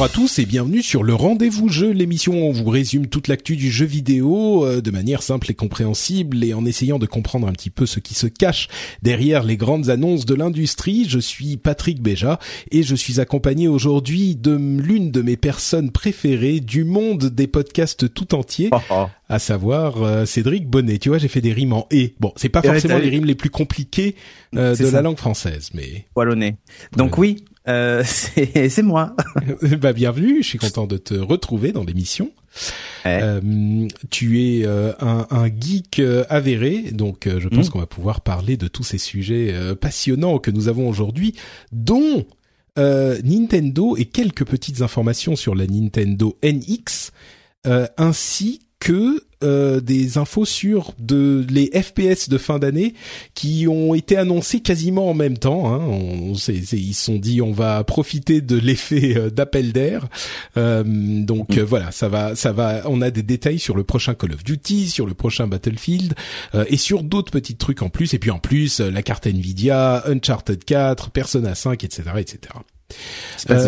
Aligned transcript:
Bonjour 0.00 0.14
à 0.14 0.16
tous 0.16 0.38
et 0.38 0.46
bienvenue 0.46 0.82
sur 0.82 1.02
le 1.02 1.12
Rendez-vous 1.12 1.68
Jeu, 1.68 1.90
l'émission 1.90 2.32
où 2.32 2.46
on 2.46 2.52
vous 2.52 2.70
résume 2.70 3.08
toute 3.08 3.28
l'actu 3.28 3.54
du 3.54 3.70
jeu 3.70 3.84
vidéo 3.84 4.64
euh, 4.64 4.80
de 4.80 4.90
manière 4.90 5.22
simple 5.22 5.50
et 5.50 5.54
compréhensible 5.54 6.42
et 6.42 6.54
en 6.54 6.64
essayant 6.64 6.98
de 6.98 7.04
comprendre 7.04 7.46
un 7.46 7.52
petit 7.52 7.68
peu 7.68 7.84
ce 7.84 8.00
qui 8.00 8.14
se 8.14 8.26
cache 8.26 8.68
derrière 9.02 9.42
les 9.42 9.58
grandes 9.58 9.90
annonces 9.90 10.24
de 10.24 10.34
l'industrie. 10.34 11.04
Je 11.06 11.18
suis 11.18 11.58
Patrick 11.58 12.00
Béja 12.00 12.38
et 12.70 12.82
je 12.82 12.94
suis 12.94 13.20
accompagné 13.20 13.68
aujourd'hui 13.68 14.36
de 14.36 14.52
l'une 14.52 15.10
de 15.10 15.20
mes 15.20 15.36
personnes 15.36 15.90
préférées 15.90 16.60
du 16.60 16.84
monde 16.84 17.26
des 17.26 17.46
podcasts 17.46 18.10
tout 18.14 18.34
entier, 18.34 18.70
à 19.28 19.38
savoir 19.38 20.02
euh, 20.02 20.24
Cédric 20.24 20.66
Bonnet. 20.66 20.96
Tu 20.96 21.10
vois, 21.10 21.18
j'ai 21.18 21.28
fait 21.28 21.42
des 21.42 21.52
rimes 21.52 21.74
en 21.74 21.86
et. 21.90 22.14
Bon, 22.20 22.32
c'est 22.36 22.48
pas 22.48 22.62
forcément 22.62 22.96
les 22.96 23.10
rimes 23.10 23.26
les 23.26 23.34
plus 23.34 23.50
compliquées 23.50 24.14
euh, 24.56 24.74
de 24.74 24.86
la 24.86 25.02
langue 25.02 25.18
française, 25.18 25.68
mais 25.74 26.06
Wallonné. 26.16 26.56
Donc 26.96 27.18
oui, 27.18 27.44
euh, 27.70 28.02
c'est 28.68 28.82
moi. 28.82 29.14
bah 29.80 29.92
bienvenue. 29.92 30.42
Je 30.42 30.48
suis 30.48 30.58
content 30.58 30.86
de 30.86 30.96
te 30.96 31.14
retrouver 31.14 31.72
dans 31.72 31.84
l'émission. 31.84 32.32
Ouais. 33.04 33.20
Euh, 33.22 33.86
tu 34.10 34.42
es 34.42 34.66
euh, 34.66 34.92
un, 35.00 35.26
un 35.30 35.46
geek 35.46 36.00
euh, 36.00 36.24
avéré, 36.28 36.90
donc 36.92 37.28
je 37.28 37.48
pense 37.48 37.68
Mm. 37.68 37.70
qu'on 37.70 37.78
va 37.78 37.86
pouvoir 37.86 38.20
parler 38.22 38.56
de 38.56 38.68
tous 38.68 38.82
ces 38.82 38.98
sujets 38.98 39.54
passionnants 39.80 40.38
que 40.38 40.50
nous 40.50 40.68
avons 40.68 40.88
aujourd'hui, 40.88 41.34
dont 41.72 42.26
Nintendo 42.76 43.96
et 43.96 44.06
quelques 44.06 44.44
petites 44.46 44.80
informations 44.82 45.36
sur 45.36 45.54
la 45.54 45.66
Nintendo 45.66 46.38
NX, 46.42 47.12
ainsi 47.98 48.60
que 48.80 49.22
euh, 49.42 49.80
des 49.80 50.18
infos 50.18 50.44
sur 50.44 50.92
de 50.98 51.46
les 51.48 51.70
FPS 51.82 52.28
de 52.28 52.36
fin 52.36 52.58
d'année 52.58 52.92
qui 53.34 53.66
ont 53.68 53.94
été 53.94 54.16
annoncés 54.18 54.60
quasiment 54.60 55.08
en 55.08 55.14
même 55.14 55.38
temps. 55.38 55.72
Hein. 55.72 55.78
On, 55.86 56.34
c'est- 56.34 56.62
c'est- 56.64 56.76
ils 56.78 56.92
se 56.94 57.04
sont 57.06 57.16
dit 57.16 57.40
on 57.40 57.52
va 57.52 57.82
profiter 57.84 58.40
de 58.42 58.56
l'effet 58.58 59.16
euh, 59.16 59.30
d'appel 59.30 59.72
d'air. 59.72 60.08
Euh, 60.58 60.82
donc 60.84 61.56
euh, 61.56 61.62
voilà, 61.64 61.90
ça 61.90 62.08
va, 62.08 62.34
ça 62.36 62.52
va. 62.52 62.82
On 62.86 63.00
a 63.00 63.10
des 63.10 63.22
détails 63.22 63.58
sur 63.58 63.76
le 63.76 63.84
prochain 63.84 64.14
Call 64.14 64.32
of 64.32 64.44
Duty, 64.44 64.88
sur 64.90 65.06
le 65.06 65.14
prochain 65.14 65.46
Battlefield 65.46 66.14
euh, 66.54 66.64
et 66.68 66.76
sur 66.76 67.02
d'autres 67.02 67.32
petits 67.32 67.56
trucs 67.56 67.80
en 67.82 67.88
plus. 67.88 68.12
Et 68.12 68.18
puis 68.18 68.30
en 68.30 68.38
plus, 68.40 68.80
euh, 68.80 68.90
la 68.90 69.02
carte 69.02 69.26
Nvidia, 69.26 70.02
Uncharted 70.06 70.64
4, 70.64 71.10
Persona 71.10 71.54
5, 71.54 71.82
etc., 71.84 72.02
etc. 72.18 72.38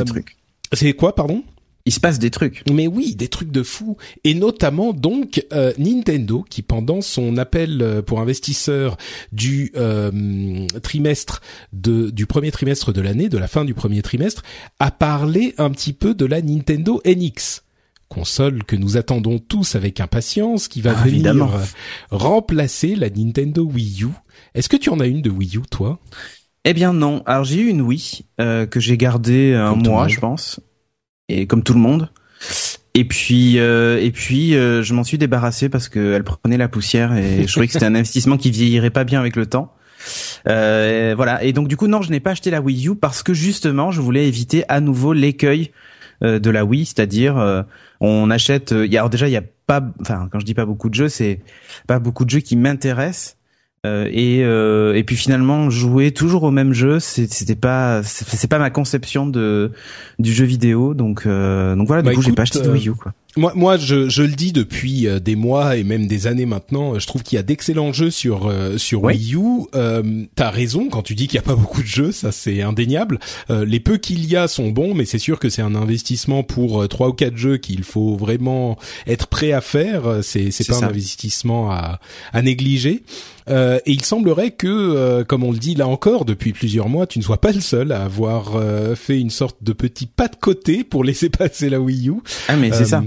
Trucs. 0.04 0.36
C'est 0.74 0.92
quoi, 0.94 1.14
pardon? 1.14 1.44
Il 1.84 1.92
se 1.92 2.00
passe 2.00 2.18
des 2.18 2.30
trucs. 2.30 2.62
mais 2.72 2.86
oui, 2.86 3.14
des 3.16 3.28
trucs 3.28 3.50
de 3.50 3.62
fou. 3.62 3.96
Et 4.24 4.34
notamment 4.34 4.92
donc 4.92 5.44
euh, 5.52 5.72
Nintendo 5.78 6.44
qui 6.48 6.62
pendant 6.62 7.00
son 7.00 7.36
appel 7.36 7.80
euh, 7.82 8.02
pour 8.02 8.20
investisseurs 8.20 8.96
du 9.32 9.72
euh, 9.76 10.66
trimestre 10.82 11.40
de 11.72 12.10
du 12.10 12.26
premier 12.26 12.52
trimestre 12.52 12.92
de 12.92 13.00
l'année, 13.00 13.28
de 13.28 13.38
la 13.38 13.48
fin 13.48 13.64
du 13.64 13.74
premier 13.74 14.02
trimestre, 14.02 14.42
a 14.78 14.90
parlé 14.90 15.54
un 15.58 15.70
petit 15.70 15.92
peu 15.92 16.14
de 16.14 16.24
la 16.24 16.40
Nintendo 16.42 17.00
NX 17.04 17.62
console 18.08 18.62
que 18.64 18.76
nous 18.76 18.98
attendons 18.98 19.38
tous 19.38 19.74
avec 19.74 19.98
impatience, 19.98 20.68
qui 20.68 20.82
va 20.82 20.90
Ah, 20.90 21.02
venir 21.02 21.14
évidemment. 21.14 21.50
euh, 21.54 21.64
remplacer 22.10 22.94
la 22.94 23.08
Nintendo 23.10 23.64
Wii 23.64 24.02
U. 24.04 24.08
Est-ce 24.54 24.68
que 24.68 24.76
tu 24.76 24.90
en 24.90 25.00
as 25.00 25.06
une 25.06 25.22
de 25.22 25.30
Wii 25.30 25.56
U, 25.56 25.62
toi? 25.70 25.98
Eh 26.64 26.74
bien 26.74 26.92
non. 26.92 27.22
Alors 27.26 27.44
j'ai 27.44 27.60
eu 27.60 27.68
une 27.68 27.80
Wii 27.80 28.26
euh, 28.40 28.66
que 28.66 28.80
j'ai 28.80 28.96
gardée 28.98 29.54
un 29.54 29.70
Comme 29.70 29.82
tout 29.82 29.88
le 29.90 29.96
mois, 29.96 30.08
je 30.08 30.20
pense, 30.20 30.60
et 31.40 31.46
comme 31.46 31.62
tout 31.62 31.74
le 31.74 31.80
monde. 31.80 32.10
Et 32.94 33.04
puis 33.04 33.58
euh, 33.58 34.02
et 34.02 34.10
puis 34.10 34.54
euh, 34.54 34.82
je 34.82 34.92
m'en 34.92 35.04
suis 35.04 35.16
débarrassé 35.16 35.68
parce 35.68 35.88
qu'elle 35.88 36.24
prenait 36.24 36.58
la 36.58 36.68
poussière 36.68 37.16
et 37.16 37.46
je 37.46 37.52
trouvais 37.52 37.66
que 37.66 37.72
c'était 37.72 37.86
un 37.86 37.94
investissement 37.94 38.36
qui 38.36 38.50
vieillirait 38.50 38.90
pas 38.90 39.04
bien 39.04 39.20
avec 39.20 39.36
le 39.36 39.46
temps. 39.46 39.74
Euh, 40.48 41.14
voilà. 41.16 41.42
Et 41.42 41.52
donc 41.52 41.68
du 41.68 41.76
coup 41.76 41.86
non, 41.86 42.02
je 42.02 42.10
n'ai 42.10 42.20
pas 42.20 42.32
acheté 42.32 42.50
la 42.50 42.60
Wii 42.60 42.88
U 42.88 42.94
parce 42.94 43.22
que 43.22 43.32
justement 43.32 43.92
je 43.92 44.00
voulais 44.00 44.28
éviter 44.28 44.64
à 44.68 44.80
nouveau 44.80 45.14
l'écueil 45.14 45.70
euh, 46.22 46.38
de 46.38 46.50
la 46.50 46.64
Wii, 46.64 46.84
c'est-à-dire 46.84 47.38
euh, 47.38 47.62
on 48.00 48.30
achète. 48.30 48.72
euh, 48.72 48.86
alors 48.92 49.10
déjà 49.10 49.28
il 49.28 49.32
y 49.32 49.36
a 49.36 49.42
pas, 49.66 49.82
enfin 50.00 50.28
quand 50.30 50.38
je 50.40 50.44
dis 50.44 50.54
pas 50.54 50.66
beaucoup 50.66 50.88
de 50.88 50.94
jeux, 50.94 51.08
c'est 51.08 51.40
pas 51.86 51.98
beaucoup 51.98 52.24
de 52.24 52.30
jeux 52.30 52.40
qui 52.40 52.56
m'intéressent. 52.56 53.36
Euh, 53.84 54.08
et 54.12 54.44
euh, 54.44 54.94
et 54.94 55.02
puis 55.02 55.16
finalement 55.16 55.68
jouer 55.68 56.12
toujours 56.12 56.44
au 56.44 56.52
même 56.52 56.72
jeu, 56.72 57.00
c'était 57.00 57.56
pas 57.56 58.00
c'est 58.04 58.46
pas 58.46 58.60
ma 58.60 58.70
conception 58.70 59.26
de 59.26 59.72
du 60.20 60.32
jeu 60.32 60.44
vidéo. 60.44 60.94
Donc 60.94 61.26
euh, 61.26 61.74
donc 61.74 61.88
voilà, 61.88 62.02
du 62.02 62.06
Bah, 62.06 62.14
coup 62.14 62.22
j'ai 62.22 62.30
pas 62.30 62.42
acheté 62.42 62.60
de 62.60 62.68
euh, 62.68 62.72
Wii 62.72 62.88
U 62.90 62.92
quoi. 62.94 63.12
Moi, 63.36 63.52
moi, 63.54 63.78
je, 63.78 64.08
je 64.10 64.22
le 64.22 64.32
dis 64.32 64.52
depuis 64.52 65.06
euh, 65.06 65.18
des 65.18 65.36
mois 65.36 65.76
et 65.76 65.84
même 65.84 66.06
des 66.06 66.26
années 66.26 66.44
maintenant. 66.46 66.94
euh, 66.94 66.98
Je 66.98 67.06
trouve 67.06 67.22
qu'il 67.22 67.36
y 67.36 67.38
a 67.38 67.42
d'excellents 67.42 67.92
jeux 67.92 68.10
sur 68.10 68.46
euh, 68.46 68.76
sur 68.76 69.02
Oui. 69.04 69.14
Wii 69.14 69.34
U. 69.36 69.40
Euh, 69.74 70.24
T'as 70.36 70.50
raison 70.50 70.88
quand 70.90 71.02
tu 71.02 71.14
dis 71.14 71.28
qu'il 71.28 71.36
y 71.36 71.38
a 71.38 71.42
pas 71.42 71.54
beaucoup 71.62 71.80
de 71.82 71.86
jeux, 71.86 72.12
ça 72.12 72.30
c'est 72.32 72.60
indéniable. 72.62 73.18
Euh, 73.50 73.64
les 73.64 73.80
peu 73.80 73.96
qu'il 73.96 74.26
y 74.26 74.36
a 74.36 74.48
sont 74.48 74.68
bons, 74.68 74.94
mais 74.94 75.04
c'est 75.06 75.18
sûr 75.18 75.38
que 75.38 75.48
c'est 75.48 75.62
un 75.62 75.74
investissement 75.74 76.42
pour 76.42 76.86
trois 76.88 77.08
ou 77.08 77.12
quatre 77.14 77.36
jeux 77.36 77.56
qu'il 77.56 77.84
faut 77.84 78.16
vraiment 78.16 78.76
être 79.06 79.28
prêt 79.28 79.52
à 79.52 79.60
faire. 79.60 80.18
C'est 80.22 80.50
c'est 80.50 80.66
pas 80.68 80.84
un 80.84 80.88
investissement 80.88 81.70
à 81.70 82.00
à 82.32 82.42
négliger. 82.42 83.02
Euh, 83.48 83.80
et 83.86 83.90
il 83.92 84.04
semblerait 84.04 84.52
que, 84.52 84.68
euh, 84.68 85.24
comme 85.24 85.42
on 85.42 85.50
le 85.50 85.58
dit 85.58 85.74
là 85.74 85.88
encore 85.88 86.24
depuis 86.24 86.52
plusieurs 86.52 86.88
mois, 86.88 87.08
tu 87.08 87.18
ne 87.18 87.24
sois 87.24 87.40
pas 87.40 87.50
le 87.50 87.60
seul 87.60 87.90
à 87.90 88.04
avoir 88.04 88.52
euh, 88.54 88.94
fait 88.94 89.18
une 89.18 89.30
sorte 89.30 89.56
de 89.64 89.72
petit 89.72 90.06
pas 90.06 90.28
de 90.28 90.36
côté 90.36 90.84
pour 90.84 91.02
laisser 91.02 91.28
passer 91.28 91.68
la 91.68 91.80
Wii 91.80 92.08
U 92.10 92.14
Ah 92.46 92.54
mais 92.54 92.70
c'est 92.70 92.84
ça. 92.84 93.02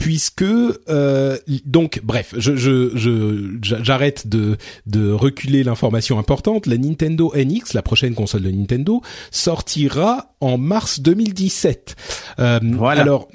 Puisque 0.00 0.42
euh, 0.42 1.36
donc 1.66 2.00
bref, 2.02 2.34
je 2.36 2.56
je 2.56 2.90
je 2.96 3.58
j'arrête 3.60 4.26
de 4.26 4.56
de 4.86 5.12
reculer 5.12 5.62
l'information 5.62 6.18
importante. 6.18 6.66
La 6.66 6.78
Nintendo 6.78 7.32
NX, 7.36 7.74
la 7.74 7.82
prochaine 7.82 8.14
console 8.14 8.42
de 8.42 8.50
Nintendo, 8.50 9.02
sortira 9.30 10.34
en 10.40 10.56
mars 10.56 11.00
2017. 11.00 11.94
Euh, 12.38 12.58
Voilà. 12.62 13.02
Alors 13.02 13.28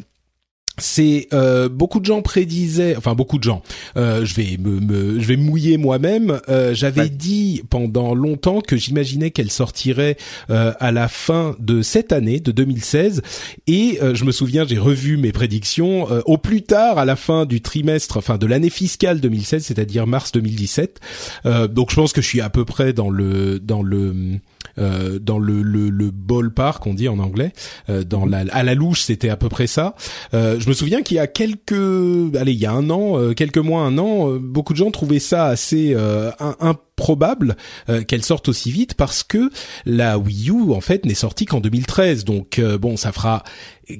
c'est 0.77 1.27
euh, 1.33 1.69
beaucoup 1.69 1.99
de 1.99 2.05
gens 2.05 2.21
prédisaient, 2.21 2.95
enfin 2.97 3.13
beaucoup 3.15 3.37
de 3.37 3.43
gens. 3.43 3.61
euh, 3.97 4.25
je 4.25 4.33
vais 4.35 4.57
me, 4.59 4.79
me- 4.79 5.19
je 5.19 5.25
vais 5.25 5.37
mouiller 5.37 5.77
moi-même. 5.77 6.39
Euh, 6.49 6.73
J'avais 6.73 7.01
Ouais. 7.01 7.09
dit 7.09 7.63
pendant 7.69 8.13
longtemps 8.15 8.61
que 8.61 8.75
j'imaginais 8.77 9.31
qu'elle 9.31 9.51
sortirait 9.51 10.17
euh, 10.49 10.73
à 10.79 10.91
la 10.91 11.07
fin 11.07 11.55
de 11.59 11.81
cette 11.81 12.11
année, 12.11 12.39
de 12.39 12.51
2016. 12.51 13.21
Et 13.67 13.99
euh, 14.01 14.15
je 14.15 14.25
me 14.25 14.31
souviens, 14.31 14.65
j'ai 14.67 14.77
revu 14.77 15.17
mes 15.17 15.31
prédictions 15.31 16.11
euh, 16.11 16.21
au 16.25 16.37
plus 16.37 16.61
tard 16.63 16.97
à 16.97 17.05
la 17.05 17.15
fin 17.15 17.45
du 17.45 17.61
trimestre, 17.61 18.17
enfin 18.17 18.37
de 18.37 18.45
l'année 18.45 18.69
fiscale 18.69 19.19
2016, 19.21 19.63
c'est-à-dire 19.65 20.07
mars 20.07 20.31
2017. 20.31 20.99
Euh, 21.45 21.67
donc 21.67 21.89
je 21.91 21.95
pense 21.95 22.11
que 22.13 22.21
je 22.21 22.27
suis 22.27 22.41
à 22.41 22.49
peu 22.49 22.65
près 22.65 22.91
dans 22.93 23.09
le 23.09 23.59
dans 23.59 23.81
le 23.81 24.13
euh, 24.77 25.19
dans 25.19 25.39
le, 25.39 25.61
le 25.61 25.89
le 25.89 26.11
ballpark, 26.11 26.85
on 26.87 26.93
dit 26.93 27.07
en 27.07 27.19
anglais. 27.19 27.53
Euh, 27.89 28.03
dans 28.03 28.25
la 28.25 28.43
à 28.51 28.63
la 28.63 28.75
louche, 28.75 29.01
c'était 29.01 29.29
à 29.29 29.37
peu 29.37 29.49
près 29.49 29.67
ça. 29.67 29.95
Euh, 30.33 30.59
je 30.59 30.67
me 30.69 30.73
souviens 30.73 31.01
qu'il 31.01 31.17
y 31.17 31.19
a 31.19 31.27
quelques, 31.27 31.71
allez, 32.35 32.53
il 32.53 32.59
y 32.59 32.65
a 32.65 32.71
un 32.71 32.89
an, 32.89 33.19
euh, 33.19 33.33
quelques 33.33 33.57
mois, 33.57 33.81
un 33.81 33.97
an, 33.97 34.31
euh, 34.31 34.39
beaucoup 34.39 34.73
de 34.73 34.77
gens 34.77 34.91
trouvaient 34.91 35.19
ça 35.19 35.45
assez 35.45 35.93
euh, 35.95 36.31
un, 36.39 36.55
un 36.59 36.75
probable 36.95 37.57
qu'elle 38.07 38.23
sorte 38.23 38.47
aussi 38.47 38.71
vite 38.71 38.93
parce 38.93 39.21
que 39.21 39.49
la 39.85 40.17
Wii 40.17 40.49
U 40.49 40.71
en 40.71 40.79
fait 40.79 41.05
n'est 41.05 41.13
sortie 41.13 41.43
qu'en 41.43 41.59
2013. 41.59 42.23
Donc 42.23 42.61
bon, 42.79 42.95
ça 42.95 43.11
fera 43.11 43.43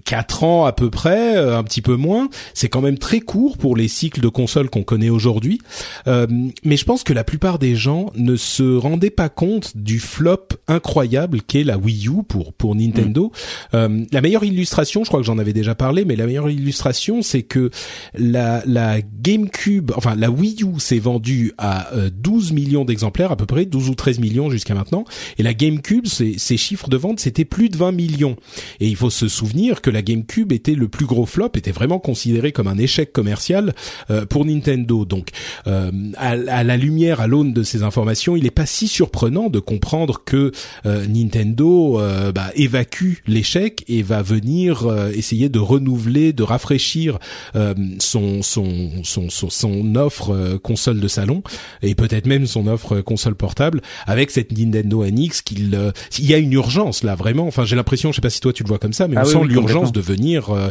quatre 0.04 0.44
ans 0.44 0.66
à 0.66 0.74
peu 0.74 0.90
près, 0.90 1.36
un 1.38 1.64
petit 1.64 1.82
peu 1.82 1.96
moins. 1.96 2.30
C'est 2.54 2.70
quand 2.70 2.82
même 2.82 2.98
très 2.98 3.20
court 3.20 3.58
pour 3.58 3.76
les 3.76 3.88
cycles 3.88 4.22
de 4.22 4.28
consoles 4.28 4.70
qu'on 4.70 4.84
connaît 4.84 5.10
aujourd'hui. 5.10 5.60
mais 6.08 6.78
je 6.78 6.86
pense 6.86 7.04
que 7.04 7.14
la 7.14 7.24
plupart 7.24 7.60
des 7.60 7.76
gens 7.76 8.12
ne 8.16 8.36
se 8.36 8.76
rendaient 8.76 9.10
pas 9.10 9.30
compte 9.30 9.76
du 9.78 10.00
flop 10.00 10.48
incroyable 10.68 11.42
qu'est 11.42 11.64
la 11.64 11.78
Wii 11.78 12.08
U 12.08 12.24
pour 12.28 12.54
pour 12.54 12.76
Nintendo. 12.76 13.32
Mm. 13.74 14.06
la 14.12 14.22
meilleure 14.22 14.44
illustration, 14.44 15.04
je 15.04 15.10
crois 15.10 15.20
que 15.20 15.26
j'en 15.26 15.38
avais 15.38 15.54
déjà 15.54 15.76
parlé, 15.76 16.06
mais 16.06 16.16
la 16.16 16.26
meilleure 16.26 16.50
illustration, 16.50 17.22
c'est 17.22 17.44
que 17.44 17.70
la, 18.18 18.64
la 18.66 19.00
GameCube, 19.02 19.92
enfin 19.96 20.16
la 20.16 20.30
Wii 20.30 20.64
U 20.64 20.80
s'est 20.80 21.00
vendue 21.00 21.54
à 21.58 21.90
12 22.14 22.52
euh, 22.52 22.54
millions 22.54 22.86
d'exemplaires 22.86 23.32
à 23.32 23.36
peu 23.36 23.46
près, 23.46 23.66
12 23.66 23.90
ou 23.90 23.96
13 23.96 24.20
millions 24.20 24.50
jusqu'à 24.50 24.74
maintenant, 24.74 25.06
et 25.38 25.44
la 25.44 25.54
GameCube, 25.54 26.08
ses, 26.08 26.38
ses 26.38 26.58
chiffres 26.58 26.90
de 26.90 26.98
vente, 26.98 27.20
c'était 27.20 27.46
plus 27.46 27.70
de 27.70 27.78
20 27.78 27.92
millions. 27.92 28.36
Et 28.80 28.88
il 28.88 28.96
faut 28.96 29.10
se 29.10 29.28
souvenir 29.28 29.75
que 29.82 29.90
la 29.90 30.02
GameCube 30.02 30.52
était 30.52 30.76
le 30.76 30.88
plus 30.88 31.06
gros 31.06 31.26
flop, 31.26 31.52
était 31.56 31.72
vraiment 31.72 32.00
considéré 32.00 32.52
comme 32.52 32.68
un 32.68 32.78
échec 32.78 33.12
commercial 33.12 33.74
euh, 34.10 34.26
pour 34.26 34.46
Nintendo. 34.46 35.06
Donc, 35.06 35.30
euh, 35.68 35.92
à, 36.18 36.32
à, 36.32 36.64
la 36.64 36.78
lumière, 36.78 37.22
à 37.22 37.28
l'aune 37.28 37.54
de 37.54 37.64
ces 37.64 37.84
informations, 37.84 38.36
il 38.36 38.44
n'est 38.44 38.52
pas 38.52 38.66
si 38.66 38.88
surprenant 38.88 39.50
de 39.50 39.60
comprendre 39.60 40.24
que 40.24 40.52
Nintendo 40.86 42.00
bah, 42.34 42.52
évacue 42.56 43.16
l'échec 43.28 43.84
et 43.88 44.04
va 44.04 44.22
venir 44.22 44.88
essayer 45.14 45.50
de 45.50 45.60
renouveler, 45.60 46.34
de 46.34 46.44
rafraîchir 46.44 47.20
euh, 47.56 47.74
son, 48.00 48.42
son, 48.42 49.04
son, 49.04 49.30
son, 49.30 49.96
offre 49.96 50.34
euh, 50.34 50.58
console 50.58 51.00
de 51.00 51.08
salon 51.08 51.44
et 51.82 51.96
peut-être 51.96 52.28
même 52.28 52.48
son 52.48 52.68
offre 52.68 53.02
console 53.02 53.36
portable 53.36 53.82
avec 54.06 54.32
cette 54.32 54.58
Nintendo 54.58 55.06
NX 55.06 55.42
qu'il 55.44 55.92
il 56.18 56.26
y 56.26 56.34
a 56.34 56.38
une 56.38 56.54
urgence 56.54 57.04
là 57.04 57.16
vraiment. 57.16 57.48
Enfin, 57.48 57.66
j'ai 57.66 57.76
l'impression, 57.76 58.12
je 58.12 58.18
sais 58.18 58.22
pas 58.22 58.30
si 58.30 58.40
toi 58.40 58.54
tu 58.54 58.64
le 58.64 58.68
vois 58.68 58.80
comme 58.80 58.94
ça, 58.94 59.08
mais 59.08 59.18
on 59.18 59.22
ah 59.22 59.26
sent 59.26 59.44
l'urgence 59.66 59.92
de 59.92 60.02
venir 60.02 60.50
euh, 60.50 60.70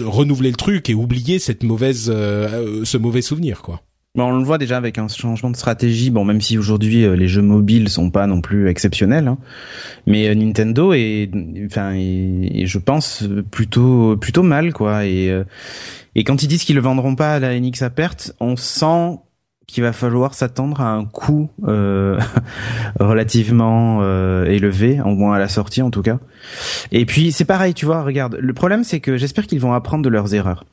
renouveler 0.00 0.50
le 0.50 0.56
truc 0.56 0.88
et 0.90 0.94
oublier 0.94 1.38
cette 1.38 1.62
mauvaise 1.62 2.06
ce 2.06 2.96
mauvais 2.96 3.22
souvenir 3.22 3.62
quoi. 3.62 3.80
Bon, 4.16 4.24
on 4.24 4.38
le 4.38 4.44
voit 4.44 4.58
déjà 4.58 4.76
avec 4.76 4.98
un 4.98 5.06
changement 5.06 5.50
de 5.50 5.56
stratégie. 5.56 6.10
Bon, 6.10 6.24
même 6.24 6.40
si 6.40 6.58
aujourd'hui 6.58 7.06
les 7.16 7.28
jeux 7.28 7.42
mobiles 7.42 7.88
sont 7.88 8.10
pas 8.10 8.26
non 8.26 8.40
plus 8.40 8.68
exceptionnels, 8.68 9.28
hein. 9.28 9.38
mais 10.08 10.34
Nintendo 10.34 10.92
est, 10.92 11.30
enfin, 11.64 11.92
je 11.94 12.78
pense 12.78 13.22
plutôt 13.52 14.16
plutôt 14.16 14.42
mal 14.42 14.72
quoi. 14.72 15.06
Et 15.06 15.32
et 16.16 16.24
quand 16.24 16.42
ils 16.42 16.48
disent 16.48 16.64
qu'ils 16.64 16.74
le 16.74 16.82
vendront 16.82 17.14
pas 17.14 17.34
à 17.34 17.38
la 17.38 17.58
NX 17.58 17.82
à 17.82 17.90
perte, 17.90 18.34
on 18.40 18.56
sent 18.56 19.20
qu'il 19.70 19.82
va 19.82 19.92
falloir 19.92 20.34
s'attendre 20.34 20.80
à 20.80 20.90
un 20.90 21.04
coût 21.04 21.50
euh, 21.66 22.18
relativement 23.00 23.98
euh, 24.02 24.44
élevé, 24.46 25.00
au 25.00 25.14
moins 25.14 25.34
à 25.34 25.38
la 25.38 25.48
sortie 25.48 25.82
en 25.82 25.90
tout 25.90 26.02
cas. 26.02 26.18
Et 26.92 27.04
puis 27.06 27.32
c'est 27.32 27.44
pareil, 27.44 27.74
tu 27.74 27.86
vois, 27.86 28.02
regarde, 28.02 28.36
le 28.40 28.52
problème 28.52 28.84
c'est 28.84 29.00
que 29.00 29.16
j'espère 29.16 29.46
qu'ils 29.46 29.60
vont 29.60 29.72
apprendre 29.72 30.04
de 30.04 30.08
leurs 30.08 30.34
erreurs. 30.34 30.64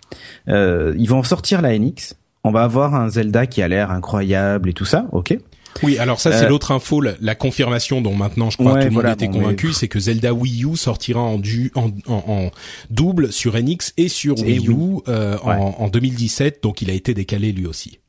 Euh, 0.48 0.94
ils 0.98 1.10
vont 1.10 1.24
sortir 1.24 1.62
la 1.62 1.78
NX, 1.78 2.16
on 2.44 2.52
va 2.52 2.64
avoir 2.64 2.96
un 2.96 3.10
Zelda 3.10 3.46
qui 3.46 3.62
a 3.62 3.68
l'air 3.68 3.92
incroyable 3.92 4.70
et 4.70 4.74
tout 4.74 4.86
ça, 4.86 5.08
ok. 5.12 5.38
Oui, 5.84 5.98
alors 5.98 6.20
ça 6.20 6.32
c'est 6.32 6.46
euh, 6.46 6.50
l'autre 6.50 6.72
info, 6.72 7.02
la, 7.02 7.36
confirmation 7.36 8.02
dont 8.02 8.16
maintenant 8.16 8.50
je 8.50 8.58
crois 8.58 8.80
tout 8.80 8.88
le 8.88 8.92
monde 8.92 9.06
était 9.06 9.28
convaincu, 9.28 9.74
c'est 9.74 9.88
que 9.88 10.00
Zelda 10.00 10.34
Wii 10.34 10.66
U 10.66 10.76
sortira 10.76 11.22
en, 11.22 11.38
du, 11.38 11.72
en, 11.76 11.92
en, 12.08 12.50
double 12.90 13.32
sur 13.32 13.56
NX 13.56 13.94
et 13.98 14.08
sur 14.08 14.40
Wii 14.40 14.70
U 14.70 15.02
euh, 15.08 15.38
en, 15.44 15.76
en 15.78 15.88
2017, 15.88 16.64
donc 16.64 16.82
il 16.82 16.90
a 16.90 16.94
été 16.94 17.14
décalé 17.14 17.52
lui 17.52 17.68
aussi. 17.68 18.00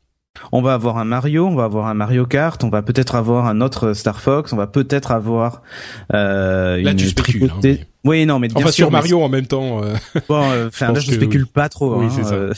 On 0.53 0.63
va 0.63 0.75
avoir 0.75 0.99
un 0.99 1.05
Mario, 1.05 1.47
on 1.47 1.55
va 1.55 1.65
avoir 1.65 1.87
un 1.87 1.95
Mario 1.95 2.27
Kart, 2.27 2.63
on 2.65 2.69
va 2.69 2.83
peut-être 2.83 3.15
avoir 3.15 3.47
un 3.47 3.61
autre 3.61 3.93
Star 3.93 4.21
Fox, 4.21 4.53
on 4.53 4.57
va 4.57 4.67
peut-être 4.67 5.11
avoir 5.11 5.63
euh, 6.15 6.81
Là, 6.83 6.93
une 6.93 7.01
hein, 7.01 7.85
oui, 8.05 8.27
non, 8.27 8.39
mais 8.39 8.47
bien 8.49 8.59
enfin, 8.59 8.71
sûr, 8.71 8.87
sur 8.87 8.91
Mario 8.93 9.21
en 9.21 9.29
même 9.29 9.47
temps. 9.47 9.83
Euh... 9.83 9.95
Bon, 10.29 10.51
euh, 10.51 10.69
enfin 10.69 10.93
là, 10.93 11.01
je, 11.01 11.13
spécule 11.13 11.47
pas 11.47 11.69
trop. 11.69 11.97
Oui, 11.97 12.07
hein, 12.07 12.25
ça. 12.25 12.35
Euh, 12.35 12.53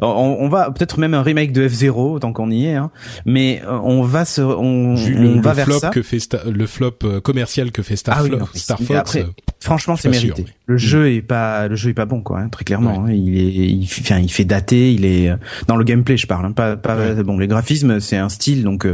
on, 0.00 0.36
on, 0.40 0.48
va 0.48 0.70
peut-être 0.70 0.98
même 0.98 1.14
un 1.14 1.22
remake 1.22 1.52
de 1.52 1.68
F 1.68 1.72
0 1.72 2.20
tant 2.20 2.32
qu'on 2.32 2.50
y 2.50 2.66
est. 2.66 2.74
Hein, 2.74 2.90
mais 3.26 3.62
euh, 3.66 3.78
on 3.82 4.02
va 4.02 4.24
se, 4.24 4.40
on, 4.40 4.94
on 4.94 5.40
va 5.40 5.50
le 5.50 5.56
vers 5.56 5.64
flop 5.64 5.78
ça. 5.80 5.90
Que 5.90 6.02
fait 6.02 6.18
le 6.46 6.66
flop 6.66 6.98
commercial 7.22 7.72
que 7.72 7.82
fait 7.82 7.96
Star, 7.96 8.16
ah, 8.18 8.22
oui, 8.22 8.30
non, 8.30 8.46
Star 8.54 8.78
Fox. 8.78 8.98
Après, 8.98 9.26
franchement, 9.60 9.96
c'est 9.96 10.08
mérité. 10.08 10.46
Le 10.66 10.76
jeu 10.76 11.12
est 11.12 11.22
pas, 11.22 11.66
le 11.68 11.76
jeu 11.76 11.90
est 11.90 11.94
pas 11.94 12.06
bon, 12.06 12.22
quoi. 12.22 12.38
Hein, 12.38 12.48
très 12.48 12.64
clairement. 12.64 13.06
Hein, 13.06 13.12
il 13.12 13.36
est, 13.38 13.70
il, 13.70 13.84
enfin, 13.84 14.18
il 14.18 14.30
fait 14.30 14.44
dater. 14.44 14.92
Il 14.92 15.04
est 15.04 15.32
dans 15.66 15.76
le 15.76 15.84
gameplay, 15.84 16.16
je 16.16 16.26
parle. 16.26 16.46
Hein, 16.46 16.52
pas, 16.52 16.76
pas 16.76 17.14
bon. 17.22 17.38
Les 17.38 17.48
graphismes, 17.48 18.00
c'est 18.00 18.16
un 18.16 18.28
style, 18.28 18.62
donc 18.62 18.86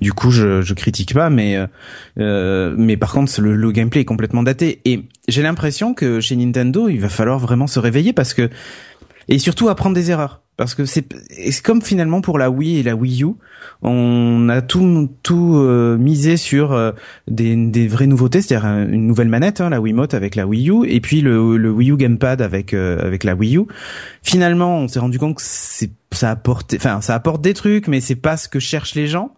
du 0.00 0.12
coup, 0.12 0.30
je, 0.30 0.60
je 0.60 0.74
critique 0.74 1.14
pas, 1.14 1.30
mais, 1.30 1.58
mais 2.16 2.96
par 2.96 3.12
contre, 3.12 3.40
le, 3.40 3.56
le 3.56 3.72
gameplay 3.72 4.02
est 4.02 4.06
complètement 4.06 4.42
daté. 4.42 4.80
Et 4.84 5.04
j'ai 5.28 5.42
l'impression 5.42 5.94
que 5.94 6.20
chez 6.20 6.36
Nintendo, 6.36 6.88
il 6.88 7.00
va 7.00 7.08
falloir 7.08 7.38
vraiment 7.38 7.66
se 7.66 7.78
réveiller 7.78 8.12
parce 8.12 8.34
que 8.34 8.50
et 9.28 9.38
surtout 9.38 9.68
apprendre 9.68 9.94
des 9.94 10.10
erreurs 10.10 10.44
parce 10.56 10.74
que 10.74 10.84
c'est 10.84 11.04
comme 11.64 11.82
finalement 11.82 12.20
pour 12.20 12.38
la 12.38 12.48
Wii 12.50 12.78
et 12.78 12.82
la 12.82 12.94
Wii 12.94 13.24
U, 13.24 13.34
on 13.82 14.48
a 14.48 14.62
tout 14.62 15.10
tout 15.22 15.56
euh, 15.56 15.96
misé 15.98 16.36
sur 16.36 16.72
euh, 16.72 16.92
des, 17.26 17.56
des 17.56 17.88
vraies 17.88 18.06
nouveautés, 18.06 18.40
c'est-à-dire 18.40 18.68
une 18.88 19.06
nouvelle 19.06 19.28
manette, 19.28 19.60
hein, 19.60 19.68
la 19.70 19.80
Wiimote 19.80 20.14
avec 20.14 20.36
la 20.36 20.46
Wii 20.46 20.70
U, 20.70 20.86
et 20.86 21.00
puis 21.00 21.22
le, 21.22 21.56
le 21.56 21.70
Wii 21.70 21.90
U 21.90 21.96
Gamepad 21.96 22.40
avec 22.40 22.72
euh, 22.72 23.04
avec 23.04 23.24
la 23.24 23.34
Wii 23.34 23.58
U. 23.58 23.62
Finalement, 24.22 24.78
on 24.78 24.88
s'est 24.88 25.00
rendu 25.00 25.18
compte 25.18 25.36
que 25.36 25.42
c'est 25.44 25.90
ça 26.12 26.30
apporte, 26.30 26.74
enfin 26.74 27.00
ça 27.00 27.14
apporte 27.14 27.42
des 27.42 27.54
trucs, 27.54 27.88
mais 27.88 28.00
c'est 28.00 28.14
pas 28.14 28.36
ce 28.36 28.48
que 28.48 28.60
cherchent 28.60 28.94
les 28.94 29.08
gens. 29.08 29.34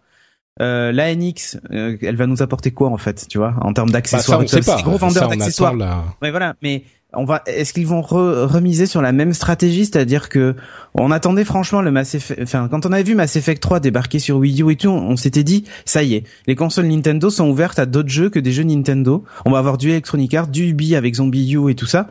Euh, 0.63 0.91
la 0.91 1.15
NX, 1.15 1.59
euh, 1.71 1.99
elle 2.01 2.17
va 2.17 2.27
nous 2.27 2.43
apporter 2.43 2.71
quoi 2.71 2.89
en 2.89 2.97
fait, 2.97 3.27
tu 3.29 3.37
vois, 3.37 3.55
en 3.61 3.75
termes 3.75 3.91
d'accessoires 3.91 4.41
bah, 4.41 4.61
pas. 4.65 4.83
Gros 4.83 4.97
vendeur 4.97 5.29
d'accessoires. 5.29 5.75
Ouais, 6.23 6.31
voilà. 6.31 6.55
Mais 6.63 6.85
on 7.13 7.25
va, 7.25 7.43
est-ce 7.47 7.75
qu'ils 7.75 7.87
vont 7.87 8.01
remiser 8.01 8.87
sur 8.87 9.03
la 9.03 9.13
même 9.13 9.35
stratégie, 9.35 9.85
c'est-à-dire 9.85 10.31
que 10.31 10.57
on 10.95 11.11
attendait 11.11 11.45
franchement 11.45 11.83
le 11.83 11.91
Mass 11.91 12.15
Effect, 12.15 12.41
enfin 12.43 12.69
quand 12.71 12.87
on 12.87 12.93
avait 12.93 13.03
vu 13.03 13.15
Mass 13.15 13.37
Effect 13.37 13.63
3 13.63 13.81
débarquer 13.81 14.19
sur 14.19 14.39
Wii 14.39 14.63
U 14.63 14.73
et 14.73 14.77
tout, 14.77 14.89
on, 14.89 15.17
s'était 15.17 15.45
dit 15.45 15.65
ça 15.85 16.03
y 16.03 16.15
est, 16.15 16.25
les 16.47 16.55
consoles 16.55 16.87
Nintendo 16.87 17.29
sont 17.29 17.49
ouvertes 17.49 17.79
à 17.79 17.87
d'autres 17.87 18.09
jeux 18.09 18.31
que 18.31 18.39
des 18.39 18.53
jeux 18.53 18.65
Nintendo. 18.65 19.25
On 19.45 19.51
va 19.51 19.59
avoir 19.59 19.77
du 19.77 19.91
Electronic 19.91 20.33
Arts, 20.35 20.49
du 20.49 20.71
Ubi 20.71 20.97
avec 20.97 21.15
Zombie 21.17 21.53
U 21.53 21.71
et 21.71 21.75
tout 21.75 21.87
ça 21.87 22.09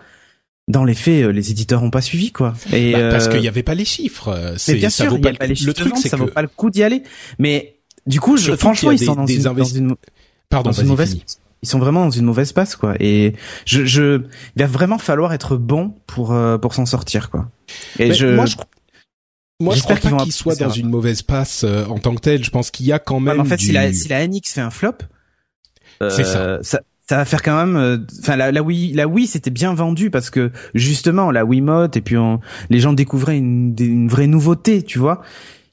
dans 0.67 0.83
les 0.83 0.95
faits, 0.95 1.25
euh, 1.25 1.31
les 1.31 1.51
éditeurs 1.51 1.83
ont 1.83 1.91
pas 1.91 2.01
suivi 2.01 2.31
quoi. 2.31 2.55
Et 2.73 2.93
bah, 2.93 3.09
parce 3.09 3.27
qu'il 3.27 3.41
y 3.41 3.47
avait 3.47 3.63
pas 3.63 3.75
les 3.75 3.85
chiffres. 3.85 4.55
Mais 4.67 4.75
bien 4.75 4.89
sûr, 4.89 5.13
il 5.15 5.23
y 5.23 5.27
a 5.27 5.33
pas 5.33 5.45
les 5.45 5.55
chiffres. 5.55 5.67
Le 5.67 5.73
truc, 5.73 5.93
c'est 5.97 6.09
ça 6.09 6.17
vaut 6.17 6.25
pas 6.25 6.41
le 6.41 6.47
coup 6.47 6.71
d'y 6.71 6.81
aller. 6.81 7.03
Mais 7.37 7.74
du 8.05 8.19
coup, 8.19 8.37
je, 8.37 8.55
franchement, 8.55 8.91
ils 8.91 8.99
sont 8.99 9.15
dans, 9.15 9.25
une, 9.25 9.41
dans 9.41 9.63
une, 9.63 9.95
Pardon, 10.49 10.69
dans 10.69 10.75
une 10.75 10.87
mauvaise. 10.87 11.17
Ils 11.63 11.67
sont 11.67 11.79
vraiment 11.79 12.05
dans 12.05 12.11
une 12.11 12.25
mauvaise 12.25 12.51
passe, 12.51 12.75
quoi. 12.75 12.95
Et 12.99 13.33
je, 13.65 13.85
je, 13.85 14.21
il 14.55 14.61
va 14.61 14.67
vraiment 14.67 14.99
falloir 14.99 15.33
être 15.33 15.57
bon 15.57 15.95
pour 16.05 16.33
euh, 16.33 16.57
pour 16.57 16.73
s'en 16.75 16.85
sortir, 16.85 17.31
quoi. 17.31 17.49
Et 17.97 18.13
je, 18.13 18.27
moi, 18.27 18.45
je, 18.45 18.55
moi, 19.59 19.73
je 19.73 19.81
crois 19.81 19.95
pas 19.95 20.23
qu'ils 20.23 20.33
soient 20.33 20.55
dans 20.55 20.69
une 20.69 20.89
mauvaise 20.89 21.23
passe 21.23 21.63
euh, 21.63 21.85
en 21.85 21.97
tant 21.97 22.13
que 22.13 22.21
tel. 22.21 22.43
Je 22.43 22.51
pense 22.51 22.69
qu'il 22.69 22.85
y 22.85 22.91
a 22.91 22.99
quand 22.99 23.19
même. 23.19 23.39
en 23.39 23.45
fait, 23.45 23.57
du... 23.57 23.65
si 23.65 23.71
la 23.71 23.91
si 23.91 24.07
la 24.09 24.27
NX 24.27 24.41
fait 24.53 24.61
un 24.61 24.69
flop, 24.69 24.97
euh, 26.03 26.61
ça 26.61 26.81
ça 27.07 27.17
va 27.17 27.25
faire 27.25 27.41
quand 27.41 27.55
même 27.55 27.75
euh, 27.75 27.97
enfin 28.21 28.35
la, 28.35 28.51
la 28.51 28.63
Wii 28.63 28.93
la 28.93 29.07
Wii 29.07 29.27
c'était 29.27 29.51
bien 29.51 29.73
vendu 29.73 30.09
parce 30.09 30.29
que 30.29 30.51
justement 30.73 31.31
la 31.31 31.45
Wiimote 31.45 31.97
et 31.97 32.01
puis 32.01 32.17
on, 32.17 32.39
les 32.69 32.79
gens 32.79 32.93
découvraient 32.93 33.37
une, 33.37 33.75
une 33.79 34.07
vraie 34.07 34.27
nouveauté 34.27 34.81
tu 34.81 34.97
vois 34.97 35.21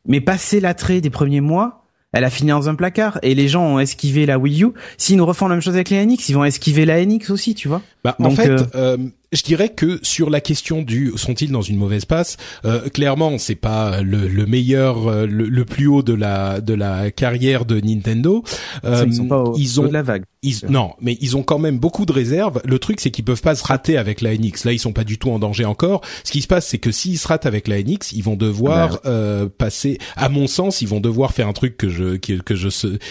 mais 0.07 0.21
passer 0.21 0.61
l'attrait 0.61 1.01
des 1.01 1.11
premiers 1.11 1.41
mois 1.41 1.82
elle 2.13 2.25
a 2.25 2.31
fini 2.31 2.51
dans 2.51 2.69
un 2.69 2.75
placard 2.75 3.19
et 3.23 3.35
les 3.35 3.49
gens 3.49 3.65
ont 3.65 3.79
esquivé 3.79 4.27
la 4.27 4.39
Wii 4.39 4.65
U. 4.65 4.69
S'ils 4.99 5.17
nous 5.17 5.27
refont 5.27 5.49
la 5.49 5.55
même 5.57 5.63
chose 5.63 5.75
avec 5.75 5.91
la 5.91 6.05
NX, 6.05 6.29
ils 6.29 6.35
vont 6.35 6.45
esquiver 6.45 6.85
la 6.85 7.05
NX 7.05 7.31
aussi, 7.31 7.55
tu 7.55 7.69
vois. 7.69 7.83
Bah, 8.05 8.17
en 8.19 8.31
fait, 8.31 8.51
euh, 8.51 8.67
euh, 8.75 8.97
je 9.33 9.43
dirais 9.43 9.71
que 9.71 9.99
sur 10.03 10.31
la 10.31 10.41
question 10.41 10.83
du 10.83 11.13
sont-ils 11.17 11.51
dans 11.51 11.63
une 11.63 11.79
mauvaise 11.79 12.05
passe, 12.05 12.37
euh, 12.65 12.89
clairement 12.91 13.39
c'est 13.39 13.55
pas 13.55 14.03
le, 14.03 14.29
le 14.29 14.47
meilleur, 14.47 15.09
euh, 15.09 15.27
le, 15.27 15.49
le, 15.49 15.65
plus 15.65 15.87
haut 15.87 16.03
de 16.03 16.13
la 16.13 16.61
de 16.61 16.75
la 16.75 17.11
carrière 17.11 17.65
de 17.65 17.81
Nintendo. 17.81 18.45
Euh, 18.85 19.05
ils, 19.07 19.15
sont 19.15 19.27
pas 19.27 19.43
au, 19.43 19.57
ils 19.57 19.81
ont 19.81 19.87
de 19.87 19.93
la 19.93 20.03
vague. 20.03 20.25
Ils, 20.43 20.57
non, 20.69 20.93
mais 21.01 21.17
ils 21.21 21.37
ont 21.37 21.43
quand 21.43 21.59
même 21.59 21.79
beaucoup 21.79 22.05
de 22.07 22.13
réserves. 22.13 22.61
Le 22.65 22.79
truc 22.79 23.01
c'est 23.01 23.11
qu'ils 23.11 23.25
peuvent 23.25 23.43
pas 23.43 23.55
se 23.55 23.65
rater 23.65 23.97
avec 23.97 24.21
la 24.21 24.35
NX. 24.37 24.65
Là 24.65 24.73
ils 24.73 24.79
sont 24.79 24.93
pas 24.93 25.05
du 25.05 25.19
tout 25.19 25.31
en 25.31 25.39
danger 25.39 25.65
encore. 25.65 26.01
Ce 26.25 26.33
qui 26.33 26.43
se 26.43 26.49
passe 26.49 26.67
c'est 26.67 26.79
que 26.79 26.91
s'ils 26.91 27.19
se 27.19 27.29
ratent 27.29 27.47
avec 27.47 27.69
la 27.69 27.83
NX, 27.83 28.13
ils 28.13 28.23
vont 28.23 28.37
devoir 28.37 29.01
euh, 29.07 29.49
passer. 29.49 29.99
À 30.17 30.29
mon 30.29 30.47
sens, 30.47 30.83
ils 30.83 30.89
vont 30.89 31.01
devoir 31.01 31.33
faire 31.33 31.49
un 31.49 31.53
truc 31.53 31.77
que 31.77 31.89
je 31.89 32.17
qui, 32.17 32.39
que 32.39 32.55
je 32.55 32.69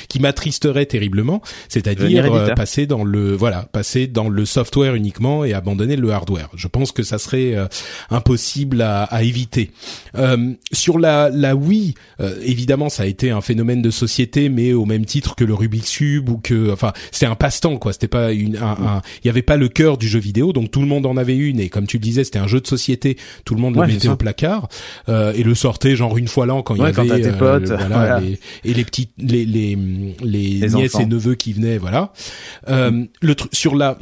qui 0.07 0.19
m'attristerait 0.19 0.85
terriblement, 0.85 1.41
c'est-à-dire 1.69 2.33
euh, 2.33 2.53
passer 2.53 2.85
dans 2.85 3.03
le 3.03 3.33
voilà 3.33 3.63
passer 3.71 4.07
dans 4.07 4.29
le 4.29 4.45
software 4.45 4.95
uniquement 4.95 5.45
et 5.45 5.53
abandonner 5.53 5.95
le 5.95 6.11
hardware. 6.11 6.49
Je 6.55 6.67
pense 6.67 6.91
que 6.91 7.03
ça 7.03 7.17
serait 7.17 7.55
euh, 7.55 7.67
impossible 8.09 8.81
à, 8.81 9.03
à 9.03 9.23
éviter. 9.23 9.71
Euh, 10.17 10.53
sur 10.71 10.99
la, 10.99 11.29
la 11.29 11.55
Wii, 11.55 11.95
euh, 12.19 12.35
évidemment, 12.43 12.89
ça 12.89 13.03
a 13.03 13.05
été 13.05 13.31
un 13.31 13.41
phénomène 13.41 13.81
de 13.81 13.91
société, 13.91 14.49
mais 14.49 14.73
au 14.73 14.85
même 14.85 15.05
titre 15.05 15.35
que 15.35 15.43
le 15.43 15.53
Rubik's 15.53 15.91
Cube 15.97 16.29
ou 16.29 16.37
que, 16.37 16.71
enfin, 16.71 16.93
c'était 17.21 17.31
un 17.31 17.35
passe-temps 17.35 17.77
quoi. 17.77 17.93
C'était 17.93 18.07
pas 18.07 18.31
une, 18.31 18.57
un, 18.57 19.01
il 19.23 19.27
y 19.27 19.29
avait 19.29 19.43
pas 19.43 19.55
le 19.55 19.67
cœur 19.67 19.99
du 19.99 20.07
jeu 20.07 20.17
vidéo, 20.17 20.53
donc 20.53 20.71
tout 20.71 20.81
le 20.81 20.87
monde 20.87 21.05
en 21.05 21.17
avait 21.17 21.37
une 21.37 21.59
et 21.59 21.69
comme 21.69 21.85
tu 21.85 21.97
le 21.97 22.01
disais, 22.01 22.23
c'était 22.23 22.39
un 22.39 22.47
jeu 22.47 22.59
de 22.59 22.65
société. 22.65 23.15
Tout 23.45 23.53
le 23.53 23.61
monde 23.61 23.75
le 23.75 23.85
mettait 23.85 24.07
au 24.07 24.15
placard 24.15 24.69
euh, 25.07 25.31
et 25.35 25.43
le 25.43 25.53
sortait 25.53 25.95
genre 25.95 26.17
une 26.17 26.27
fois 26.27 26.47
l'an 26.47 26.63
quand 26.63 26.73
il 26.73 26.81
y 26.81 26.85
avait 26.85 27.21
tes 27.21 27.31
potes, 27.31 27.67
voilà, 27.67 28.19
Les, 28.19 28.39
et 28.63 28.73
les 28.73 28.83
petits 28.83 29.09
les 29.19 29.45
les 29.45 29.77
les, 30.23 30.67
nièces 30.67 30.95
et 30.95 31.05
neveux 31.05 31.35
qui 31.35 31.53
venaient 31.53 31.77
voilà. 31.77 32.11
Euh, 32.69 33.05
le 33.21 33.35
sur 33.51 33.75
la 33.75 33.99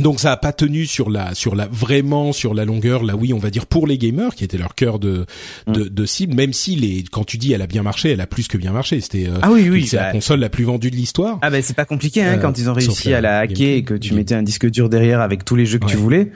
donc 0.00 0.20
ça 0.20 0.32
a 0.32 0.36
pas 0.36 0.52
tenu 0.52 0.86
sur 0.86 1.10
la 1.10 1.34
sur 1.34 1.54
la 1.54 1.68
vraiment 1.70 2.32
sur 2.32 2.54
la 2.54 2.64
longueur 2.64 3.04
là 3.04 3.16
oui 3.16 3.32
on 3.32 3.38
va 3.38 3.50
dire 3.50 3.66
pour 3.66 3.86
les 3.86 3.98
gamers 3.98 4.34
qui 4.34 4.44
était 4.44 4.58
leur 4.58 4.74
cœur 4.74 4.98
de 4.98 5.26
mm. 5.66 5.72
de, 5.72 5.84
de, 5.84 6.06
cible 6.06 6.34
même 6.34 6.52
si 6.52 6.76
les 6.76 7.04
quand 7.10 7.24
tu 7.24 7.38
dis 7.38 7.52
elle 7.52 7.62
a 7.62 7.66
bien 7.66 7.82
marché 7.82 8.10
elle 8.10 8.20
a 8.20 8.26
plus 8.26 8.48
que 8.48 8.56
bien 8.56 8.72
marché 8.72 9.00
c'était 9.00 9.28
euh, 9.28 9.38
ah 9.42 9.50
oui 9.50 9.68
oui 9.70 9.86
c'est 9.86 9.96
la 9.96 10.04
bah. 10.04 10.12
console 10.12 10.40
la 10.40 10.48
plus 10.48 10.64
vendue 10.64 10.90
de 10.90 10.96
l'histoire 10.96 11.38
ah 11.42 11.50
ben 11.50 11.62
c'est 11.62 11.76
pas 11.76 11.84
compliqué 11.84 12.22
hein, 12.22 12.34
euh, 12.34 12.38
quand 12.38 12.58
ils 12.58 12.68
ont 12.68 12.74
réussi 12.74 13.12
à 13.14 13.20
la 13.20 13.38
hacker 13.38 13.76
et 13.76 13.84
que 13.84 13.94
tu 13.94 14.14
mettais 14.14 14.34
un 14.34 14.42
disque 14.42 14.68
dur 14.68 14.88
derrière 14.88 15.20
avec 15.20 15.44
tous 15.44 15.56
les 15.56 15.66
jeux 15.66 15.78
que 15.78 15.86
tu 15.86 15.96
voulais 15.96 16.30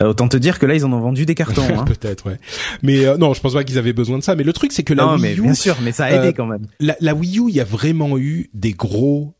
autant 0.00 0.28
te 0.28 0.36
dire 0.36 0.58
que 0.58 0.66
là 0.66 0.74
ils 0.74 0.84
en 0.84 0.92
ont 0.92 1.00
vendu 1.00 1.26
des 1.26 1.34
cartons. 1.34 1.62
Hein. 1.68 1.84
Peut-être, 1.84 2.26
ouais. 2.26 2.38
Mais 2.82 3.04
euh, 3.04 3.18
non, 3.18 3.34
je 3.34 3.40
pense 3.40 3.52
pas 3.52 3.62
qu'ils 3.62 3.78
avaient 3.78 3.92
besoin 3.92 4.16
de 4.18 4.22
ça. 4.22 4.34
Mais 4.34 4.42
le 4.42 4.52
truc 4.54 4.72
c'est 4.72 4.84
que 4.84 4.94
la 4.94 5.04
non, 5.04 5.12
Wii 5.12 5.22
mais 5.22 5.34
U, 5.34 5.42
bien 5.42 5.54
sûr, 5.54 5.76
mais 5.82 5.92
ça 5.92 6.06
a 6.06 6.10
aidé 6.12 6.28
euh, 6.28 6.32
quand 6.32 6.46
même. 6.46 6.66
La, 6.80 6.96
la, 7.00 7.14
Wii 7.14 7.38
U, 7.38 7.44
il 7.48 7.54
y 7.54 7.60
a 7.60 7.64
vraiment 7.64 8.16
eu 8.16 8.48
des 8.54 8.72
gros 8.72 9.34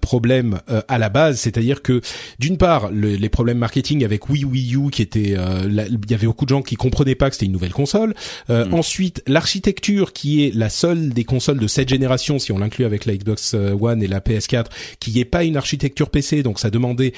problèmes 0.00 0.60
à 0.88 0.98
la 0.98 1.08
base. 1.08 1.40
C'est-à-dire 1.40 1.82
que 1.82 2.00
d'une 2.38 2.58
part, 2.58 2.90
les 2.90 3.28
problèmes 3.28 3.58
marketing 3.58 4.04
avec 4.04 4.28
Wii 4.28 4.44
Wii 4.44 4.76
U, 4.76 4.90
qui 4.90 5.02
était, 5.02 5.36
il 5.66 5.98
y 6.08 6.14
avait 6.14 6.26
beaucoup 6.26 6.44
de 6.44 6.50
gens 6.50 6.62
qui 6.62 6.76
comprenaient 6.76 7.14
pas 7.14 7.28
que 7.28 7.36
c'était 7.36 7.46
une 7.46 7.52
nouvelle 7.52 7.72
console. 7.72 8.14
Mm. 8.48 8.74
Ensuite, 8.74 9.22
l'architecture 9.26 10.12
qui 10.12 10.44
est 10.44 10.54
la 10.54 10.68
seule 10.68 11.10
des 11.10 11.24
consoles 11.24 11.58
de 11.58 11.66
cette 11.66 11.88
génération, 11.88 12.38
si 12.38 12.52
on 12.52 12.58
l'inclut 12.58 12.84
avec 12.84 13.04
la 13.06 13.16
Xbox 13.16 13.54
One 13.54 14.02
et 14.02 14.06
la 14.06 14.20
PS4, 14.20 14.66
qui 15.00 15.18
est 15.20 15.24
pas 15.24 15.44
une 15.44 15.56
architecture 15.56 16.10
PC, 16.10 16.42
donc 16.42 16.58
ça 16.58 16.70
demandait 16.70 17.12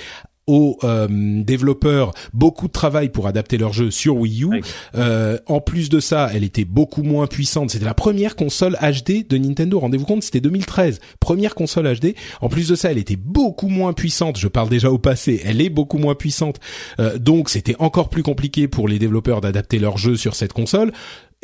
aux 0.46 0.78
euh, 0.84 1.08
développeurs 1.42 2.12
beaucoup 2.32 2.68
de 2.68 2.72
travail 2.72 3.08
pour 3.08 3.26
adapter 3.26 3.58
leur 3.58 3.72
jeu 3.72 3.90
sur 3.90 4.16
Wii 4.16 4.44
U. 4.44 4.62
Euh, 4.94 5.38
en 5.46 5.60
plus 5.60 5.88
de 5.88 6.00
ça, 6.00 6.30
elle 6.32 6.44
était 6.44 6.64
beaucoup 6.64 7.02
moins 7.02 7.26
puissante. 7.26 7.70
C'était 7.70 7.84
la 7.84 7.94
première 7.94 8.36
console 8.36 8.76
HD 8.80 9.26
de 9.28 9.38
Nintendo. 9.38 9.80
Rendez-vous 9.80 10.04
compte, 10.04 10.22
c'était 10.22 10.40
2013, 10.40 11.00
première 11.20 11.54
console 11.54 11.92
HD. 11.98 12.14
En 12.40 12.48
plus 12.48 12.68
de 12.68 12.74
ça, 12.74 12.90
elle 12.90 12.98
était 12.98 13.16
beaucoup 13.16 13.68
moins 13.68 13.92
puissante. 13.92 14.38
Je 14.38 14.48
parle 14.48 14.68
déjà 14.68 14.90
au 14.90 14.98
passé. 14.98 15.40
Elle 15.44 15.60
est 15.60 15.70
beaucoup 15.70 15.98
moins 15.98 16.14
puissante. 16.14 16.60
Euh, 17.00 17.18
donc, 17.18 17.50
c'était 17.50 17.76
encore 17.78 18.08
plus 18.08 18.22
compliqué 18.22 18.68
pour 18.68 18.88
les 18.88 18.98
développeurs 18.98 19.40
d'adapter 19.40 19.78
leur 19.78 19.98
jeu 19.98 20.16
sur 20.16 20.34
cette 20.34 20.52
console 20.52 20.92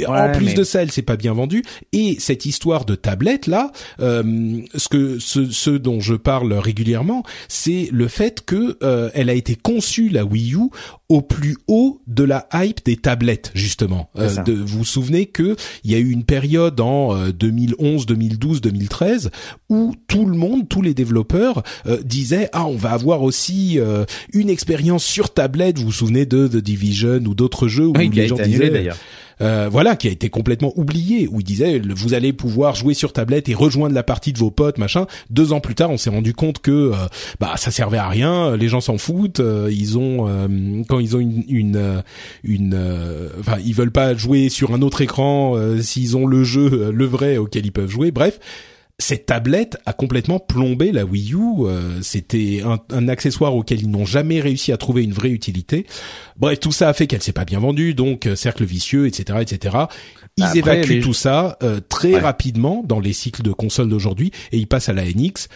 en 0.06 0.32
plus 0.32 0.54
de 0.54 0.64
ça, 0.64 0.82
elle 0.82 0.90
s'est 0.90 1.02
pas 1.02 1.16
bien 1.16 1.32
vendue. 1.32 1.62
Et 1.92 2.16
cette 2.18 2.46
histoire 2.46 2.84
de 2.84 2.94
tablette 2.94 3.46
là, 3.46 3.72
euh, 4.00 4.60
ce 4.74 4.88
que 4.88 5.18
ce, 5.18 5.70
dont 5.70 6.00
je 6.00 6.14
parle 6.14 6.52
régulièrement, 6.54 7.22
c'est 7.48 7.88
le 7.92 8.08
fait 8.08 8.44
que 8.44 8.78
euh, 8.82 9.10
elle 9.14 9.30
a 9.30 9.34
été 9.34 9.56
conçue 9.56 10.08
la 10.08 10.24
Wii 10.24 10.54
U 10.54 10.70
au 11.12 11.20
plus 11.20 11.56
haut 11.68 12.00
de 12.06 12.24
la 12.24 12.48
hype 12.54 12.84
des 12.84 12.96
tablettes 12.96 13.50
justement. 13.54 14.10
Euh, 14.18 14.42
de, 14.44 14.52
vous 14.52 14.78
vous 14.78 14.84
souvenez 14.84 15.26
que 15.26 15.56
il 15.84 15.90
y 15.90 15.94
a 15.94 15.98
eu 15.98 16.10
une 16.10 16.24
période 16.24 16.80
en 16.80 17.28
2011, 17.28 18.06
2012, 18.06 18.60
2013 18.62 19.30
où 19.68 19.94
tout 20.08 20.24
le 20.24 20.36
monde, 20.36 20.68
tous 20.68 20.82
les 20.82 20.94
développeurs 20.94 21.62
disaient 22.02 22.48
ah 22.52 22.66
on 22.66 22.76
va 22.76 22.92
avoir 22.92 23.22
aussi 23.22 23.78
une 24.32 24.48
expérience 24.48 25.04
sur 25.04 25.32
tablette. 25.32 25.78
Vous 25.78 25.86
vous 25.86 25.92
souvenez 25.92 26.24
de 26.24 26.48
The 26.48 26.56
Division 26.56 27.20
ou 27.26 27.34
d'autres 27.34 27.68
jeux 27.68 27.86
où 27.86 27.94
les 27.94 28.28
gens 28.28 28.36
disaient 28.36 28.90
euh, 29.42 29.68
voilà, 29.70 29.96
qui 29.96 30.08
a 30.08 30.10
été 30.10 30.30
complètement 30.30 30.72
oublié, 30.76 31.28
où 31.30 31.40
il 31.40 31.44
disait 31.44 31.80
vous 31.84 32.14
allez 32.14 32.32
pouvoir 32.32 32.74
jouer 32.74 32.94
sur 32.94 33.12
tablette 33.12 33.48
et 33.48 33.54
rejoindre 33.54 33.94
la 33.94 34.02
partie 34.02 34.32
de 34.32 34.38
vos 34.38 34.50
potes, 34.50 34.78
machin. 34.78 35.06
Deux 35.30 35.52
ans 35.52 35.60
plus 35.60 35.74
tard, 35.74 35.90
on 35.90 35.96
s'est 35.96 36.10
rendu 36.10 36.32
compte 36.32 36.60
que 36.60 36.70
euh, 36.70 36.94
bah 37.40 37.54
ça 37.56 37.70
servait 37.70 37.98
à 37.98 38.08
rien, 38.08 38.56
les 38.56 38.68
gens 38.68 38.80
s'en 38.80 38.98
foutent, 38.98 39.40
euh, 39.40 39.68
ils 39.72 39.98
ont 39.98 40.12
quand 40.88 41.00
ils 41.02 41.16
ont 41.16 41.20
une 41.20 41.44
une, 41.48 42.02
une 42.44 43.30
enfin 43.40 43.58
ils 43.64 43.74
veulent 43.74 43.92
pas 43.92 44.14
jouer 44.14 44.48
sur 44.48 44.72
un 44.74 44.82
autre 44.82 45.00
écran 45.00 45.56
s'ils 45.80 46.16
ont 46.16 46.26
le 46.26 46.44
jeu 46.44 46.90
le 46.92 47.04
vrai 47.04 47.36
auquel 47.36 47.66
ils 47.66 47.72
peuvent 47.72 47.90
jouer. 47.90 48.10
Bref, 48.10 48.38
cette 49.02 49.26
tablette 49.26 49.78
a 49.84 49.92
complètement 49.92 50.38
plombé 50.38 50.92
la 50.92 51.04
Wii 51.04 51.34
U. 51.34 51.38
Euh, 51.66 52.00
c'était 52.02 52.62
un, 52.90 53.08
accessoire 53.08 53.54
auquel 53.54 53.80
ils 53.80 53.90
n'ont 53.90 54.06
jamais 54.06 54.40
réussi 54.40 54.72
à 54.72 54.76
trouver 54.76 55.02
une 55.02 55.12
vraie 55.12 55.30
utilité. 55.30 55.86
Bref, 56.38 56.60
tout 56.60 56.72
ça 56.72 56.88
a 56.88 56.92
fait 56.92 57.06
qu'elle 57.06 57.22
s'est 57.22 57.32
pas 57.32 57.44
bien 57.44 57.58
vendue, 57.58 57.94
donc 57.94 58.26
euh, 58.26 58.36
cercle 58.36 58.64
vicieux, 58.64 59.06
etc., 59.06 59.40
etc. 59.42 59.76
Ils 60.38 60.56
évacuent 60.56 61.02
tout 61.02 61.12
ça 61.12 61.58
euh, 61.62 61.80
très 61.86 62.18
rapidement 62.18 62.82
dans 62.86 63.00
les 63.00 63.12
cycles 63.12 63.42
de 63.42 63.52
consoles 63.52 63.88
d'aujourd'hui 63.88 64.30
et 64.50 64.56
ils 64.56 64.66
passent 64.66 64.88
à 64.88 64.94
la 64.94 65.04
NX. 65.04 65.48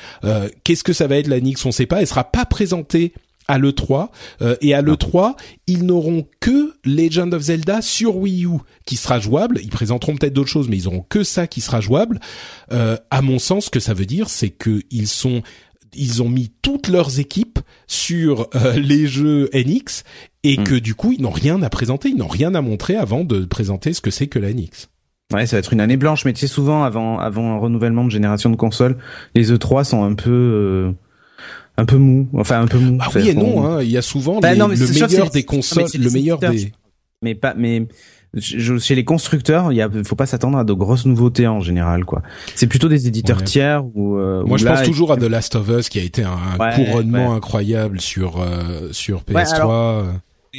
Qu'est-ce 0.65 0.85
que 0.85 0.93
ça 0.93 1.07
va 1.07 1.17
être 1.17 1.29
la 1.29 1.41
NX 1.41 1.65
On 1.65 1.73
sait 1.73 1.87
pas. 1.87 2.01
Elle 2.01 2.07
sera 2.07 2.25
pas 2.25 2.45
présentée 2.45 3.15
à 3.49 3.59
l'E3 3.59 4.09
euh, 4.43 4.57
et 4.61 4.75
à 4.75 4.83
l'E3 4.83 5.35
ils 5.67 5.85
n'auront 5.85 6.27
que 6.41 6.75
Legend 6.85 7.33
of 7.35 7.43
Zelda 7.43 7.83
sur 7.83 8.17
Wii 8.17 8.47
U 8.47 8.59
qui 8.85 8.97
sera 8.97 9.19
jouable. 9.19 9.61
Ils 9.63 9.71
présenteront 9.71 10.17
peut-être 10.17 10.33
d'autres 10.33 10.51
choses 10.51 10.69
mais 10.69 10.77
ils 10.77 10.89
auront 10.89 11.05
que 11.09 11.25
ça 11.25 11.47
qui 11.47 11.61
sera 11.61 11.81
jouable. 11.81 12.21
Euh, 12.73 12.97
à 13.11 13.23
mon 13.23 13.39
sens 13.39 13.67
ce 13.67 13.71
que 13.71 13.81
ça 13.81 13.95
veut 13.95 14.07
dire 14.07 14.29
c'est 14.29 14.51
que 14.51 14.81
ils 14.91 15.09
sont 15.09 15.43
ils 15.95 16.23
ont 16.23 16.29
mis 16.29 16.53
toutes 16.63 16.89
leurs 16.89 17.21
équipes 17.21 17.59
sur 17.87 18.49
euh, 18.55 18.73
les 18.77 19.07
jeux 19.07 19.49
NX 19.55 20.05
et 20.43 20.59
hmm. 20.59 20.65
que 20.65 20.75
du 20.75 20.95
coup 20.95 21.13
ils 21.13 21.23
n'ont 21.23 21.31
rien 21.31 21.63
à 21.63 21.71
présenter. 21.71 22.09
Ils 22.09 22.17
n'ont 22.17 22.29
rien 22.29 22.55
à 22.55 22.61
montrer 22.61 22.97
avant 22.97 23.25
de 23.25 23.45
présenter 23.45 23.93
ce 23.93 24.01
que 24.01 24.11
c'est 24.11 24.27
que 24.27 24.39
la 24.39 24.53
NX 24.53 24.89
Ouais, 25.33 25.45
ça 25.47 25.57
va 25.57 25.59
être 25.59 25.73
une 25.73 25.81
année 25.81 25.97
blanche, 25.97 26.25
mais 26.25 26.33
tu 26.33 26.41
sais 26.41 26.47
souvent 26.47 26.85
avant 26.85 27.19
avant 27.19 27.55
un 27.55 27.59
renouvellement 27.59 28.05
de 28.05 28.11
génération 28.11 28.49
de 28.49 28.55
consoles, 28.55 28.97
les 29.35 29.53
E3 29.53 29.83
sont 29.83 30.05
un 30.05 30.15
peu 30.15 30.31
euh, 30.31 30.93
un 31.77 31.85
peu 31.85 31.97
mou, 31.97 32.29
enfin 32.35 32.61
un 32.61 32.67
peu 32.67 32.79
mou. 32.79 32.99
Ah 33.01 33.09
oui 33.15 33.29
et 33.29 33.35
non, 33.35 33.65
hein. 33.65 33.83
il 33.83 33.91
y 33.91 33.97
a 33.97 34.03
souvent 34.03 34.41
bah 34.41 34.55
le 34.55 34.67
meilleur 34.67 35.31
des 35.31 35.45
consoles, 35.45 35.87
le 35.99 36.11
meilleur 36.11 36.39
des. 36.39 36.73
Mais 37.23 37.35
pas, 37.35 37.55
mais 37.57 37.87
chez 38.39 38.95
les 38.95 39.05
constructeurs, 39.05 39.73
il 39.73 39.77
y 39.77 39.83
a, 39.83 39.89
faut 40.05 40.17
pas 40.17 40.27
s'attendre 40.27 40.59
à 40.59 40.65
de 40.65 40.73
grosses 40.73 41.07
nouveautés 41.07 41.47
en 41.47 41.61
général, 41.61 42.05
quoi. 42.05 42.23
C'est 42.55 42.67
plutôt 42.67 42.89
des 42.89 43.09
éditeurs 43.09 43.43
tiers 43.43 43.85
ou. 43.95 44.17
Euh, 44.17 44.45
Moi, 44.45 44.59
je 44.59 44.67
pense 44.67 44.83
toujours 44.83 45.13
à 45.13 45.17
The 45.17 45.23
Last 45.23 45.55
of 45.57 45.69
Us 45.69 45.89
qui 45.89 45.99
a 45.99 46.03
été 46.03 46.23
un, 46.23 46.59
couronnement 46.75 47.35
incroyable 47.35 48.01
sur 48.01 48.41
euh, 48.41 48.93
sur 48.93 49.23
PS3. 49.23 50.05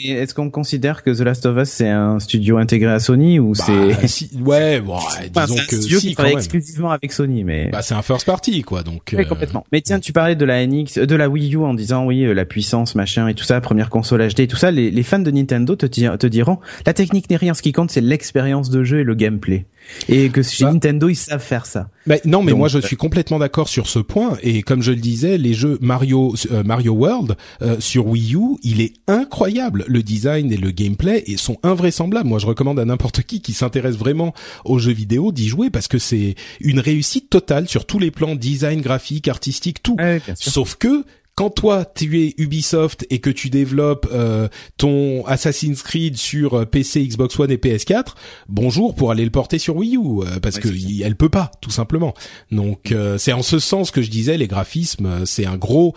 Est-ce 0.06 0.34
qu'on 0.34 0.50
considère 0.50 1.04
que 1.04 1.12
The 1.12 1.22
Last 1.22 1.46
of 1.46 1.58
Us 1.58 1.70
c'est 1.70 1.90
un 1.90 2.20
studio 2.20 2.58
intégré 2.58 2.92
à 2.92 3.00
Sony 3.00 3.40
ou 3.40 3.54
bah, 3.54 3.64
c'est 4.08 4.36
ouais, 4.42 4.82
bon, 4.82 4.98
disons 4.98 5.56
que 5.56 5.76
un 5.76 5.82
studio 5.82 6.00
qui 6.00 6.16
travaille 6.16 6.34
exclusivement 6.34 6.92
avec 6.92 7.12
Sony, 7.12 7.44
mais 7.44 7.70
bah 7.72 7.82
c'est 7.82 7.94
un 7.94 8.02
first 8.02 8.26
party 8.26 8.62
quoi, 8.62 8.84
donc 8.84 9.14
euh, 9.14 9.24
complètement. 9.24 9.66
Mais 9.72 9.82
tiens, 9.82 10.00
tu 10.00 10.14
parlais 10.14 10.36
de 10.36 10.46
la 10.46 10.66
NX, 10.66 11.00
de 11.00 11.16
la 11.16 11.30
Wii 11.30 11.56
U 11.56 11.60
en 11.60 11.74
disant 11.74 12.06
oui 12.06 12.24
euh, 12.26 12.34
la 12.34 12.46
puissance 12.46 12.96
machin 12.96 13.28
et 13.28 13.34
tout 13.34 13.44
ça, 13.44 13.60
première 13.62 13.90
console 13.90 14.28
HD 14.28 14.42
et 14.42 14.48
tout 14.48 14.58
ça. 14.58 14.72
Les, 14.72 14.92
les 14.92 15.04
fans 15.04 15.20
de 15.20 15.32
Nintendo 15.32 15.76
te, 15.76 15.86
te 15.86 16.28
diront 16.28 16.60
la 16.86 16.94
technique 16.94 17.30
n'est 17.30 17.38
rien, 17.38 17.54
ce 17.54 17.62
qui 17.62 17.72
compte 17.72 17.92
c'est 17.92 18.02
l'expérience 18.02 18.70
de 18.70 18.84
jeu 18.84 19.00
et 19.00 19.04
le 19.04 19.16
gameplay 19.16 19.66
et 20.10 20.30
que 20.30 20.42
chez 20.42 20.66
bah. 20.66 20.74
Nintendo 20.74 21.10
ils 21.10 21.16
savent 21.16 21.44
faire 21.44 21.66
ça. 21.66 21.90
Bah, 22.06 22.16
non, 22.26 22.42
mais 22.44 22.54
moi 22.54 22.68
je 22.68 22.80
suis 22.80 22.96
complètement 22.96 23.40
d'accord 23.40 23.68
sur 23.68 23.88
ce 23.88 24.00
point 24.00 24.38
et 24.42 24.62
comme 24.64 24.82
je 24.82 24.92
le 24.92 24.98
disais, 24.98 25.38
les 25.38 25.54
jeux 25.54 25.78
Mario 25.82 26.36
euh, 26.52 26.64
Mario 26.64 26.94
World 26.94 27.36
euh, 27.62 27.78
sur 27.80 28.08
Wii 28.08 28.36
U, 28.36 28.58
il 28.64 28.82
est 28.82 28.94
incroyable. 29.08 29.84
Le 29.88 30.04
design 30.04 30.52
et 30.52 30.58
le 30.58 30.72
gameplay 30.72 31.24
et 31.28 31.38
sont 31.38 31.58
invraisemblables. 31.64 32.28
Moi, 32.28 32.40
je 32.40 32.46
recommande 32.46 32.80
à 32.80 32.86
n'importe 32.86 33.24
qui 33.24 33.42
qui 33.42 33.54
s'intéresse 33.54 33.96
vraiment 33.96 34.34
aux 34.66 34.80
jeux 34.80 34.94
vidéo 34.94 35.32
d'y 35.32 35.48
jouer 35.48 35.70
parce 35.70 35.88
que 35.88 35.98
c'est 35.98 36.36
une 36.60 36.80
réussite 36.80 37.30
totale 37.30 37.68
sur 37.68 37.86
tous 37.86 38.00
les 38.00 38.12
plans 38.12 38.36
design, 38.36 38.82
graphique, 38.82 39.28
artistique, 39.28 39.84
tout. 39.84 39.98
Sauf 40.36 40.76
que 40.76 41.06
quand 41.38 41.52
toi 41.52 41.86
tu 41.86 42.20
es 42.24 42.34
Ubisoft 42.40 43.06
et 43.12 43.20
que 43.20 43.30
tu 43.30 43.52
développes 43.52 44.08
euh, 44.12 44.48
ton 44.78 45.24
Assassin's 45.28 45.84
Creed 45.84 46.18
sur 46.18 46.56
euh, 46.56 46.66
PC, 46.66 47.08
Xbox 47.08 47.40
One 47.40 47.52
et 47.52 47.58
PS4, 47.58 48.16
bonjour 48.50 48.96
pour 48.96 49.12
aller 49.12 49.24
le 49.24 49.30
porter 49.30 49.60
sur 49.60 49.76
Wii 49.76 49.98
U 49.98 50.00
euh, 50.00 50.40
parce 50.42 50.58
que 50.58 50.68
elle 51.04 51.16
peut 51.16 51.30
pas 51.30 51.52
tout 51.62 51.70
simplement. 51.70 52.16
Donc 52.52 52.94
c'est 53.18 53.34
en 53.34 53.44
ce 53.44 53.60
sens 53.60 53.92
que 53.92 54.02
je 54.02 54.10
disais 54.10 54.36
les 54.36 54.48
graphismes 54.48 55.26
c'est 55.26 55.46
un 55.46 55.58
gros 55.58 55.94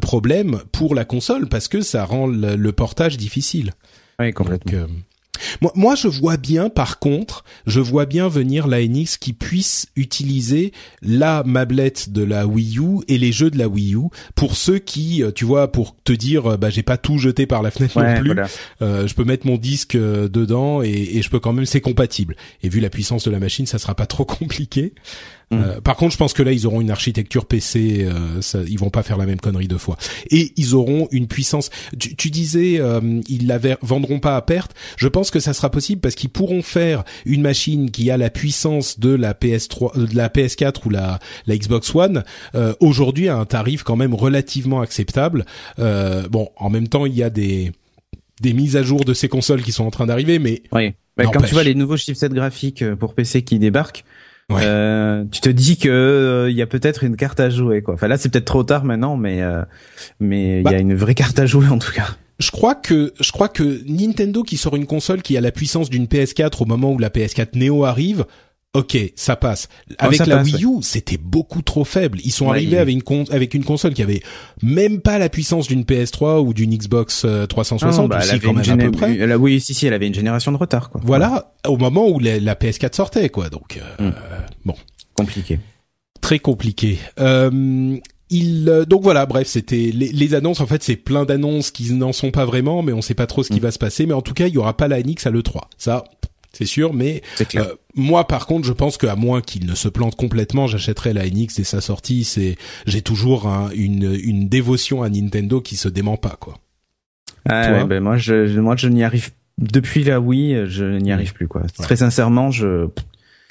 problème 0.00 0.60
pour 0.70 0.94
la 0.94 1.04
console 1.04 1.48
parce 1.48 1.66
que 1.66 1.80
ça 1.80 2.04
rend 2.04 2.28
le, 2.28 2.72
portage 2.72 3.16
difficile. 3.16 3.72
Oui, 4.20 4.32
complètement. 4.32 4.86
Moi, 5.60 5.72
moi, 5.74 5.94
je 5.94 6.08
vois 6.08 6.36
bien, 6.36 6.68
par 6.68 6.98
contre, 6.98 7.44
je 7.66 7.80
vois 7.80 8.06
bien 8.06 8.28
venir 8.28 8.66
la 8.66 8.86
NX 8.86 9.16
qui 9.18 9.32
puisse 9.32 9.86
utiliser 9.96 10.72
la 11.02 11.42
mablette 11.44 12.10
de 12.10 12.22
la 12.22 12.46
Wii 12.46 12.78
U 12.78 13.00
et 13.08 13.18
les 13.18 13.32
jeux 13.32 13.50
de 13.50 13.58
la 13.58 13.68
Wii 13.68 13.94
U 13.94 14.08
pour 14.34 14.56
ceux 14.56 14.78
qui, 14.78 15.22
euh, 15.22 15.30
tu 15.32 15.44
vois, 15.44 15.70
pour 15.70 15.96
te 16.04 16.12
dire, 16.12 16.52
euh, 16.52 16.56
bah, 16.56 16.70
j'ai 16.70 16.82
pas 16.82 16.96
tout 16.96 17.18
jeté 17.18 17.46
par 17.46 17.62
la 17.62 17.70
fenêtre 17.70 18.00
non 18.00 18.20
plus. 18.20 18.34
Euh, 18.82 19.06
je 19.06 19.14
peux 19.14 19.24
mettre 19.24 19.46
mon 19.46 19.56
disque 19.56 19.96
dedans 19.96 20.82
et, 20.82 20.88
et 20.88 21.22
je 21.22 21.30
peux 21.30 21.40
quand 21.40 21.52
même, 21.52 21.66
c'est 21.66 21.80
compatible. 21.80 22.36
Et 22.62 22.68
vu 22.68 22.80
la 22.80 22.90
puissance 22.90 23.24
de 23.24 23.30
la 23.30 23.38
machine, 23.38 23.66
ça 23.66 23.78
sera 23.78 23.94
pas 23.94 24.06
trop 24.06 24.24
compliqué. 24.24 24.94
Euh, 25.52 25.80
par 25.80 25.96
contre, 25.96 26.12
je 26.12 26.18
pense 26.18 26.32
que 26.32 26.42
là, 26.42 26.52
ils 26.52 26.66
auront 26.66 26.80
une 26.80 26.90
architecture 26.90 27.46
PC. 27.46 28.04
Euh, 28.04 28.40
ça, 28.40 28.60
ils 28.66 28.78
vont 28.78 28.90
pas 28.90 29.02
faire 29.02 29.16
la 29.16 29.26
même 29.26 29.40
connerie 29.40 29.68
deux 29.68 29.78
fois. 29.78 29.96
Et 30.30 30.52
ils 30.56 30.74
auront 30.74 31.08
une 31.10 31.26
puissance. 31.26 31.70
Tu, 31.98 32.16
tu 32.16 32.30
disais, 32.30 32.76
euh, 32.78 33.20
ils 33.28 33.46
la 33.46 33.58
vendront 33.82 34.20
pas 34.20 34.36
à 34.36 34.42
perte. 34.42 34.72
Je 34.96 35.08
pense 35.08 35.30
que 35.30 35.40
ça 35.40 35.52
sera 35.52 35.70
possible 35.70 36.00
parce 36.00 36.14
qu'ils 36.14 36.30
pourront 36.30 36.62
faire 36.62 37.04
une 37.24 37.42
machine 37.42 37.90
qui 37.90 38.10
a 38.10 38.16
la 38.16 38.30
puissance 38.30 38.98
de 38.98 39.10
la 39.10 39.34
PS3, 39.34 39.98
euh, 39.98 40.06
de 40.06 40.16
la 40.16 40.28
PS4 40.28 40.86
ou 40.86 40.90
la, 40.90 41.18
la 41.46 41.56
Xbox 41.56 41.94
One 41.94 42.24
euh, 42.54 42.74
aujourd'hui 42.80 43.28
à 43.28 43.36
un 43.36 43.44
tarif 43.44 43.82
quand 43.82 43.96
même 43.96 44.14
relativement 44.14 44.80
acceptable. 44.80 45.44
bon, 45.78 46.48
en 46.56 46.70
même 46.70 46.88
temps, 46.88 47.06
il 47.06 47.14
y 47.14 47.22
a 47.22 47.30
des 47.30 47.72
des 48.40 48.52
mises 48.52 48.76
à 48.76 48.82
jour 48.82 49.04
de 49.04 49.14
ces 49.14 49.28
consoles 49.28 49.62
qui 49.62 49.70
sont 49.70 49.84
en 49.84 49.90
train 49.92 50.06
d'arriver, 50.06 50.40
mais 50.40 50.62
oui. 50.72 50.94
Bah, 51.16 51.24
quand 51.32 51.42
tu 51.42 51.54
vois 51.54 51.62
les 51.62 51.76
nouveaux 51.76 51.96
chipsets 51.96 52.28
graphiques 52.30 52.84
pour 52.96 53.14
PC 53.14 53.42
qui 53.42 53.60
débarquent, 53.60 54.04
euh, 54.52 55.24
tu 55.30 55.40
te 55.40 55.48
dis 55.48 55.76
que 55.76 55.88
euh, 55.88 56.50
il 56.50 56.56
y 56.56 56.62
a 56.62 56.66
peut-être 56.66 57.04
une 57.04 57.16
carte 57.16 57.40
à 57.40 57.50
jouer 57.50 57.82
quoi. 57.82 57.94
Enfin 57.94 58.08
là 58.08 58.18
c'est 58.18 58.28
peut-être 58.28 58.44
trop 58.44 58.62
tard 58.62 58.84
maintenant 58.84 59.16
mais 59.16 59.42
euh, 59.42 59.62
mais 60.20 60.60
il 60.60 60.64
y 60.64 60.68
a 60.68 60.72
bah. 60.72 60.78
une 60.78 60.94
vraie 60.94 61.14
carte 61.14 61.38
à 61.38 61.46
jouer 61.46 61.68
en 61.68 61.78
tout 61.78 61.92
cas. 61.92 62.16
Je 62.38 62.50
crois 62.50 62.74
que 62.74 63.14
je 63.20 63.32
crois 63.32 63.48
que 63.48 63.82
Nintendo 63.86 64.42
qui 64.42 64.56
sort 64.56 64.76
une 64.76 64.86
console 64.86 65.22
qui 65.22 65.36
a 65.36 65.40
la 65.40 65.52
puissance 65.52 65.88
d'une 65.88 66.06
PS4 66.06 66.62
au 66.62 66.66
moment 66.66 66.92
où 66.92 66.98
la 66.98 67.08
PS4 67.08 67.56
Neo 67.56 67.84
arrive, 67.84 68.26
ok, 68.74 68.98
ça 69.16 69.36
passe. 69.36 69.68
Avec 69.98 70.26
la 70.26 70.42
Wii 70.42 70.64
U, 70.64 70.82
c'était 70.82 71.16
beaucoup 71.16 71.62
trop 71.62 71.84
faible. 71.84 72.18
Ils 72.24 72.32
sont 72.32 72.50
arrivés 72.50 72.78
avec 72.78 73.10
une 73.10 73.24
avec 73.30 73.54
une 73.54 73.64
console 73.64 73.94
qui 73.94 74.02
avait 74.02 74.22
même 74.62 75.00
pas 75.00 75.18
la 75.18 75.28
puissance 75.28 75.68
d'une 75.68 75.82
PS3 75.82 76.40
ou 76.40 76.52
d'une 76.54 76.76
Xbox 76.76 77.26
360 77.48 78.08
bah, 78.08 78.18
aussi 78.18 78.40
quand 78.40 78.52
même 78.52 78.68
à 78.68 78.76
peu 78.76 78.90
près. 78.90 79.26
La 79.26 79.38
Wii, 79.38 79.60
si 79.60 79.74
si, 79.74 79.86
elle 79.86 79.94
avait 79.94 80.06
une 80.06 80.14
génération 80.14 80.52
de 80.52 80.56
retard 80.56 80.90
quoi. 80.90 81.00
Voilà, 81.04 81.54
au 81.66 81.76
moment 81.76 82.08
où 82.08 82.18
la, 82.18 82.54
PS4 82.54 82.94
sortait 82.94 83.28
quoi. 83.28 83.48
Donc 83.48 83.78
euh, 84.00 84.10
hmm. 84.10 84.14
bon, 84.64 84.74
compliqué. 85.14 85.58
Très 86.20 86.38
compliqué. 86.38 86.98
Euh, 87.20 87.96
il, 88.30 88.68
euh, 88.68 88.84
donc 88.84 89.02
voilà, 89.02 89.26
bref, 89.26 89.46
c'était 89.46 89.90
les, 89.92 90.08
les, 90.08 90.34
annonces. 90.34 90.60
En 90.60 90.66
fait, 90.66 90.82
c'est 90.82 90.96
plein 90.96 91.24
d'annonces 91.24 91.70
qui 91.70 91.92
n'en 91.92 92.12
sont 92.12 92.30
pas 92.30 92.46
vraiment, 92.46 92.82
mais 92.82 92.92
on 92.92 93.02
sait 93.02 93.14
pas 93.14 93.26
trop 93.26 93.42
ce 93.42 93.52
qui 93.52 93.60
hmm. 93.60 93.64
va 93.64 93.70
se 93.70 93.78
passer. 93.78 94.06
Mais 94.06 94.14
en 94.14 94.22
tout 94.22 94.34
cas, 94.34 94.46
il 94.46 94.54
y 94.54 94.58
aura 94.58 94.76
pas 94.76 94.88
la 94.88 95.00
NX 95.00 95.26
à 95.26 95.30
le 95.30 95.42
3. 95.42 95.68
Ça, 95.76 96.04
c'est 96.54 96.66
sûr, 96.66 96.94
mais 96.94 97.22
euh, 97.56 97.74
moi 97.94 98.26
par 98.26 98.46
contre, 98.46 98.66
je 98.66 98.72
pense 98.72 98.96
qu'à 98.96 99.16
moins 99.16 99.40
qu'il 99.40 99.66
ne 99.66 99.74
se 99.74 99.88
plante 99.88 100.16
complètement, 100.16 100.66
j'achèterai 100.66 101.12
la 101.12 101.28
NX 101.28 101.48
dès 101.56 101.64
sa 101.64 101.80
sortie. 101.80 102.24
C'est 102.24 102.56
j'ai 102.86 103.02
toujours 103.02 103.48
une 103.74 104.18
une 104.22 104.48
dévotion 104.48 105.02
à 105.02 105.08
Nintendo 105.08 105.60
qui 105.60 105.76
se 105.76 105.88
dément 105.88 106.16
pas 106.16 106.36
quoi. 106.38 106.58
Ah, 107.48 107.84
ben 107.84 108.02
moi 108.02 108.16
je 108.16 108.58
moi 108.58 108.76
je 108.76 108.88
n'y 108.88 109.04
arrive 109.04 109.30
depuis 109.58 110.04
la 110.04 110.20
Wii, 110.20 110.66
je 110.66 110.84
n'y 110.84 111.12
arrive 111.12 111.32
plus 111.32 111.48
quoi. 111.48 111.62
Très 111.78 111.96
sincèrement, 111.96 112.50
je 112.50 112.88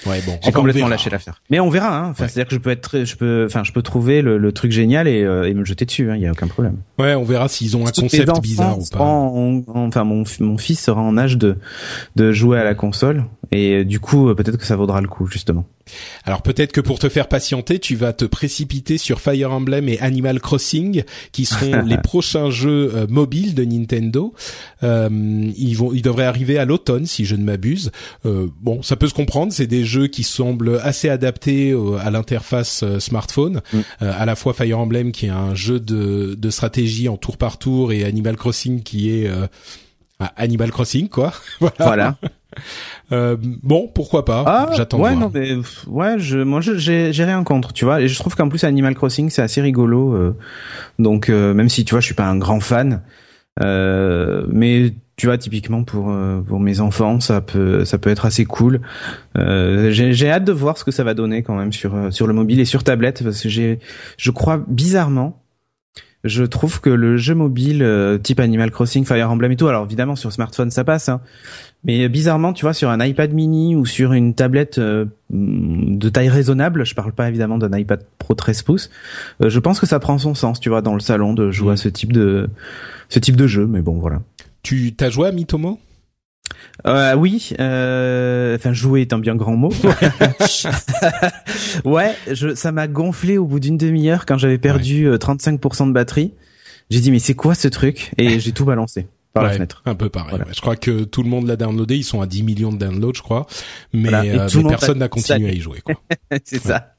Ouais, 0.05 0.21
bon. 0.25 0.37
J'ai 0.43 0.51
complètement 0.51 0.87
lâché 0.87 1.09
l'affaire. 1.09 1.41
Mais 1.49 1.59
on 1.59 1.69
verra. 1.69 1.97
Hein. 1.97 2.09
Enfin, 2.09 2.27
c'est-à-dire 2.27 2.47
que 2.49 2.55
je 2.55 2.59
peux 2.59 2.71
être, 2.71 3.03
je 3.03 3.15
peux, 3.15 3.45
enfin, 3.45 3.63
je 3.63 3.71
peux 3.71 3.81
trouver 3.81 4.21
le, 4.21 4.37
le 4.37 4.51
truc 4.51 4.71
génial 4.71 5.07
et, 5.07 5.23
euh, 5.23 5.47
et 5.47 5.53
me 5.53 5.63
jeter 5.63 5.85
dessus. 5.85 6.03
Il 6.03 6.09
hein, 6.09 6.17
y 6.17 6.27
a 6.27 6.31
aucun 6.31 6.47
problème. 6.47 6.77
Ouais, 6.99 7.15
on 7.15 7.23
verra 7.23 7.47
s'ils 7.47 7.77
ont 7.77 7.85
un 7.85 7.91
concept 7.91 8.41
bizarre 8.41 8.79
ou 8.79 8.85
pas. 8.91 9.03
enfin, 9.03 10.03
mon, 10.03 10.23
mon 10.39 10.57
fils 10.57 10.79
sera 10.81 11.01
en 11.01 11.17
âge 11.17 11.37
de 11.37 11.57
de 12.15 12.31
jouer 12.31 12.59
à 12.59 12.63
la 12.63 12.75
console 12.75 13.23
et 13.53 13.75
euh, 13.75 13.85
du 13.85 13.99
coup, 13.99 14.29
euh, 14.29 14.35
peut-être 14.35 14.57
que 14.57 14.65
ça 14.65 14.75
vaudra 14.75 14.99
le 14.99 15.07
coup 15.07 15.27
justement. 15.27 15.65
Alors 16.23 16.41
peut-être 16.41 16.71
que 16.71 16.81
pour 16.81 16.97
te 16.97 17.09
faire 17.09 17.27
patienter, 17.27 17.77
tu 17.77 17.95
vas 17.95 18.13
te 18.13 18.25
précipiter 18.25 18.97
sur 18.97 19.19
Fire 19.19 19.51
Emblem 19.51 19.89
et 19.89 19.99
Animal 19.99 20.39
Crossing, 20.39 21.03
qui 21.31 21.45
seront 21.45 21.81
les 21.85 21.97
prochains 21.97 22.49
jeux 22.49 22.91
euh, 22.95 23.05
mobiles 23.07 23.53
de 23.53 23.63
Nintendo. 23.63 24.33
Euh, 24.81 25.09
ils 25.55 25.75
vont, 25.75 25.93
ils 25.93 26.01
devraient 26.01 26.25
arriver 26.25 26.57
à 26.57 26.65
l'automne, 26.65 27.05
si 27.05 27.25
je 27.25 27.35
ne 27.35 27.43
m'abuse. 27.43 27.91
Bon, 28.23 28.81
ça 28.81 28.95
peut 28.95 29.07
se 29.07 29.13
comprendre. 29.13 29.53
C'est 29.53 29.67
des 29.67 29.82
jeux 29.85 30.07
qui 30.07 30.23
semblent 30.23 30.79
assez 30.81 31.09
adaptés 31.09 31.75
à 31.99 32.09
l'interface 32.09 32.83
smartphone. 32.99 33.61
Mm. 33.73 33.79
à 34.01 34.25
la 34.25 34.35
fois 34.35 34.53
Fire 34.53 34.79
Emblem, 34.79 35.11
qui 35.11 35.27
est 35.27 35.29
un 35.29 35.55
jeu 35.55 35.79
de, 35.79 36.35
de 36.35 36.49
stratégie 36.49 37.09
en 37.09 37.17
tour 37.17 37.37
par 37.37 37.57
tour, 37.57 37.91
et 37.91 38.03
Animal 38.03 38.35
Crossing, 38.35 38.83
qui 38.83 39.09
est 39.09 39.29
Animal 40.35 40.71
Crossing, 40.71 41.09
quoi. 41.09 41.33
voilà. 41.79 42.17
Euh, 43.11 43.35
bon, 43.39 43.89
pourquoi 43.93 44.25
pas 44.25 44.43
ah, 44.45 44.69
J'attends. 44.75 44.99
Ouais, 44.99 45.15
non, 45.15 45.31
mais 45.33 45.55
ouais, 45.87 46.19
je, 46.19 46.39
moi, 46.39 46.61
j'ai, 46.61 47.13
j'ai 47.13 47.23
rien 47.23 47.43
contre, 47.43 47.73
tu 47.73 47.85
vois. 47.85 48.01
Et 48.01 48.07
je 48.07 48.17
trouve 48.17 48.35
qu'en 48.35 48.49
plus 48.49 48.63
Animal 48.63 48.95
Crossing, 48.95 49.29
c'est 49.29 49.41
assez 49.41 49.61
rigolo. 49.61 50.13
Euh, 50.13 50.35
donc, 50.99 51.29
euh, 51.29 51.53
même 51.53 51.69
si 51.69 51.85
tu 51.85 51.91
vois, 51.91 51.99
je 51.99 52.05
suis 52.05 52.15
pas 52.15 52.27
un 52.27 52.37
grand 52.37 52.59
fan, 52.59 53.01
mais 53.59 54.93
tu 55.15 55.27
vois, 55.27 55.37
typiquement 55.37 55.83
pour 55.83 56.13
pour 56.47 56.59
mes 56.59 56.79
enfants, 56.79 57.19
ça 57.19 57.41
peut 57.41 57.85
ça 57.85 57.97
peut 57.97 58.09
être 58.09 58.25
assez 58.25 58.45
cool. 58.45 58.81
j'ai, 59.35 60.13
j'ai 60.13 60.29
hâte 60.29 60.45
de 60.45 60.51
voir 60.51 60.77
ce 60.77 60.83
que 60.83 60.91
ça 60.91 61.03
va 61.03 61.13
donner 61.13 61.43
quand 61.43 61.55
même 61.55 61.71
sur 61.71 62.11
sur 62.11 62.27
le 62.27 62.33
mobile 62.33 62.59
et 62.59 62.65
sur 62.65 62.83
tablette, 62.83 63.23
parce 63.23 63.41
que 63.41 63.49
j'ai, 63.49 63.79
je 64.17 64.31
crois 64.31 64.63
bizarrement 64.67 65.39
je 66.23 66.45
trouve 66.45 66.79
que 66.79 66.89
le 66.89 67.17
jeu 67.17 67.35
mobile 67.35 67.85
type 68.23 68.39
Animal 68.39 68.71
Crossing, 68.71 69.03
Fire 69.03 69.29
Emblem 69.29 69.51
et 69.51 69.57
tout, 69.57 69.67
alors 69.67 69.85
évidemment 69.85 70.15
sur 70.15 70.31
smartphone 70.31 70.71
ça 70.71 70.85
passe, 70.85 71.09
hein, 71.09 71.19
mais 71.85 72.07
bizarrement, 72.07 72.53
tu 72.53 72.63
vois, 72.63 72.73
sur 72.73 72.89
un 72.89 73.03
iPad 73.03 73.33
mini 73.33 73.75
ou 73.75 73.85
sur 73.85 74.13
une 74.13 74.33
tablette 74.33 74.77
euh, 74.77 75.05
de 75.29 76.09
taille 76.09 76.29
raisonnable, 76.29 76.85
je 76.85 76.95
parle 76.95 77.11
pas 77.11 77.27
évidemment 77.27 77.57
d'un 77.57 77.77
iPad 77.77 78.05
Pro 78.19 78.35
13 78.35 78.61
pouces, 78.61 78.89
euh, 79.41 79.49
je 79.49 79.59
pense 79.59 79.81
que 79.81 79.85
ça 79.85 79.99
prend 79.99 80.17
son 80.17 80.33
sens, 80.33 80.61
tu 80.61 80.69
vois, 80.69 80.81
dans 80.81 80.93
le 80.93 81.01
salon 81.01 81.33
de 81.33 81.51
jouer 81.51 81.71
à 81.71 81.73
mm. 81.73 81.77
ce 81.77 81.89
type 81.89 82.13
de 82.13 82.49
ce 83.09 83.19
type 83.19 83.35
de 83.35 83.47
jeu. 83.47 83.67
Mais 83.67 83.81
bon, 83.81 83.99
voilà. 83.99 84.21
Tu 84.63 84.95
t'as 84.95 85.09
joué 85.09 85.27
à 85.27 85.31
Mitomo? 85.31 85.79
Euh, 86.87 87.15
oui, 87.15 87.51
euh, 87.59 88.55
enfin 88.55 88.73
jouer 88.73 89.01
est 89.01 89.13
un 89.13 89.19
bien 89.19 89.35
grand 89.35 89.55
mot. 89.55 89.71
ouais, 91.85 92.15
je, 92.31 92.55
ça 92.55 92.71
m'a 92.71 92.87
gonflé 92.87 93.37
au 93.37 93.45
bout 93.45 93.59
d'une 93.59 93.77
demi-heure 93.77 94.25
quand 94.25 94.37
j'avais 94.37 94.57
perdu 94.57 95.09
35% 95.09 95.87
de 95.87 95.93
batterie. 95.93 96.33
J'ai 96.89 96.99
dit 96.99 97.11
mais 97.11 97.19
c'est 97.19 97.33
quoi 97.33 97.55
ce 97.55 97.67
truc? 97.67 98.11
Et 98.17 98.39
j'ai 98.43 98.51
tout 98.51 98.65
balancé 98.65 99.07
par 99.33 99.43
la 99.43 99.51
fenêtre. 99.51 99.81
Un 99.85 99.95
peu 99.95 100.09
pareil. 100.09 100.39
Je 100.51 100.61
crois 100.61 100.75
que 100.75 101.03
tout 101.03 101.23
le 101.23 101.29
monde 101.29 101.47
l'a 101.47 101.55
downloadé. 101.55 101.97
Ils 101.97 102.03
sont 102.03 102.21
à 102.21 102.27
10 102.27 102.43
millions 102.43 102.71
de 102.71 102.77
downloads, 102.77 103.15
je 103.15 103.21
crois. 103.21 103.47
Mais, 103.91 104.13
euh, 104.13 104.47
personne 104.67 104.99
n'a 104.99 105.07
continué 105.07 105.49
à 105.49 105.53
y 105.53 105.59
jouer. 105.59 105.79
c'est 106.43 106.61
ça. 106.61 106.93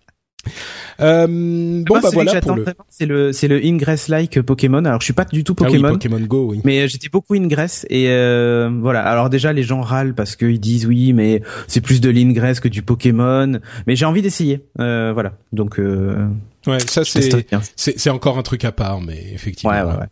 Euh, 1.00 1.26
bon 1.26 2.00
bah 2.00 2.10
voilà 2.12 2.40
pour 2.40 2.54
le 2.54 2.64
c'est 2.88 3.06
le 3.06 3.32
c'est 3.32 3.48
le 3.48 3.64
Ingress 3.64 4.08
like 4.08 4.40
Pokémon. 4.42 4.84
Alors 4.84 5.00
je 5.00 5.04
suis 5.04 5.12
pas 5.12 5.24
du 5.24 5.44
tout 5.44 5.54
Pokémon. 5.54 5.88
Ah 5.88 5.92
oui, 5.92 5.94
Pokémon 5.94 6.20
Go 6.20 6.46
oui. 6.50 6.60
Mais 6.64 6.82
euh, 6.82 6.86
j'étais 6.86 7.08
beaucoup 7.08 7.34
Ingress 7.34 7.86
et 7.90 8.06
euh, 8.08 8.70
voilà. 8.80 9.02
Alors 9.02 9.30
déjà 9.30 9.52
les 9.52 9.62
gens 9.62 9.80
râlent 9.80 10.14
parce 10.14 10.36
qu'ils 10.36 10.60
disent 10.60 10.86
oui 10.86 11.12
mais 11.12 11.42
c'est 11.66 11.80
plus 11.80 12.00
de 12.00 12.10
l'Ingress 12.10 12.60
que 12.60 12.68
du 12.68 12.82
Pokémon. 12.82 13.58
Mais 13.86 13.96
j'ai 13.96 14.04
envie 14.04 14.22
d'essayer. 14.22 14.64
Euh, 14.80 15.12
voilà. 15.12 15.32
Donc 15.52 15.78
euh, 15.78 16.26
Ouais, 16.66 16.78
ça 16.80 17.02
c'est 17.04 17.46
c'est 17.76 18.10
encore 18.10 18.38
un 18.38 18.42
truc 18.42 18.64
à 18.64 18.72
part 18.72 19.00
mais 19.00 19.22
effectivement. 19.34 19.72
Ouais 19.74 19.82
ouais 19.82 19.98
ouais. 19.98 20.06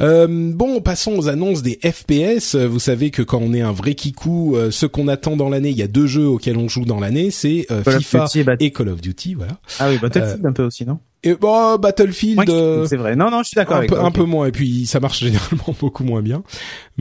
Euh, 0.00 0.26
bon, 0.28 0.80
passons 0.80 1.16
aux 1.16 1.28
annonces 1.28 1.62
des 1.62 1.78
FPS. 1.82 2.54
Vous 2.54 2.78
savez 2.78 3.10
que 3.10 3.22
quand 3.22 3.40
on 3.40 3.52
est 3.52 3.60
un 3.60 3.72
vrai 3.72 3.94
kikou, 3.94 4.56
euh, 4.56 4.70
ce 4.70 4.86
qu'on 4.86 5.08
attend 5.08 5.36
dans 5.36 5.48
l'année, 5.48 5.70
il 5.70 5.76
y 5.76 5.82
a 5.82 5.88
deux 5.88 6.06
jeux 6.06 6.26
auxquels 6.26 6.56
on 6.56 6.68
joue 6.68 6.84
dans 6.84 7.00
l'année, 7.00 7.30
c'est 7.30 7.66
euh, 7.70 7.82
FIFA 7.82 8.26
et, 8.60 8.70
Call 8.70 8.88
of 8.88 9.00
Duty, 9.00 9.34
voilà. 9.34 9.58
Ah 9.78 9.88
oui, 9.88 9.98
Battlefield 9.98 10.44
un 10.46 10.52
peu 10.52 10.64
aussi, 10.64 10.84
non? 10.84 10.98
Et 11.24 11.34
bon, 11.34 11.76
Battlefield, 11.76 12.48
euh, 12.50 12.86
c'est 12.86 12.98
vrai. 12.98 13.16
Non, 13.16 13.30
non, 13.30 13.42
je 13.42 13.48
suis 13.48 13.54
d'accord. 13.54 13.78
Un, 13.78 13.86
peu, 13.86 13.98
un 13.98 14.10
peu 14.10 14.24
moins. 14.24 14.46
Et 14.46 14.52
puis, 14.52 14.84
ça 14.84 15.00
marche 15.00 15.20
généralement 15.24 15.74
beaucoup 15.80 16.04
moins 16.04 16.20
bien. 16.20 16.42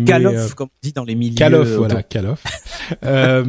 Call 0.05 0.25
of, 0.25 0.35
euh, 0.35 0.49
comme 0.55 0.69
on 0.69 0.79
dit 0.81 0.93
dans 0.93 1.03
les 1.03 1.15
milieux. 1.15 1.35
Call 1.35 1.55
of, 1.55 1.67
voilà, 1.67 2.01
Call 2.03 2.27
of. 2.27 2.41
euh, 3.05 3.43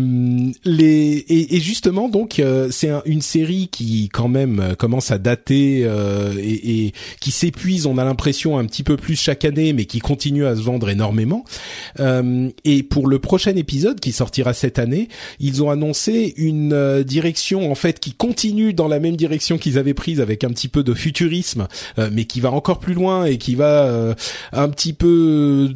les 0.64 0.84
et, 0.84 1.56
et, 1.56 1.60
justement, 1.60 2.08
donc, 2.08 2.40
euh, 2.40 2.68
c'est 2.72 2.90
une 3.06 3.22
série 3.22 3.68
qui 3.68 4.08
quand 4.12 4.26
même 4.26 4.74
commence 4.76 5.12
à 5.12 5.18
dater 5.18 5.88
et, 6.38 6.87
et, 6.87 6.92
qui 7.20 7.30
s'épuise. 7.30 7.87
On 7.87 7.96
a 7.96 8.04
l'impression 8.04 8.58
un 8.58 8.64
petit 8.66 8.82
peu 8.82 8.96
plus 8.96 9.16
chaque 9.16 9.44
année, 9.44 9.72
mais 9.72 9.84
qui 9.84 10.00
continue 10.00 10.44
à 10.44 10.56
se 10.56 10.60
vendre 10.60 10.90
énormément. 10.90 11.44
et 12.00 12.82
pour 12.82 13.06
le 13.06 13.18
prochain 13.20 13.54
épisode 13.54 14.00
qui 14.00 14.10
sortira 14.10 14.52
cette 14.54 14.80
année, 14.80 15.08
ils 15.38 15.62
ont 15.62 15.70
annoncé 15.70 16.34
une 16.37 17.02
direction 17.04 17.70
en 17.70 17.74
fait 17.74 18.00
qui 18.00 18.12
continue 18.12 18.74
dans 18.74 18.88
la 18.88 18.98
même 18.98 19.16
direction 19.16 19.56
qu'ils 19.56 19.78
avaient 19.78 19.94
prise 19.94 20.20
avec 20.20 20.42
un 20.42 20.48
petit 20.48 20.63
peu 20.68 20.83
de 20.83 20.94
futurisme, 20.94 21.68
euh, 21.98 22.11
mais 22.12 22.24
qui 22.24 22.40
va 22.40 22.50
encore 22.53 22.79
plus 22.79 22.94
loin 22.94 23.24
et 23.24 23.38
qui 23.38 23.55
va 23.55 23.85
euh, 23.85 24.14
un 24.53 24.68
petit 24.68 24.92
peu 24.92 25.70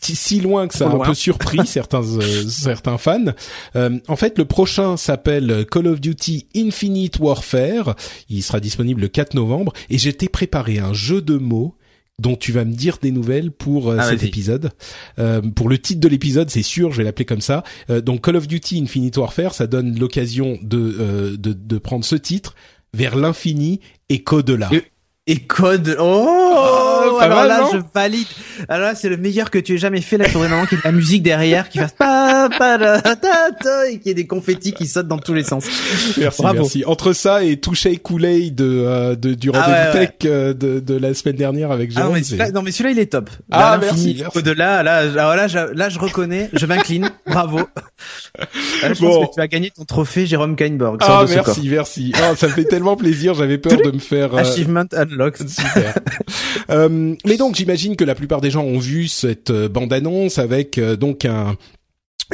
si 0.00 0.40
loin 0.40 0.66
que 0.66 0.74
ça 0.74 0.88
a 0.88 0.92
un 0.92 0.98
peu 0.98 1.14
surpris 1.14 1.60
certains 1.66 2.02
euh, 2.02 2.44
certains 2.48 2.98
fans. 2.98 3.32
en 3.74 4.16
fait, 4.16 4.38
le 4.38 4.44
prochain 4.44 4.96
s'appelle 4.96 5.64
Call 5.70 5.86
of 5.86 6.00
Duty 6.00 6.48
Infinite 6.56 7.18
Warfare. 7.20 7.94
Il 8.28 8.42
sera 8.42 8.60
disponible 8.60 9.00
le 9.00 9.08
4 9.08 9.34
novembre 9.34 9.72
et 9.90 9.98
j'étais 9.98 10.28
préparé 10.28 10.78
un 10.78 10.92
jeu 10.92 11.22
de 11.22 11.36
mots 11.36 11.76
dont 12.18 12.36
tu 12.36 12.52
vas 12.52 12.64
me 12.64 12.72
dire 12.72 12.98
des 13.00 13.10
nouvelles 13.10 13.50
pour 13.50 13.90
ah, 13.90 14.02
cet 14.08 14.22
épisode. 14.22 14.70
pour 15.56 15.68
le 15.68 15.78
titre 15.78 16.00
de 16.00 16.08
l'épisode, 16.08 16.50
c'est 16.50 16.62
sûr, 16.62 16.92
je 16.92 16.98
vais 16.98 17.04
l'appeler 17.04 17.24
comme 17.24 17.40
ça. 17.40 17.64
donc 17.88 18.24
Call 18.24 18.36
of 18.36 18.46
Duty 18.46 18.80
Infinite 18.82 19.16
Warfare, 19.16 19.54
ça 19.54 19.66
donne 19.66 19.98
l'occasion 19.98 20.58
de, 20.62 21.36
de, 21.36 21.52
de 21.52 21.78
prendre 21.78 22.04
ce 22.04 22.16
titre 22.16 22.54
vers 22.94 23.16
l'infini 23.16 23.80
et 24.08 24.22
qu'au-delà. 24.22 24.70
Et, 25.26 25.46
code. 25.46 25.96
Oh, 25.98 26.81
Pas 27.18 27.24
alors 27.24 27.38
mal, 27.38 27.48
là, 27.48 27.60
non 27.60 27.68
je 27.72 27.78
valide. 27.94 28.26
Alors 28.68 28.88
là, 28.88 28.94
c'est 28.94 29.08
le 29.08 29.16
meilleur 29.16 29.50
que 29.50 29.58
tu 29.58 29.74
aies 29.74 29.78
jamais 29.78 30.00
fait. 30.00 30.16
Là, 30.18 30.28
faudrait 30.28 30.48
vraiment 30.48 30.66
qu'il 30.66 30.78
y 30.78 30.80
ait 30.80 30.82
de 30.82 30.88
la 30.88 30.92
musique 30.92 31.22
derrière, 31.22 31.68
qui 31.68 31.78
fasse 31.78 31.92
pa, 31.92 32.48
pa, 32.58 32.78
da, 32.78 33.00
ta, 33.00 33.14
ta, 33.16 33.88
et 33.90 33.98
qu'il 33.98 34.08
y 34.08 34.10
ait 34.10 34.14
des 34.14 34.26
confettis 34.26 34.72
qui 34.72 34.86
sautent 34.86 35.08
dans 35.08 35.18
tous 35.18 35.34
les 35.34 35.44
sens. 35.44 35.64
Merci, 36.18 36.42
Bravo. 36.42 36.58
merci. 36.60 36.84
Entre 36.86 37.12
ça 37.12 37.42
et 37.44 37.56
toucher 37.58 37.96
Kool-Aid 37.96 38.54
de, 38.54 38.64
euh, 38.86 39.14
de, 39.16 39.34
du 39.34 39.50
Ah 39.54 39.60
rendez-vous 39.62 39.78
ouais, 39.94 39.98
ouais. 40.00 40.06
tech 40.08 40.30
euh, 40.30 40.54
de, 40.54 40.80
de 40.80 40.94
la 40.96 41.14
semaine 41.14 41.36
dernière 41.36 41.70
avec 41.70 41.90
Ah 41.94 42.00
non, 42.00 42.00
Jérôme. 42.00 42.14
mais 42.14 42.22
c'est- 42.22 42.28
celui-là, 42.30 42.50
non, 42.52 42.62
mais 42.62 42.70
celui-là, 42.72 42.90
il 42.90 42.98
est 42.98 43.06
top. 43.06 43.30
Ah, 43.50 43.78
merci, 43.80 44.16
merci. 44.20 44.38
Au-delà, 44.38 44.82
là, 44.82 45.04
là, 45.04 45.36
là, 45.36 45.48
je, 45.48 45.58
là, 45.74 45.88
je 45.88 45.98
reconnais, 45.98 46.50
je 46.52 46.66
m'incline. 46.66 47.10
Bravo. 47.26 47.58
Là, 47.58 47.64
je 48.94 49.00
Bon. 49.00 49.20
pense 49.20 49.28
que 49.30 49.34
tu 49.34 49.40
as 49.40 49.48
gagné 49.48 49.70
ton 49.70 49.84
trophée 49.84 50.26
Jérôme 50.26 50.56
Kainborg. 50.56 50.98
Ah, 51.02 51.24
merci, 51.28 51.68
merci. 51.68 52.12
Ah, 52.16 52.34
ça 52.36 52.48
me 52.48 52.52
fait 52.52 52.64
tellement 52.64 52.96
plaisir. 52.96 53.34
J'avais 53.34 53.58
peur 53.58 53.78
de 53.82 53.90
me 53.90 53.98
faire. 53.98 54.34
euh, 54.34 54.38
Achievement 54.38 54.84
unlocked. 54.92 55.48
Super. 55.48 55.94
Euh, 56.70 56.88
mais 57.24 57.36
donc 57.36 57.54
j'imagine 57.56 57.96
que 57.96 58.04
la 58.04 58.14
plupart 58.14 58.40
des 58.40 58.50
gens 58.50 58.64
ont 58.64 58.78
vu 58.78 59.08
cette 59.08 59.50
euh, 59.50 59.68
bande-annonce 59.68 60.38
avec 60.38 60.78
euh, 60.78 60.96
donc 60.96 61.24
un 61.24 61.56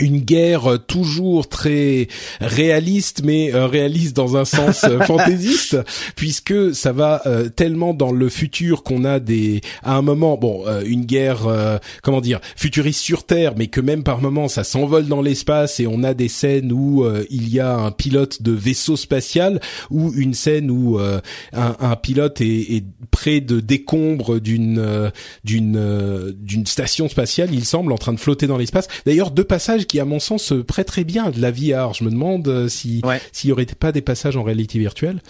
une 0.01 0.19
guerre 0.21 0.73
euh, 0.73 0.79
toujours 0.79 1.49
très 1.49 2.09
réaliste, 2.41 3.23
mais 3.25 3.55
euh, 3.55 3.67
réaliste 3.67 4.17
dans 4.17 4.37
un 4.37 4.45
sens 4.45 4.85
euh, 4.85 5.01
fantaisiste, 5.07 5.79
puisque 6.17 6.75
ça 6.75 6.93
va 6.93 7.23
euh, 7.27 7.49
tellement 7.49 7.95
dans 7.95 8.13
le 8.13 8.29
futur 8.29 8.83
qu'on 8.83 9.05
a 9.05 9.21
des 9.21 9.61
à 9.83 9.97
un 9.97 10.03
moment 10.03 10.37
bon 10.37 10.65
euh, 10.67 10.83
une 10.85 11.05
guerre 11.05 11.47
euh, 11.47 11.79
comment 12.03 12.21
dire 12.21 12.41
futuriste 12.57 13.01
sur 13.01 13.25
Terre, 13.25 13.55
mais 13.57 13.69
que 13.69 13.81
même 13.81 14.03
par 14.03 14.21
moments 14.21 14.49
ça 14.49 14.65
s'envole 14.65 15.07
dans 15.07 15.23
l'espace 15.23 15.81
et 15.81 15.87
on 15.87 16.03
a 16.03 16.15
des 16.15 16.29
scènes 16.29 16.73
où 16.73 17.05
il 17.31 17.49
y 17.49 17.61
a 17.61 17.75
un 17.75 17.91
pilote 17.91 18.43
de 18.43 18.53
vaisseau 18.53 18.97
spatial 18.97 19.61
ou 19.91 20.13
une 20.15 20.35
scène 20.35 20.71
où 20.71 20.99
un, 20.99 21.21
un 21.53 21.97
pilote 21.97 22.41
est, 22.41 22.77
est 22.77 22.85
près 23.11 23.41
de 23.41 23.61
décombres 23.61 24.41
d'une 24.41 25.11
d'une 25.45 26.35
d'une 26.39 26.67
station 26.67 27.09
spatiale, 27.09 27.51
il 27.53 27.65
semble, 27.65 27.93
en 27.93 27.99
train 27.99 28.13
de 28.13 28.21
flotter 28.21 28.47
dans 28.47 28.57
l'espace. 28.57 28.89
D'ailleurs, 29.07 29.31
deux 29.31 29.45
passages 29.45 29.87
qui, 29.88 29.98
à 30.01 30.05
mon 30.05 30.20
sens, 30.20 30.44
se 30.44 30.55
prêteraient 30.55 31.05
bien 31.05 31.24
à 31.24 31.31
de 31.33 31.40
la 31.40 31.51
VR. 31.51 31.94
Je 31.94 32.05
me 32.05 32.11
demande 32.11 32.46
euh, 32.48 32.68
si 32.68 33.01
Ouais. 33.05 33.20
s'il 33.33 33.51
y 33.51 33.53
aurait 33.53 33.66
pas 33.66 33.90
des 33.92 34.03
passages 34.03 34.37
en 34.37 34.42
réalité 34.44 34.79
virtuelle. 34.79 35.20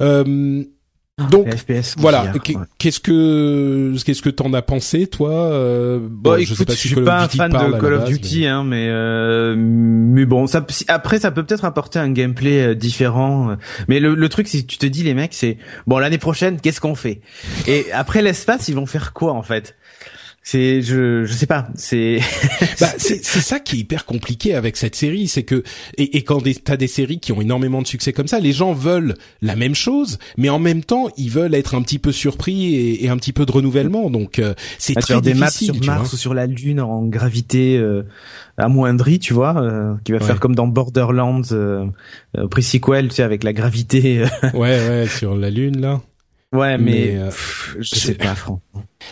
Euh, 0.00 0.64
donc 1.30 1.46
Les 1.46 1.56
FPS, 1.80 1.94
voilà. 1.96 2.30
Ouais. 2.30 2.54
Qu'est-ce 2.76 3.00
que 3.00 3.94
qu'est-ce 4.04 4.20
que 4.20 4.28
t'en 4.28 4.52
as 4.52 4.60
pensé, 4.60 5.06
toi 5.06 5.30
euh, 5.32 5.98
bon, 6.10 6.36
je 6.36 6.42
écoute, 6.42 6.56
sais 6.58 6.64
pas 6.66 6.72
je 6.74 6.78
si 6.78 6.88
suis 6.88 7.02
pas 7.02 7.22
un 7.22 7.28
fan 7.28 7.50
de 7.50 7.56
Call 7.80 7.94
of 7.94 8.00
base, 8.00 8.08
Duty, 8.10 8.40
mais- 8.40 8.46
hein, 8.48 8.64
mais 8.64 8.86
euh, 8.90 9.54
mais 9.56 10.26
bon, 10.26 10.46
ça, 10.46 10.62
après, 10.88 11.18
ça 11.18 11.30
peut 11.30 11.42
peut-être 11.42 11.64
apporter 11.64 11.98
un 11.98 12.10
gameplay 12.10 12.60
euh, 12.66 12.74
différent. 12.74 13.48
euh. 13.52 13.54
Mais 13.88 13.98
le, 13.98 14.14
le 14.14 14.28
truc, 14.28 14.46
si 14.46 14.66
tu 14.66 14.76
te 14.76 14.84
dis, 14.84 15.02
les 15.04 15.14
mecs, 15.14 15.32
c'est 15.32 15.56
bon 15.86 15.96
l'année 15.98 16.18
prochaine, 16.18 16.60
qu'est-ce 16.60 16.82
qu'on 16.82 16.94
fait? 16.94 17.22
Et 17.66 17.86
après 17.94 18.20
l'espace, 18.20 18.68
ils 18.68 18.74
vont 18.74 18.84
faire 18.86 19.14
quoi 19.14 19.32
en 19.32 19.42
fait? 19.42 19.74
C'est, 20.48 20.80
je, 20.80 21.24
je 21.24 21.32
sais 21.32 21.46
pas. 21.46 21.66
C'est 21.74 22.20
Bah, 22.80 22.86
c'est 22.98 23.24
c'est 23.24 23.40
ça 23.40 23.58
qui 23.58 23.74
est 23.74 23.78
hyper 23.80 24.04
compliqué 24.04 24.54
avec 24.54 24.76
cette 24.76 24.94
série, 24.94 25.26
c'est 25.26 25.42
que 25.42 25.64
et, 25.98 26.18
et 26.18 26.22
quand 26.22 26.40
des- 26.40 26.54
t'as 26.54 26.76
des 26.76 26.86
séries 26.86 27.18
qui 27.18 27.32
ont 27.32 27.40
énormément 27.40 27.82
de 27.82 27.86
succès 27.88 28.12
comme 28.12 28.28
ça, 28.28 28.38
les 28.38 28.52
gens 28.52 28.72
veulent 28.72 29.14
la 29.42 29.56
même 29.56 29.74
chose, 29.74 30.18
mais 30.36 30.48
en 30.48 30.60
même 30.60 30.84
temps 30.84 31.08
ils 31.16 31.30
veulent 31.30 31.56
être 31.56 31.74
un 31.74 31.82
petit 31.82 31.98
peu 31.98 32.12
surpris 32.12 32.76
et, 32.76 33.04
et 33.04 33.08
un 33.08 33.16
petit 33.16 33.32
peu 33.32 33.44
de 33.44 33.50
renouvellement. 33.50 34.08
Donc 34.08 34.38
euh, 34.38 34.54
c'est 34.78 34.92
Ah, 34.96 35.00
tu 35.00 35.12
très 35.14 35.20
des 35.20 35.34
maps 35.34 35.46
difficile. 35.46 35.66
sur 35.74 35.80
tu 35.80 35.86
Mars 35.88 36.02
vois. 36.10 36.14
ou 36.14 36.16
sur 36.16 36.32
la 36.32 36.46
Lune 36.46 36.80
en 36.80 37.02
gravité 37.06 37.76
euh, 37.76 38.04
amoindrie, 38.56 39.18
tu 39.18 39.34
vois, 39.34 39.60
euh, 39.60 39.94
qui 40.04 40.12
va 40.12 40.18
Ouais. 40.18 40.24
faire 40.24 40.38
comme 40.38 40.54
dans 40.54 40.68
Borderlands, 40.68 41.42
euh, 41.50 41.86
euh, 42.38 42.46
pre-sequel, 42.46 43.08
tu 43.08 43.16
sais, 43.16 43.22
avec 43.24 43.42
la 43.42 43.52
gravité. 43.52 44.20
euh. 44.20 44.50
Ouais, 44.54 44.78
ouais, 44.88 45.08
sur 45.08 45.36
la 45.36 45.50
lune 45.50 45.80
là. 45.80 46.00
ouais, 46.52 46.78
mais, 46.78 46.84
Mais, 46.84 47.16
euh, 47.18 47.26
pff, 47.30 47.76
je 47.80 47.94
je- 47.96 48.00
sais 48.00 48.14
pas, 48.14 48.36
franchement. 48.36 48.62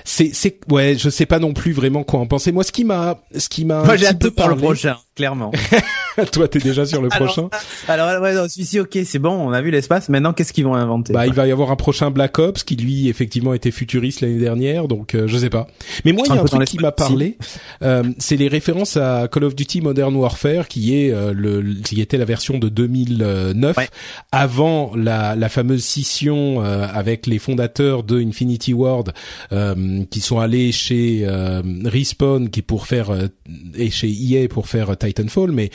C'est 0.04 0.30
c'est 0.32 0.58
ouais, 0.70 0.96
je 0.98 1.10
sais 1.10 1.26
pas 1.26 1.38
non 1.38 1.52
plus 1.52 1.72
vraiment 1.72 2.04
quoi 2.04 2.20
en 2.20 2.26
penser. 2.26 2.52
Moi, 2.52 2.64
ce 2.64 2.72
qui 2.72 2.84
m'a 2.84 3.20
ce 3.36 3.48
qui 3.48 3.64
m'a 3.64 3.84
Moi, 3.84 3.96
j'ai 3.96 4.06
hâte 4.06 4.18
de 4.18 4.26
le 4.26 4.30
parlé- 4.32 4.56
prochain, 4.62 4.96
clairement. 5.14 5.52
Toi, 6.32 6.46
t'es 6.46 6.60
déjà 6.60 6.86
sur 6.86 7.02
le 7.02 7.08
Alors, 7.12 7.26
prochain. 7.26 7.48
Alors 7.88 8.22
ouais, 8.22 8.34
non, 8.34 8.48
celui-ci, 8.48 8.78
ok, 8.80 8.96
c'est 9.04 9.18
bon, 9.18 9.30
on 9.32 9.52
a 9.52 9.60
vu 9.60 9.70
l'espace. 9.72 10.08
Maintenant, 10.08 10.32
qu'est-ce 10.32 10.52
qu'ils 10.52 10.64
vont 10.64 10.74
inventer 10.74 11.12
Bah, 11.12 11.26
il 11.26 11.32
va 11.32 11.46
y 11.46 11.50
avoir 11.50 11.70
un 11.72 11.76
prochain 11.76 12.10
Black 12.12 12.38
Ops 12.38 12.62
qui 12.62 12.76
lui 12.76 13.08
effectivement 13.08 13.52
était 13.52 13.72
futuriste 13.72 14.20
l'année 14.20 14.38
dernière, 14.38 14.86
donc 14.86 15.14
euh, 15.16 15.26
je 15.26 15.36
sais 15.36 15.50
pas. 15.50 15.66
Mais 16.04 16.12
moi, 16.12 16.22
il 16.26 16.32
y 16.34 16.38
a 16.38 16.40
Un 16.40 16.44
truc 16.44 16.64
qui 16.66 16.78
m'a 16.78 16.92
parlé, 16.92 17.36
euh, 17.82 18.04
c'est 18.18 18.36
les 18.36 18.46
références 18.48 18.96
à 18.96 19.28
Call 19.30 19.44
of 19.44 19.56
Duty 19.56 19.80
Modern 19.80 20.14
Warfare, 20.14 20.68
qui 20.68 20.94
est 20.96 21.12
euh, 21.12 21.32
le, 21.34 21.62
qui 21.82 22.00
était 22.00 22.16
la 22.18 22.24
version 22.24 22.58
de 22.58 22.68
2009, 22.68 23.76
Ouais. 23.76 23.88
avant 24.30 24.92
la, 24.94 25.34
la 25.34 25.48
fameuse 25.48 25.82
scission 25.84 26.62
euh, 26.64 26.86
avec 26.92 27.26
les 27.26 27.38
fondateurs 27.40 28.04
de 28.04 28.20
Infinity 28.20 28.72
Ward, 28.72 29.12
euh, 29.52 29.73
qui 30.10 30.20
sont 30.20 30.38
allés 30.38 30.72
chez 30.72 31.20
euh, 31.24 31.62
Respawn, 31.84 32.50
qui 32.50 32.62
pour 32.62 32.87
faire 32.87 33.10
euh, 33.10 33.26
et 33.76 33.90
chez 33.90 34.08
EA 34.10 34.48
pour 34.48 34.68
faire 34.68 34.90
euh, 34.90 34.94
Titanfall, 34.94 35.50
mais 35.52 35.70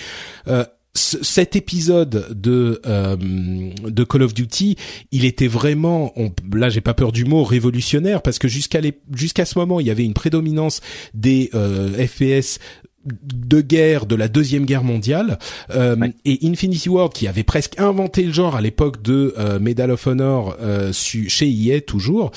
euh, 0.48 0.64
ce- 0.96 1.24
cet 1.24 1.56
épisode 1.56 2.28
de 2.36 2.82
euh, 2.86 3.16
de 3.18 4.04
Call 4.04 4.24
of 4.24 4.34
Duty, 4.34 4.76
il 5.12 5.24
était 5.26 5.48
vraiment, 5.48 6.12
on, 6.16 6.32
là 6.56 6.70
j'ai 6.70 6.82
pas 6.82 6.94
peur 6.96 7.12
du 7.12 7.26
mot, 7.26 7.44
révolutionnaire 7.44 8.22
parce 8.22 8.40
que 8.40 8.48
jusqu'à 8.48 8.82
jusqu'à 9.14 9.46
ce 9.46 9.58
moment, 9.60 9.80
il 9.80 9.88
y 9.88 9.92
avait 9.92 10.06
une 10.06 10.14
prédominance 10.16 10.82
des 11.14 11.52
euh, 11.54 11.90
FPS 12.08 12.60
de 13.06 13.62
guerre 13.62 14.06
de 14.06 14.16
la 14.16 14.28
deuxième 14.28 14.66
guerre 14.66 14.84
mondiale 14.84 15.40
euh, 15.74 15.96
Ouais. 15.96 16.14
et 16.26 16.40
Infinity 16.44 16.90
Ward 16.90 17.14
qui 17.14 17.28
avait 17.28 17.44
presque 17.46 17.80
inventé 17.80 18.24
le 18.24 18.34
genre 18.34 18.56
à 18.58 18.62
l'époque 18.62 19.02
de 19.02 19.34
euh, 19.38 19.58
Medal 19.58 19.90
of 19.92 20.06
Honor 20.06 20.58
euh, 20.62 20.92
su- 20.92 21.30
chez 21.30 21.50
EA 21.50 21.80
toujours 21.82 22.32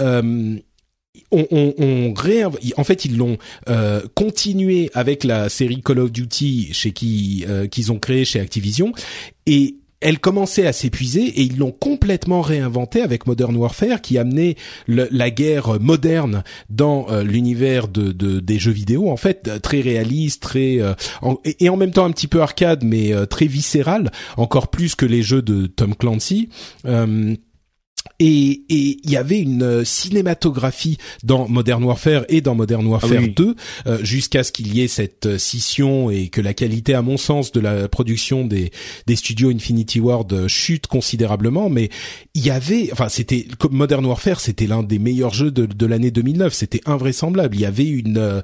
euh, 0.00 0.56
on, 1.30 2.14
en 2.76 2.84
fait 2.84 3.04
ils 3.04 3.16
l'ont 3.16 3.38
euh, 3.68 4.00
continué 4.14 4.90
avec 4.94 5.24
la 5.24 5.48
série 5.48 5.82
Call 5.82 5.98
of 6.00 6.12
Duty 6.12 6.70
chez 6.72 6.92
qui 6.92 7.44
euh, 7.48 7.66
qu'ils 7.66 7.92
ont 7.92 7.98
créé 7.98 8.24
chez 8.24 8.40
Activision. 8.40 8.92
Et 9.46 9.76
elle 10.00 10.20
commençait 10.20 10.64
à 10.64 10.72
s'épuiser 10.72 11.24
et 11.24 11.42
ils 11.42 11.58
l'ont 11.58 11.72
complètement 11.72 12.40
réinventé 12.40 13.02
avec 13.02 13.26
Modern 13.26 13.56
Warfare 13.56 14.00
qui 14.00 14.16
amenait 14.16 14.54
la 14.86 15.30
guerre 15.30 15.80
moderne 15.80 16.44
dans 16.70 17.08
euh, 17.10 17.24
l'univers 17.24 17.88
de, 17.88 18.12
de- 18.12 18.38
des 18.38 18.60
jeux 18.60 18.70
vidéo 18.70 19.10
en 19.10 19.16
fait 19.16 19.48
euh, 19.48 19.58
très 19.58 19.80
réaliste 19.80 20.40
très 20.40 20.80
euh, 20.80 20.94
et, 21.44 21.68
en 21.68 21.76
même 21.76 21.90
temps 21.90 22.04
un 22.04 22.12
petit 22.12 22.28
peu 22.28 22.40
arcade 22.42 22.84
mais 22.84 23.12
euh, 23.12 23.26
très 23.26 23.46
viscéral 23.46 24.12
encore 24.36 24.68
plus 24.68 24.94
que 24.94 25.04
les 25.04 25.22
jeux 25.22 25.42
de 25.42 25.66
Tom 25.66 25.96
Clancy 25.96 26.48
et 28.18 28.62
et 28.68 28.98
il 29.02 29.10
y 29.10 29.16
avait 29.16 29.40
une 29.40 29.62
euh, 29.62 29.84
cinématographie 29.84 30.98
dans 31.22 31.48
Modern 31.48 31.82
Warfare 31.84 32.24
et 32.28 32.40
dans 32.40 32.54
Modern 32.54 32.86
Warfare 32.86 33.10
Ah 33.18 33.22
oui. 33.22 33.30
2 33.30 33.54
euh, 33.86 33.98
jusqu'à 34.04 34.44
ce 34.44 34.52
qu'il 34.52 34.74
y 34.74 34.82
ait 34.82 34.88
cette 34.88 35.26
euh, 35.26 35.38
scission 35.38 36.10
et 36.10 36.28
que 36.28 36.40
la 36.40 36.54
qualité 36.54 36.94
à 36.94 37.02
mon 37.02 37.16
sens 37.16 37.52
de 37.52 37.60
la 37.60 37.88
production 37.88 38.44
des 38.46 38.70
des 39.06 39.16
studios 39.16 39.50
Infinity 39.50 40.00
Ward 40.00 40.32
euh, 40.32 40.48
chute 40.48 40.86
considérablement. 40.86 41.68
Mais 41.70 41.90
il 42.34 42.44
y 42.44 42.50
avait 42.50 42.90
enfin 42.92 43.08
c'était 43.08 43.46
comme 43.58 43.74
Modern 43.74 44.04
Warfare 44.04 44.40
c'était 44.40 44.66
l'un 44.66 44.82
des 44.82 44.98
meilleurs 44.98 45.34
jeux 45.34 45.50
de, 45.50 45.66
de 45.66 45.86
l'année 45.86 46.10
2009 46.10 46.52
c'était 46.52 46.80
invraisemblable. 46.86 47.56
Il 47.56 47.60
y 47.60 47.66
avait 47.66 47.86
une 47.86 48.18
euh, 48.18 48.40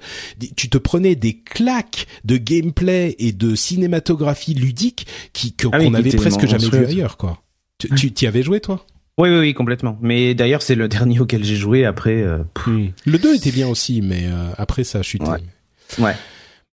tu 0.57 0.68
te 0.68 0.79
prenais 0.79 1.14
des 1.14 1.40
claques 1.40 2.07
de 2.24 2.37
gameplay 2.37 3.16
et 3.18 3.33
de 3.33 3.55
cinématographie 3.55 4.55
ludique 4.55 5.07
qui 5.33 5.55
Ah 5.64 5.79
oui, 5.79 5.87
qu'on 5.87 5.90
qui 5.92 5.96
avait 5.96 6.11
presque 6.16 6.46
jamais 6.46 6.68
vu 6.68 6.85
ailleurs 6.87 7.16
quoi. 7.16 7.42
Tu 7.79 7.88
tu 7.90 8.12
t'y 8.12 8.27
avais 8.27 8.42
joué 8.42 8.61
toi? 8.61 8.87
Oui, 9.16 9.29
oui, 9.29 9.38
oui, 9.38 9.55
complètement. 9.55 9.98
Mais 10.00 10.35
d'ailleurs, 10.35 10.62
c'est 10.62 10.74
le 10.74 10.88
dernier 10.88 11.20
auquel 11.20 11.44
j'ai 11.44 11.57
joué. 11.57 11.85
Après, 11.85 12.22
euh, 12.22 12.38
Le 12.66 13.18
2 13.18 13.37
était 13.37 13.53
bien 13.53 13.68
aussi, 13.68 14.03
mais 14.03 14.24
euh, 14.27 14.50
après 14.59 14.85
ça 14.85 15.00
a 15.00 15.03
chuté. 15.03 15.27
Ouais. 15.27 15.40
ouais. 15.98 16.14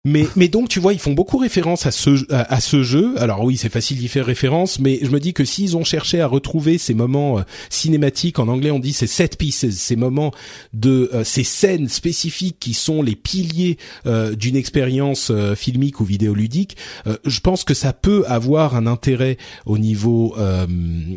Mais, 0.07 0.27
mais 0.35 0.49
donc 0.49 0.71
tu 0.71 0.81
vois, 0.81 0.95
ils 0.95 0.99
font 0.99 1.13
beaucoup 1.13 1.37
référence 1.37 1.85
à 1.85 1.91
ce 1.91 2.25
à, 2.33 2.55
à 2.55 2.61
ce 2.61 2.83
jeu. 2.83 3.13
Alors 3.19 3.45
oui, 3.45 3.59
c'est 3.59 3.69
facile 3.69 3.99
d'y 3.99 4.09
faire 4.09 4.25
référence, 4.25 4.79
mais 4.81 4.99
je 5.03 5.11
me 5.11 5.21
dis 5.21 5.35
que 5.35 5.45
s'ils 5.45 5.77
ont 5.77 5.85
cherché 5.85 6.23
à 6.23 6.27
retrouver 6.27 6.79
ces 6.79 6.95
moments 6.95 7.39
euh, 7.39 7.43
cinématiques, 7.69 8.39
en 8.39 8.49
anglais 8.49 8.71
on 8.71 8.79
dit 8.79 8.95
ces 8.95 9.07
set 9.07 9.37
pieces, 9.37 9.69
ces 9.69 9.97
moments 9.97 10.33
de 10.73 11.11
euh, 11.13 11.23
ces 11.23 11.45
scènes 11.45 11.91
spécifiques 11.91 12.57
qui 12.59 12.73
sont 12.73 13.03
les 13.03 13.15
piliers 13.15 13.77
euh, 14.07 14.35
d'une 14.35 14.57
expérience 14.57 15.31
euh, 15.31 15.55
filmique 15.55 16.01
ou 16.01 16.05
vidéoludique, 16.07 16.79
euh, 17.07 17.19
je 17.27 17.41
pense 17.41 17.65
que 17.65 17.75
ça 17.75 17.93
peut 17.93 18.25
avoir 18.27 18.77
un 18.77 18.87
intérêt 18.87 19.37
au 19.67 19.77
niveau 19.77 20.35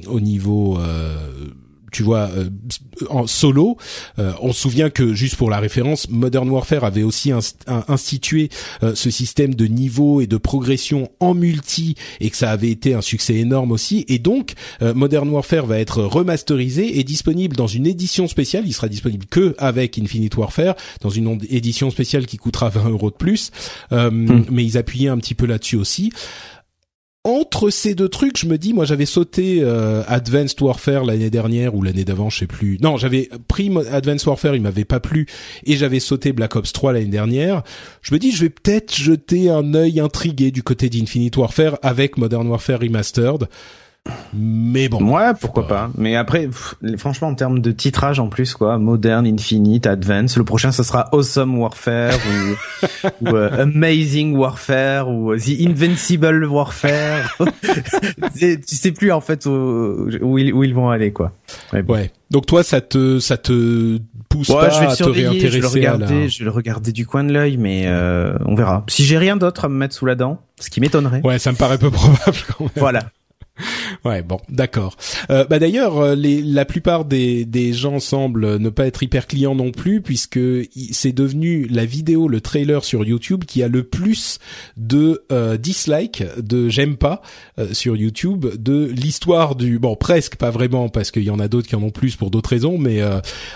au 0.08 0.20
niveau 0.20 0.78
tu 1.94 2.04
vois, 2.04 2.30
euh, 2.36 2.50
en 3.10 3.26
solo. 3.28 3.78
Euh, 4.20 4.34
on 4.42 4.52
se 4.52 4.60
souvient 4.62 4.90
que 4.90 5.14
juste 5.14 5.38
pour 5.38 5.50
la 5.50 5.60
référence, 5.60 6.10
Modern 6.10 6.50
Warfare 6.50 6.84
avait 6.84 7.04
aussi 7.04 7.30
inst- 7.32 7.56
institué 7.88 8.50
euh, 8.84 8.96
ce 8.96 9.10
système 9.10 9.56
de 9.56 9.66
niveau 9.68 10.20
et 10.20 10.28
de 10.28 10.36
progression 10.38 11.10
en 11.22 11.34
multi 11.34 11.96
et 12.20 12.30
que 12.30 12.36
ça 12.36 12.52
avait 12.52 12.70
été 12.72 12.94
un 12.94 13.02
succès 13.02 13.36
énorme 13.36 13.72
aussi. 13.72 14.04
Et 14.10 14.20
donc, 14.20 14.54
euh, 14.82 14.94
Modern 14.94 15.30
Warfare 15.30 15.66
va 15.66 15.80
être 15.80 16.04
remasterisé 16.04 17.00
et 17.00 17.04
disponible 17.04 17.56
dans 17.56 17.68
une 17.68 17.88
édition 17.88 18.28
spéciale. 18.28 18.64
Il 18.66 18.74
sera 18.74 18.90
disponible 18.90 19.26
que 19.28 19.56
avec 19.58 19.98
Infinite 19.98 20.36
Warfare 20.36 20.76
dans 21.02 21.10
une 21.10 21.28
on- 21.28 21.38
édition 21.50 21.90
spéciale 21.92 22.26
qui 22.26 22.38
coûtera 22.38 22.70
20 22.70 22.90
euros 22.90 23.12
de 23.12 23.16
plus. 23.16 23.52
Euh, 23.92 24.10
Mais 24.50 24.66
ils 24.66 24.78
appuyaient 24.78 25.10
un 25.10 25.18
petit 25.18 25.36
peu 25.36 25.46
là-dessus 25.46 25.76
aussi 25.78 26.12
entre 27.26 27.70
ces 27.70 27.96
deux 27.96 28.10
trucs, 28.10 28.38
je 28.38 28.48
me 28.48 28.58
dis, 28.58 28.74
moi 28.74 28.84
j'avais 28.84 29.06
sauté 29.06 29.60
euh, 29.62 30.04
Advanced 30.08 30.62
Warfare 30.62 31.06
l'année 31.06 31.30
dernière 31.30 31.74
ou 31.74 31.82
l'année 31.82 32.04
d'avant, 32.04 32.30
je 32.30 32.40
sais 32.40 32.48
plus. 32.48 32.78
Non, 32.82 32.98
j'avais 32.98 33.30
pris 33.48 33.72
Advanced 33.92 34.28
Warfare, 34.28 34.56
il 34.56 34.62
m'avait 34.62 34.84
pas 34.84 35.00
plu, 35.00 35.26
et 35.66 35.78
j'avais 35.78 36.02
sauté 36.02 36.34
Black 36.34 36.56
Ops 36.58 36.74
3 36.74 36.94
l'année 36.94 37.06
dernière. 37.06 37.64
Je 38.02 38.14
me 38.14 38.20
dis, 38.20 38.32
je 38.32 38.42
vais 38.42 38.50
peut-être 38.50 38.94
jeter 38.94 39.50
un 39.50 39.74
œil 39.74 40.02
intrigué 40.02 40.52
du 40.52 40.64
côté 40.64 40.90
d'Infinite 40.90 41.38
Warfare 41.38 41.78
avec 41.82 42.18
Modern 42.18 42.46
Warfare 42.48 42.82
Remastered. 42.82 43.48
Mais 44.34 44.90
bon. 44.90 45.14
Ouais, 45.14 45.32
pourquoi 45.40 45.68
pas. 45.68 45.92
Mais 45.98 46.16
après, 46.16 46.50
franchement, 46.98 47.28
en 47.28 47.36
termes 47.36 47.60
de 47.60 47.72
titrage 47.72 48.20
en 48.20 48.28
plus, 48.28 48.54
quoi, 48.56 48.78
Modern, 48.78 49.26
Infinite, 49.26 49.86
Advance. 49.86 50.38
Le 50.38 50.44
prochain, 50.44 50.72
ce 50.72 50.84
sera 50.84 51.10
Awesome 51.14 51.58
Warfare 51.58 52.18
ou, 53.22 53.28
euh, 53.28 53.64
Amazing 53.64 54.36
Warfare 54.36 55.10
ou 55.10 55.36
The 55.36 55.62
Invincible 55.68 56.46
Warfare. 56.46 57.38
tu 58.36 58.76
sais 58.76 58.92
plus 58.92 59.12
en 59.12 59.22
fait 59.22 59.46
où, 59.46 60.38
ils, 60.38 60.74
vont 60.74 60.90
aller, 60.90 61.12
quoi. 61.12 61.32
Ouais. 61.72 62.12
Donc 62.32 62.48
toi, 62.48 62.64
ça 62.64 62.82
te, 62.82 63.20
ça 63.20 63.38
te 63.38 64.00
pousse 64.28 64.48
pas 64.48 64.70
je 64.70 64.80
vais 64.80 64.86
à 64.88 64.96
te 64.96 65.04
réintéresser 65.04 65.50
je 65.50 65.54
vais 65.54 65.62
le 65.62 65.68
regarder, 65.68 66.30
Je 66.30 66.40
vais 66.40 66.46
le 66.46 66.52
regarder 66.52 66.92
du 66.92 67.06
coin 67.06 67.24
de 67.24 67.32
l'œil, 67.32 67.58
mais 67.58 67.84
euh, 67.86 68.36
on 68.46 68.56
verra. 68.56 68.84
Si 68.88 69.06
j'ai 69.06 69.20
rien 69.20 69.38
d'autre 69.38 69.66
à 69.66 69.70
me 69.70 69.76
mettre 69.76 69.94
sous 69.94 70.08
la 70.08 70.16
dent, 70.16 70.42
ce 70.60 70.72
qui 70.72 70.82
m'étonnerait. 70.82 71.22
Ouais, 71.24 71.38
ça 71.38 71.52
me 71.52 71.58
paraît 71.58 71.78
peu 71.78 71.92
probable 71.92 72.38
quand 72.48 72.64
même. 72.64 72.72
Voilà. 72.78 73.04
Ouais, 74.06 74.22
bon, 74.22 74.38
d'accord. 74.50 74.98
Euh, 75.30 75.46
bah 75.46 75.60
d'ailleurs, 75.60 75.98
euh, 76.00 76.16
la 76.18 76.66
plupart 76.66 77.06
des, 77.06 77.46
des 77.46 77.74
gens 77.74 78.00
semblent 78.00 78.58
ne 78.58 78.70
pas 78.70 78.86
être 78.86 79.02
hyper 79.04 79.28
clients 79.28 79.56
non 79.56 79.72
plus, 79.72 80.02
puisque 80.02 80.40
c'est 80.92 81.14
devenu 81.14 81.68
la 81.68 81.86
vidéo, 81.86 82.28
le 82.28 82.42
trailer 82.42 82.84
sur 82.84 83.06
YouTube 83.06 83.46
qui 83.46 83.64
a 83.64 83.68
le 83.68 83.84
plus 83.84 84.40
de 84.78 85.24
euh, 85.32 85.58
dislikes, 85.58 86.24
de 86.38 86.70
j'aime 86.70 86.98
pas 86.98 87.22
euh, 87.60 87.74
sur 87.74 87.96
YouTube, 87.96 88.46
de 88.58 88.86
l'histoire 88.86 89.56
du 89.56 89.80
bon 89.80 89.96
presque 89.96 90.36
pas 90.36 90.50
vraiment 90.50 90.90
parce 90.90 91.12
qu'il 91.12 91.24
y 91.24 91.30
en 91.30 91.40
a 91.40 91.48
d'autres 91.48 91.68
qui 91.68 91.76
en 91.76 91.84
ont 91.84 91.92
plus 91.92 92.16
pour 92.16 92.32
d'autres 92.32 92.50
raisons, 92.50 92.78
mais 92.78 93.02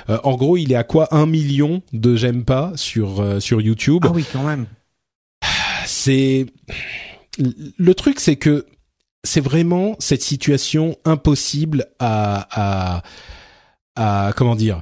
en 0.07 0.35
gros, 0.35 0.57
il 0.57 0.71
est 0.71 0.75
à 0.75 0.83
quoi 0.83 1.07
un 1.11 1.25
million 1.25 1.81
de 1.93 2.15
j'aime 2.15 2.43
pas 2.43 2.71
sur 2.75 3.23
sur 3.41 3.61
YouTube. 3.61 4.03
Ah 4.05 4.11
oui, 4.13 4.23
quand 4.31 4.43
même. 4.43 4.65
C'est 5.85 6.45
le 7.39 7.93
truc, 7.93 8.19
c'est 8.19 8.35
que 8.35 8.65
c'est 9.27 9.41
vraiment 9.41 9.95
cette 9.99 10.23
situation 10.23 10.97
impossible 11.05 11.85
à, 11.99 13.01
à, 13.95 14.27
à 14.27 14.33
comment 14.33 14.55
dire 14.55 14.81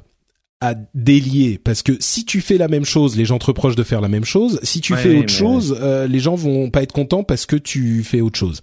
à 0.62 0.74
délier 0.94 1.60
parce 1.62 1.84
que 1.84 1.92
si 2.00 2.24
tu 2.24 2.40
fais 2.42 2.58
la 2.58 2.68
même 2.68 2.86
chose, 2.86 3.18
les 3.18 3.26
gens 3.26 3.38
te 3.38 3.46
reprochent 3.46 3.76
de 3.76 3.84
faire 3.84 4.00
la 4.02 4.08
même 4.08 4.24
chose. 4.24 4.60
Si 4.64 4.80
tu 4.80 4.96
fais 4.96 5.18
autre 5.18 5.30
chose, 5.30 5.78
euh, 5.82 6.08
les 6.08 6.20
gens 6.20 6.36
vont 6.36 6.70
pas 6.70 6.82
être 6.82 6.94
contents 6.94 7.24
parce 7.24 7.46
que 7.46 7.58
tu 7.58 8.04
fais 8.04 8.22
autre 8.22 8.40
chose. 8.40 8.62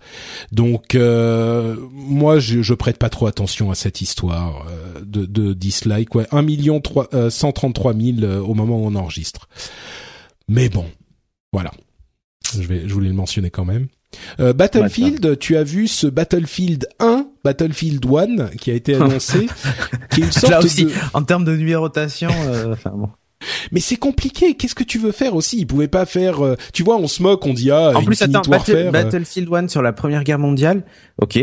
Donc 0.50 0.94
euh, 0.94 1.76
moi, 1.92 2.38
je, 2.40 2.62
je 2.62 2.74
prête 2.74 2.96
pas 2.98 3.10
trop 3.10 3.26
attention 3.26 3.70
à 3.70 3.74
cette 3.74 4.00
histoire 4.00 4.66
euh, 4.68 5.00
de, 5.04 5.26
de 5.26 5.52
dislike. 5.52 6.14
Ouais, 6.14 6.26
1 6.32 6.42
million 6.42 6.80
133 7.28 7.94
000 7.94 8.26
au 8.42 8.54
moment 8.54 8.78
où 8.78 8.86
on 8.86 8.94
enregistre. 8.94 9.48
Mais 10.48 10.68
bon, 10.70 10.86
voilà. 11.52 11.70
Je 12.54 12.66
vais, 12.66 12.88
je 12.88 12.92
voulais 12.92 13.08
le 13.08 13.14
mentionner 13.14 13.50
quand 13.50 13.64
même. 13.64 13.88
Euh, 14.40 14.52
Battlefield, 14.52 15.38
tu 15.38 15.56
as 15.56 15.64
vu 15.64 15.88
ce 15.88 16.06
Battlefield 16.06 16.88
1, 16.98 17.26
Battlefield 17.44 18.04
1 18.04 18.46
qui 18.58 18.70
a 18.70 18.74
été 18.74 18.94
annoncé, 18.94 19.46
qui 20.10 20.20
est 20.20 20.24
une 20.24 20.32
sorte 20.32 20.50
Là 20.50 20.60
aussi, 20.60 20.86
de... 20.86 20.92
en 21.14 21.22
termes 21.22 21.44
de 21.44 21.56
numérotation, 21.56 22.30
euh, 22.46 22.72
enfin 22.72 22.92
bon. 22.94 23.08
Mais 23.72 23.80
c'est 23.80 23.96
compliqué. 23.96 24.54
Qu'est-ce 24.54 24.74
que 24.74 24.84
tu 24.84 24.98
veux 24.98 25.10
faire 25.10 25.34
aussi? 25.34 25.58
Ils 25.58 25.66
pouvaient 25.66 25.88
pas 25.88 26.06
faire. 26.06 26.44
Euh, 26.44 26.56
tu 26.72 26.84
vois, 26.84 26.96
on 26.96 27.08
se 27.08 27.22
moque, 27.22 27.44
on 27.44 27.54
dit 27.54 27.70
ah. 27.70 27.92
En 27.94 28.04
plus, 28.04 28.20
attends, 28.22 28.42
Battlefield 28.42 29.52
1 29.52 29.68
sur 29.68 29.82
la 29.82 29.92
Première 29.92 30.24
Guerre 30.24 30.38
mondiale, 30.38 30.84
ok. 31.20 31.38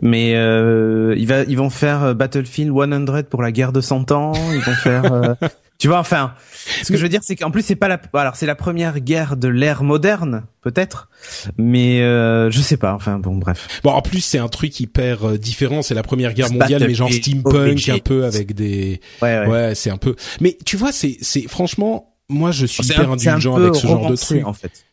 Mais 0.00 0.34
euh, 0.36 1.14
ils, 1.16 1.26
va, 1.26 1.42
ils 1.42 1.56
vont 1.56 1.70
faire 1.70 2.14
Battlefield 2.14 2.72
100 2.72 3.22
pour 3.24 3.42
la 3.42 3.50
guerre 3.50 3.72
de 3.72 3.80
100 3.80 4.12
ans. 4.12 4.32
Ils 4.52 4.60
vont 4.60 4.74
faire. 4.74 5.36
Tu 5.78 5.86
vois, 5.86 6.00
enfin, 6.00 6.34
ce 6.82 6.90
que 6.90 6.98
je 6.98 7.02
veux 7.02 7.08
dire, 7.08 7.20
c'est 7.22 7.36
qu'en 7.36 7.52
plus 7.52 7.62
c'est 7.62 7.76
pas 7.76 7.86
la, 7.86 8.00
alors 8.14 8.34
c'est 8.34 8.46
la 8.46 8.56
première 8.56 8.98
guerre 8.98 9.36
de 9.36 9.46
l'ère 9.46 9.84
moderne, 9.84 10.42
peut-être, 10.60 11.08
mais 11.56 12.00
euh, 12.02 12.50
je 12.50 12.60
sais 12.60 12.76
pas. 12.76 12.94
Enfin 12.94 13.20
bon, 13.20 13.36
bref. 13.36 13.80
Bon, 13.84 13.90
en 13.90 14.02
plus 14.02 14.20
c'est 14.20 14.38
un 14.38 14.48
truc 14.48 14.80
hyper 14.80 15.28
euh, 15.28 15.38
différent. 15.38 15.82
C'est 15.82 15.94
la 15.94 16.02
première 16.02 16.34
guerre 16.34 16.52
mondiale, 16.52 16.84
mais 16.84 16.94
genre 16.94 17.12
steampunk 17.12 17.88
un 17.90 17.98
peu 17.98 18.24
avec 18.24 18.54
des. 18.54 19.00
Ouais, 19.22 19.38
ouais. 19.38 19.46
ouais 19.46 19.74
c'est 19.76 19.90
un 19.90 19.98
peu. 19.98 20.16
Mais 20.40 20.58
tu 20.66 20.76
vois, 20.76 20.90
c'est, 20.90 21.16
c'est 21.20 21.46
franchement, 21.46 22.16
moi 22.28 22.50
je 22.50 22.66
suis 22.66 22.84
hyper 22.84 23.12
indulgent 23.12 23.54
avec 23.56 23.76
ce 23.76 23.86
genre 23.86 24.10
de 24.10 24.16
truc. 24.16 24.44
En 24.44 24.54
fait. 24.54 24.84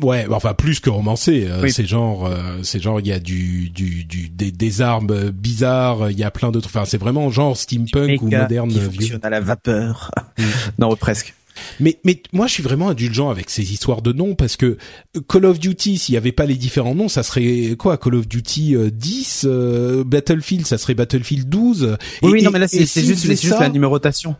Ouais, 0.00 0.26
enfin 0.30 0.54
plus 0.54 0.80
que 0.80 0.90
romancé, 0.90 1.46
euh, 1.46 1.68
c'est 1.68 1.86
genre, 1.86 2.26
euh, 2.26 2.58
c'est 2.62 2.80
genre 2.80 2.98
il 2.98 3.06
y 3.06 3.12
a 3.12 3.20
du, 3.20 3.68
du, 3.70 4.04
du 4.04 4.30
des, 4.30 4.50
des 4.50 4.80
armes 4.80 5.30
bizarres, 5.30 6.10
il 6.10 6.18
y 6.18 6.24
a 6.24 6.30
plein 6.30 6.50
trucs. 6.50 6.66
Enfin, 6.66 6.84
c'est 6.84 6.98
vraiment 6.98 7.30
genre 7.30 7.56
steampunk 7.56 8.22
ou 8.22 8.30
moderne 8.30 8.70
qui 8.70 8.78
vieux. 8.78 9.18
à 9.22 9.30
la 9.30 9.40
vapeur. 9.40 10.10
Mm. 10.38 10.44
non, 10.78 10.96
presque. 10.96 11.34
Mais 11.78 11.98
mais 12.04 12.22
moi 12.32 12.46
je 12.46 12.54
suis 12.54 12.62
vraiment 12.62 12.88
indulgent 12.88 13.28
avec 13.28 13.50
ces 13.50 13.72
histoires 13.72 14.00
de 14.00 14.12
noms 14.12 14.34
parce 14.34 14.56
que 14.56 14.78
Call 15.28 15.44
of 15.44 15.58
Duty 15.60 15.98
s'il 15.98 16.14
y 16.14 16.16
avait 16.16 16.32
pas 16.32 16.46
les 16.46 16.54
différents 16.54 16.94
noms 16.94 17.08
ça 17.08 17.22
serait 17.22 17.76
quoi? 17.78 17.98
Call 17.98 18.14
of 18.14 18.26
Duty 18.26 18.76
10 18.90 19.44
euh, 19.44 20.04
Battlefield 20.04 20.66
ça 20.66 20.78
serait 20.78 20.94
Battlefield 20.94 21.50
12 21.50 21.98
Oui, 22.22 22.30
oui 22.32 22.42
non 22.42 22.50
mais 22.50 22.58
là 22.58 22.68
c'est 22.68 22.86
juste, 23.04 23.26
juste 23.26 23.60
la 23.60 23.68
numérotation. 23.68 24.34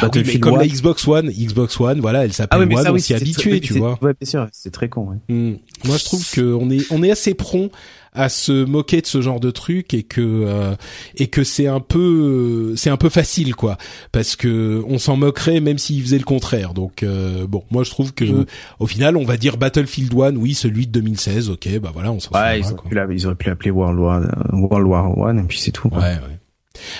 Bah 0.00 0.08
oui, 0.14 0.40
comme 0.40 0.56
la 0.56 0.66
Xbox 0.66 1.06
One, 1.06 1.30
Xbox 1.30 1.78
One, 1.78 2.00
voilà, 2.00 2.24
elle 2.24 2.32
s'appelle 2.32 2.66
ah 2.72 2.80
One, 2.80 2.88
on 2.88 2.98
s'y 2.98 3.12
habitué, 3.12 3.60
tu 3.60 3.74
vois. 3.74 3.98
Ouais, 4.00 4.14
bien 4.18 4.28
sûr, 4.28 4.46
c'est 4.50 4.70
très 4.70 4.88
con. 4.88 5.08
Ouais. 5.08 5.16
Hmm. 5.28 5.56
Moi, 5.84 5.98
je 5.98 6.04
trouve 6.04 6.30
que 6.30 6.54
on 6.54 6.70
est 6.70 6.90
on 6.90 7.02
est 7.02 7.10
assez 7.10 7.34
prompt 7.34 7.70
à 8.14 8.28
se 8.28 8.64
moquer 8.64 9.00
de 9.00 9.06
ce 9.06 9.20
genre 9.20 9.40
de 9.40 9.50
truc 9.50 9.94
et 9.94 10.02
que 10.02 10.20
euh, 10.20 10.74
et 11.16 11.28
que 11.28 11.44
c'est 11.44 11.66
un 11.66 11.80
peu 11.80 12.74
c'est 12.76 12.90
un 12.90 12.96
peu 12.96 13.08
facile 13.08 13.54
quoi, 13.54 13.78
parce 14.12 14.36
que 14.36 14.82
on 14.86 14.98
s'en 14.98 15.16
moquerait 15.16 15.60
même 15.60 15.78
s'il 15.78 16.02
faisait 16.02 16.18
le 16.18 16.24
contraire. 16.24 16.72
Donc 16.72 17.02
euh, 17.02 17.46
bon, 17.46 17.64
moi 17.70 17.84
je 17.84 17.90
trouve 17.90 18.14
que 18.14 18.24
hmm. 18.24 18.46
au 18.80 18.86
final, 18.86 19.16
on 19.16 19.24
va 19.24 19.36
dire 19.36 19.58
Battlefield 19.58 20.14
One, 20.14 20.38
oui, 20.38 20.54
celui 20.54 20.86
de 20.86 20.92
2016, 20.92 21.50
ok, 21.50 21.68
bah 21.80 21.90
voilà, 21.92 22.12
on 22.12 22.20
s'en. 22.20 22.32
Ouais, 22.32 22.60
ils, 22.60 22.64
ils 22.64 23.26
auraient 23.26 23.34
pu 23.34 23.48
l'appeler 23.48 23.70
World 23.70 23.98
War 23.98 24.22
World 24.52 24.86
War 24.86 25.18
One 25.18 25.38
et 25.38 25.42
puis 25.42 25.58
c'est 25.58 25.72
tout. 25.72 25.88
Ouais, 25.88 26.00
ouais. 26.00 26.38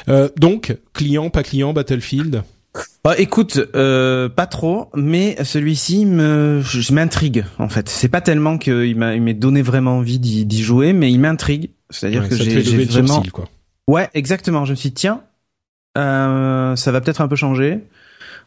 Euh, 0.08 0.28
donc 0.36 0.76
client, 0.92 1.30
pas 1.30 1.42
client, 1.42 1.72
Battlefield? 1.72 2.42
Bah, 3.04 3.14
écoute, 3.18 3.60
euh, 3.74 4.28
pas 4.28 4.46
trop, 4.46 4.90
mais 4.94 5.36
celui-ci 5.44 6.06
me, 6.06 6.60
je, 6.62 6.92
m'intrigue 6.92 7.44
en 7.58 7.68
fait. 7.68 7.88
C'est 7.88 8.08
pas 8.08 8.20
tellement 8.20 8.58
qu'il 8.58 8.96
m'a, 8.96 9.14
il 9.14 9.22
m'a 9.22 9.32
donné 9.32 9.60
vraiment 9.60 9.98
envie 9.98 10.18
d'y, 10.18 10.62
jouer, 10.62 10.92
mais 10.92 11.10
il 11.10 11.18
m'intrigue. 11.18 11.70
C'est-à-dire 11.90 12.28
que 12.28 12.36
j'ai, 12.36 12.62
j'ai 12.62 12.84
vraiment. 12.84 13.22
quoi. 13.32 13.48
Ouais, 13.88 14.08
exactement. 14.14 14.64
Je 14.64 14.70
me 14.70 14.76
suis 14.76 14.90
dit, 14.90 14.94
tiens, 14.94 15.22
euh, 15.98 16.76
ça 16.76 16.92
va 16.92 17.00
peut-être 17.00 17.20
un 17.20 17.28
peu 17.28 17.36
changer. 17.36 17.80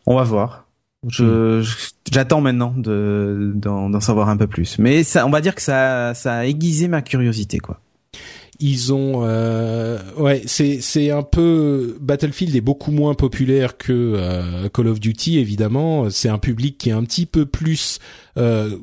On 0.06 0.16
va 0.16 0.24
voir. 0.24 0.68
Je, 1.08 1.60
hmm. 1.62 1.66
j'attends 2.12 2.42
maintenant 2.42 2.74
de 2.76 3.52
d'en, 3.56 4.00
savoir 4.00 4.30
un 4.30 4.38
peu 4.38 4.48
plus. 4.48 4.80
Mais 4.80 5.04
ça, 5.04 5.26
on 5.28 5.30
va 5.30 5.42
dire 5.42 5.54
que 5.54 5.62
ça, 5.62 6.14
ça 6.16 6.34
a 6.34 6.46
aiguisé 6.46 6.88
ma 6.88 7.02
curiosité, 7.02 7.60
quoi 7.60 7.80
ils 8.60 8.94
ont 8.94 9.22
euh, 9.24 10.00
ouais 10.18 10.44
c'est 10.46 10.80
c'est 10.82 11.12
un 11.12 11.24
peu 11.24 11.98
Battlefield 12.00 12.56
est 12.56 12.62
beaucoup 12.62 12.92
moins 12.92 13.14
populaire 13.14 13.78
que 13.78 13.92
euh, 13.94 14.70
Call 14.70 14.88
of 14.88 15.00
Duty 15.00 15.40
évidemment. 15.40 16.10
C'est 16.10 16.30
un 16.30 16.38
public 16.38 16.78
qui 16.78 16.90
est 16.90 16.94
un 16.94 17.04
petit 17.04 17.26
peu 17.26 17.46
plus 17.46 18.00
euh, 18.38 18.78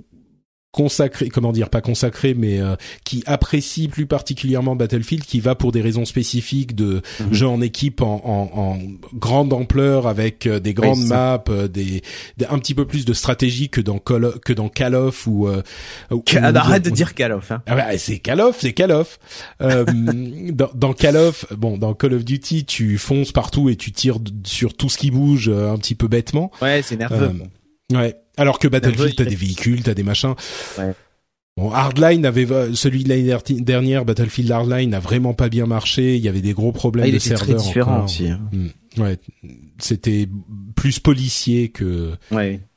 consacré, 0.72 1.28
comment 1.28 1.52
dire, 1.52 1.68
pas 1.68 1.82
consacré, 1.82 2.32
mais 2.34 2.58
euh, 2.58 2.76
qui 3.04 3.22
apprécie 3.26 3.88
plus 3.88 4.06
particulièrement 4.06 4.74
Battlefield, 4.74 5.22
qui 5.24 5.38
va 5.38 5.54
pour 5.54 5.70
des 5.70 5.82
raisons 5.82 6.06
spécifiques 6.06 6.74
de 6.74 7.02
mhm. 7.20 7.32
jeu 7.32 7.46
en 7.46 7.60
équipe 7.60 8.00
en, 8.00 8.22
en, 8.24 8.58
en 8.58 8.78
grande 9.14 9.52
ampleur 9.52 10.06
avec 10.06 10.46
euh, 10.46 10.60
des 10.60 10.72
grandes 10.72 11.04
maps, 11.04 11.44
euh, 11.50 11.68
des, 11.68 12.02
un 12.48 12.58
petit 12.58 12.74
peu 12.74 12.86
plus 12.86 13.04
de 13.04 13.12
stratégie 13.12 13.68
que 13.68 13.82
dans 13.82 13.98
Call 13.98 14.40
que 14.40 14.54
dans 14.54 14.70
Call 14.70 14.94
of 14.94 15.26
ou, 15.26 15.46
arrête 16.34 16.82
de 16.82 16.90
dire 16.90 17.14
Call 17.14 17.32
of. 17.32 17.52
Hein. 17.52 17.62
Ah 17.66 17.76
bah, 17.76 17.98
c'est 17.98 18.18
Call 18.18 18.40
of, 18.40 18.56
c'est 18.58 18.72
Call 18.72 18.92
of. 18.92 19.18
dans, 19.60 20.70
dans 20.74 20.94
Call 20.94 21.16
of, 21.18 21.44
bon, 21.54 21.76
dans 21.76 21.92
Call 21.92 22.14
of 22.14 22.24
Duty, 22.24 22.64
tu 22.64 22.96
fonces 22.96 23.32
partout 23.32 23.68
et 23.68 23.76
tu 23.76 23.92
tires 23.92 24.18
sur 24.44 24.74
tout 24.74 24.88
ce 24.88 24.96
qui 24.96 25.10
bouge 25.10 25.50
un 25.50 25.76
petit 25.76 25.94
peu 25.94 26.08
bêtement. 26.08 26.50
Ouais, 26.62 26.80
c'est 26.82 26.96
nerveux. 26.96 27.32
ouais. 27.92 28.21
Alors 28.36 28.58
que 28.58 28.68
Battlefield, 28.68 29.16
t'as 29.16 29.24
des 29.24 29.34
véhicules, 29.34 29.82
t'as 29.82 29.94
des 29.94 30.02
machins. 30.02 30.34
Ouais. 30.78 30.92
Bon, 31.58 31.70
Hardline 31.70 32.24
avait 32.24 32.46
celui 32.74 33.04
de 33.04 33.10
l'année 33.10 33.30
dernière, 33.60 34.06
Battlefield 34.06 34.50
Hardline 34.50 34.88
n'a 34.88 35.00
vraiment 35.00 35.34
pas 35.34 35.50
bien 35.50 35.66
marché. 35.66 36.16
Il 36.16 36.22
y 36.22 36.28
avait 36.28 36.40
des 36.40 36.54
gros 36.54 36.72
problèmes 36.72 37.06
ah, 37.08 37.12
de 37.12 37.18
serveurs. 37.18 37.46
Très 37.46 37.54
différent 37.54 38.04
aussi. 38.04 38.28
Hein. 38.28 38.40
Hmm. 38.52 39.00
Ouais, 39.00 39.18
c'était 39.78 40.28
plus 40.74 40.98
policier 40.98 41.68
que 41.68 42.12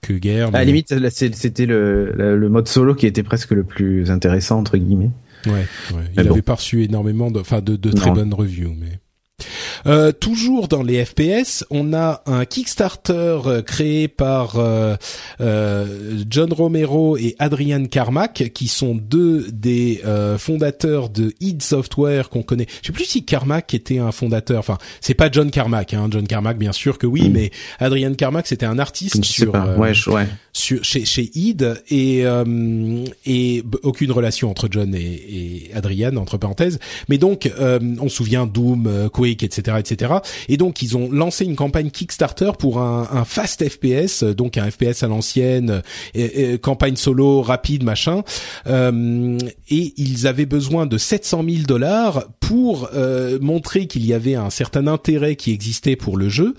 que 0.01 0.13
guerre. 0.13 0.49
À 0.49 0.59
la 0.59 0.65
limite, 0.65 0.93
c'était 1.09 1.65
le, 1.65 2.11
le, 2.11 2.49
mode 2.49 2.67
solo 2.67 2.95
qui 2.95 3.05
était 3.05 3.23
presque 3.23 3.51
le 3.51 3.63
plus 3.63 4.11
intéressant 4.11 4.59
entre 4.59 4.77
guillemets. 4.77 5.11
Ouais, 5.45 5.65
ouais. 5.93 6.03
il 6.13 6.19
avait 6.19 6.41
pas 6.41 6.55
reçu 6.55 6.83
énormément 6.83 7.31
de, 7.31 7.39
enfin 7.39 7.61
de, 7.61 7.75
de 7.75 7.91
très 7.91 8.11
bonnes 8.11 8.33
reviews, 8.33 8.75
mais. 8.77 8.99
Euh, 9.85 10.11
toujours 10.11 10.67
dans 10.67 10.81
les 10.81 11.03
FPS, 11.05 11.63
on 11.69 11.93
a 11.93 12.23
un 12.25 12.45
Kickstarter 12.45 13.39
euh, 13.45 13.61
créé 13.61 14.07
par 14.07 14.57
euh, 14.57 14.95
euh, 15.41 16.23
John 16.29 16.51
Romero 16.53 17.17
et 17.17 17.35
Adrian 17.39 17.85
Carmack, 17.85 18.51
qui 18.53 18.67
sont 18.67 18.95
deux 18.95 19.45
des 19.51 20.01
euh, 20.05 20.37
fondateurs 20.37 21.09
de 21.09 21.33
id 21.39 21.61
Software 21.61 22.29
qu'on 22.29 22.41
connaît. 22.43 22.65
Je 22.81 22.87
sais 22.87 22.93
plus 22.93 23.05
si 23.05 23.25
Carmack 23.25 23.73
était 23.73 23.99
un 23.99 24.11
fondateur. 24.11 24.59
Enfin, 24.59 24.77
c'est 25.01 25.13
pas 25.13 25.29
John 25.31 25.51
Carmack. 25.51 25.93
Hein. 25.93 26.07
John 26.09 26.25
Carmack, 26.25 26.57
bien 26.57 26.71
sûr 26.71 26.97
que 26.97 27.05
oui, 27.07 27.29
Mm. 27.29 27.33
mais 27.33 27.51
Adrian 27.79 28.13
Carmack, 28.13 28.47
c'était 28.47 28.65
un 28.65 28.79
artiste 28.79 29.17
Je 29.23 29.27
sais 29.27 29.33
sur 29.43 29.51
pas. 29.51 29.67
euh, 29.67 29.77
Ouais, 29.77 29.93
je- 29.93 30.09
ouais. 30.09 30.27
Sur 30.55 30.83
chez 30.85 31.03
chez 31.03 31.29
id 31.35 31.81
et 31.89 32.25
euh, 32.25 33.03
et 33.25 33.61
aucune 33.83 34.11
relation 34.13 34.49
entre 34.49 34.69
John 34.71 34.95
et, 34.95 35.69
Adrian 35.73 36.15
entre 36.15 36.37
parenthèses. 36.37 36.79
Mais 37.09 37.17
donc 37.17 37.51
euh, 37.59 37.79
on 37.99 38.07
se 38.07 38.15
souvient 38.15 38.47
Doom 38.47 38.87
euh, 38.87 39.09
Quake 39.09 39.43
etc 39.43 39.77
etc 39.79 40.13
et 40.47 40.55
donc 40.55 40.81
ils 40.81 40.95
ont 40.95 41.11
lancé 41.11 41.43
une 41.43 41.57
campagne 41.57 41.89
Kickstarter 41.91 42.51
pour 42.57 42.79
un, 42.79 43.07
un 43.11 43.25
fast 43.25 43.67
FPS 43.67 44.23
euh, 44.23 44.33
donc 44.33 44.57
un 44.57 44.71
FPS 44.71 45.03
à 45.03 45.07
l'ancienne 45.07 45.81
euh, 46.15 46.51
et 46.53 46.57
campagne 46.57 46.95
solo 46.95 47.41
rapide 47.41 47.83
machin. 47.83 48.23
Euh, 48.67 49.37
et 49.69 49.93
ils 49.97 50.25
avaient 50.25 50.45
besoin 50.45 50.85
de 50.85 50.97
700 50.97 51.43
000 51.47 51.63
dollars 51.67 52.25
pour 52.39 52.89
euh, 52.93 53.39
montrer 53.41 53.87
qu'il 53.87 54.05
y 54.05 54.13
avait 54.13 54.35
un 54.35 54.49
certain 54.49 54.87
intérêt 54.87 55.35
qui 55.35 55.51
existait 55.51 55.97
pour 55.97 56.17
le 56.17 56.29
jeu. 56.29 56.55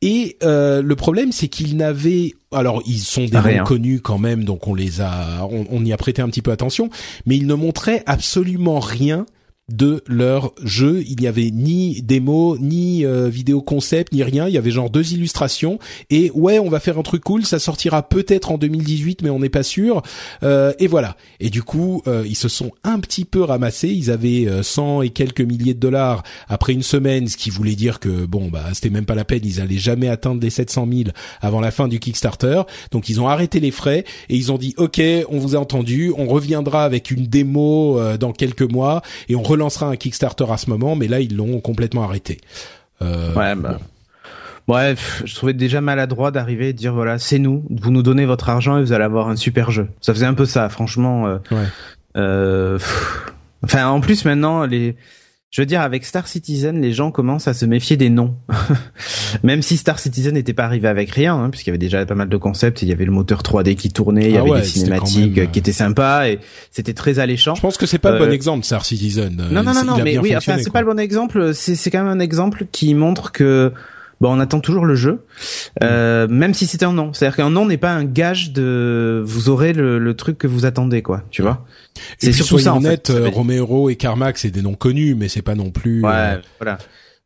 Et 0.00 0.36
euh, 0.44 0.80
le 0.80 0.96
problème, 0.96 1.32
c'est 1.32 1.48
qu'ils 1.48 1.76
n'avaient, 1.76 2.34
alors 2.52 2.82
ils 2.86 2.98
sont 2.98 3.24
des 3.24 3.38
Rien. 3.38 3.58
noms 3.58 3.64
connus 3.64 4.00
quand 4.00 4.18
même, 4.18 4.44
donc 4.44 4.66
on 4.68 4.74
les 4.74 5.00
a, 5.00 5.44
on, 5.50 5.66
on 5.70 5.84
y 5.84 5.92
a 5.92 5.96
prêté 5.96 6.22
un 6.22 6.28
petit 6.28 6.42
peu 6.42 6.50
attention, 6.50 6.90
mais 7.26 7.36
ils 7.36 7.46
ne 7.46 7.54
montraient 7.54 8.02
absolument 8.06 8.80
rien 8.80 9.26
de 9.68 10.02
leur 10.06 10.52
jeu. 10.62 11.02
Il 11.06 11.20
n'y 11.20 11.26
avait 11.26 11.50
ni 11.50 12.02
démo, 12.02 12.56
ni 12.58 13.04
euh, 13.04 13.28
vidéo 13.28 13.60
concept, 13.60 14.12
ni 14.12 14.22
rien. 14.22 14.48
Il 14.48 14.54
y 14.54 14.58
avait 14.58 14.70
genre 14.70 14.90
deux 14.90 15.12
illustrations 15.12 15.78
et 16.10 16.30
ouais, 16.34 16.58
on 16.58 16.68
va 16.68 16.80
faire 16.80 16.98
un 16.98 17.02
truc 17.02 17.22
cool. 17.24 17.44
Ça 17.44 17.58
sortira 17.58 18.08
peut-être 18.08 18.50
en 18.50 18.58
2018, 18.58 19.22
mais 19.22 19.30
on 19.30 19.38
n'est 19.38 19.48
pas 19.48 19.62
sûr. 19.62 20.02
Euh, 20.42 20.72
et 20.78 20.86
voilà. 20.86 21.16
Et 21.40 21.50
du 21.50 21.62
coup, 21.62 22.02
euh, 22.06 22.24
ils 22.26 22.36
se 22.36 22.48
sont 22.48 22.72
un 22.84 22.98
petit 23.00 23.24
peu 23.24 23.42
ramassés. 23.42 23.88
Ils 23.88 24.10
avaient 24.10 24.46
euh, 24.46 24.62
100 24.62 25.02
et 25.02 25.10
quelques 25.10 25.40
milliers 25.40 25.74
de 25.74 25.80
dollars 25.80 26.22
après 26.48 26.72
une 26.72 26.82
semaine, 26.82 27.28
ce 27.28 27.36
qui 27.36 27.50
voulait 27.50 27.74
dire 27.74 28.00
que 28.00 28.26
bon, 28.26 28.48
bah 28.48 28.64
c'était 28.72 28.90
même 28.90 29.04
pas 29.04 29.14
la 29.14 29.24
peine. 29.24 29.40
Ils 29.44 29.60
allaient 29.60 29.78
jamais 29.78 30.08
atteindre 30.08 30.40
les 30.42 30.50
700 30.50 30.88
000 30.90 31.10
avant 31.40 31.60
la 31.60 31.70
fin 31.70 31.88
du 31.88 31.98
Kickstarter. 31.98 32.62
Donc 32.90 33.08
ils 33.08 33.20
ont 33.20 33.28
arrêté 33.28 33.60
les 33.60 33.70
frais 33.70 34.04
et 34.28 34.36
ils 34.36 34.52
ont 34.52 34.58
dit 34.58 34.74
OK, 34.76 35.00
on 35.28 35.38
vous 35.38 35.56
a 35.56 35.58
entendu. 35.58 36.12
On 36.16 36.26
reviendra 36.26 36.84
avec 36.84 37.10
une 37.10 37.26
démo 37.26 37.98
euh, 37.98 38.16
dans 38.16 38.32
quelques 38.32 38.62
mois 38.62 39.02
et 39.28 39.36
on 39.36 39.42
relancera 39.58 39.86
un 39.88 39.96
Kickstarter 39.96 40.46
à 40.50 40.56
ce 40.56 40.70
moment. 40.70 40.96
Mais 40.96 41.08
là, 41.08 41.20
ils 41.20 41.36
l'ont 41.36 41.60
complètement 41.60 42.04
arrêté. 42.04 42.38
Euh, 43.02 43.34
Ouais, 43.34 43.54
bah. 43.54 43.78
Bref, 44.66 45.22
je 45.24 45.34
trouvais 45.34 45.54
déjà 45.54 45.80
maladroit 45.80 46.30
d'arriver 46.30 46.68
et 46.68 46.72
de 46.74 46.78
dire 46.78 46.92
voilà, 46.92 47.18
c'est 47.18 47.38
nous, 47.38 47.64
vous 47.70 47.90
nous 47.90 48.02
donnez 48.02 48.26
votre 48.26 48.50
argent 48.50 48.76
et 48.76 48.82
vous 48.82 48.92
allez 48.92 49.04
avoir 49.04 49.28
un 49.30 49.36
super 49.36 49.70
jeu. 49.70 49.88
Ça 50.02 50.12
faisait 50.12 50.26
un 50.26 50.34
peu 50.34 50.44
ça, 50.44 50.68
franchement. 50.68 51.26
euh, 51.26 51.38
Ouais. 51.50 51.64
euh, 52.18 52.78
enfin, 53.64 53.86
en 53.88 54.00
plus 54.00 54.26
maintenant, 54.26 54.66
les, 54.66 54.94
je 55.50 55.62
veux 55.62 55.66
dire, 55.66 55.80
avec 55.80 56.04
Star 56.04 56.28
Citizen, 56.28 56.80
les 56.82 56.92
gens 56.92 57.10
commencent 57.10 57.48
à 57.48 57.54
se 57.54 57.64
méfier 57.64 57.96
des 57.96 58.10
noms. 58.10 58.34
Même 59.42 59.62
si 59.62 59.78
Star 59.78 59.98
Citizen 59.98 60.34
n'était 60.34 60.52
pas 60.52 60.64
arrivé 60.64 60.88
avec 60.88 61.10
rien, 61.10 61.36
hein, 61.36 61.48
puisqu'il 61.48 61.70
y 61.70 61.72
avait 61.72 61.78
déjà 61.78 62.04
pas 62.04 62.14
mal 62.14 62.28
de 62.28 62.36
concepts, 62.36 62.82
il 62.82 62.88
y 62.88 62.92
avait 62.92 63.06
le 63.06 63.12
moteur 63.12 63.42
3D 63.42 63.74
qui 63.74 63.88
tournait, 63.90 64.26
il 64.26 64.32
y 64.32 64.36
Ah 64.36 64.40
avait 64.42 64.50
ouais, 64.50 64.60
des 64.60 64.66
cinématiques 64.66 65.36
même, 65.36 65.46
euh, 65.46 65.50
qui 65.50 65.58
étaient 65.58 65.72
sympas 65.72 66.28
et 66.28 66.38
c'était 66.70 66.92
très 66.92 67.18
alléchant. 67.18 67.54
Je 67.54 67.62
pense 67.62 67.78
que 67.78 67.86
c'est 67.86 67.98
pas 67.98 68.10
le 68.10 68.16
Euh, 68.16 68.26
bon 68.26 68.32
exemple, 68.32 68.64
Star 68.64 68.84
Citizen. 68.84 69.40
Euh, 69.40 69.50
Non, 69.50 69.62
non, 69.62 69.72
non, 69.72 69.84
non, 69.84 69.98
mais 70.04 70.18
oui, 70.18 70.36
enfin, 70.36 70.56
c'est 70.62 70.72
pas 70.72 70.80
le 70.82 70.86
bon 70.86 70.98
exemple. 70.98 71.54
C'est, 71.54 71.76
c'est 71.76 71.90
quand 71.90 72.04
même 72.04 72.12
un 72.14 72.20
exemple 72.20 72.66
qui 72.70 72.94
montre 72.94 73.32
que, 73.32 73.72
bon, 74.20 74.36
on 74.36 74.40
attend 74.40 74.60
toujours 74.60 74.84
le 74.86 74.94
jeu, 74.94 75.24
euh, 75.82 76.26
même 76.28 76.54
si 76.54 76.66
c'était 76.66 76.84
un 76.84 76.92
non. 76.92 77.12
C'est-à-dire 77.12 77.36
qu'un 77.36 77.50
non 77.50 77.66
n'est 77.66 77.76
pas 77.76 77.92
un 77.92 78.04
gage 78.04 78.52
de, 78.52 79.22
vous 79.24 79.48
aurez 79.48 79.72
le, 79.72 79.98
le 79.98 80.14
truc 80.14 80.38
que 80.38 80.46
vous 80.46 80.64
attendez, 80.66 81.02
quoi. 81.02 81.22
Tu 81.30 81.42
vois? 81.42 81.64
Puis, 82.20 82.32
surtout 82.32 82.58
ça, 82.58 82.74
en 82.74 82.80
soyons 82.80 82.90
fait. 82.96 83.10
euh, 83.10 83.28
Romero 83.28 83.90
et 83.90 83.96
Carmack, 83.96 84.38
c'est 84.38 84.50
des 84.50 84.62
noms 84.62 84.74
connus, 84.74 85.14
mais 85.14 85.28
c'est 85.28 85.42
pas 85.42 85.54
non 85.54 85.70
plus. 85.70 86.02
Ouais, 86.04 86.10
euh, 86.12 86.36
voilà. 86.60 86.78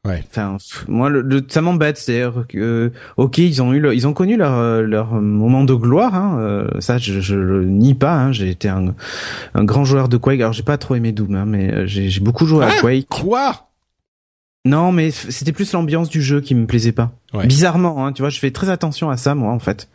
Ouais. 0.04 0.24
Enfin, 0.30 0.56
moi, 0.88 1.08
le, 1.10 1.20
le- 1.20 1.46
ça 1.48 1.60
m'embête. 1.60 1.96
C'est-à-dire 1.96 2.44
que, 2.48 2.58
euh, 2.58 2.90
ok, 3.18 3.38
ils 3.38 3.62
ont 3.62 3.72
eu, 3.72 3.78
le- 3.78 3.94
ils 3.94 4.08
ont 4.08 4.12
connu 4.12 4.36
leur 4.36 4.82
leur 4.82 5.12
moment 5.12 5.62
de 5.62 5.74
gloire. 5.74 6.16
Hein, 6.16 6.38
euh, 6.40 6.66
ça, 6.80 6.98
je, 6.98 7.20
je 7.20 7.36
le 7.36 7.64
nie 7.66 7.94
pas. 7.94 8.14
Hein, 8.14 8.32
j'ai 8.32 8.50
été 8.50 8.68
un, 8.68 8.96
un 9.54 9.62
grand 9.64 9.84
joueur 9.84 10.08
de 10.08 10.16
Quake. 10.16 10.40
Alors, 10.40 10.52
j'ai 10.54 10.64
pas 10.64 10.76
trop 10.76 10.96
aimé 10.96 11.12
Doom, 11.12 11.36
hein, 11.36 11.44
mais 11.46 11.86
j'ai, 11.86 12.08
j'ai 12.08 12.20
beaucoup 12.20 12.46
joué 12.46 12.64
à 12.64 12.70
Ah 12.76 12.80
Quake. 12.80 13.06
Quoi? 13.08 13.68
Non, 14.64 14.92
mais 14.92 15.10
c'était 15.10 15.52
plus 15.52 15.72
l'ambiance 15.72 16.08
du 16.08 16.22
jeu 16.22 16.40
qui 16.40 16.54
me 16.54 16.66
plaisait 16.66 16.92
pas. 16.92 17.12
Ouais. 17.34 17.46
Bizarrement, 17.46 18.06
hein, 18.06 18.12
tu 18.12 18.22
vois, 18.22 18.30
je 18.30 18.38
fais 18.38 18.52
très 18.52 18.70
attention 18.70 19.10
à 19.10 19.16
ça, 19.16 19.34
moi, 19.34 19.52
en 19.52 19.58
fait. 19.58 19.88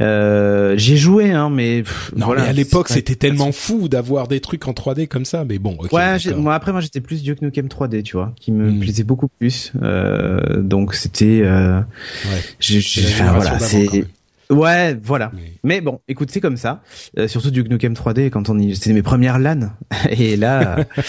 Euh, 0.00 0.74
j'ai 0.78 0.96
joué, 0.96 1.30
hein, 1.32 1.50
mais 1.50 1.82
pff, 1.82 2.12
Non, 2.16 2.26
voilà, 2.26 2.42
mais 2.44 2.48
à 2.48 2.52
l'époque, 2.52 2.88
c'était 2.88 3.14
tellement 3.14 3.52
fou 3.52 3.88
d'avoir 3.88 4.26
des 4.26 4.40
trucs 4.40 4.66
en 4.66 4.72
3D 4.72 5.06
comme 5.06 5.26
ça. 5.26 5.44
Mais 5.44 5.58
bon. 5.58 5.76
Ouais, 5.92 6.16
moi 6.36 6.54
après 6.54 6.72
moi 6.72 6.80
j'étais 6.80 7.00
plus 7.00 7.22
Duke 7.22 7.42
Nukem 7.42 7.66
3D, 7.68 8.02
tu 8.02 8.16
vois, 8.16 8.32
qui 8.40 8.50
me 8.52 8.70
Hmm. 8.70 8.80
plaisait 8.80 9.04
beaucoup 9.04 9.28
plus. 9.28 9.72
Euh, 9.82 10.60
donc 10.62 10.94
c'était, 10.94 11.42
euh, 11.44 11.78
Ouais. 12.24 12.78
enfin, 12.78 13.32
voilà, 13.34 13.58
c'est, 13.60 14.04
ouais, 14.50 14.94
voilà. 14.94 15.30
Mais- 15.34 15.52
Mais 15.62 15.80
bon, 15.82 16.00
écoute, 16.08 16.30
c'est 16.32 16.40
comme 16.40 16.56
ça. 16.56 16.82
Euh, 17.18 17.28
surtout 17.28 17.50
Duke 17.50 17.68
Nukem 17.68 17.92
3D 17.94 18.30
quand 18.30 18.48
on 18.48 18.58
y, 18.58 18.74
c'était 18.74 18.92
mes 18.94 19.02
premières 19.02 19.38
LAN, 19.38 19.70
et 20.10 20.36
là, 20.36 20.84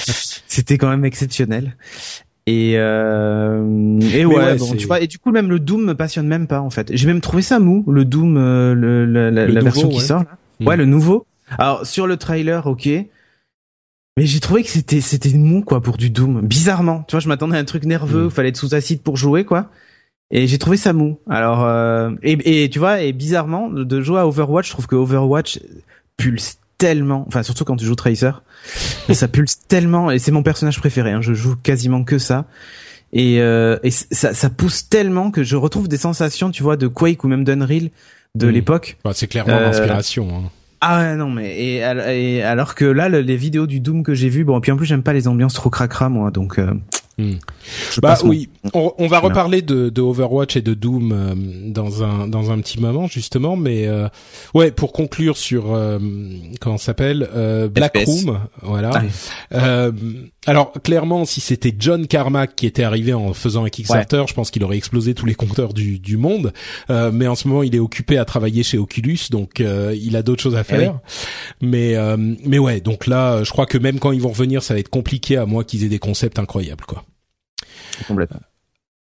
c'était 0.48 0.78
quand 0.78 0.90
même 0.90 1.06
exceptionnel. 1.06 1.76
Et 2.48 2.74
euh, 2.78 4.00
et 4.14 4.26
ouais, 4.26 4.36
ouais, 4.36 4.56
bon, 4.58 4.74
tu 4.76 4.88
vois, 4.88 5.00
et 5.00 5.08
du 5.08 5.20
coup 5.20 5.32
même 5.32 5.50
le 5.50 5.60
Doom 5.60 5.86
me 5.86 5.94
passionne 5.94 6.28
même 6.28 6.48
pas 6.48 6.60
en 6.62 6.70
fait. 6.72 6.90
J'ai 6.96 7.06
même 7.08 7.22
trouvé 7.22 7.42
ça 7.44 7.60
mou, 7.60 7.86
le 7.88 8.04
Doom, 8.04 8.36
euh, 8.38 8.74
le, 8.74 9.06
la, 9.06 9.30
la- 9.30 9.46
Le 9.46 9.54
la 9.54 9.60
nouveau, 9.62 9.64
version 9.64 9.90
qui 9.90 9.98
ouais. 9.98 10.02
sort 10.04 10.24
là. 10.24 10.38
Mm. 10.60 10.68
Ouais, 10.68 10.78
le 10.78 10.86
nouveau. 10.86 11.26
Alors 11.60 11.86
sur 11.86 12.08
le 12.08 12.18
trailer, 12.18 12.66
ok. 12.66 12.88
Mais 14.18 14.26
j'ai 14.26 14.40
trouvé 14.40 14.64
que 14.64 14.70
c'était 14.70 15.02
c'était 15.02 15.30
mou 15.38 15.62
quoi 15.64 15.82
pour 15.82 15.98
du 15.98 16.10
Doom. 16.10 16.42
Bizarrement, 16.42 17.04
tu 17.08 17.12
vois, 17.16 17.20
je 17.22 17.28
m'attendais 17.28 17.58
à 17.58 17.60
un 17.60 17.66
truc 17.66 17.86
nerveux, 17.86 18.26
Mm. 18.26 18.32
fallait 18.32 18.50
être 18.50 18.58
sous 18.58 18.74
acide 18.74 19.02
pour 19.02 19.18
jouer 19.18 19.46
quoi. 19.46 19.70
Et 20.32 20.48
j'ai 20.48 20.58
trouvé 20.58 20.78
ça 20.78 20.94
mou. 20.94 21.20
Alors 21.30 21.64
euh, 21.64 22.12
et, 22.24 22.64
et 22.64 22.70
tu 22.70 22.80
vois, 22.80 23.02
et 23.02 23.14
bizarrement 23.14 23.70
de 23.70 24.02
jouer 24.02 24.20
à 24.20 24.28
Overwatch, 24.28 24.68
je 24.68 24.72
trouve 24.72 24.88
que 24.88 24.96
Overwatch 24.96 25.60
pulse 26.18 26.58
tellement, 26.82 27.26
enfin 27.28 27.44
surtout 27.44 27.64
quand 27.64 27.76
tu 27.78 27.86
joues 27.86 27.94
Tracer, 27.96 28.32
ça 29.14 29.28
pulse 29.28 29.60
tellement 29.68 30.10
et 30.10 30.18
c'est 30.18 30.32
mon 30.32 30.42
personnage 30.42 30.80
préféré. 30.80 31.12
Hein, 31.12 31.22
je 31.22 31.34
joue 31.36 31.56
quasiment 31.56 32.04
que 32.04 32.18
ça. 32.18 32.46
Et, 33.14 33.40
euh, 33.40 33.78
et 33.84 33.92
ça, 33.92 34.34
ça 34.34 34.50
pousse 34.50 34.90
tellement 34.90 35.30
que 35.30 35.44
je 35.44 35.56
retrouve 35.56 35.88
des 35.88 35.98
sensations, 35.98 36.50
tu 36.50 36.64
vois, 36.64 36.78
de 36.78 36.88
Quake 36.88 37.24
ou 37.24 37.28
même 37.28 37.44
d'Unreal 37.44 37.90
de 38.36 38.48
Mm. 38.48 38.50
l'époque. 38.50 38.98
Bah, 39.04 39.12
c'est 39.14 39.28
clairement 39.28 39.54
Euh, 39.54 39.66
l'inspiration. 39.66 40.28
Hein. 40.36 40.50
Ah 40.82 41.00
ouais, 41.02 41.16
non 41.16 41.30
mais 41.30 41.62
et, 41.64 41.84
al- 41.84 42.10
et 42.10 42.42
alors 42.42 42.74
que 42.74 42.86
là 42.86 43.08
le- 43.10 43.22
les 43.22 43.36
vidéos 43.38 43.68
du 43.68 43.80
Doom 43.80 44.02
que 44.04 44.16
j'ai 44.16 44.30
vues 44.30 44.44
bon 44.44 44.58
et 44.58 44.62
puis 44.62 44.72
en 44.72 44.78
plus 44.78 44.88
j'aime 44.88 45.04
pas 45.04 45.14
les 45.14 45.28
ambiances 45.28 45.54
trop 45.54 45.70
cracra 45.70 46.10
moi 46.10 46.32
donc 46.32 46.58
euh, 46.58 46.74
Hmm. 47.18 47.34
Bah 48.02 48.18
oui, 48.24 48.50
on, 48.74 48.94
on 48.98 49.08
va 49.08 49.20
reparler 49.20 49.62
de, 49.62 49.90
de 49.90 50.02
Overwatch 50.02 50.56
et 50.56 50.62
de 50.62 50.74
Doom 50.74 51.12
euh, 51.12 51.36
dans 51.72 52.04
un 52.04 52.28
dans 52.28 52.52
un 52.52 52.60
petit 52.62 52.80
moment 52.80 53.08
justement, 53.08 53.56
mais 53.56 53.86
euh, 53.88 54.08
ouais 54.54 54.72
pour 54.72 54.94
conclure 54.94 55.38
sur 55.38 55.74
euh, 55.74 56.00
comment 56.62 56.78
ça 56.78 56.86
s'appelle 56.86 57.28
euh, 57.36 57.68
Black 57.68 57.98
FPS. 58.00 58.06
Room, 58.06 58.40
voilà. 58.62 58.92
Ah. 58.94 59.58
Euh, 59.58 59.92
alors 60.48 60.72
clairement, 60.84 61.26
si 61.26 61.42
c'était 61.42 61.76
John 61.78 62.08
Carmack 62.08 62.56
qui 62.56 62.66
était 62.66 62.84
arrivé 62.84 63.14
en 63.14 63.34
faisant 63.34 63.66
un 63.66 63.70
Kickstarter, 63.70 64.24
je 64.28 64.34
pense 64.34 64.50
qu'il 64.50 64.64
aurait 64.64 64.78
explosé 64.78 65.14
tous 65.14 65.26
les 65.26 65.36
compteurs 65.36 65.74
du, 65.74 66.00
du 66.00 66.18
monde. 66.18 66.54
Euh, 66.90 67.12
mais 67.14 67.28
en 67.28 67.36
ce 67.36 67.48
moment, 67.48 67.62
il 67.62 67.76
est 67.76 67.80
occupé 67.80 68.18
à 68.18 68.26
travailler 68.26 68.64
chez 68.64 68.78
Oculus, 68.78 69.20
donc 69.30 69.60
euh, 69.62 69.96
il 70.02 70.16
a 70.16 70.24
d'autres 70.24 70.42
choses 70.42 70.56
à 70.56 70.62
Eh 70.62 70.64
faire. 70.64 71.00
Mais 71.62 71.96
euh, 71.96 72.16
mais 72.18 72.58
ouais, 72.58 72.80
donc 72.82 73.06
là, 73.06 73.44
je 73.44 73.52
crois 73.52 73.66
que 73.66 73.78
même 73.78 74.00
quand 74.00 74.12
ils 74.12 74.22
vont 74.22 74.30
revenir, 74.30 74.64
ça 74.64 74.74
va 74.74 74.80
être 74.80 74.90
compliqué 74.90 75.38
à 75.38 75.46
moins 75.46 75.64
qu'ils 75.64 75.84
aient 75.84 75.90
des 75.90 76.00
concepts 76.00 76.40
incroyables, 76.40 76.86
quoi. 76.86 77.04
komplett. 78.04 78.51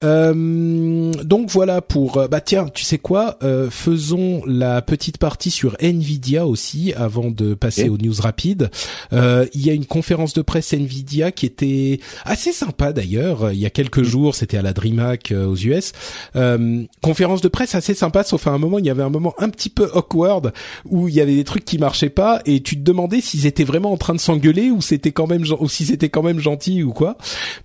Euh, 0.05 1.13
donc 1.25 1.51
voilà 1.51 1.83
pour 1.83 2.19
euh, 2.19 2.29
bah 2.29 2.41
tiens 2.41 2.69
tu 2.73 2.85
sais 2.85 2.99
quoi 2.99 3.37
euh, 3.43 3.69
faisons 3.69 4.43
la 4.47 4.81
petite 4.81 5.19
partie 5.19 5.51
sur 5.51 5.77
Nvidia 5.81 6.47
aussi 6.47 6.93
avant 6.97 7.33
de 7.33 7.55
passer 7.55 7.89
aux 7.89 7.97
news 7.99 8.15
rapides. 8.21 8.71
Euh, 9.13 9.47
il 9.55 9.67
y 9.67 9.71
a 9.71 9.73
une 9.73 9.87
conférence 9.87 10.35
de 10.35 10.43
presse 10.43 10.73
Nvidia 10.73 11.33
qui 11.33 11.47
était 11.47 11.99
assez 12.25 12.53
sympa 12.53 12.93
d'ailleurs 12.93 13.51
il 13.51 13.59
y 13.59 13.67
a 13.67 13.71
quelques 13.71 14.05
jours 14.05 14.37
c'était 14.37 14.57
à 14.57 14.63
la 14.63 14.73
DreamHack 14.73 15.33
euh, 15.33 15.47
aux 15.47 15.57
US. 15.57 15.91
Euh, 16.37 16.85
conférence 17.03 17.41
de 17.41 17.49
presse 17.49 17.75
assez 17.75 17.95
sympa 17.95 18.23
sauf 18.23 18.47
à 18.47 18.51
un 18.51 18.59
moment 18.59 18.79
il 18.79 18.87
y 18.87 18.91
avait 18.91 19.03
un 19.03 19.11
moment 19.11 19.35
un 19.39 19.49
petit 19.49 19.71
peu 19.71 19.91
awkward 19.95 20.53
où 20.85 21.09
il 21.09 21.15
y 21.15 21.21
avait 21.21 21.35
des 21.35 21.45
trucs 21.45 21.65
qui 21.65 21.77
marchaient 21.79 22.09
pas 22.09 22.41
et 22.47 22.61
tu 22.61 22.77
te 22.77 22.83
demandais 22.83 23.21
s'ils 23.21 23.47
étaient 23.47 23.65
vraiment 23.65 23.91
en 23.91 23.97
train 23.97 24.15
de 24.15 24.21
s'engueuler 24.21 24.71
ou 24.71 24.81
c'était 24.81 25.11
quand 25.11 25.27
même 25.27 25.43
ou 25.59 25.69
si 25.69 25.87
c'était 25.87 26.09
quand 26.09 26.23
même 26.23 26.39
gentil 26.39 26.85
ou 26.85 26.93
quoi. 26.93 27.17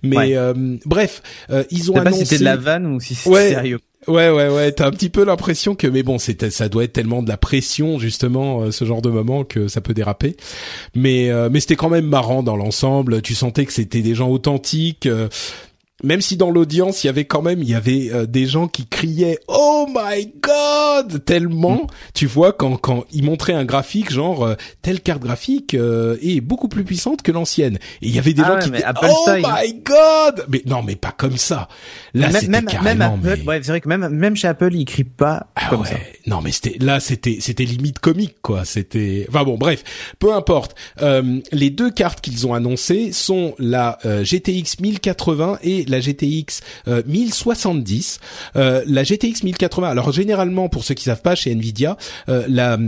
Mais 0.02 0.16
Ouais. 0.16 0.36
euh, 0.36 0.76
bref 0.84 1.22
euh, 1.50 1.62
ils 1.70 1.92
ont 1.92 1.96
annoncé 1.96 2.23
c'était 2.24 2.40
de 2.40 2.44
la 2.44 2.56
vanne 2.56 2.86
ou 2.86 3.00
si 3.00 3.14
c'était 3.14 3.30
Ouais. 3.34 3.48
sérieux. 3.50 3.80
Ouais, 4.06 4.28
ouais, 4.28 4.50
ouais. 4.50 4.70
T'as 4.72 4.86
un 4.86 4.90
petit 4.90 5.08
peu 5.08 5.24
l'impression 5.24 5.74
que, 5.74 5.86
mais 5.86 6.02
bon, 6.02 6.18
c'est, 6.18 6.50
ça 6.50 6.68
doit 6.68 6.84
être 6.84 6.92
tellement 6.92 7.22
de 7.22 7.28
la 7.28 7.38
pression 7.38 7.98
justement, 7.98 8.60
euh, 8.60 8.70
ce 8.70 8.84
genre 8.84 9.00
de 9.00 9.08
moment 9.08 9.44
que 9.44 9.66
ça 9.66 9.80
peut 9.80 9.94
déraper. 9.94 10.36
Mais, 10.94 11.30
euh, 11.30 11.48
mais 11.50 11.60
c'était 11.60 11.76
quand 11.76 11.88
même 11.88 12.04
marrant 12.06 12.42
dans 12.42 12.56
l'ensemble. 12.56 13.22
Tu 13.22 13.34
sentais 13.34 13.64
que 13.64 13.72
c'était 13.72 14.02
des 14.02 14.14
gens 14.14 14.28
authentiques. 14.28 15.06
euh, 15.06 15.28
même 16.04 16.20
si 16.20 16.36
dans 16.36 16.50
l'audience 16.50 17.02
il 17.02 17.08
y 17.08 17.10
avait 17.10 17.24
quand 17.24 17.42
même 17.42 17.60
il 17.60 17.68
y 17.68 17.74
avait 17.74 18.10
euh, 18.12 18.26
des 18.26 18.46
gens 18.46 18.68
qui 18.68 18.86
criaient 18.86 19.38
oh 19.48 19.86
my 19.88 20.32
god 20.42 21.24
tellement 21.24 21.86
tu 22.14 22.26
vois 22.26 22.52
quand 22.52 22.76
quand 22.76 23.04
ils 23.12 23.24
montraient 23.24 23.52
un 23.54 23.64
graphique 23.64 24.12
genre 24.12 24.44
euh, 24.44 24.54
telle 24.82 25.00
carte 25.00 25.22
graphique 25.22 25.74
euh, 25.74 26.16
est 26.22 26.40
beaucoup 26.40 26.68
plus 26.68 26.84
puissante 26.84 27.22
que 27.22 27.32
l'ancienne 27.32 27.76
et 28.02 28.08
il 28.08 28.14
y 28.14 28.18
avait 28.18 28.34
des 28.34 28.42
Ah 28.42 28.48
gens 28.48 28.54
ouais, 28.54 28.62
qui 28.64 28.70
disaient 28.70 28.84
oh 29.02 29.06
style. 29.22 29.42
my 29.46 29.74
god 29.84 30.44
mais 30.48 30.62
non 30.66 30.82
mais 30.82 30.96
pas 30.96 31.12
comme 31.16 31.36
ça 31.38 31.68
là 32.12 32.30
c'était 32.30 32.48
même, 32.48 32.66
carrément 32.66 33.16
même 33.16 33.32
Apple, 33.32 33.40
mais- 33.42 33.48
ouais, 33.48 33.60
c'est 33.62 33.70
vrai 33.72 33.80
que 33.80 33.88
même, 33.88 34.08
même 34.08 34.36
chez 34.36 34.48
Apple, 34.48 34.74
ils 34.74 34.84
crient 34.84 35.04
pas 35.04 35.46
ah 35.56 35.68
comme 35.70 35.80
ouais. 35.80 35.88
ça. 35.88 35.96
Non 36.26 36.40
mais 36.42 36.52
c'était 36.52 36.76
là 36.84 37.00
c'était 37.00 37.38
c'était 37.40 37.64
limite 37.64 37.98
comique 37.98 38.36
quoi. 38.42 38.64
C'était 38.64 39.26
enfin 39.28 39.44
bon 39.44 39.56
bref, 39.56 39.82
peu 40.18 40.32
importe. 40.34 40.74
Euh, 41.02 41.40
les 41.52 41.70
deux 41.70 41.90
cartes 41.90 42.20
qu'ils 42.20 42.46
ont 42.46 42.54
annoncées 42.54 43.12
sont 43.12 43.54
la 43.58 43.98
euh, 44.04 44.22
GTX 44.24 44.80
1080 44.80 45.58
et 45.62 45.84
la 45.86 45.93
GTX 46.00 46.60
euh, 46.88 47.02
1070. 47.06 48.20
Euh, 48.56 48.82
la 48.86 49.02
GTX 49.02 49.42
1080. 49.44 49.88
Alors 49.88 50.12
généralement 50.12 50.68
pour 50.68 50.84
ceux 50.84 50.94
qui 50.94 51.04
savent 51.04 51.22
pas 51.22 51.34
chez 51.34 51.52
Nvidia, 51.52 51.96
euh, 52.28 52.44
la 52.48 52.78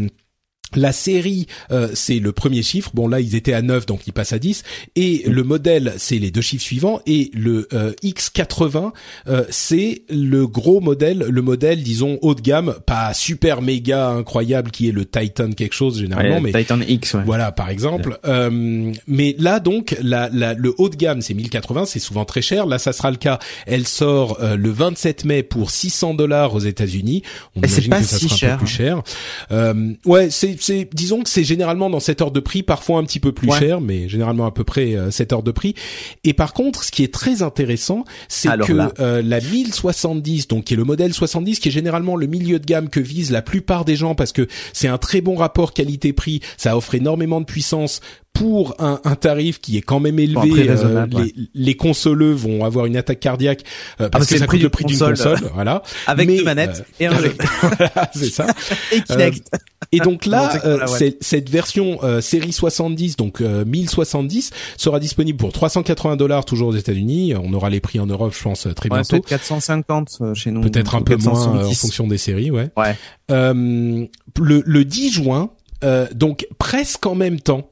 la 0.77 0.93
série, 0.93 1.47
euh, 1.71 1.89
c'est 1.95 2.19
le 2.19 2.33
premier 2.33 2.63
chiffre. 2.63 2.91
Bon, 2.95 3.09
là, 3.09 3.21
ils 3.21 3.35
étaient 3.35 3.53
à 3.55 3.63
9, 3.63 3.87
donc 3.87 4.07
ils 4.07 4.13
passent 4.13 4.33
à 4.33 4.39
10. 4.39 4.63
Et 4.95 5.25
le 5.27 5.43
modèle, 5.43 5.95
c'est 5.99 6.19
les 6.19 6.31
deux 6.31 6.41
chiffres 6.41 6.63
suivants. 6.65 7.01
Et 7.07 7.31
le 7.35 7.67
euh, 7.73 7.93
X80, 8.05 8.93
euh, 9.29 9.45
c'est 9.51 10.03
le 10.09 10.47
gros 10.47 10.81
modèle, 10.81 11.19
le 11.29 11.43
modèle, 11.43 11.83
disons, 11.83 12.19
haut 12.23 12.35
de 12.35 12.41
gamme, 12.41 12.75
pas 12.87 13.13
super 13.15 13.63
méga 13.63 14.09
incroyable, 14.11 14.71
qui 14.71 14.89
est 14.89 14.93
le 14.93 15.05
Titan 15.05 15.51
quelque 15.53 15.75
chose 15.75 15.99
généralement, 15.99 16.37
Ouais, 16.37 16.41
mais 16.41 16.53
Titan 16.53 16.81
X, 16.87 17.15
ouais. 17.15 17.23
voilà, 17.25 17.53
par 17.53 17.71
exemple. 17.71 18.19
Euh, 18.27 18.93
mais 19.07 19.35
là, 19.39 19.61
donc, 19.61 19.97
la, 20.03 20.29
la- 20.33 20.55
le 20.55 20.75
haut 20.79 20.89
de 20.89 20.97
gamme, 20.97 21.23
c'est 21.23 21.35
1080, 21.35 21.85
c'est 21.87 21.99
souvent 21.99 22.25
très 22.25 22.43
cher. 22.43 22.67
Là, 22.67 22.79
ça 22.79 22.93
sera 22.93 23.11
le 23.11 23.17
cas. 23.17 23.39
Elle 23.67 23.87
sort 23.87 24.39
euh, 24.43 24.57
le 24.57 24.71
27 24.71 25.25
mai 25.25 25.43
pour 25.43 25.71
600 25.71 26.15
dollars 26.15 26.55
aux 26.55 26.61
États-Unis. 26.61 27.23
On 27.55 27.63
Et 27.63 27.69
c'est 27.69 27.85
imagine 27.85 27.91
pas 27.91 28.01
que 28.01 28.05
ça 28.07 28.19
si 28.19 28.25
sera 28.27 28.35
un 28.35 28.39
cher. 28.39 28.53
peu 28.59 28.65
plus 28.65 28.73
cher. 28.73 29.03
Euh, 29.53 29.93
ouais, 30.05 30.31
c'est, 30.31 30.57
c'est, 30.67 30.89
disons 30.93 31.23
que 31.23 31.31
c'est 31.31 31.45
généralement 31.45 31.89
dans 31.89 32.01
cette 32.01 32.21
heure 32.21 32.33
de 32.33 32.41
prix, 32.41 32.63
parfois 32.63 32.99
un 32.99 33.05
petit 33.05 33.21
peu 33.21 33.33
plus 33.33 33.47
Ouais. 33.49 33.59
cher, 33.59 33.81
mais 33.81 34.09
généralement 34.09 34.47
à 34.47 34.51
peu 34.51 34.65
près 34.65 34.97
euh, 34.97 35.11
cette 35.13 35.33
heure 35.33 35.45
de 35.45 35.53
prix. 35.53 35.75
Et 36.25 36.33
par 36.33 36.53
contre, 36.53 36.83
ce 36.83 36.91
qui 36.91 37.05
est 37.05 37.15
très 37.15 37.43
intéressant, 37.43 38.05
c'est 38.29 38.49
que 38.59 38.73
euh, 39.01 39.23
la 39.23 39.41
1070, 39.41 40.49
donc 40.49 40.65
qui 40.65 40.75
est 40.75 40.77
le 40.77 40.85
modèle 40.85 41.15
70, 41.15 41.61
qui 41.61 41.69
est 41.69 41.73
généralement 41.73 42.17
le 42.17 42.27
milieu 42.27 42.59
de 42.59 42.67
gamme 42.67 42.89
que 42.89 43.01
visent 43.01 43.31
la 43.31 43.43
plupart 43.43 43.85
des 43.85 43.95
gens 43.95 44.15
parce 44.15 44.33
que 44.33 44.49
c'est 44.73 44.89
un 44.89 44.99
très 44.99 45.21
bon 45.21 45.37
rapport 45.37 45.73
qualité-prix, 45.73 46.41
ça 46.57 46.77
offre 46.77 46.95
énormément 46.95 47.41
de 47.41 47.47
puissance 47.47 48.01
pour 48.39 48.75
un, 48.79 49.01
un 49.05 49.15
tarif 49.15 49.61
qui 49.61 49.77
est 49.77 49.83
quand 49.83 50.01
même 50.01 50.19
élevé. 50.19 50.69
euh, 50.69 51.07
les, 51.07 51.17
ouais. 51.17 51.33
les 51.55 51.75
consoleux 51.77 52.33
vont 52.33 52.65
avoir 52.65 52.87
une 52.87 52.97
attaque 52.97 53.21
cardiaque 53.21 53.63
euh, 54.01 54.09
parce 54.09 54.27
parce 54.27 54.27
que 54.27 54.39
ça 54.39 54.47
coûte 54.47 54.61
le 54.61 54.69
prix 54.69 54.85
d'une 54.85 54.99
console, 54.99 55.15
console, 55.17 55.51
voilà. 55.55 55.83
Avec 56.07 56.27
Mais, 56.29 56.37
deux 56.39 56.45
manettes 56.45 56.85
euh, 57.01 57.05
et 57.05 57.07
un 57.07 57.19
jeu. 57.21 57.35
voilà, 57.63 58.11
c'est 58.15 58.31
ça. 58.31 58.47
Et 58.93 59.01
Kinect. 59.03 59.49
Et 59.93 60.01
donc 60.01 60.27
là, 60.27 60.51
euh, 60.65 60.87
cette 61.21 61.49
version 61.49 61.99
euh, 62.03 62.21
série 62.21 62.53
70, 62.53 63.17
donc 63.17 63.41
euh, 63.41 63.65
1070, 63.65 64.51
sera 64.77 64.99
disponible 65.01 65.39
pour 65.39 65.53
380 65.53 66.17
dollars 66.17 66.45
toujours 66.45 66.69
aux 66.69 66.77
États-Unis. 66.77 67.35
On 67.37 67.53
aura 67.53 67.71
les 67.71 67.81
prix 67.81 68.01
en 68.01 68.07
Europe, 68.07 68.35
je 68.37 68.43
pense, 68.43 68.67
très 68.75 68.89
Ouais, 68.91 68.97
bientôt. 68.99 69.11
peut-être 69.23 69.29
450 69.29 70.19
euh, 70.21 70.35
chez 70.35 70.51
nous. 70.51 70.61
Peut-être 70.61 70.95
un 70.97 71.03
peu 71.03 71.17
moins 71.17 71.33
euh, 71.35 71.47
en 71.47 71.69
470. 71.69 71.81
fonction 71.81 72.07
des 72.09 72.19
séries, 72.19 72.51
ouais. 72.51 72.69
Ouais. 72.77 72.97
Euh, 73.31 74.05
le, 74.41 74.63
le 74.67 74.85
10 74.85 75.13
juin. 75.13 75.51
Euh, 75.85 76.07
donc 76.15 76.47
presque 76.59 77.05
en 77.07 77.15
même 77.15 77.41
temps 77.41 77.69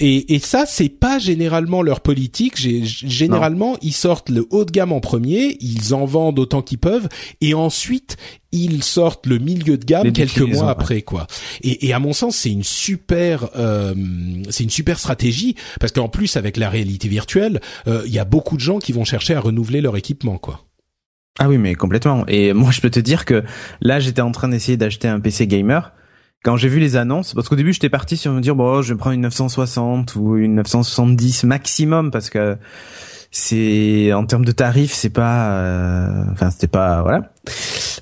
et, 0.00 0.34
et 0.34 0.38
ça 0.38 0.64
c'est 0.66 0.88
pas 0.88 1.18
généralement 1.18 1.82
leur 1.82 2.00
politique 2.00 2.56
généralement 2.56 3.76
ils 3.82 3.92
sortent 3.92 4.28
le 4.28 4.46
haut 4.50 4.64
de 4.64 4.70
gamme 4.70 4.92
en 4.92 5.00
premier 5.00 5.56
ils 5.60 5.94
en 5.94 6.04
vendent 6.04 6.38
autant 6.38 6.62
qu'ils 6.62 6.78
peuvent 6.78 7.08
et 7.40 7.54
ensuite 7.54 8.16
ils 8.52 8.82
sortent 8.82 9.26
le 9.26 9.38
milieu 9.38 9.76
de 9.78 9.84
gamme 9.84 10.04
Les 10.04 10.12
quelques 10.12 10.40
mois 10.40 10.64
ouais. 10.64 10.70
après 10.70 11.02
quoi 11.02 11.26
et, 11.62 11.86
et 11.86 11.92
à 11.92 11.98
mon 11.98 12.12
sens 12.12 12.36
c'est 12.36 12.50
une 12.50 12.64
super 12.64 13.48
euh, 13.56 13.94
c'est 14.50 14.64
une 14.64 14.70
super 14.70 14.98
stratégie 14.98 15.54
parce 15.80 15.92
qu'en 15.92 16.08
plus 16.08 16.36
avec 16.36 16.56
la 16.56 16.68
réalité 16.68 17.08
virtuelle 17.08 17.60
euh, 17.86 18.02
il 18.06 18.12
y 18.12 18.18
a 18.18 18.24
beaucoup 18.24 18.56
de 18.56 18.60
gens 18.62 18.78
qui 18.78 18.92
vont 18.92 19.04
chercher 19.04 19.34
à 19.34 19.40
renouveler 19.40 19.80
leur 19.80 19.96
équipement 19.96 20.38
quoi 20.38 20.64
Ah 21.38 21.48
oui, 21.48 21.56
mais 21.56 21.74
complètement. 21.74 22.26
Et 22.26 22.52
moi, 22.52 22.70
je 22.72 22.80
peux 22.80 22.90
te 22.90 23.00
dire 23.00 23.24
que 23.24 23.44
là, 23.80 24.00
j'étais 24.00 24.22
en 24.22 24.32
train 24.32 24.48
d'essayer 24.48 24.76
d'acheter 24.76 25.06
un 25.08 25.20
PC 25.20 25.46
gamer. 25.46 25.92
Quand 26.44 26.56
j'ai 26.56 26.68
vu 26.68 26.78
les 26.78 26.96
annonces, 26.96 27.34
parce 27.34 27.48
qu'au 27.48 27.56
début, 27.56 27.72
j'étais 27.72 27.88
parti 27.88 28.16
sur 28.16 28.32
me 28.32 28.40
dire, 28.40 28.54
bon, 28.54 28.80
je 28.82 28.94
vais 28.94 28.98
prendre 28.98 29.14
une 29.14 29.22
960 29.22 30.14
ou 30.16 30.36
une 30.36 30.54
970 30.56 31.44
maximum, 31.44 32.10
parce 32.10 32.30
que 32.30 32.56
c'est, 33.30 34.12
en 34.12 34.24
termes 34.24 34.44
de 34.44 34.52
tarifs, 34.52 34.92
c'est 34.92 35.10
pas, 35.10 35.50
euh, 35.58 36.24
enfin, 36.32 36.50
c'était 36.50 36.68
pas, 36.68 37.02
voilà. 37.02 37.32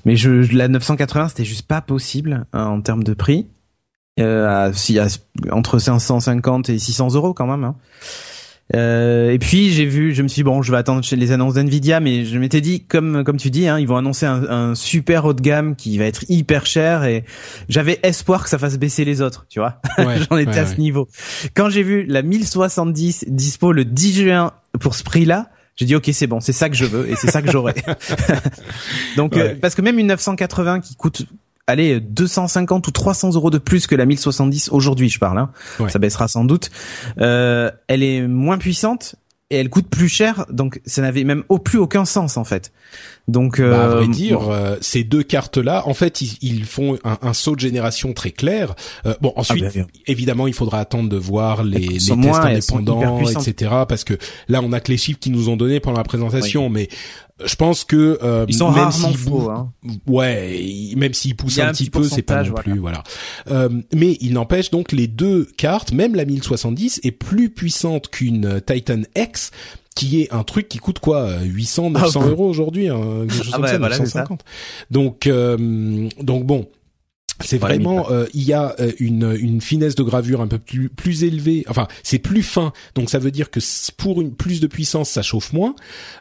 Mais 0.05 0.15
je, 0.15 0.55
la 0.55 0.67
980, 0.67 1.29
c'était 1.29 1.45
juste 1.45 1.67
pas 1.67 1.81
possible, 1.81 2.45
hein, 2.53 2.65
en 2.65 2.81
termes 2.81 3.03
de 3.03 3.13
prix. 3.13 3.47
Euh, 4.19 4.67
à- 4.69 4.71
y 4.89 4.99
a 4.99 5.07
entre 5.51 5.77
550 5.77 6.69
et 6.69 6.79
600 6.79 7.13
euros 7.13 7.33
quand 7.33 7.45
même. 7.45 7.63
Hein. 7.63 7.75
Euh, 8.75 9.31
et 9.31 9.39
puis 9.39 9.71
j'ai 9.71 9.85
vu, 9.85 10.13
je 10.13 10.21
me 10.21 10.27
suis 10.27 10.39
dit, 10.39 10.43
bon, 10.43 10.61
je 10.61 10.71
vais 10.71 10.77
attendre 10.77 11.01
les 11.09 11.31
annonces 11.31 11.53
d'Nvidia, 11.53 11.99
mais 11.99 12.25
je 12.25 12.37
m'étais 12.37 12.61
dit, 12.61 12.83
comme 12.85 13.23
comme 13.23 13.37
tu 13.37 13.49
dis, 13.49 13.67
hein, 13.67 13.79
ils 13.79 13.87
vont 13.87 13.97
annoncer 13.97 14.25
un, 14.25 14.43
un 14.43 14.75
super 14.75 15.25
haut 15.25 15.33
de 15.33 15.41
gamme 15.41 15.75
qui 15.75 15.97
va 15.97 16.05
être 16.05 16.25
hyper 16.29 16.65
cher, 16.65 17.05
et 17.05 17.23
j'avais 17.69 17.99
espoir 18.03 18.43
que 18.43 18.49
ça 18.49 18.57
fasse 18.57 18.77
baisser 18.77 19.05
les 19.05 19.21
autres, 19.21 19.45
tu 19.49 19.59
vois. 19.59 19.81
Ouais, 19.97 20.17
J'en 20.29 20.37
étais 20.37 20.51
ouais, 20.51 20.59
à 20.59 20.63
ouais. 20.63 20.67
ce 20.67 20.79
niveau. 20.79 21.07
Quand 21.55 21.69
j'ai 21.69 21.81
vu 21.81 22.05
la 22.05 22.21
1070 22.21 23.25
dispo 23.29 23.71
le 23.71 23.83
10 23.83 24.21
juin 24.21 24.51
pour 24.79 24.93
ce 24.93 25.03
prix-là, 25.03 25.49
j'ai 25.75 25.85
dit 25.85 25.95
ok 25.95 26.09
c'est 26.13 26.27
bon, 26.27 26.39
c'est 26.39 26.53
ça 26.53 26.69
que 26.69 26.75
je 26.75 26.85
veux 26.85 27.09
et 27.09 27.15
c'est 27.15 27.31
ça 27.31 27.41
que 27.41 27.51
j'aurai. 27.51 27.73
Donc 29.17 29.37
euh, 29.37 29.55
parce 29.59 29.75
que 29.75 29.81
même 29.81 29.97
une 29.99 30.07
980 30.07 30.81
qui 30.81 30.95
coûte 30.95 31.25
allez 31.67 31.99
250 31.99 32.87
ou 32.87 32.91
300 32.91 33.33
euros 33.35 33.49
de 33.49 33.57
plus 33.57 33.87
que 33.87 33.95
la 33.95 34.05
1070 34.05 34.69
aujourd'hui 34.71 35.09
je 35.09 35.19
parle, 35.19 35.37
hein, 35.37 35.51
Ouais. 35.79 35.89
ça 35.89 35.99
baissera 35.99 36.27
sans 36.27 36.45
doute. 36.45 36.71
Euh, 37.19 37.69
elle 37.87 38.03
est 38.03 38.25
moins 38.27 38.57
puissante 38.57 39.15
et 39.49 39.55
elle 39.57 39.69
coûte 39.69 39.87
plus 39.87 40.09
cher, 40.09 40.45
donc 40.49 40.81
ça 40.85 41.01
n'avait 41.01 41.23
même 41.23 41.43
au 41.47 41.57
plus 41.57 41.77
aucun 41.79 42.03
sens 42.03 42.35
en 42.35 42.43
fait. 42.43 42.73
Donc 43.29 43.61
Bah, 43.61 43.65
à 43.65 43.87
euh, 43.87 43.95
vrai 43.97 44.07
dire, 44.09 44.39
bon. 44.39 44.51
euh, 44.51 44.75
ces 44.81 45.03
deux 45.05 45.23
cartes-là, 45.23 45.87
en 45.87 45.93
fait, 45.93 46.19
ils, 46.21 46.37
ils 46.41 46.65
font 46.65 46.97
un, 47.05 47.17
un 47.21 47.33
saut 47.33 47.55
de 47.55 47.59
génération 47.61 48.11
très 48.13 48.31
clair. 48.31 48.75
Euh, 49.05 49.13
bon, 49.21 49.31
ensuite, 49.37 49.63
Ah, 49.65 49.69
bien 49.69 49.83
sûr. 49.83 49.87
évidemment, 50.05 50.47
il 50.47 50.53
faudra 50.53 50.79
attendre 50.79 51.07
de 51.09 51.15
voir 51.17 51.63
les, 51.63 51.79
les 51.79 51.87
tests 51.93 52.15
moins, 52.15 52.41
indépendants, 52.45 53.19
etc. 53.21 53.71
Parce 53.87 54.03
que 54.03 54.17
là, 54.49 54.61
on 54.63 54.71
a 54.73 54.79
que 54.81 54.91
les 54.91 54.97
chiffres 54.97 55.19
qu'ils 55.19 55.31
nous 55.33 55.47
ont 55.49 55.55
donnés 55.57 55.79
pendant 55.79 55.97
la 55.97 56.03
présentation, 56.03 56.69
mais 56.69 56.89
je 57.45 57.55
pense 57.55 57.83
que 57.83 58.17
euh, 58.23 58.45
ils 58.47 58.55
sont 58.55 58.71
même 58.71 58.85
rarement 58.85 59.13
faux. 59.13 59.49
Hein. 59.49 59.71
ouais, 60.07 60.93
même 60.95 61.13
s'ils 61.13 61.35
poussent 61.35 61.59
un 61.59 61.67
un 61.67 61.71
petit 61.71 61.89
peu, 61.89 62.03
c'est 62.03 62.21
pas 62.21 62.43
non 62.43 62.53
plus, 62.53 62.79
voilà. 62.79 63.03
Euh, 63.49 63.69
mais 63.93 64.17
il 64.21 64.33
n'empêche 64.33 64.71
donc 64.71 64.91
les 64.91 65.07
deux 65.07 65.45
cartes, 65.57 65.91
même 65.91 66.15
la 66.15 66.25
1070 66.25 67.01
est 67.03 67.11
plus 67.11 67.49
puissante 67.49 68.09
qu'une 68.09 68.45
euh, 68.45 68.59
Titan 68.59 69.01
X 69.15 69.51
qui 69.95 70.21
est 70.21 70.31
un 70.31 70.43
truc 70.43 70.67
qui 70.69 70.77
coûte 70.77 70.99
quoi 70.99 71.21
euh, 71.21 71.41
800 71.43 71.89
900 71.91 72.21
Ah, 72.23 72.27
euros 72.27 72.47
aujourd'hui 72.47 72.87
hein, 72.87 72.99
quelque 73.27 73.33
chose 73.33 73.47
Ah 73.49 73.55
comme 73.55 73.61
bah, 73.63 73.67
ça, 73.71 73.77
voilà, 73.79 73.95
c'est 73.95 74.03
950 74.03 74.45
donc 74.91 75.25
euh, 75.25 76.07
donc 76.21 76.45
bon 76.45 76.67
c'est 77.41 77.57
vraiment 77.57 78.09
euh, 78.09 78.25
il 78.33 78.43
y 78.43 78.53
a 78.53 78.75
euh, 78.79 78.91
une 78.99 79.35
une 79.39 79.61
finesse 79.61 79.95
de 79.95 80.03
gravure 80.03 80.41
un 80.41 80.47
peu 80.47 80.59
plus 80.59 80.89
plus 80.89 81.23
élevée 81.23 81.65
enfin 81.67 81.87
c'est 82.03 82.19
plus 82.19 82.43
fin 82.43 82.73
donc 82.95 83.09
ça 83.09 83.19
veut 83.19 83.31
dire 83.31 83.49
que 83.49 83.59
pour 83.97 84.21
une 84.21 84.33
plus 84.33 84.59
de 84.59 84.67
puissance 84.67 85.09
ça 85.09 85.21
chauffe 85.21 85.53
moins 85.53 85.75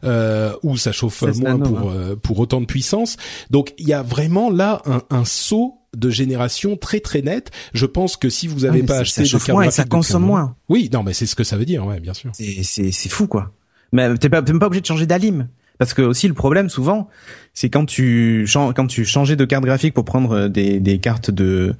euh, 0.04 0.52
ou 0.62 0.76
ça 0.76 0.92
chauffe 0.92 1.18
16 1.18 1.40
moins 1.40 1.58
nano, 1.58 1.64
pour 1.70 1.90
euh, 1.90 2.16
pour 2.16 2.38
autant 2.38 2.60
de 2.60 2.66
puissance 2.66 3.16
donc 3.50 3.72
il 3.78 3.88
y 3.88 3.92
a 3.92 4.02
vraiment 4.02 4.50
là 4.50 4.82
un, 4.84 5.02
un 5.10 5.24
saut 5.24 5.78
de 5.96 6.10
génération 6.10 6.76
très 6.76 7.00
très 7.00 7.22
net. 7.22 7.50
Je 7.72 7.86
pense 7.86 8.16
que 8.16 8.28
si 8.28 8.46
vous 8.46 8.60
n'avez 8.60 8.82
pas 8.82 8.98
acheté 8.98 9.24
ça 9.24 9.38
de 9.38 9.52
moins 9.52 9.62
et 9.62 9.70
ça 9.70 9.84
consomme 9.84 10.24
moins. 10.24 10.54
Oui, 10.68 10.90
non, 10.92 11.02
mais 11.02 11.14
c'est 11.14 11.24
ce 11.24 11.34
que 11.34 11.44
ça 11.44 11.56
veut 11.56 11.64
dire, 11.64 11.86
ouais, 11.86 12.00
bien 12.00 12.12
sûr. 12.12 12.30
C'est 12.34 12.62
c'est 12.62 12.92
c'est 12.92 13.08
fou 13.08 13.26
quoi. 13.26 13.52
Mais 13.92 14.14
t'es 14.18 14.28
pas 14.28 14.42
t'es 14.42 14.52
même 14.52 14.60
pas 14.60 14.66
obligé 14.66 14.82
de 14.82 14.86
changer 14.86 15.06
d'alim. 15.06 15.48
Parce 15.78 15.92
que 15.92 16.02
aussi 16.02 16.26
le 16.28 16.34
problème 16.34 16.68
souvent, 16.70 17.08
c'est 17.56 17.70
quand 17.70 17.86
tu 17.86 18.46
quand 18.52 18.86
tu 18.86 19.04
changeais 19.06 19.34
de 19.34 19.44
carte 19.46 19.64
graphique 19.64 19.94
pour 19.94 20.04
prendre 20.04 20.46
des 20.46 20.78
des 20.78 20.98
cartes 20.98 21.30
de 21.30 21.74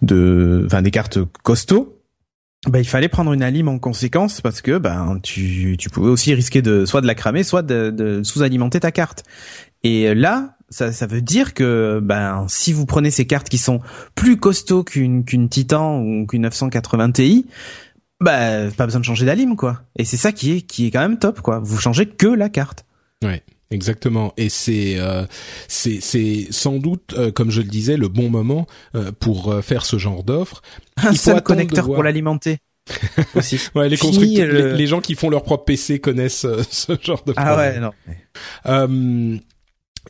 de 0.00 0.62
enfin 0.66 0.82
des 0.82 0.92
cartes 0.92 1.18
costauds, 1.42 2.00
bah 2.68 2.78
il 2.78 2.86
fallait 2.86 3.08
prendre 3.08 3.32
une 3.32 3.42
alim 3.42 3.66
en 3.66 3.80
conséquence 3.80 4.40
parce 4.40 4.62
que 4.62 4.78
ben 4.78 5.18
tu 5.24 5.76
tu 5.78 5.90
pouvais 5.90 6.10
aussi 6.10 6.32
risquer 6.32 6.62
de 6.62 6.86
soit 6.86 7.00
de 7.00 7.08
la 7.08 7.16
cramer, 7.16 7.42
soit 7.42 7.62
de, 7.62 7.90
de 7.90 8.22
sous-alimenter 8.22 8.78
ta 8.78 8.92
carte. 8.92 9.24
Et 9.82 10.14
là, 10.14 10.56
ça 10.68 10.92
ça 10.92 11.08
veut 11.08 11.22
dire 11.22 11.54
que 11.54 11.98
ben 12.00 12.46
si 12.48 12.72
vous 12.72 12.86
prenez 12.86 13.10
ces 13.10 13.26
cartes 13.26 13.48
qui 13.48 13.58
sont 13.58 13.80
plus 14.14 14.36
costauds 14.36 14.84
qu'une 14.84 15.24
qu'une 15.24 15.48
Titan 15.48 15.98
ou 16.02 16.24
qu'une 16.26 16.42
980 16.42 17.10
Ti, 17.10 17.46
bah 18.20 18.70
pas 18.76 18.84
besoin 18.86 19.00
de 19.00 19.04
changer 19.04 19.26
d'alim 19.26 19.56
quoi. 19.56 19.82
Et 19.98 20.04
c'est 20.04 20.16
ça 20.16 20.30
qui 20.30 20.52
est 20.52 20.60
qui 20.60 20.86
est 20.86 20.92
quand 20.92 21.00
même 21.00 21.18
top 21.18 21.40
quoi. 21.40 21.58
Vous 21.58 21.78
changez 21.78 22.06
que 22.06 22.28
la 22.28 22.48
carte. 22.48 22.84
Ouais. 23.24 23.42
Exactement, 23.72 24.32
et 24.36 24.48
c'est 24.48 24.94
euh, 24.98 25.24
c'est 25.66 26.00
c'est 26.00 26.46
sans 26.50 26.76
doute, 26.78 27.14
euh, 27.18 27.32
comme 27.32 27.50
je 27.50 27.60
le 27.62 27.66
disais, 27.68 27.96
le 27.96 28.06
bon 28.08 28.30
moment 28.30 28.66
euh, 28.94 29.10
pour 29.18 29.50
euh, 29.52 29.60
faire 29.60 29.84
ce 29.84 29.98
genre 29.98 30.22
d'offre. 30.22 30.62
Un 30.98 31.10
Il 31.10 31.18
seul 31.18 31.42
connecteur 31.42 31.86
pour 31.86 32.02
l'alimenter. 32.04 32.58
aussi. 33.34 33.58
Ouais, 33.74 33.88
les 33.88 33.96
Fini, 33.96 34.36
les, 34.36 34.72
les 34.74 34.86
gens 34.86 35.00
qui 35.00 35.16
font 35.16 35.28
leur 35.30 35.42
propre 35.42 35.64
PC 35.64 35.98
connaissent 35.98 36.44
euh, 36.44 36.62
ce 36.70 36.92
genre 37.02 37.24
de 37.24 37.32
Ah 37.36 37.44
problème. 37.46 37.74
ouais, 37.74 37.80
non. 37.80 37.90
Euh, 38.66 39.36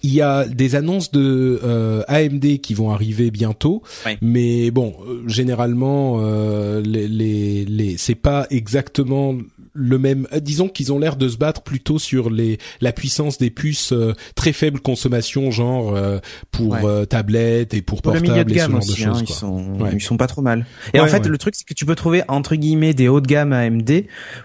il 0.02 0.12
y 0.12 0.20
a 0.20 0.44
des 0.46 0.74
annonces 0.74 1.10
de 1.10 1.58
euh, 1.64 2.02
AMD 2.08 2.58
qui 2.60 2.74
vont 2.74 2.90
arriver 2.90 3.30
bientôt, 3.30 3.82
Ouais. 4.04 4.18
mais 4.20 4.70
bon, 4.70 4.94
euh, 5.08 5.22
généralement, 5.26 6.18
euh, 6.20 6.82
les, 6.82 7.08
les, 7.08 7.64
les 7.64 7.96
c'est 7.96 8.14
pas 8.14 8.46
exactement 8.50 9.34
le 9.76 9.98
même. 9.98 10.26
euh, 10.32 10.40
disons 10.40 10.68
qu'ils 10.68 10.92
ont 10.92 10.98
l'air 10.98 11.16
de 11.16 11.28
se 11.28 11.36
battre 11.36 11.62
plutôt 11.62 11.98
sur 11.98 12.30
les 12.30 12.58
la 12.80 12.92
puissance 12.92 13.38
des 13.38 13.50
puces 13.50 13.92
euh, 13.92 14.14
très 14.34 14.52
faible 14.52 14.80
consommation, 14.80 15.50
genre 15.50 15.94
euh, 15.94 16.18
pour 16.50 16.72
Ouais. 16.72 16.80
euh, 16.84 17.04
tablette 17.04 17.74
et 17.74 17.82
pour 17.82 18.02
Pour 18.02 18.12
le 18.14 18.20
portable 18.20 18.52
et 18.52 18.58
ce 18.58 18.68
genre 18.70 18.78
aussi, 18.78 19.02
de 19.02 19.08
hein, 19.08 19.12
choses. 19.12 19.20
ils 19.22 19.26
quoi. 19.26 19.36
sont 19.36 19.74
Ouais. 19.80 19.90
ils 19.92 20.00
sont 20.00 20.16
pas 20.16 20.26
trop 20.26 20.42
mal. 20.42 20.64
Et 20.94 21.00
en 21.00 21.06
fait, 21.06 21.26
le 21.26 21.38
truc 21.38 21.54
c'est 21.54 21.64
que 21.66 21.74
tu 21.74 21.84
peux 21.86 21.94
trouver 21.94 22.22
entre 22.28 22.54
guillemets 22.56 22.94
des 22.94 23.08
hauts 23.08 23.20
de 23.20 23.26
gamme 23.26 23.52
AMD 23.52 24.04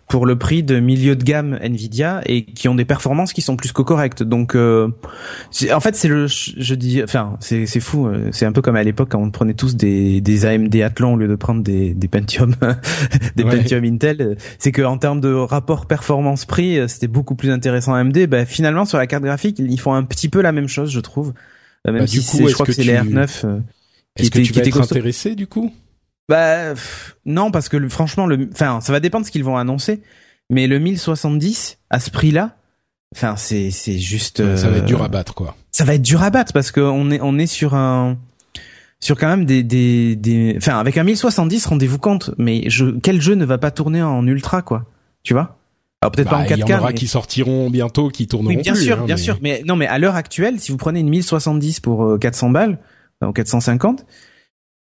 pour 0.09 0.25
le 0.25 0.38
prix 0.38 0.63
de 0.63 0.79
milieu 0.79 1.15
de 1.15 1.23
gamme 1.23 1.57
Nvidia 1.61 2.21
et 2.25 2.43
qui 2.45 2.67
ont 2.67 2.75
des 2.75 2.86
performances 2.86 3.32
qui 3.34 3.41
sont 3.41 3.55
plus 3.55 3.71
que 3.71 3.82
correctes. 3.82 4.23
Donc 4.23 4.55
euh, 4.55 4.89
en 5.73 5.79
fait, 5.79 5.95
c'est 5.95 6.07
le 6.07 6.27
je 6.27 6.75
dis 6.75 7.01
enfin, 7.03 7.38
c'est 7.39 7.65
c'est 7.65 7.79
fou, 7.79 8.07
euh, 8.07 8.29
c'est 8.32 8.45
un 8.45 8.51
peu 8.51 8.61
comme 8.61 8.75
à 8.75 8.84
l'époque 8.84 9.09
quand 9.11 9.21
on 9.21 9.32
prenait 9.32 9.53
tous 9.53 9.75
des 9.75 10.19
des 10.21 10.45
AMD 10.45 10.75
Athlon 10.82 11.13
au 11.13 11.17
lieu 11.17 11.27
de 11.27 11.36
prendre 11.36 11.61
des 11.63 11.93
des 11.93 12.07
Pentium 12.07 12.55
des. 13.36 13.43
Pentium 13.43 13.84
Intel, 13.86 14.38
c'est 14.59 14.71
que 14.71 14.82
en 14.82 14.97
termes 14.97 15.20
de 15.22 15.32
rapport 15.34 15.86
performance 15.86 16.43
prix, 16.45 16.78
euh, 16.78 16.88
c'était 16.89 17.07
beaucoup 17.07 17.36
plus 17.36 17.49
intéressant 17.51 17.93
AMD. 17.93 18.28
Bah 18.28 18.45
finalement 18.45 18.84
sur 18.84 18.97
la 18.97 19.07
carte 19.07 19.24
graphique, 19.24 19.59
ils 19.59 19.80
font 19.80 19.93
un 19.93 20.03
petit 20.03 20.28
peu 20.28 20.41
la 20.41 20.51
même 20.51 20.67
chose, 20.67 20.91
je 20.91 20.99
trouve. 20.99 21.34
Euh, 21.88 21.91
Même 21.93 22.01
Bah, 22.01 22.07
si 22.07 22.26
coup, 22.26 22.47
je 22.47 22.53
crois 22.53 22.65
que 22.65 22.74
c'est 22.74 22.84
les 22.84 22.93
tu- 22.99 23.07
R9 23.15 23.41
euh, 23.45 23.59
Est-ce 24.17 24.30
que 24.32 24.39
tu 24.39 24.51
vas 24.53 24.61
être 24.61 24.82
intéressé 24.82 25.36
du 25.36 25.47
coup? 25.47 25.72
Bah 26.30 26.72
pff, 26.74 27.15
non 27.26 27.49
parce 27.51 27.69
que 27.69 27.78
le- 27.78 27.89
franchement 27.89 28.26
le 28.26 28.49
enfin 28.51 28.80
ça 28.82 28.91
va 28.91 28.99
dépendre 28.99 29.24
de 29.24 29.28
ce 29.28 29.32
qu'ils 29.32 29.43
vont 29.43 29.57
annoncer 29.57 30.01
mais 30.49 30.67
le 30.67 30.80
1070 30.80 31.78
à 31.89 31.99
ce 31.99 32.09
prix-là 32.09 32.55
enfin 33.15 33.36
c'est 33.36 33.72
c'est 33.72 33.97
juste 33.99 34.55
Ça 34.55 34.69
va 34.69 34.78
être 34.78 34.86
dur 34.86 35.01
à 35.03 35.09
battre, 35.09 35.34
quoi. 35.34 35.57
ça 35.72 35.84
va 35.84 35.95
être 35.95 36.01
dur 36.01 36.22
à 36.24 36.30
battre 36.30 36.53
parce 36.53 36.72
que 36.72 36.80
on 36.80 37.09
est 37.11 37.19
on 37.22 37.38
est 37.38 37.47
sur 37.47 37.74
un 37.74 38.17
sur 39.01 39.17
quand 39.17 39.28
même 39.28 39.45
des 39.45 39.63
des 39.63 40.15
des 40.15 40.53
enfin 40.57 40.78
avec 40.80 40.95
un 40.97 41.03
1070 41.03 41.65
rendez-vous 41.65 41.97
compte 41.97 42.32
mais 42.38 42.69
je 42.69 42.86
quel 43.01 43.19
jeu 43.19 43.34
ne 43.36 43.43
va 43.43 43.57
pas 43.57 43.72
tourner 43.72 44.01
en 44.01 44.26
ultra 44.28 44.61
quoi? 44.61 44.86
Tu 45.24 45.34
vois? 45.34 45.57
Alors 46.01 46.11
peut-être 46.11 46.26
Bah, 46.32 46.38
pas 46.38 46.38
en 46.38 46.45
il 46.45 46.57
y 46.59 46.61
4K 46.63 46.74
en 46.76 46.80
aura 46.80 46.88
mais- 46.89 46.93
qui 46.95 47.07
sortiront 47.07 47.69
bientôt, 47.69 48.09
qui 48.09 48.28
tourneront 48.28 48.55
oui, 48.55 48.61
bien 48.61 48.74
plus, 48.74 48.84
sûr, 48.84 48.99
hein, 49.01 49.05
bien 49.05 49.15
mais- 49.15 49.22
sûr. 49.22 49.38
Mais 49.41 49.61
non, 49.65 49.76
mais 49.76 49.86
à 49.88 49.99
l'heure 49.99 50.15
actuelle, 50.15 50.59
si 50.59 50.72
vous 50.72 50.78
prenez 50.78 50.99
une 51.01 51.09
1070 51.09 51.80
pour 51.80 52.03
euh, 52.05 52.17
400 52.17 52.49
balles, 52.49 52.80
euh, 53.24 53.28
ou 53.28 53.32
450, 53.34 54.05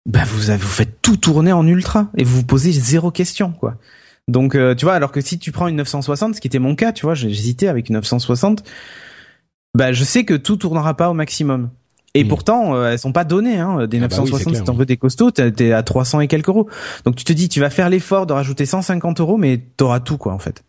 bah 0.07 0.23
vous 0.25 0.49
avez, 0.51 0.59
vous 0.61 0.67
faites 0.67 1.01
tout 1.01 1.17
tourner 1.17 1.51
en 1.51 1.65
ultra 1.65 2.09
et 2.17 2.23
vous 2.23 2.37
vous 2.37 2.45
posez 2.45 2.71
zéro 2.71 3.09
question, 3.11 3.51
quoi. 3.51 3.75
Donc, 4.27 4.55
euh, 4.55 4.75
tu 4.75 4.85
vois, 4.85 4.93
alors 4.93 5.11
que 5.11 5.21
si 5.21 5.39
tu 5.39 5.51
prends 5.51 5.67
une 5.67 5.77
960, 5.77 6.35
ce 6.35 6.41
qui 6.41 6.47
était 6.47 6.59
mon 6.59 6.75
cas, 6.75 6.91
tu 6.91 7.05
vois, 7.05 7.13
j'hésitais 7.15 7.67
avec 7.67 7.89
une 7.89 7.95
960, 7.95 8.63
bah 9.73 9.91
je 9.93 10.03
sais 10.03 10.23
que 10.25 10.33
tout 10.35 10.57
tournera 10.57 10.95
pas 10.95 11.09
au 11.09 11.13
maximum. 11.13 11.69
Et 12.19 12.25
pourtant, 12.25 12.75
euh, 12.75 12.91
elles 12.91 12.99
sont 12.99 13.11
pas 13.11 13.23
données, 13.23 13.57
hein. 13.57 13.87
Des 13.87 13.97
Ah 13.97 14.07
bah 14.07 14.15
oui, 14.19 14.29
960, 14.31 14.55
si 14.55 14.63
t'en 14.63 14.73
veux 14.73 14.85
des 14.85 14.97
costauds, 14.97 15.31
t'es 15.31 15.71
à 15.71 15.83
300 15.83 16.21
et 16.21 16.27
quelques 16.27 16.47
euros. 16.49 16.67
Donc 17.05 17.15
tu 17.15 17.23
te 17.23 17.33
dis, 17.33 17.49
tu 17.49 17.59
vas 17.59 17.69
faire 17.69 17.89
l'effort 17.89 18.25
de 18.25 18.33
rajouter 18.33 18.65
150 18.65 19.19
euros, 19.19 19.37
mais 19.37 19.61
t'auras 19.77 19.99
tout, 19.99 20.17
quoi, 20.17 20.33
en 20.33 20.39
fait. 20.39 20.63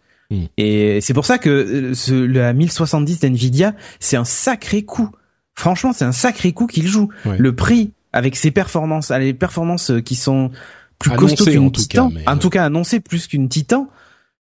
Et 0.59 1.01
c'est 1.01 1.15
pour 1.15 1.25
ça 1.25 1.39
que 1.39 1.49
euh, 1.49 1.95
ce, 1.95 2.13
la 2.13 2.53
1070 2.53 3.21
d'Nvidia, 3.21 3.75
c'est 3.99 4.17
un 4.19 4.25
sacré 4.25 4.83
coup. 4.83 5.09
Franchement, 5.55 5.93
c'est 5.95 6.05
un 6.05 6.13
sacré 6.13 6.53
coup 6.53 6.67
qu'il 6.67 6.87
joue. 6.87 7.09
Ouais. 7.25 7.37
Le 7.39 7.55
prix, 7.55 7.93
avec 8.13 8.37
ses 8.37 8.51
performances, 8.51 9.11
les 9.11 9.33
performances 9.33 9.91
euh, 9.91 10.01
qui 10.01 10.17
sont 10.17 10.51
plus 10.99 11.13
Annoncées, 11.13 11.37
costauds 11.37 11.51
qu'une 11.51 11.73
Titan, 11.73 12.11
cas, 12.11 12.31
en 12.31 12.37
euh, 12.37 12.39
tout 12.39 12.51
cas 12.51 12.65
annoncé 12.65 13.01
plus 13.01 13.27
qu'une 13.27 13.49
Titan. 13.49 13.89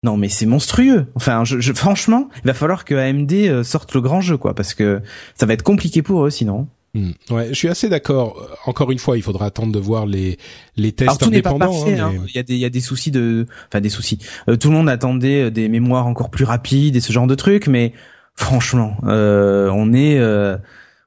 Non, 0.05 0.17
mais 0.17 0.29
c'est 0.29 0.47
monstrueux. 0.47 1.07
Enfin, 1.15 1.45
je, 1.45 1.61
je- 1.61 1.73
franchement, 1.73 2.29
il 2.45 2.47
va 2.47 2.55
falloir 2.55 2.85
que 2.85 2.95
AMD 2.95 3.33
euh, 3.33 3.63
sorte 3.65 3.93
le 3.95 4.01
grand 4.01 4.21
jeu, 4.21 4.37
quoi, 4.37 4.55
parce 4.55 4.75
que 4.75 5.01
ça 5.35 5.47
va 5.47 5.55
être 5.55 5.63
compliqué 5.63 6.03
pour 6.03 6.25
eux, 6.27 6.31
sinon. 6.31 6.69
Hmm. 6.95 7.12
Ouais, 7.30 7.49
je 7.49 7.55
suis 7.55 7.68
assez 7.68 7.88
d'accord. 7.88 8.47
Encore 8.66 8.90
une 8.93 8.99
fois, 8.99 9.16
il 9.16 9.22
faudra 9.22 9.47
attendre 9.47 9.72
de 9.72 9.78
voir 9.78 10.05
les 10.05 10.36
les 10.76 10.93
tests 10.93 11.09
Alors 11.09 11.18
tout 11.18 11.30
n'est 11.30 11.40
pas 11.40 11.51
indépendants. 11.51 11.72
parfait. 11.72 11.99
hein, 11.99 12.12
hein. 12.18 12.24
Il 12.28 12.36
y 12.36 12.38
a 12.38 12.43
des 12.43 12.55
il 12.55 12.61
y 12.61 12.64
a 12.66 12.70
des 12.70 12.80
soucis 12.82 13.11
de, 13.11 13.47
enfin 13.68 13.80
des 13.80 13.88
soucis. 13.88 14.18
Euh, 14.49 14.57
tout 14.57 14.68
le 14.68 14.74
monde 14.74 14.88
attendait 14.90 15.45
euh, 15.45 15.51
des 15.51 15.68
mémoires 15.70 16.07
encore 16.07 16.30
plus 16.30 16.45
rapides 16.45 16.95
et 16.95 17.01
ce 17.01 17.11
genre 17.12 17.26
de 17.26 17.34
trucs, 17.34 17.66
mais 17.66 17.95
franchement, 18.34 18.97
euh, 19.05 19.70
on 19.74 19.95
est 19.95 20.18
euh, 20.18 20.59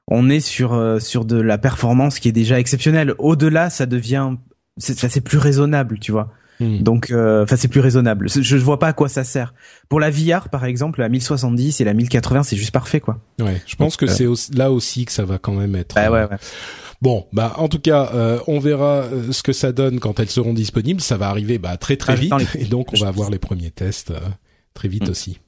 on 0.08 0.28
est 0.28 0.40
sur 0.40 0.74
euh, 0.74 0.98
sur 0.98 1.24
de 1.24 1.40
la 1.40 1.58
performance 1.58 2.18
qui 2.18 2.28
est 2.28 2.32
déjà 2.32 2.58
exceptionnelle. 2.58 3.14
Au-delà, 3.18 3.70
ça 3.70 3.86
devient 3.86 4.32
c'est 4.78 5.20
plus 5.22 5.38
raisonnable, 5.38 5.98
tu 6.00 6.12
vois. 6.12 6.32
Hmm. 6.60 6.78
Donc, 6.78 7.10
euh, 7.10 7.42
enfin, 7.44 7.56
c'est 7.56 7.68
plus 7.68 7.80
raisonnable. 7.80 8.28
Je 8.28 8.56
vois 8.56 8.78
pas 8.78 8.88
à 8.88 8.92
quoi 8.92 9.08
ça 9.08 9.24
sert. 9.24 9.52
Pour 9.88 10.00
la 10.00 10.10
VR, 10.10 10.48
par 10.48 10.64
exemple, 10.64 11.00
la 11.00 11.08
1070 11.08 11.80
et 11.80 11.84
la 11.84 11.92
1080, 11.94 12.42
c'est 12.44 12.56
juste 12.56 12.70
parfait, 12.70 13.00
quoi. 13.00 13.18
Ouais, 13.40 13.60
je 13.66 13.76
pense 13.76 13.96
que 13.96 14.06
Donc, 14.06 14.12
euh, 14.12 14.16
c'est 14.16 14.26
aussi- 14.26 14.52
là 14.52 14.72
aussi 14.72 15.04
que 15.04 15.12
ça 15.12 15.24
va 15.24 15.38
quand 15.38 15.52
même 15.52 15.74
être. 15.76 15.94
Bah 15.94 16.10
ouais, 16.10 16.20
euh, 16.20 16.28
ouais. 16.28 16.36
Bon, 17.02 17.26
bah 17.32 17.52
en 17.58 17.68
tout 17.68 17.78
cas, 17.78 18.10
euh, 18.14 18.38
on 18.46 18.58
verra 18.58 19.04
ce 19.30 19.42
que 19.42 19.52
ça 19.52 19.72
donne 19.72 20.00
quand 20.00 20.18
elles 20.18 20.30
seront 20.30 20.54
disponibles. 20.54 21.02
Ça 21.02 21.18
va 21.18 21.28
arriver 21.28 21.58
bah 21.58 21.76
très 21.76 21.96
très 21.98 22.14
Ah, 22.14 22.16
vite, 22.16 22.32
et 22.58 22.64
donc 22.64 22.88
on 22.94 23.00
va 23.00 23.08
avoir 23.08 23.28
les 23.28 23.38
premiers 23.38 23.70
tests 23.70 24.12
euh, 24.12 24.18
très 24.72 24.88
vite 24.88 25.06
Mm. 25.06 25.10
aussi. 25.10 25.38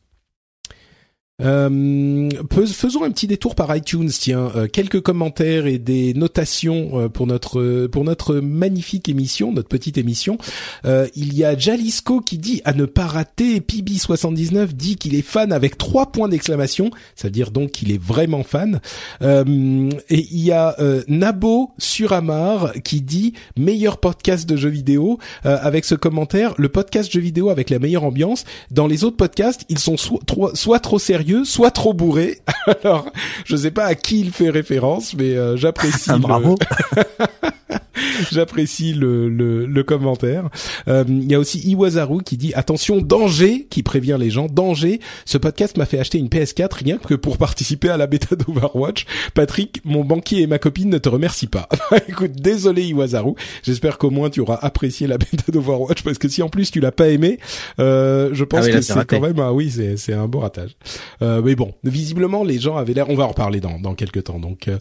Euh, 1.41 2.29
faisons 2.51 3.05
un 3.05 3.13
petit 3.13 3.29
détour 3.29 3.55
par 3.55 3.75
iTunes, 3.77 4.09
tiens, 4.09 4.51
euh, 4.57 4.67
quelques 4.67 5.01
commentaires 5.01 5.67
et 5.67 5.79
des 5.79 6.13
notations 6.15 6.91
euh, 6.95 7.09
pour 7.09 7.29
notre 7.29 7.87
pour 7.87 8.03
notre 8.03 8.37
magnifique 8.37 9.09
émission, 9.09 9.53
notre 9.53 9.69
petite 9.69 9.99
émission. 9.99 10.37
Euh, 10.85 11.07
il 11.15 11.35
y 11.35 11.45
a 11.45 11.57
Jalisco 11.57 12.21
qui 12.21 12.39
dit 12.39 12.61
à 12.65 12.73
ne 12.73 12.87
pas 12.87 13.07
rater. 13.07 13.61
PB79 13.61 14.73
dit 14.73 14.97
qu'il 14.97 15.15
est 15.15 15.23
fan 15.23 15.53
avec 15.53 15.79
trois 15.79 16.11
points 16.11 16.29
d'exclamation, 16.29 16.91
ça 17.15 17.29
veut 17.29 17.33
dire 17.33 17.53
donc 17.53 17.71
qu'il 17.71 17.93
est 17.93 18.03
vraiment 18.03 18.43
fan. 18.43 18.81
Euh, 19.23 19.91
et 20.11 20.27
il 20.33 20.41
y 20.41 20.51
a 20.51 20.75
euh, 20.81 21.05
Nabo 21.07 21.71
Suramar 21.79 22.73
qui 22.83 23.01
dit 23.01 23.35
meilleur 23.57 23.99
podcast 23.99 24.49
de 24.49 24.57
jeux 24.57 24.69
vidéo 24.69 25.19
avec 25.45 25.85
ce 25.85 25.95
commentaire 25.95 26.55
le 26.59 26.69
podcast 26.69 27.13
jeux 27.13 27.21
vidéo 27.21 27.51
avec 27.51 27.71
la 27.71 27.79
meilleure 27.79 28.05
ambiance. 28.05 28.45
Dans 28.73 28.89
les 28.89 29.05
autres 29.05 29.17
podcasts, 29.17 29.65
ils 29.69 29.79
sont 29.79 29.97
soit 29.97 30.81
trop 30.81 30.99
sérieux, 30.99 31.28
soit 31.45 31.71
trop 31.71 31.93
bourrés. 31.95 32.39
Alors, 32.83 33.07
je 33.45 33.57
sais 33.57 33.71
pas 33.71 33.85
à 33.85 33.95
qui 33.95 34.21
il 34.21 34.33
fait 34.33 34.51
référence, 34.51 35.15
mais 35.15 35.37
euh, 35.37 35.57
j'apprécie. 35.57 36.11
Ah, 36.11 36.15
le- 36.15 36.21
bravo. 36.21 36.57
J'apprécie 38.33 38.93
le, 38.95 39.29
le, 39.29 39.67
le 39.67 39.83
commentaire. 39.83 40.49
Euh, 40.89 41.05
Il 41.09 41.31
y 41.31 41.35
a 41.35 41.39
aussi 41.39 41.61
Iwazaru 41.69 42.23
qui 42.23 42.37
dit 42.37 42.53
attention 42.55 43.01
danger, 43.01 43.67
qui 43.71 43.83
prévient 43.83 44.17
les 44.19 44.31
gens 44.31 44.47
danger. 44.47 45.01
Ce 45.25 45.39
podcast 45.39 45.77
m'a 45.77 45.87
fait 45.87 45.99
acheter 45.99 46.19
une 46.19 46.29
PS4 46.29 46.69
rien 46.75 46.99
que 46.99 47.15
pour 47.15 47.39
participer 47.39 47.89
à 47.89 47.97
la 47.97 48.07
bêta 48.07 48.37
d'Overwatch. 48.37 49.07
Patrick, 49.35 49.81
mon 49.85 50.05
banquier 50.05 50.43
et 50.43 50.47
ma 50.47 50.59
copine 50.59 50.91
ne 50.91 50.99
te 50.99 51.09
remercient 51.09 51.47
pas. 51.49 51.69
Écoute, 52.09 52.33
désolé 52.33 52.85
Iwazaru. 52.85 53.33
J'espère 53.63 53.99
qu'au 53.99 54.11
moins 54.11 54.31
tu 54.31 54.41
auras 54.41 54.59
apprécié 54.63 55.07
la 55.07 55.19
bêta 55.19 55.51
d'Overwatch 55.53 56.03
parce 56.03 56.19
que 56.19 56.29
si 56.29 56.43
en 56.43 56.49
plus 56.49 56.71
tu 56.71 56.81
l'as 56.81 56.93
pas 56.93 57.09
aimé, 57.09 57.39
euh, 57.79 58.31
je 58.33 58.45
pense 58.45 58.61
Ah 58.65 58.67
oui, 58.67 58.73
que 58.73 58.81
c'est 58.81 59.05
quand 59.07 59.21
même 59.21 59.39
ah 59.39 59.53
oui 59.53 59.71
c'est 59.71 59.97
c'est 59.97 60.13
un 60.13 60.27
beau 60.27 60.41
ratage. 60.41 60.77
Euh, 61.23 61.41
mais 61.45 61.55
bon, 61.55 61.73
visiblement 61.85 62.45
les 62.45 62.59
gens 62.59 62.77
avaient 62.77 62.95
l'air. 62.95 63.09
On 63.11 63.15
va 63.15 63.25
en 63.25 63.29
reparler 63.29 63.61
dans 63.61 63.79
dans 63.79 63.95
quelques 63.95 64.25
temps. 64.25 64.39
Donc 64.39 64.69
euh, 64.69 64.79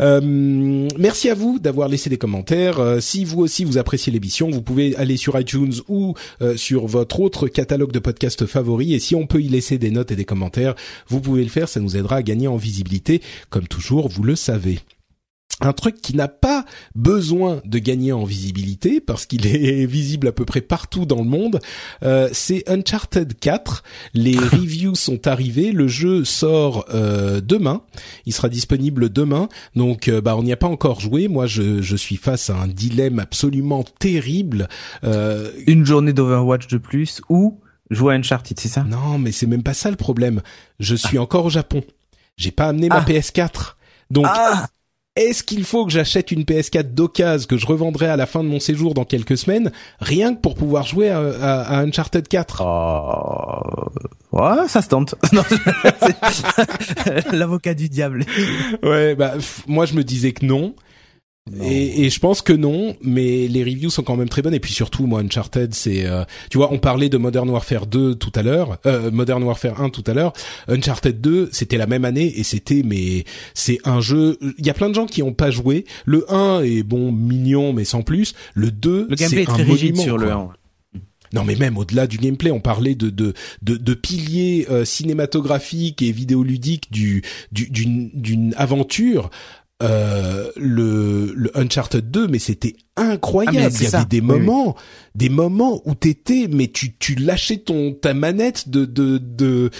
euh, 0.00 0.20
merci 0.98 1.28
à 1.30 1.34
vous 1.34 1.58
d'avoir 1.58 1.88
laissé 1.88 2.10
des 2.10 2.18
commentaires. 2.18 2.59
Euh, 2.68 3.00
si 3.00 3.24
vous 3.24 3.40
aussi 3.40 3.64
vous 3.64 3.78
appréciez 3.78 4.12
l'émission, 4.12 4.50
vous 4.50 4.62
pouvez 4.62 4.94
aller 4.96 5.16
sur 5.16 5.38
iTunes 5.38 5.72
ou 5.88 6.14
euh, 6.42 6.56
sur 6.56 6.86
votre 6.86 7.20
autre 7.20 7.48
catalogue 7.48 7.92
de 7.92 7.98
podcasts 7.98 8.46
favoris. 8.46 8.92
Et 8.92 8.98
si 8.98 9.14
on 9.14 9.26
peut 9.26 9.40
y 9.40 9.48
laisser 9.48 9.78
des 9.78 9.90
notes 9.90 10.10
et 10.10 10.16
des 10.16 10.24
commentaires, 10.24 10.74
vous 11.08 11.20
pouvez 11.20 11.42
le 11.42 11.50
faire. 11.50 11.68
Ça 11.68 11.80
nous 11.80 11.96
aidera 11.96 12.16
à 12.16 12.22
gagner 12.22 12.48
en 12.48 12.56
visibilité. 12.56 13.22
Comme 13.48 13.66
toujours, 13.66 14.08
vous 14.08 14.22
le 14.22 14.36
savez. 14.36 14.80
Un 15.60 15.72
truc 15.72 16.00
qui 16.00 16.16
n'a 16.16 16.28
pas 16.28 16.64
besoin 16.94 17.60
de 17.64 17.78
gagner 17.78 18.12
en 18.12 18.24
visibilité 18.24 19.00
parce 19.00 19.26
qu'il 19.26 19.46
est 19.46 19.84
visible 19.86 20.28
à 20.28 20.32
peu 20.32 20.44
près 20.44 20.60
partout 20.60 21.04
dans 21.06 21.18
le 21.22 21.28
monde, 21.28 21.60
euh, 22.02 22.28
c'est 22.32 22.68
Uncharted 22.68 23.38
4. 23.38 23.82
Les 24.14 24.36
reviews 24.38 24.94
sont 24.94 25.26
arrivées, 25.26 25.72
le 25.72 25.88
jeu 25.88 26.24
sort 26.24 26.86
euh, 26.94 27.40
demain, 27.40 27.82
il 28.26 28.32
sera 28.32 28.48
disponible 28.48 29.10
demain. 29.10 29.48
Donc 29.76 30.08
euh, 30.08 30.20
bah 30.20 30.36
on 30.36 30.42
n'y 30.42 30.52
a 30.52 30.56
pas 30.56 30.66
encore 30.68 31.00
joué. 31.00 31.28
Moi 31.28 31.46
je, 31.46 31.82
je 31.82 31.96
suis 31.96 32.16
face 32.16 32.50
à 32.50 32.56
un 32.56 32.66
dilemme 32.68 33.18
absolument 33.18 33.84
terrible. 33.98 34.68
Euh, 35.04 35.50
Une 35.66 35.84
journée 35.84 36.12
d'Overwatch 36.12 36.68
de 36.68 36.78
plus 36.78 37.20
ou 37.28 37.58
jouer 37.90 38.14
à 38.14 38.16
Uncharted, 38.16 38.58
c'est 38.58 38.68
ça? 38.68 38.84
Non 38.84 39.18
mais 39.18 39.32
c'est 39.32 39.46
même 39.46 39.62
pas 39.62 39.74
ça 39.74 39.90
le 39.90 39.96
problème. 39.96 40.40
Je 40.78 40.94
suis 40.94 41.18
encore 41.18 41.46
au 41.46 41.50
Japon. 41.50 41.82
J'ai 42.36 42.50
pas 42.52 42.68
amené 42.68 42.88
ma 42.88 42.96
Ah. 42.98 43.04
PS4. 43.04 43.74
Donc 44.10 44.26
Ah 44.28 44.66
Est-ce 45.16 45.42
qu'il 45.42 45.64
faut 45.64 45.86
que 45.86 45.90
j'achète 45.92 46.30
une 46.30 46.44
PS4 46.44 46.94
d'occasion 46.94 47.46
que 47.48 47.56
je 47.56 47.66
revendrai 47.66 48.06
à 48.06 48.16
la 48.16 48.26
fin 48.26 48.44
de 48.44 48.48
mon 48.48 48.60
séjour 48.60 48.94
dans 48.94 49.04
quelques 49.04 49.36
semaines, 49.36 49.72
rien 49.98 50.34
que 50.34 50.40
pour 50.40 50.54
pouvoir 50.54 50.86
jouer 50.86 51.10
à, 51.10 51.18
à- 51.18 51.62
à 51.62 51.78
Uncharted 51.80 52.28
4 52.28 52.62
Oh... 52.64 53.90
Ouais, 54.32 54.68
ça 54.68 54.82
se 54.82 54.88
tente. 54.88 55.16
L'avocat 57.32 57.74
du 57.74 57.88
diable. 57.88 58.24
Ouais, 58.84 59.16
bah 59.16 59.34
moi 59.66 59.84
je 59.86 59.94
me 59.94 60.04
disais 60.04 60.30
que 60.32 60.46
non. 60.46 60.74
Et, 61.58 62.04
et, 62.04 62.10
je 62.10 62.20
pense 62.20 62.42
que 62.42 62.52
non, 62.52 62.96
mais 63.02 63.48
les 63.48 63.64
reviews 63.64 63.90
sont 63.90 64.02
quand 64.02 64.16
même 64.16 64.28
très 64.28 64.42
bonnes. 64.42 64.54
Et 64.54 64.60
puis 64.60 64.72
surtout, 64.72 65.06
moi, 65.06 65.20
Uncharted, 65.20 65.74
c'est, 65.74 66.06
euh, 66.06 66.24
tu 66.48 66.58
vois, 66.58 66.72
on 66.72 66.78
parlait 66.78 67.08
de 67.08 67.18
Modern 67.18 67.48
Warfare 67.50 67.86
2 67.86 68.14
tout 68.14 68.32
à 68.34 68.42
l'heure, 68.42 68.78
euh, 68.86 69.10
Modern 69.10 69.42
Warfare 69.42 69.80
1 69.80 69.90
tout 69.90 70.04
à 70.06 70.14
l'heure. 70.14 70.32
Uncharted 70.68 71.20
2, 71.20 71.48
c'était 71.52 71.76
la 71.76 71.86
même 71.86 72.04
année 72.04 72.38
et 72.38 72.44
c'était, 72.44 72.82
mais 72.84 73.24
c'est 73.54 73.78
un 73.84 74.00
jeu. 74.00 74.38
Il 74.58 74.66
y 74.66 74.70
a 74.70 74.74
plein 74.74 74.88
de 74.88 74.94
gens 74.94 75.06
qui 75.06 75.22
ont 75.22 75.32
pas 75.32 75.50
joué. 75.50 75.86
Le 76.04 76.24
1 76.32 76.62
est 76.62 76.82
bon, 76.82 77.10
mignon, 77.10 77.72
mais 77.72 77.84
sans 77.84 78.02
plus. 78.02 78.34
Le 78.54 78.70
2, 78.70 79.06
le 79.08 79.16
gameplay 79.16 79.42
est, 79.42 79.46
très 79.46 79.62
rigide 79.62 79.96
sur 79.96 80.18
le 80.18 80.30
1. 80.30 80.50
Non, 81.32 81.44
mais 81.44 81.54
même 81.54 81.78
au-delà 81.78 82.06
du 82.06 82.16
gameplay, 82.16 82.50
on 82.50 82.60
parlait 82.60 82.94
de 82.94 83.08
de 83.08 83.34
de, 83.62 83.76
de 83.76 83.94
piliers 83.94 84.66
euh, 84.68 84.84
cinématographiques 84.84 86.02
et 86.02 86.10
vidéoludiques 86.10 86.90
du 86.90 87.22
d'une 87.52 88.10
d'une 88.14 88.54
aventure. 88.56 89.30
Euh, 89.82 90.50
le, 90.56 91.32
le 91.34 91.56
Uncharted 91.56 92.10
2, 92.10 92.28
mais 92.28 92.38
c'était 92.38 92.76
incroyable. 92.96 93.56
Ah, 93.58 93.68
Il 93.70 93.82
y 93.82 93.94
avait 93.94 94.04
des 94.04 94.20
moments, 94.20 94.76
des 95.14 95.30
moments 95.30 95.80
où 95.86 95.94
t'étais, 95.94 96.48
mais 96.50 96.68
tu 96.68 96.96
tu 96.98 97.14
lâchais 97.14 97.56
ton 97.56 97.94
ta 97.94 98.12
manette 98.12 98.68
de 98.68 98.84
de 98.84 99.16
de, 99.16 99.70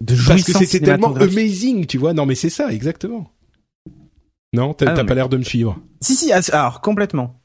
de 0.00 0.16
parce 0.26 0.44
que 0.44 0.52
c'était 0.52 0.80
tellement 0.80 1.14
amazing, 1.14 1.84
tu 1.84 1.98
vois. 1.98 2.14
Non, 2.14 2.24
mais 2.24 2.36
c'est 2.36 2.48
ça, 2.48 2.72
exactement. 2.72 3.30
Non, 4.54 4.72
t'as 4.72 4.94
ah, 4.96 5.04
pas 5.04 5.14
l'air 5.14 5.28
de 5.28 5.36
me 5.36 5.44
suivre. 5.44 5.78
Si 6.00 6.14
si, 6.14 6.32
alors 6.32 6.80
complètement, 6.80 7.42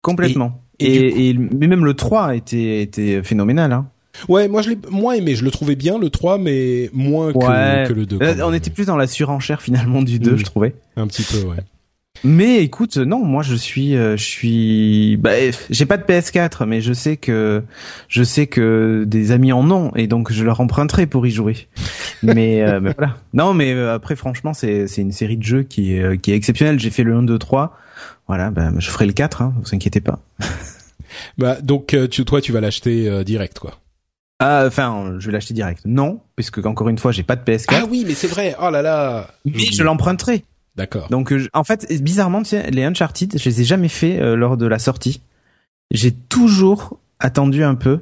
complètement. 0.00 0.62
Et, 0.80 1.28
et, 1.28 1.34
mais 1.34 1.68
même 1.68 1.84
le 1.84 1.94
3 1.94 2.34
était, 2.34 2.82
était 2.82 3.22
phénoménal. 3.22 3.72
Hein. 3.72 3.90
Ouais, 4.28 4.48
moi 4.48 4.62
je 4.62 4.70
l'ai 4.70 4.78
moins 4.90 5.14
aimé, 5.14 5.34
je 5.34 5.44
le 5.44 5.50
trouvais 5.50 5.76
bien 5.76 5.98
le 5.98 6.10
3 6.10 6.38
mais 6.38 6.90
moins 6.92 7.32
que, 7.32 7.88
que, 7.88 7.92
le 7.92 8.06
2. 8.06 8.18
on 8.42 8.52
était 8.52 8.70
plus 8.70 8.86
dans 8.86 8.96
la 8.96 9.06
surenchère 9.06 9.62
finalement 9.62 10.02
du 10.02 10.18
2, 10.18 10.32
mm. 10.32 10.38
je 10.38 10.44
trouvais. 10.44 10.74
Un 10.96 11.06
petit 11.06 11.22
peu, 11.22 11.46
ouais. 11.46 11.56
Mais 12.22 12.58
écoute, 12.58 12.96
non, 12.96 13.24
moi 13.24 13.42
je 13.42 13.54
suis, 13.54 13.96
euh, 13.96 14.16
je 14.16 14.24
suis, 14.24 15.16
bah, 15.16 15.32
j'ai 15.68 15.84
pas 15.84 15.96
de 15.96 16.04
PS4, 16.04 16.64
mais 16.64 16.80
je 16.80 16.92
sais 16.92 17.16
que, 17.16 17.62
je 18.08 18.22
sais 18.22 18.46
que 18.46 19.04
des 19.06 19.32
amis 19.32 19.52
en 19.52 19.68
ont, 19.70 19.90
et 19.94 20.06
donc 20.06 20.32
je 20.32 20.44
leur 20.44 20.60
emprunterai 20.60 21.06
pour 21.06 21.26
y 21.26 21.30
jouer. 21.30 21.68
mais, 22.22 22.62
euh, 22.62 22.80
mais 22.82 22.94
voilà. 22.96 23.16
Non, 23.34 23.52
mais 23.52 23.74
euh, 23.74 23.94
après, 23.94 24.16
franchement, 24.16 24.54
c'est, 24.54 24.86
c'est 24.86 25.02
une 25.02 25.12
série 25.12 25.36
de 25.36 25.42
jeux 25.42 25.64
qui 25.64 25.94
est, 25.94 26.18
qui 26.18 26.32
est 26.32 26.36
exceptionnelle. 26.36 26.78
J'ai 26.78 26.90
fait 26.90 27.02
le 27.02 27.14
1, 27.14 27.24
2, 27.24 27.38
3 27.38 27.76
voilà, 28.26 28.50
ben 28.50 28.74
je 28.78 28.90
ferai 28.90 29.06
le 29.06 29.12
4, 29.12 29.42
hein, 29.42 29.54
vous 29.62 29.74
inquiétez 29.74 30.00
pas. 30.00 30.20
bah 31.38 31.60
donc 31.60 31.94
euh, 31.94 32.08
tu, 32.08 32.24
toi 32.24 32.40
tu 32.40 32.52
vas 32.52 32.60
l'acheter 32.60 33.08
euh, 33.08 33.24
direct 33.24 33.58
quoi. 33.58 33.78
Ah, 34.40 34.64
enfin, 34.66 35.16
je 35.18 35.26
vais 35.26 35.32
l'acheter 35.32 35.54
direct. 35.54 35.82
Non, 35.84 36.20
puisque 36.36 36.64
encore 36.64 36.88
une 36.88 36.98
fois, 36.98 37.12
j'ai 37.12 37.22
pas 37.22 37.36
de 37.36 37.42
PS4. 37.42 37.66
Ah 37.70 37.84
oui, 37.88 38.04
mais 38.06 38.14
c'est 38.14 38.26
vrai. 38.26 38.56
Oh 38.60 38.70
là 38.70 38.82
là. 38.82 39.28
Mais 39.44 39.58
je 39.58 39.82
l'emprunterai. 39.82 40.44
D'accord. 40.76 41.08
Donc, 41.08 41.32
euh, 41.32 41.48
en 41.52 41.62
fait, 41.62 41.86
bizarrement, 42.02 42.42
tu 42.42 42.50
sais, 42.50 42.70
les 42.70 42.82
Uncharted, 42.82 43.38
je 43.38 43.48
les 43.48 43.60
ai 43.60 43.64
jamais 43.64 43.88
fait 43.88 44.34
lors 44.34 44.56
de 44.56 44.66
la 44.66 44.78
sortie. 44.78 45.22
J'ai 45.92 46.12
toujours 46.12 46.98
attendu 47.20 47.62
un 47.62 47.76
peu 47.76 48.00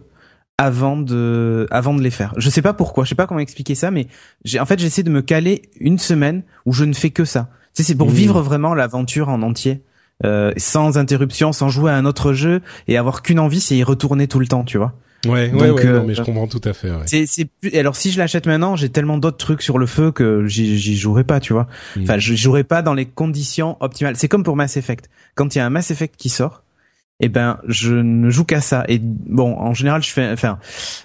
avant 0.58 0.96
de, 0.96 1.66
avant 1.70 1.94
de 1.94 2.02
les 2.02 2.10
faire. 2.10 2.34
Je 2.36 2.48
sais 2.48 2.62
pas 2.62 2.72
pourquoi, 2.72 3.04
je 3.04 3.10
sais 3.10 3.14
pas 3.14 3.26
comment 3.26 3.40
expliquer 3.40 3.74
ça, 3.74 3.90
mais 3.90 4.06
j'ai, 4.44 4.60
en 4.60 4.66
fait, 4.66 4.78
j'essaie 4.78 5.02
de 5.02 5.10
me 5.10 5.22
caler 5.22 5.62
une 5.80 5.98
semaine 5.98 6.44
où 6.66 6.72
je 6.72 6.84
ne 6.84 6.92
fais 6.92 7.10
que 7.10 7.24
ça. 7.24 7.48
Tu 7.74 7.82
sais, 7.82 7.88
c'est 7.88 7.94
pour 7.94 8.10
mmh. 8.10 8.14
vivre 8.14 8.42
vraiment 8.42 8.74
l'aventure 8.74 9.28
en 9.28 9.42
entier. 9.42 9.82
Euh, 10.24 10.52
sans 10.56 10.98
interruption, 10.98 11.52
sans 11.52 11.68
jouer 11.68 11.90
à 11.90 11.96
un 11.96 12.04
autre 12.04 12.32
jeu 12.32 12.60
et 12.86 12.96
avoir 12.96 13.22
qu'une 13.22 13.40
envie, 13.40 13.60
c'est 13.60 13.76
y 13.76 13.82
retourner 13.82 14.28
tout 14.28 14.38
le 14.38 14.46
temps, 14.46 14.62
tu 14.62 14.78
vois. 14.78 14.92
Ouais, 15.26 15.52
ouais, 15.52 15.70
ouais, 15.70 15.84
non, 15.84 15.90
euh, 15.90 16.02
mais 16.04 16.14
je 16.14 16.22
comprends 16.22 16.48
tout 16.48 16.60
à 16.64 16.72
fait. 16.72 16.90
Ouais. 16.90 17.04
C'est, 17.06 17.26
c'est 17.26 17.48
alors 17.78 17.94
si 17.94 18.10
je 18.10 18.18
l'achète 18.18 18.46
maintenant, 18.46 18.74
j'ai 18.74 18.88
tellement 18.88 19.18
d'autres 19.18 19.36
trucs 19.36 19.62
sur 19.62 19.78
le 19.78 19.86
feu 19.86 20.10
que 20.10 20.46
j'y, 20.46 20.78
j'y 20.78 20.96
jouerai 20.96 21.22
pas, 21.22 21.38
tu 21.38 21.52
vois. 21.52 21.68
Mm. 21.96 22.02
Enfin, 22.02 22.18
je 22.18 22.34
jouerai 22.34 22.64
pas 22.64 22.82
dans 22.82 22.94
les 22.94 23.06
conditions 23.06 23.76
optimales. 23.80 24.16
C'est 24.16 24.28
comme 24.28 24.42
pour 24.42 24.56
Mass 24.56 24.76
Effect. 24.76 25.08
Quand 25.34 25.54
il 25.54 25.58
y 25.58 25.60
a 25.60 25.66
un 25.66 25.70
Mass 25.70 25.92
Effect 25.92 26.16
qui 26.16 26.28
sort, 26.28 26.64
eh 27.20 27.28
ben, 27.28 27.58
je 27.68 27.94
ne 27.94 28.30
joue 28.30 28.44
qu'à 28.44 28.60
ça. 28.60 28.84
Et 28.88 28.98
bon, 28.98 29.56
en 29.56 29.74
général, 29.74 30.02
je 30.02 30.10
fais, 30.10 30.28
enfin, 30.32 30.58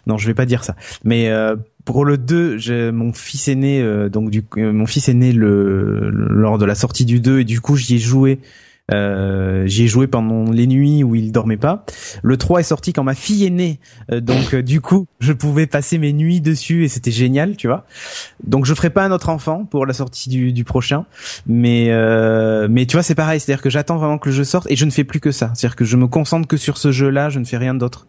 non, 0.08 0.18
je 0.18 0.26
vais 0.26 0.34
pas 0.34 0.48
dire 0.48 0.64
ça, 0.64 0.76
mais 1.04 1.30
euh, 1.30 1.56
pour 1.86 2.04
le 2.04 2.18
2, 2.18 2.58
j'ai 2.58 2.92
mon 2.92 3.14
fils 3.14 3.48
est 3.48 3.56
né, 3.56 4.10
donc 4.10 4.32
du, 4.32 4.44
mon 4.58 4.88
fils 4.88 5.10
est 5.10 5.14
né 5.14 5.32
le, 5.32 6.10
lors 6.10 6.58
de 6.58 6.66
la 6.66 6.76
sortie 6.76 7.06
du 7.06 7.20
2 7.20 7.42
et 7.42 7.44
du 7.46 7.62
coup 7.62 7.78
j'y 7.78 7.96
ai 7.96 8.00
joué 8.00 8.40
euh, 8.94 9.66
J'y 9.68 9.84
ai 9.84 9.88
joué 9.88 10.08
pendant 10.08 10.50
les 10.52 10.68
nuits 10.68 11.04
où 11.04 11.16
il 11.16 11.32
dormait 11.32 11.58
pas. 11.58 11.86
Le 12.24 12.38
3 12.38 12.62
est 12.62 12.64
sorti 12.64 12.94
quand 12.94 13.04
ma 13.04 13.16
fille 13.16 13.46
est 13.46 13.50
née, 13.50 13.80
euh, 14.12 14.22
donc 14.22 14.54
euh, 14.54 14.64
du 14.64 14.82
coup 14.82 15.08
je 15.20 15.34
pouvais 15.34 15.68
passer 15.68 15.98
mes 15.98 16.14
nuits 16.14 16.42
dessus 16.42 16.86
et 16.86 16.88
c'était 16.88 17.12
génial, 17.12 17.58
tu 17.58 17.68
vois. 17.68 17.86
Donc 18.44 18.66
je 18.66 18.74
ferai 18.74 18.90
pas 18.90 19.04
un 19.04 19.12
autre 19.12 19.30
enfant 19.30 19.66
pour 19.66 19.86
la 19.86 19.94
sortie 19.94 20.30
du, 20.30 20.54
du 20.54 20.64
prochain, 20.64 21.06
mais 21.46 21.88
euh, 21.90 22.68
mais 22.70 22.86
tu 22.86 22.96
vois 22.96 23.04
c'est 23.04 23.16
pareil, 23.16 23.40
c'est-à-dire 23.40 23.62
que 23.62 23.70
j'attends 23.70 23.98
vraiment 23.98 24.18
que 24.18 24.30
le 24.30 24.36
jeu 24.36 24.44
sorte 24.44 24.68
et 24.70 24.76
je 24.76 24.86
ne 24.86 24.92
fais 24.92 25.04
plus 25.04 25.20
que 25.20 25.32
ça, 25.32 25.52
c'est-à-dire 25.54 25.76
que 25.76 25.86
je 25.86 25.98
me 25.98 26.08
concentre 26.08 26.48
que 26.48 26.58
sur 26.58 26.78
ce 26.78 26.92
jeu-là, 26.92 27.30
je 27.30 27.40
ne 27.40 27.46
fais 27.46 27.58
rien 27.58 27.74
d'autre. 27.74 28.08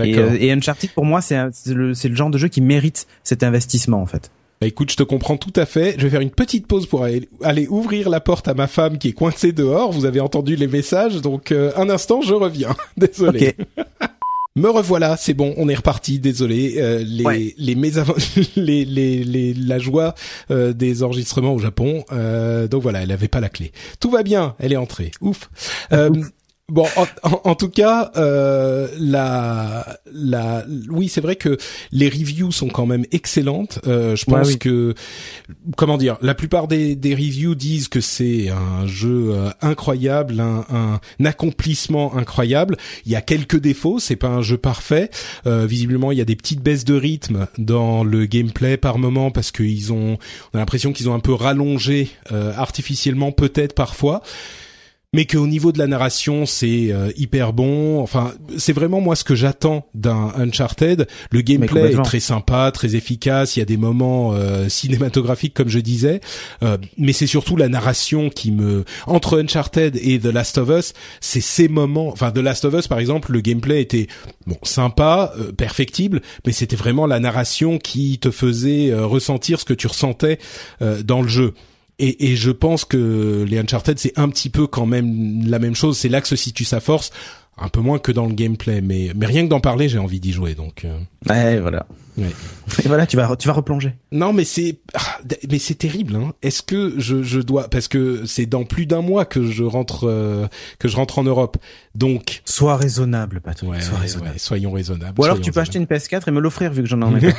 Et, 0.00 0.12
et 0.12 0.52
Uncharted 0.52 0.90
pour 0.90 1.04
moi 1.04 1.20
c'est 1.20 1.36
le, 1.66 1.88
le 1.88 2.14
genre 2.14 2.30
de 2.30 2.38
jeu 2.38 2.46
qui 2.46 2.60
mérite 2.60 3.08
cet 3.24 3.42
investissement 3.42 4.00
en 4.00 4.06
fait. 4.06 4.30
Bah 4.60 4.66
écoute, 4.66 4.90
je 4.90 4.96
te 4.96 5.04
comprends 5.04 5.36
tout 5.36 5.52
à 5.54 5.66
fait. 5.66 5.94
Je 5.98 6.02
vais 6.02 6.10
faire 6.10 6.20
une 6.20 6.30
petite 6.30 6.66
pause 6.66 6.86
pour 6.86 7.04
aller, 7.04 7.66
ouvrir 7.68 8.10
la 8.10 8.20
porte 8.20 8.48
à 8.48 8.54
ma 8.54 8.66
femme 8.66 8.98
qui 8.98 9.08
est 9.08 9.12
coincée 9.12 9.52
dehors. 9.52 9.92
Vous 9.92 10.04
avez 10.04 10.18
entendu 10.20 10.56
les 10.56 10.66
messages, 10.66 11.20
donc 11.20 11.52
euh, 11.52 11.70
un 11.76 11.88
instant, 11.88 12.22
je 12.22 12.34
reviens. 12.34 12.74
Désolé. 12.96 13.54
Me 14.56 14.68
revoilà, 14.68 15.16
c'est 15.16 15.34
bon, 15.34 15.54
on 15.58 15.68
est 15.68 15.76
reparti. 15.76 16.18
Désolé, 16.18 16.74
euh, 16.78 17.04
les, 17.06 17.54
les, 17.56 17.74
les, 18.56 18.84
les, 18.84 19.22
les, 19.22 19.54
la 19.54 19.78
joie 19.78 20.16
euh, 20.50 20.72
des 20.72 21.04
enregistrements 21.04 21.54
au 21.54 21.60
Japon. 21.60 22.04
donc 22.68 22.82
voilà, 22.82 23.02
elle 23.02 23.12
avait 23.12 23.28
pas 23.28 23.40
la 23.40 23.50
clé. 23.50 23.70
Tout 24.00 24.10
va 24.10 24.24
bien, 24.24 24.56
elle 24.58 24.72
est 24.72 24.76
entrée. 24.76 25.12
Ouf. 25.20 25.48
Ouf. 25.92 26.32
Bon, 26.70 26.86
en, 27.22 27.54
tout 27.54 27.70
cas, 27.70 28.12
euh, 28.16 28.88
la, 28.98 30.00
la, 30.12 30.66
oui, 30.90 31.08
c'est 31.08 31.22
vrai 31.22 31.36
que 31.36 31.56
les 31.92 32.10
reviews 32.10 32.52
sont 32.52 32.68
quand 32.68 32.84
même 32.84 33.06
excellentes. 33.10 33.78
Euh, 33.86 34.16
je 34.16 34.26
pense 34.26 34.56
que, 34.56 34.94
comment 35.78 35.96
dire, 35.96 36.18
la 36.20 36.34
plupart 36.34 36.68
des, 36.68 36.94
des 36.94 37.14
reviews 37.14 37.54
disent 37.54 37.88
que 37.88 38.02
c'est 38.02 38.50
un 38.50 38.86
jeu 38.86 39.30
euh, 39.30 39.48
incroyable, 39.62 40.40
un, 40.40 40.66
un, 40.68 41.24
accomplissement 41.24 42.14
incroyable. 42.14 42.76
Il 43.06 43.12
y 43.12 43.16
a 43.16 43.22
quelques 43.22 43.58
défauts, 43.58 43.98
c'est 43.98 44.16
pas 44.16 44.28
un 44.28 44.42
jeu 44.42 44.58
parfait. 44.58 45.08
Euh, 45.46 45.64
visiblement, 45.64 46.12
il 46.12 46.18
y 46.18 46.22
a 46.22 46.26
des 46.26 46.36
petites 46.36 46.60
baisses 46.60 46.84
de 46.84 46.94
rythme 46.94 47.46
dans 47.56 48.04
le 48.04 48.26
gameplay 48.26 48.76
par 48.76 48.98
moment 48.98 49.30
parce 49.30 49.52
qu'ils 49.52 49.90
ont, 49.94 50.18
on 50.52 50.56
a 50.56 50.58
l'impression 50.58 50.92
qu'ils 50.92 51.08
ont 51.08 51.14
un 51.14 51.20
peu 51.20 51.32
rallongé 51.32 52.10
euh, 52.30 52.52
artificiellement, 52.54 53.32
peut-être 53.32 53.74
parfois 53.74 54.22
mais 55.14 55.24
qu'au 55.24 55.46
niveau 55.46 55.72
de 55.72 55.78
la 55.78 55.86
narration 55.86 56.44
c'est 56.44 56.92
euh, 56.92 57.10
hyper 57.16 57.54
bon. 57.54 58.00
Enfin, 58.00 58.34
c'est 58.58 58.74
vraiment 58.74 59.00
moi 59.00 59.16
ce 59.16 59.24
que 59.24 59.34
j'attends 59.34 59.86
d'un 59.94 60.32
Uncharted. 60.36 61.06
Le 61.30 61.40
gameplay 61.40 61.92
est 61.92 62.02
très 62.02 62.20
sympa, 62.20 62.70
très 62.72 62.94
efficace. 62.94 63.56
Il 63.56 63.60
y 63.60 63.62
a 63.62 63.66
des 63.66 63.78
moments 63.78 64.32
euh, 64.34 64.68
cinématographiques 64.68 65.54
comme 65.54 65.68
je 65.68 65.78
disais, 65.78 66.20
euh, 66.62 66.76
mais 66.98 67.12
c'est 67.12 67.26
surtout 67.26 67.56
la 67.56 67.68
narration 67.68 68.28
qui 68.28 68.52
me 68.52 68.84
entre 69.06 69.40
Uncharted 69.40 69.96
et 69.96 70.18
The 70.18 70.26
Last 70.26 70.58
of 70.58 70.68
Us, 70.68 70.92
c'est 71.20 71.40
ces 71.40 71.68
moments. 71.68 72.08
Enfin, 72.08 72.30
The 72.30 72.38
Last 72.38 72.66
of 72.66 72.74
Us 72.74 72.86
par 72.86 72.98
exemple, 72.98 73.32
le 73.32 73.40
gameplay 73.40 73.80
était 73.80 74.08
bon 74.46 74.58
sympa, 74.62 75.32
perfectible, 75.56 76.20
mais 76.44 76.52
c'était 76.52 76.76
vraiment 76.76 77.06
la 77.06 77.18
narration 77.18 77.78
qui 77.78 78.18
te 78.18 78.30
faisait 78.30 78.92
ressentir 78.94 79.58
ce 79.58 79.64
que 79.64 79.74
tu 79.74 79.86
ressentais 79.86 80.38
dans 80.80 81.22
le 81.22 81.28
jeu. 81.28 81.54
Et, 82.00 82.36
je 82.36 82.52
pense 82.52 82.84
que 82.84 83.44
les 83.48 83.58
Uncharted 83.58 83.98
c'est 83.98 84.16
un 84.16 84.28
petit 84.28 84.50
peu 84.50 84.68
quand 84.68 84.86
même 84.86 85.42
la 85.46 85.58
même 85.58 85.74
chose. 85.74 85.98
C'est 85.98 86.08
là 86.08 86.20
que 86.20 86.28
se 86.28 86.36
situe 86.36 86.64
sa 86.64 86.78
force, 86.78 87.10
un 87.56 87.68
peu 87.68 87.80
moins 87.80 87.98
que 87.98 88.12
dans 88.12 88.26
le 88.26 88.34
gameplay, 88.34 88.80
mais 88.80 89.10
mais 89.16 89.26
rien 89.26 89.42
que 89.44 89.48
d'en 89.48 89.60
parler, 89.60 89.88
j'ai 89.88 89.98
envie 89.98 90.20
d'y 90.20 90.32
jouer. 90.32 90.54
Donc 90.54 90.84
euh. 90.84 90.96
ouais, 91.28 91.58
voilà. 91.58 91.86
Ouais. 92.18 92.34
Et 92.84 92.88
voilà, 92.88 93.06
tu 93.06 93.16
vas 93.16 93.36
tu 93.36 93.48
vas 93.48 93.54
replonger. 93.54 93.94
Non, 94.12 94.32
mais 94.32 94.44
c'est 94.44 94.80
ah, 94.94 95.18
mais 95.50 95.58
c'est 95.58 95.76
terrible. 95.76 96.16
Hein. 96.16 96.32
Est-ce 96.42 96.62
que 96.62 96.94
je 96.98 97.22
je 97.22 97.40
dois 97.40 97.68
parce 97.68 97.88
que 97.88 98.26
c'est 98.26 98.46
dans 98.46 98.64
plus 98.64 98.86
d'un 98.86 99.02
mois 99.02 99.24
que 99.24 99.44
je 99.44 99.64
rentre 99.64 100.08
euh, 100.08 100.46
que 100.78 100.88
je 100.88 100.96
rentre 100.96 101.18
en 101.18 101.24
Europe. 101.24 101.56
Donc 101.94 102.42
sois 102.44 102.76
raisonnable, 102.76 103.40
Patrick. 103.40 103.70
Ouais, 103.70 103.80
sois 103.80 103.98
raisonnable. 103.98 104.38
Soyons 104.38 104.72
raisonnables. 104.72 105.18
Ou 105.18 105.24
alors 105.24 105.40
tu 105.40 105.52
peux 105.52 105.60
acheter 105.60 105.78
une 105.78 105.86
PS4 105.86 106.22
et 106.26 106.30
me 106.30 106.40
l'offrir 106.40 106.72
vu 106.72 106.82
que 106.82 106.88
j'en 106.88 107.00
ai. 107.16 107.20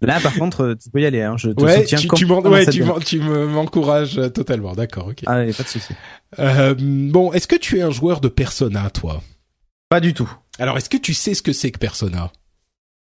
Là, 0.00 0.20
par 0.20 0.34
contre, 0.34 0.76
tu 0.80 0.90
peux 0.90 1.00
y 1.00 1.06
aller. 1.06 1.22
Hein. 1.22 1.36
Je 1.36 1.50
te 1.50 1.62
ouais, 1.62 1.80
soutiens. 1.80 1.98
Tu, 1.98 2.08
tu, 2.08 2.24
ouais, 2.24 2.66
tu, 2.66 2.84
tu 3.04 3.20
m'encourages 3.20 4.20
totalement. 4.32 4.74
D'accord, 4.74 5.08
ok. 5.08 5.22
Ah, 5.26 5.44
y 5.44 5.50
a 5.50 5.52
pas 5.52 5.64
de 5.64 5.68
souci. 5.68 5.92
Euh, 6.38 6.74
bon, 6.78 7.32
est-ce 7.32 7.48
que 7.48 7.56
tu 7.56 7.78
es 7.78 7.82
un 7.82 7.90
joueur 7.90 8.20
de 8.20 8.28
Persona, 8.28 8.90
toi? 8.90 9.22
Pas 9.88 10.00
du 10.00 10.14
tout. 10.14 10.30
Alors, 10.58 10.76
est-ce 10.76 10.88
que 10.88 10.96
tu 10.96 11.14
sais 11.14 11.34
ce 11.34 11.42
que 11.42 11.52
c'est 11.52 11.70
que 11.70 11.78
Persona? 11.78 12.30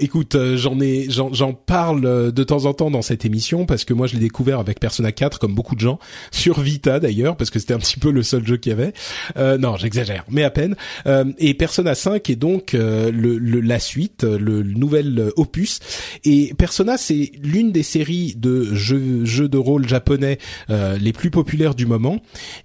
Écoute, 0.00 0.34
euh, 0.34 0.58
j'en 0.58 0.78
ai, 0.80 1.08
j'en, 1.08 1.54
parle 1.54 2.04
euh, 2.04 2.30
de 2.30 2.44
temps 2.44 2.66
en 2.66 2.74
temps 2.74 2.90
dans 2.90 3.00
cette 3.00 3.24
émission 3.24 3.64
parce 3.64 3.86
que 3.86 3.94
moi 3.94 4.06
je 4.06 4.14
l'ai 4.14 4.20
découvert 4.20 4.58
avec 4.58 4.80
Persona 4.80 5.12
4 5.12 5.38
comme 5.38 5.54
beaucoup 5.54 5.74
de 5.74 5.80
gens 5.80 5.98
sur 6.30 6.60
Vita 6.60 7.00
d'ailleurs 7.00 7.38
parce 7.38 7.48
que 7.48 7.58
c'était 7.58 7.72
un 7.72 7.78
petit 7.78 7.98
peu 7.98 8.10
le 8.10 8.22
seul 8.22 8.46
jeu 8.46 8.58
qu'il 8.58 8.68
y 8.68 8.74
avait. 8.74 8.92
Euh, 9.38 9.56
non, 9.56 9.78
j'exagère, 9.78 10.26
mais 10.28 10.44
à 10.44 10.50
peine. 10.50 10.76
Euh, 11.06 11.32
et 11.38 11.54
Persona 11.54 11.94
5 11.94 12.28
est 12.28 12.36
donc 12.36 12.74
euh, 12.74 13.10
la 13.14 13.78
suite, 13.78 14.24
le, 14.24 14.60
le 14.60 14.74
nouvel 14.74 15.32
opus. 15.36 15.80
Et 16.22 16.52
Persona, 16.58 16.98
c'est 16.98 17.32
l'une 17.42 17.72
des 17.72 17.82
séries 17.82 18.34
de 18.36 18.74
jeux, 18.74 19.24
jeux 19.24 19.48
de 19.48 19.58
rôle 19.58 19.88
japonais 19.88 20.36
les 20.68 21.12
plus 21.12 21.30
populaires 21.30 21.74
du 21.74 21.86
moment. 21.86 22.20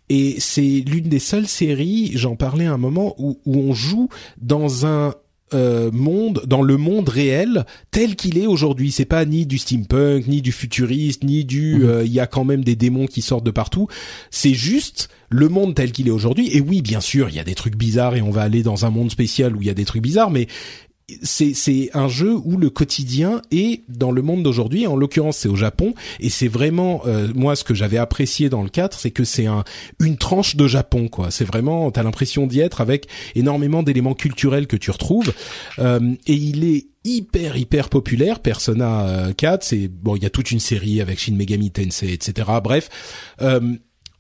Et 0.10 0.36
c'est 0.40 0.84
l'une 0.86 1.08
des 1.08 1.20
seules 1.20 1.48
séries, 1.48 2.12
j'en 2.16 2.36
parlais 2.36 2.66
à 2.66 2.74
un 2.74 2.78
moment 2.78 3.16
où, 3.18 3.40
où 3.46 3.58
on 3.58 3.74
joue 3.74 4.10
dans 4.42 4.86
un 4.86 5.14
euh, 5.54 5.92
monde, 5.92 6.44
dans 6.48 6.62
le 6.62 6.78
monde 6.78 7.10
réel 7.10 7.66
tel 7.92 8.16
qu'il 8.16 8.38
est 8.38 8.48
aujourd'hui. 8.48 8.92
C'est 8.92 9.06
pas 9.06 9.26
ni 9.26 9.46
du 9.46 9.58
steampunk, 9.58 10.28
ni 10.28 10.42
du 10.42 10.52
futuriste, 10.52 11.24
ni 11.24 11.46
du 11.46 11.76
Mhm. 11.76 11.84
euh, 11.84 12.04
il 12.06 12.12
y 12.12 12.20
a 12.20 12.28
quand 12.28 12.44
même 12.44 12.64
des 12.64 12.76
démons 12.76 13.06
qui 13.06 13.22
sortent 13.22 13.46
de 13.46 13.52
partout. 13.52 13.88
C'est 14.32 14.54
juste 14.54 15.10
le 15.30 15.50
monde 15.50 15.76
tel 15.76 15.92
qu'il 15.92 16.08
est 16.08 16.12
aujourd'hui. 16.12 16.50
Et 16.56 16.62
oui, 16.62 16.82
bien 16.82 17.02
sûr, 17.02 17.30
il 17.30 17.36
y 17.36 17.40
a 17.40 17.44
des 17.44 17.56
trucs 17.56 17.76
bizarres 17.76 18.16
et 18.16 18.22
on 18.22 18.32
va 18.32 18.42
aller 18.42 18.64
dans 18.64 18.86
un 18.86 18.90
monde 18.90 19.12
spécial 19.12 19.56
où 19.56 19.62
il 19.62 19.68
y 19.68 19.72
a 19.72 19.76
des 19.76 19.86
trucs 19.86 20.02
bizarres, 20.04 20.32
mais 20.32 20.48
c'est 21.22 21.90
un 21.94 22.08
jeu 22.08 22.34
où 22.34 22.58
le 22.58 22.70
quotidien 22.70 23.42
est 23.52 23.84
dans 23.90 24.12
le 24.12 24.22
monde 24.22 24.44
d'aujourd'hui. 24.44 24.88
En 24.88 24.96
l'occurrence, 24.96 25.38
c'est 25.38 25.50
au 25.50 25.56
Japon 25.56 25.94
et 26.20 26.30
c'est 26.30 26.48
vraiment 26.48 27.02
euh, 27.06 27.28
moi 27.36 27.56
ce 27.56 27.64
que 27.64 27.74
j'avais 27.74 27.98
apprécié 27.98 28.50
dans 28.50 28.64
le 28.64 28.70
4, 28.70 29.00
c'est 29.00 29.12
que 29.12 29.24
c'est 29.24 29.46
un 29.46 29.64
une 30.00 30.18
tranche 30.18 30.56
de 30.56 30.68
Japon 30.68 31.08
quoi. 31.08 31.32
C'est 31.32 31.46
vraiment 31.46 31.92
t'as 31.92 32.04
l'impression 32.04 32.48
d'y 32.48 32.62
être 32.62 32.82
avec 32.82 33.08
énormément 33.36 33.84
d'éléments 33.84 34.14
culturels 34.14 34.68
que 34.68 34.78
tu 34.78 34.92
retrouves 34.92 35.34
Euh, 35.80 36.16
et 36.28 36.34
il 36.34 36.64
est 36.64 36.88
hyper 37.04 37.58
hyper 37.58 37.90
populaire 37.90 38.40
Persona 38.40 39.08
euh, 39.08 39.34
4 39.34 39.64
c'est 39.64 39.88
bon 39.88 40.16
il 40.16 40.24
y 40.24 40.26
a 40.26 40.30
toute 40.30 40.52
une 40.52 40.60
série 40.60 41.02
avec 41.02 41.20
Shin 41.20 41.36
Megami 41.36 41.72
Tensei 41.72 42.14
etc 42.14 42.50
bref 42.64 42.90
euh, 43.42 43.60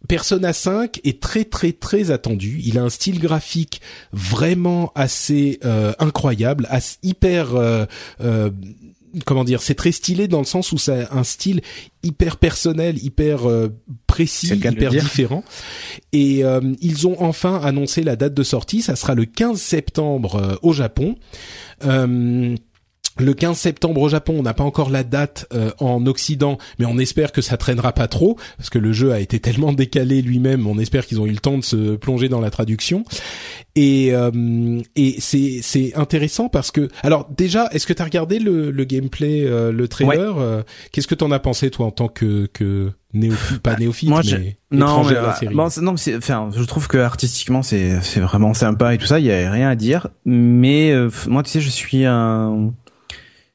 Persona 0.07 0.53
5 0.53 0.99
est 1.03 1.21
très 1.21 1.45
très 1.45 1.71
très 1.71 2.11
attendu. 2.11 2.59
Il 2.63 2.77
a 2.77 2.83
un 2.83 2.89
style 2.89 3.19
graphique 3.19 3.81
vraiment 4.11 4.91
assez 4.95 5.59
euh, 5.63 5.93
incroyable, 5.99 6.67
assez, 6.69 6.97
hyper 7.03 7.55
euh, 7.55 7.85
euh, 8.21 8.49
comment 9.25 9.43
dire, 9.43 9.61
c'est 9.61 9.75
très 9.75 9.91
stylé 9.91 10.27
dans 10.27 10.39
le 10.39 10.45
sens 10.45 10.71
où 10.71 10.77
c'est 10.77 11.07
un 11.11 11.23
style 11.23 11.61
hyper 12.01 12.37
personnel, 12.37 13.03
hyper 13.03 13.47
euh, 13.49 13.69
précis, 14.07 14.47
hyper 14.47 14.91
différent. 14.91 15.43
Et 16.11 16.43
euh, 16.43 16.61
ils 16.81 17.07
ont 17.07 17.21
enfin 17.21 17.59
annoncé 17.63 18.03
la 18.03 18.15
date 18.15 18.33
de 18.33 18.43
sortie. 18.43 18.81
Ça 18.81 18.95
sera 18.95 19.15
le 19.15 19.25
15 19.25 19.61
septembre 19.61 20.35
euh, 20.35 20.55
au 20.61 20.73
Japon. 20.73 21.15
Euh, 21.85 22.55
le 23.19 23.33
15 23.33 23.57
septembre 23.57 24.01
au 24.01 24.09
Japon, 24.09 24.35
on 24.39 24.43
n'a 24.43 24.53
pas 24.55 24.63
encore 24.63 24.89
la 24.89 25.03
date 25.03 25.47
euh, 25.53 25.71
en 25.79 26.05
Occident, 26.07 26.57
mais 26.79 26.85
on 26.85 26.97
espère 26.97 27.31
que 27.31 27.41
ça 27.41 27.57
traînera 27.57 27.91
pas 27.93 28.07
trop, 28.07 28.37
parce 28.57 28.69
que 28.69 28.79
le 28.79 28.91
jeu 28.91 29.11
a 29.11 29.19
été 29.19 29.39
tellement 29.39 29.71
décalé 29.73 30.21
lui-même. 30.21 30.65
On 30.67 30.79
espère 30.79 31.05
qu'ils 31.05 31.21
ont 31.21 31.25
eu 31.27 31.31
le 31.31 31.37
temps 31.37 31.57
de 31.57 31.63
se 31.63 31.95
plonger 31.95 32.27
dans 32.29 32.41
la 32.41 32.49
traduction. 32.49 33.03
Et, 33.75 34.13
euh, 34.13 34.79
et 34.95 35.15
c'est 35.19 35.59
c'est 35.63 35.95
intéressant 35.95 36.47
parce 36.49 36.69
que 36.71 36.89
alors 37.01 37.27
déjà, 37.35 37.69
est-ce 37.71 37.87
que 37.87 37.93
tu 37.93 38.01
as 38.01 38.05
regardé 38.05 38.37
le, 38.39 38.69
le 38.71 38.83
gameplay, 38.83 39.43
euh, 39.45 39.71
le 39.71 39.87
trailer 39.87 40.37
euh, 40.37 40.61
Qu'est-ce 40.91 41.07
que 41.07 41.15
t'en 41.15 41.31
as 41.31 41.39
pensé 41.39 41.71
toi 41.71 41.87
en 41.87 41.91
tant 41.91 42.07
que 42.07 42.47
que 42.53 42.91
néophyte, 43.13 43.59
pas 43.59 43.75
néophyte, 43.75 44.09
Moi, 44.09 44.21
mais 44.25 44.57
non, 44.71 45.03
mais, 45.03 45.13
la 45.15 45.21
bah, 45.21 45.35
série? 45.39 45.55
bon, 45.55 45.69
non, 45.81 45.91
mais 45.91 45.97
c'est- 45.97 46.15
enfin, 46.17 46.49
je 46.55 46.63
trouve 46.63 46.87
que 46.87 46.97
artistiquement 46.99 47.63
c'est 47.63 47.99
c'est 48.01 48.19
vraiment 48.19 48.53
sympa 48.53 48.93
et 48.93 48.97
tout 48.99 49.05
ça. 49.07 49.19
Il 49.19 49.25
y 49.25 49.31
a 49.31 49.51
rien 49.51 49.69
à 49.69 49.75
dire. 49.75 50.07
Mais 50.25 50.91
euh, 50.91 51.09
moi, 51.27 51.41
tu 51.43 51.49
sais, 51.51 51.61
je 51.61 51.69
suis 51.69 52.05
un. 52.05 52.73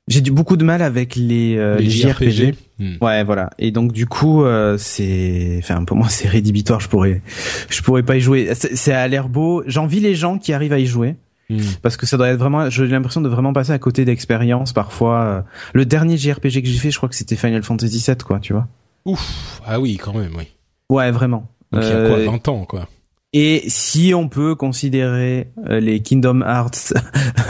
J'ai 0.08 0.20
du 0.20 0.30
beaucoup 0.30 0.56
de 0.56 0.64
mal 0.64 0.82
avec 0.82 1.14
les, 1.16 1.56
euh, 1.56 1.76
les 1.78 1.90
JRPG. 1.90 2.54
Hmm. 2.78 2.94
Ouais, 3.00 3.22
voilà. 3.24 3.50
Et 3.58 3.70
donc 3.70 3.92
du 3.92 4.06
coup, 4.06 4.42
euh, 4.44 4.76
c'est, 4.78 5.56
enfin 5.62 5.84
pour 5.84 5.96
moi 5.96 6.08
c'est 6.08 6.28
rédhibitoire. 6.28 6.80
Je 6.80 6.88
pourrais, 6.88 7.22
je 7.68 7.82
pourrais 7.82 8.02
pas 8.02 8.16
y 8.16 8.20
jouer. 8.20 8.50
C'est 8.54 8.92
à 8.92 9.06
l'air 9.08 9.28
beau. 9.28 9.62
J'envie 9.66 10.00
les 10.00 10.14
gens 10.14 10.38
qui 10.38 10.52
arrivent 10.52 10.72
à 10.72 10.78
y 10.78 10.86
jouer 10.86 11.16
Hmm. 11.50 11.60
parce 11.80 11.96
que 11.96 12.04
ça 12.04 12.18
doit 12.18 12.28
être 12.28 12.38
vraiment. 12.38 12.68
J'ai 12.68 12.86
l'impression 12.86 13.22
de 13.22 13.28
vraiment 13.30 13.54
passer 13.54 13.72
à 13.72 13.78
côté 13.78 14.04
d'expériences 14.04 14.74
parfois. 14.74 15.22
euh. 15.22 15.40
Le 15.72 15.86
dernier 15.86 16.18
JRPG 16.18 16.60
que 16.60 16.68
j'ai 16.68 16.76
fait, 16.78 16.90
je 16.90 16.98
crois 16.98 17.08
que 17.08 17.14
c'était 17.14 17.36
Final 17.36 17.62
Fantasy 17.62 18.04
VII, 18.06 18.16
quoi. 18.18 18.38
Tu 18.38 18.52
vois. 18.52 18.68
Ouf, 19.06 19.62
ah 19.66 19.80
oui, 19.80 19.96
quand 19.96 20.12
même, 20.12 20.32
oui. 20.36 20.44
Ouais, 20.90 21.10
vraiment. 21.10 21.48
Donc 21.72 21.84
il 21.84 21.88
y 21.88 21.92
a 21.92 22.06
quoi, 22.06 22.18
Euh, 22.18 22.26
20 22.26 22.48
ans, 22.48 22.64
quoi. 22.66 22.86
Et 23.34 23.64
si 23.68 24.14
on 24.14 24.26
peut 24.30 24.54
considérer 24.54 25.48
euh, 25.68 25.80
les 25.80 26.00
Kingdom 26.00 26.40
Hearts 26.40 26.94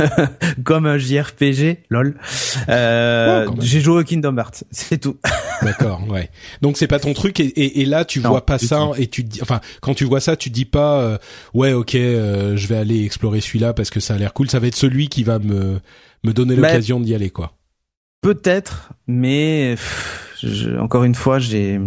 comme 0.64 0.86
un 0.86 0.98
JRPG, 0.98 1.84
lol, 1.88 2.18
euh, 2.68 3.46
même. 3.46 3.60
j'ai 3.60 3.80
joué 3.80 4.00
au 4.00 4.04
Kingdom 4.04 4.36
Hearts, 4.38 4.64
c'est 4.72 4.98
tout. 4.98 5.16
D'accord, 5.62 6.02
ouais. 6.08 6.30
Donc 6.62 6.76
c'est 6.78 6.88
pas 6.88 6.98
ton 6.98 7.14
truc 7.14 7.38
et, 7.38 7.44
et, 7.46 7.82
et 7.82 7.84
là 7.84 8.04
tu 8.04 8.18
Non, 8.20 8.30
vois 8.30 8.44
pas 8.44 8.58
ça 8.58 8.90
et 8.96 9.06
tu 9.06 9.22
dis, 9.22 9.40
enfin 9.40 9.60
quand 9.80 9.94
tu 9.94 10.04
vois 10.04 10.20
ça 10.20 10.34
tu 10.36 10.50
dis 10.50 10.64
pas 10.64 11.00
euh, 11.00 11.18
ouais 11.54 11.72
ok 11.72 11.94
euh, 11.94 12.56
je 12.56 12.66
vais 12.66 12.76
aller 12.76 13.04
explorer 13.04 13.40
celui-là 13.40 13.72
parce 13.72 13.90
que 13.90 14.00
ça 14.00 14.14
a 14.14 14.18
l'air 14.18 14.32
cool. 14.34 14.50
Ça 14.50 14.58
va 14.58 14.66
être 14.66 14.76
celui 14.76 15.08
qui 15.08 15.22
va 15.22 15.38
me 15.38 15.78
me 16.24 16.32
donner 16.32 16.56
Bah, 16.56 16.68
l'occasion 16.68 16.98
d'y 16.98 17.14
aller 17.14 17.30
quoi. 17.30 17.52
Peut-être, 18.20 18.90
mais 19.06 19.74
pff, 19.76 20.38
je- 20.42 20.76
encore 20.76 21.04
une 21.04 21.14
fois, 21.14 21.38
j'ai 21.38 21.78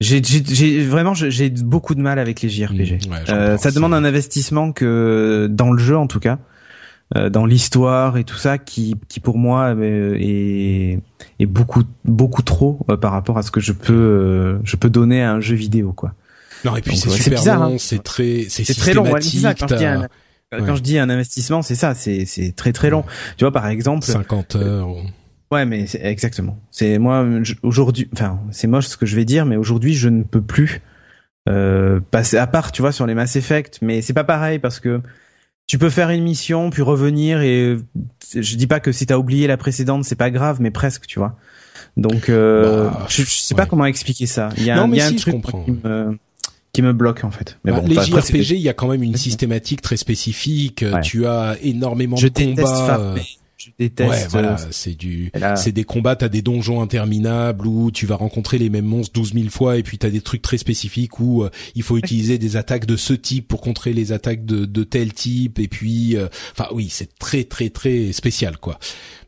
j'ai 0.00 0.22
j'ai- 0.22 0.44
j'ai- 0.46 0.84
vraiment 0.86 1.14
j'ai 1.14 1.48
beaucoup 1.50 1.94
de 1.94 2.00
mal 2.00 2.18
avec 2.18 2.42
les 2.42 2.48
JRPG. 2.48 2.98
Mmh, 3.08 3.10
ouais, 3.12 3.30
Euh, 3.30 3.56
ça 3.56 3.70
demande 3.70 3.94
un 3.94 4.04
investissement 4.04 4.72
que 4.72 5.48
dans 5.50 5.72
le 5.72 5.78
jeu 5.78 5.96
en 5.96 6.06
tout 6.06 6.20
cas, 6.20 6.38
euh, 7.16 7.30
dans 7.30 7.46
l'histoire 7.46 8.16
et 8.18 8.24
tout 8.24 8.36
ça, 8.36 8.58
qui 8.58 8.96
qui 9.08 9.20
pour 9.20 9.38
moi 9.38 9.74
euh, 9.74 10.16
est 10.18 10.98
est 11.38 11.46
beaucoup 11.46 11.84
beaucoup 12.04 12.42
trop 12.42 12.80
euh, 12.90 12.96
par 12.96 13.12
rapport 13.12 13.38
à 13.38 13.42
ce 13.42 13.50
que 13.50 13.60
je 13.60 13.72
peux 13.72 13.92
euh, 13.94 14.58
je 14.64 14.76
peux 14.76 14.90
donner 14.90 15.22
à 15.22 15.32
un 15.32 15.40
jeu 15.40 15.54
vidéo 15.56 15.92
quoi. 15.92 16.12
Non 16.64 16.74
et 16.76 16.82
puis 16.82 16.96
c'est 16.96 17.08
ouais, 17.08 17.16
super 17.16 17.38
bizarre, 17.38 17.60
long, 17.68 17.74
hein. 17.74 17.78
c'est 17.78 18.02
très 18.02 18.46
c'est 18.48 18.64
C'est 18.64 18.74
très 18.74 18.92
long. 18.92 19.10
ouais, 19.10 19.20
ça, 19.20 19.54
quand 19.54 19.68
je 19.68 19.74
dis 19.76 19.84
un, 19.84 20.08
quand 20.50 20.74
je 20.76 20.82
dis 20.82 20.98
un 20.98 21.08
investissement, 21.10 21.62
c'est 21.62 21.74
ça, 21.74 21.94
c'est 21.94 22.24
c'est 22.26 22.52
très 22.56 22.72
très 22.72 22.90
long. 22.90 23.04
Tu 23.36 23.44
vois 23.44 23.52
par 23.52 23.66
exemple, 23.68 24.04
50 24.04 24.56
heures. 24.56 24.88
Ou- 25.50 25.54
Ouais, 25.54 25.64
mais 25.64 25.86
c'est 25.86 26.04
exactement. 26.04 26.58
C'est 26.70 26.98
moi 26.98 27.24
je- 27.42 27.54
aujourd'hui. 27.62 28.08
Enfin, 28.12 28.40
c'est 28.50 28.66
moche 28.66 28.86
ce 28.86 28.96
que 28.96 29.06
je 29.06 29.14
vais 29.16 29.24
dire, 29.24 29.46
mais 29.46 29.56
aujourd'hui, 29.56 29.94
je 29.94 30.08
ne 30.08 30.22
peux 30.22 30.42
plus 30.42 30.82
euh, 31.48 32.00
passer 32.10 32.36
à 32.38 32.46
part, 32.48 32.72
tu 32.72 32.82
vois, 32.82 32.90
sur 32.92 33.06
les 33.06 33.14
Mass 33.14 33.36
Effect. 33.36 33.78
Mais 33.82 34.02
c'est 34.02 34.12
pas 34.12 34.24
pareil 34.24 34.58
parce 34.58 34.80
que 34.80 35.00
tu 35.68 35.78
peux 35.78 35.90
faire 35.90 36.10
une 36.10 36.24
mission 36.24 36.70
puis 36.70 36.82
revenir 36.82 37.40
et 37.40 37.76
je 38.34 38.56
dis 38.56 38.66
pas 38.66 38.80
que 38.80 38.90
si 38.92 39.06
t'as 39.06 39.16
oublié 39.16 39.46
la 39.46 39.56
précédente, 39.56 40.04
c'est 40.04 40.16
pas 40.16 40.30
grave, 40.30 40.58
mais 40.60 40.70
presque, 40.72 41.06
tu 41.06 41.18
vois. 41.20 41.36
Donc, 41.96 42.28
euh, 42.28 42.88
Bah, 42.90 43.06
je, 43.08 43.22
je 43.22 43.30
sais 43.30 43.54
pas 43.54 43.66
comment 43.66 43.86
expliquer 43.86 44.26
ça. 44.26 44.48
Il 44.56 44.64
y 44.64 44.70
a, 44.70 44.76
Non, 44.76 44.82
un- 44.82 44.86
mais 44.88 44.96
il 44.96 44.98
y 44.98 45.02
a 45.02 45.08
si, 45.08 45.14
un 45.14 45.16
je 45.18 45.22
truc 45.22 45.42
qui 45.64 45.70
me 45.84 46.18
qui 46.72 46.82
me 46.82 46.92
bloque 46.92 47.24
en 47.24 47.30
fait. 47.30 47.58
Mais 47.64 47.72
Bah, 47.72 47.80
bon, 47.80 47.86
les 47.88 47.94
JRPG, 47.94 48.50
il 48.56 48.60
y 48.60 48.68
a 48.68 48.74
quand 48.74 48.88
même 48.88 49.02
une 49.02 49.16
systématique 49.16 49.80
très 49.80 49.96
spécifique. 49.96 50.84
Ouais. 50.86 51.00
Tu 51.00 51.24
as 51.26 51.56
énormément 51.62 52.16
je 52.16 52.26
de 52.28 52.32
combats. 52.54 52.62
euh, 52.62 52.86
farmer. 52.86 53.22
Je 53.58 53.70
déteste. 53.78 54.10
Ouais, 54.10 54.26
voilà, 54.28 54.52
euh, 54.60 54.66
c'est 54.70 54.94
du, 54.94 55.30
là- 55.34 55.56
c'est 55.56 55.72
des 55.72 55.84
combats, 55.84 56.14
t'as 56.14 56.28
des 56.28 56.42
donjons 56.42 56.82
interminables 56.82 57.66
où 57.66 57.90
tu 57.90 58.04
vas 58.04 58.16
rencontrer 58.16 58.58
les 58.58 58.68
mêmes 58.68 58.84
monstres 58.84 59.12
12 59.14 59.32
000 59.32 59.48
fois 59.48 59.78
et 59.78 59.82
puis 59.82 59.96
t'as 59.96 60.10
des 60.10 60.20
trucs 60.20 60.42
très 60.42 60.58
spécifiques 60.58 61.20
où 61.20 61.42
euh, 61.42 61.50
il 61.74 61.82
faut 61.82 61.96
utiliser 61.96 62.36
des 62.36 62.56
attaques 62.56 62.84
de 62.84 62.96
ce 62.96 63.14
type 63.14 63.48
pour 63.48 63.62
contrer 63.62 63.94
les 63.94 64.12
attaques 64.12 64.44
de, 64.44 64.66
de 64.66 64.84
tel 64.84 65.14
type 65.14 65.58
et 65.58 65.68
puis, 65.68 66.16
euh, 66.16 66.28
enfin 66.52 66.68
oui, 66.72 66.88
c'est 66.90 67.18
très 67.18 67.44
très 67.44 67.70
très 67.70 68.12
spécial 68.12 68.58
quoi. 68.58 68.78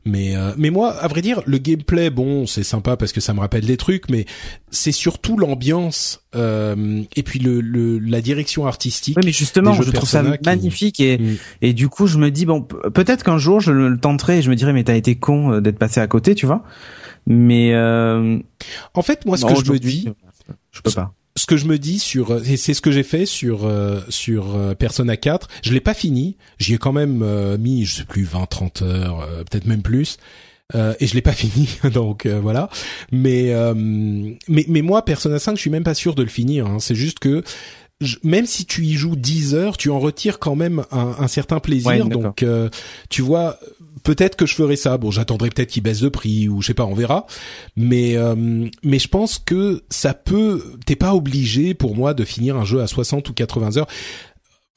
Mais 0.05 0.37
euh, 0.37 0.53
mais 0.57 0.71
moi, 0.71 0.93
à 0.95 1.07
vrai 1.09 1.21
dire, 1.21 1.43
le 1.45 1.59
gameplay, 1.59 2.09
bon, 2.09 2.47
c'est 2.47 2.63
sympa 2.63 2.97
parce 2.97 3.13
que 3.13 3.21
ça 3.21 3.35
me 3.35 3.41
rappelle 3.41 3.67
des 3.67 3.77
trucs, 3.77 4.09
mais 4.09 4.25
c'est 4.71 4.93
surtout 4.93 5.37
l'ambiance 5.37 6.23
euh, 6.35 7.03
et 7.15 7.23
puis 7.23 7.39
le, 7.41 7.61
le 7.61 7.99
la 7.99 8.21
direction 8.23 8.67
artistique. 8.67 9.17
Oui, 9.19 9.23
mais 9.27 9.33
justement, 9.33 9.73
je 9.75 9.91
trouve 9.91 10.09
ça 10.09 10.23
qui- 10.23 10.45
magnifique 10.47 11.01
et 11.01 11.19
Mm. 11.19 11.37
et 11.63 11.73
du 11.75 11.89
coup, 11.89 12.07
je 12.07 12.17
me 12.17 12.31
dis 12.31 12.47
bon, 12.47 12.63
peut-être 12.63 13.23
qu'un 13.25 13.39
jour 13.39 13.61
je 13.61 13.73
le 13.73 13.99
tenterai 13.99 14.39
et 14.39 14.43
je 14.43 14.49
me 14.51 14.57
dirai 14.57 14.73
mais 14.73 14.85
t'as 14.85 14.97
été 14.97 15.17
con 15.17 15.53
euh, 15.53 15.61
d'être 15.61 15.79
passé 15.79 16.01
à 16.01 16.07
côté, 16.07 16.35
tu 16.35 16.47
vois. 16.47 16.63
Mais 17.27 17.75
euh, 17.75 18.39
En 18.95 19.03
fait, 19.03 19.27
moi, 19.27 19.37
ce 19.37 19.43
non, 19.45 19.55
que 19.55 19.65
je 19.65 19.73
me 19.73 19.79
dis, 19.79 20.09
je 20.71 20.81
peux 20.81 20.91
pas. 20.93 21.13
Ce 21.39 21.47
que 21.47 21.57
je 21.57 21.67
me 21.67 21.79
dis 21.79 21.99
sur 21.99 22.37
et 22.47 22.57
c'est 22.57 22.75
ce 22.75 22.81
que 22.83 22.91
j'ai 22.91 23.03
fait 23.03 23.25
sur 23.27 23.65
euh, 23.65 24.01
sur 24.09 24.57
euh, 24.57 24.75
Persona 24.75 25.17
4, 25.17 25.49
je 25.63 25.73
l'ai 25.73 25.81
pas 25.81 25.95
fini, 25.95 26.37
j'y 26.59 26.75
ai 26.75 26.79
quand 26.79 26.93
même 26.93 27.23
euh, 27.23 27.57
mis 27.57 27.85
je 27.85 27.95
sais 27.97 28.05
plus 28.05 28.25
20 28.25 28.47
30 28.47 28.83
heures, 28.83 29.21
euh, 29.23 29.45
peut-être 29.45 29.67
même 29.67 29.83
plus. 29.83 30.19
Euh, 30.75 30.93
et 31.01 31.07
je 31.07 31.15
l'ai 31.15 31.23
pas 31.23 31.33
fini. 31.45 31.69
Donc 31.95 32.27
euh, 32.27 32.41
voilà. 32.41 32.69
Mais 33.11 33.53
euh, 33.55 33.73
mais 33.75 34.65
mais 34.69 34.83
moi 34.83 35.05
Persona 35.05 35.39
5 35.39 35.57
je 35.57 35.61
suis 35.63 35.71
même 35.71 35.85
pas 35.85 35.95
sûr 35.95 36.15
de 36.15 36.23
le 36.23 36.29
finir 36.29 36.67
hein. 36.67 36.79
c'est 36.79 36.95
juste 36.95 37.21
que 37.21 37.43
je- 38.01 38.17
même 38.23 38.47
si 38.47 38.65
tu 38.67 38.85
y 38.85 38.95
joues 38.95 39.17
10 39.17 39.55
heures 39.55 39.77
tu 39.77 39.91
en 39.91 39.99
retires 39.99 40.39
quand 40.39 40.55
même 40.57 40.85
un, 40.93 41.15
un 41.19 41.29
certain 41.29 41.59
plaisir. 41.59 41.89
Ouais, 41.89 41.99
donc 42.01 42.43
euh, 42.43 42.69
tu 43.09 43.23
vois 43.23 43.59
peut-être 44.09 44.37
que 44.37 44.47
je 44.47 44.55
ferai 44.55 44.77
ça. 44.77 44.97
Bon 44.97 45.11
j'attendrai 45.11 45.51
peut-être 45.51 45.69
qu'il 45.69 45.83
baisse 45.83 46.01
de 46.01 46.09
prix 46.09 46.49
ou 46.49 46.63
je 46.63 46.69
sais 46.69 46.75
pas 46.75 46.87
on 46.87 46.95
verra. 46.95 47.27
Mais 47.77 48.17
euh, 48.17 48.35
mais 48.83 48.99
je 48.99 49.07
pense 49.09 49.39
que 49.39 49.83
ça 49.91 50.15
peut 50.15 50.63
t'es 50.87 50.97
pas 50.97 51.15
obligé 51.15 51.75
pour 51.75 51.95
moi 51.95 52.15
de 52.15 52.25
finir 52.25 52.57
un 52.57 52.65
jeu 52.65 52.81
à 52.81 52.87
60 52.87 53.29
ou 53.29 53.35
80 53.35 53.77
heures. 53.77 53.87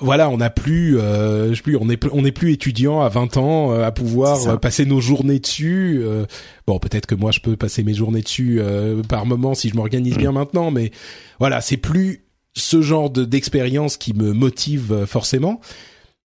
Voilà, 0.04 0.30
on 0.30 0.38
n'a 0.38 0.50
plus, 0.50 0.98
euh, 0.98 1.54
je 1.54 1.62
plus, 1.62 1.78
on 1.80 1.88
est, 1.88 2.04
on 2.12 2.24
n'est 2.24 2.32
plus 2.32 2.52
étudiant 2.52 3.02
à 3.02 3.08
20 3.10 3.38
ans 3.38 3.72
euh, 3.72 3.86
à 3.86 3.92
pouvoir 3.92 4.48
euh, 4.48 4.58
passer 4.58 4.86
nos 4.86 5.00
journées 5.00 5.40
dessus. 5.40 6.02
euh, 6.04 6.26
bon, 6.68 6.80
peut-être 6.80 7.06
que 7.06 7.14
moi 7.14 7.32
je 7.32 7.40
peux 7.40 7.56
passer 7.56 7.84
mes 7.84 7.94
journées 7.94 8.24
dessus 8.24 8.58
euh, 8.60 9.04
par 9.04 9.26
moment 9.28 9.54
si 9.54 9.70
je 9.70 9.76
m'organise 9.76 10.18
bien 10.18 10.32
maintenant, 10.32 10.72
mais 10.72 10.92
voilà, 11.40 11.62
c'est 11.62 11.78
plus 11.78 12.26
ce 12.54 12.82
genre 12.82 13.12
de 13.12 13.24
d'expérience 13.24 13.96
qui 13.96 14.14
me 14.14 14.34
motive 14.34 15.06
forcément. 15.06 15.62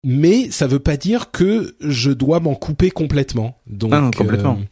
Mais 0.02 0.50
ça 0.50 0.66
veut 0.66 0.78
pas 0.78 0.96
dire 0.96 1.30
que 1.30 1.74
je 1.80 2.10
dois 2.10 2.40
m'en 2.40 2.54
couper 2.54 2.90
complètement. 2.90 3.58
Donc, 3.66 3.92
Ah 3.94 4.00
non, 4.00 4.10
complètement. 4.10 4.58
euh, 4.60 4.64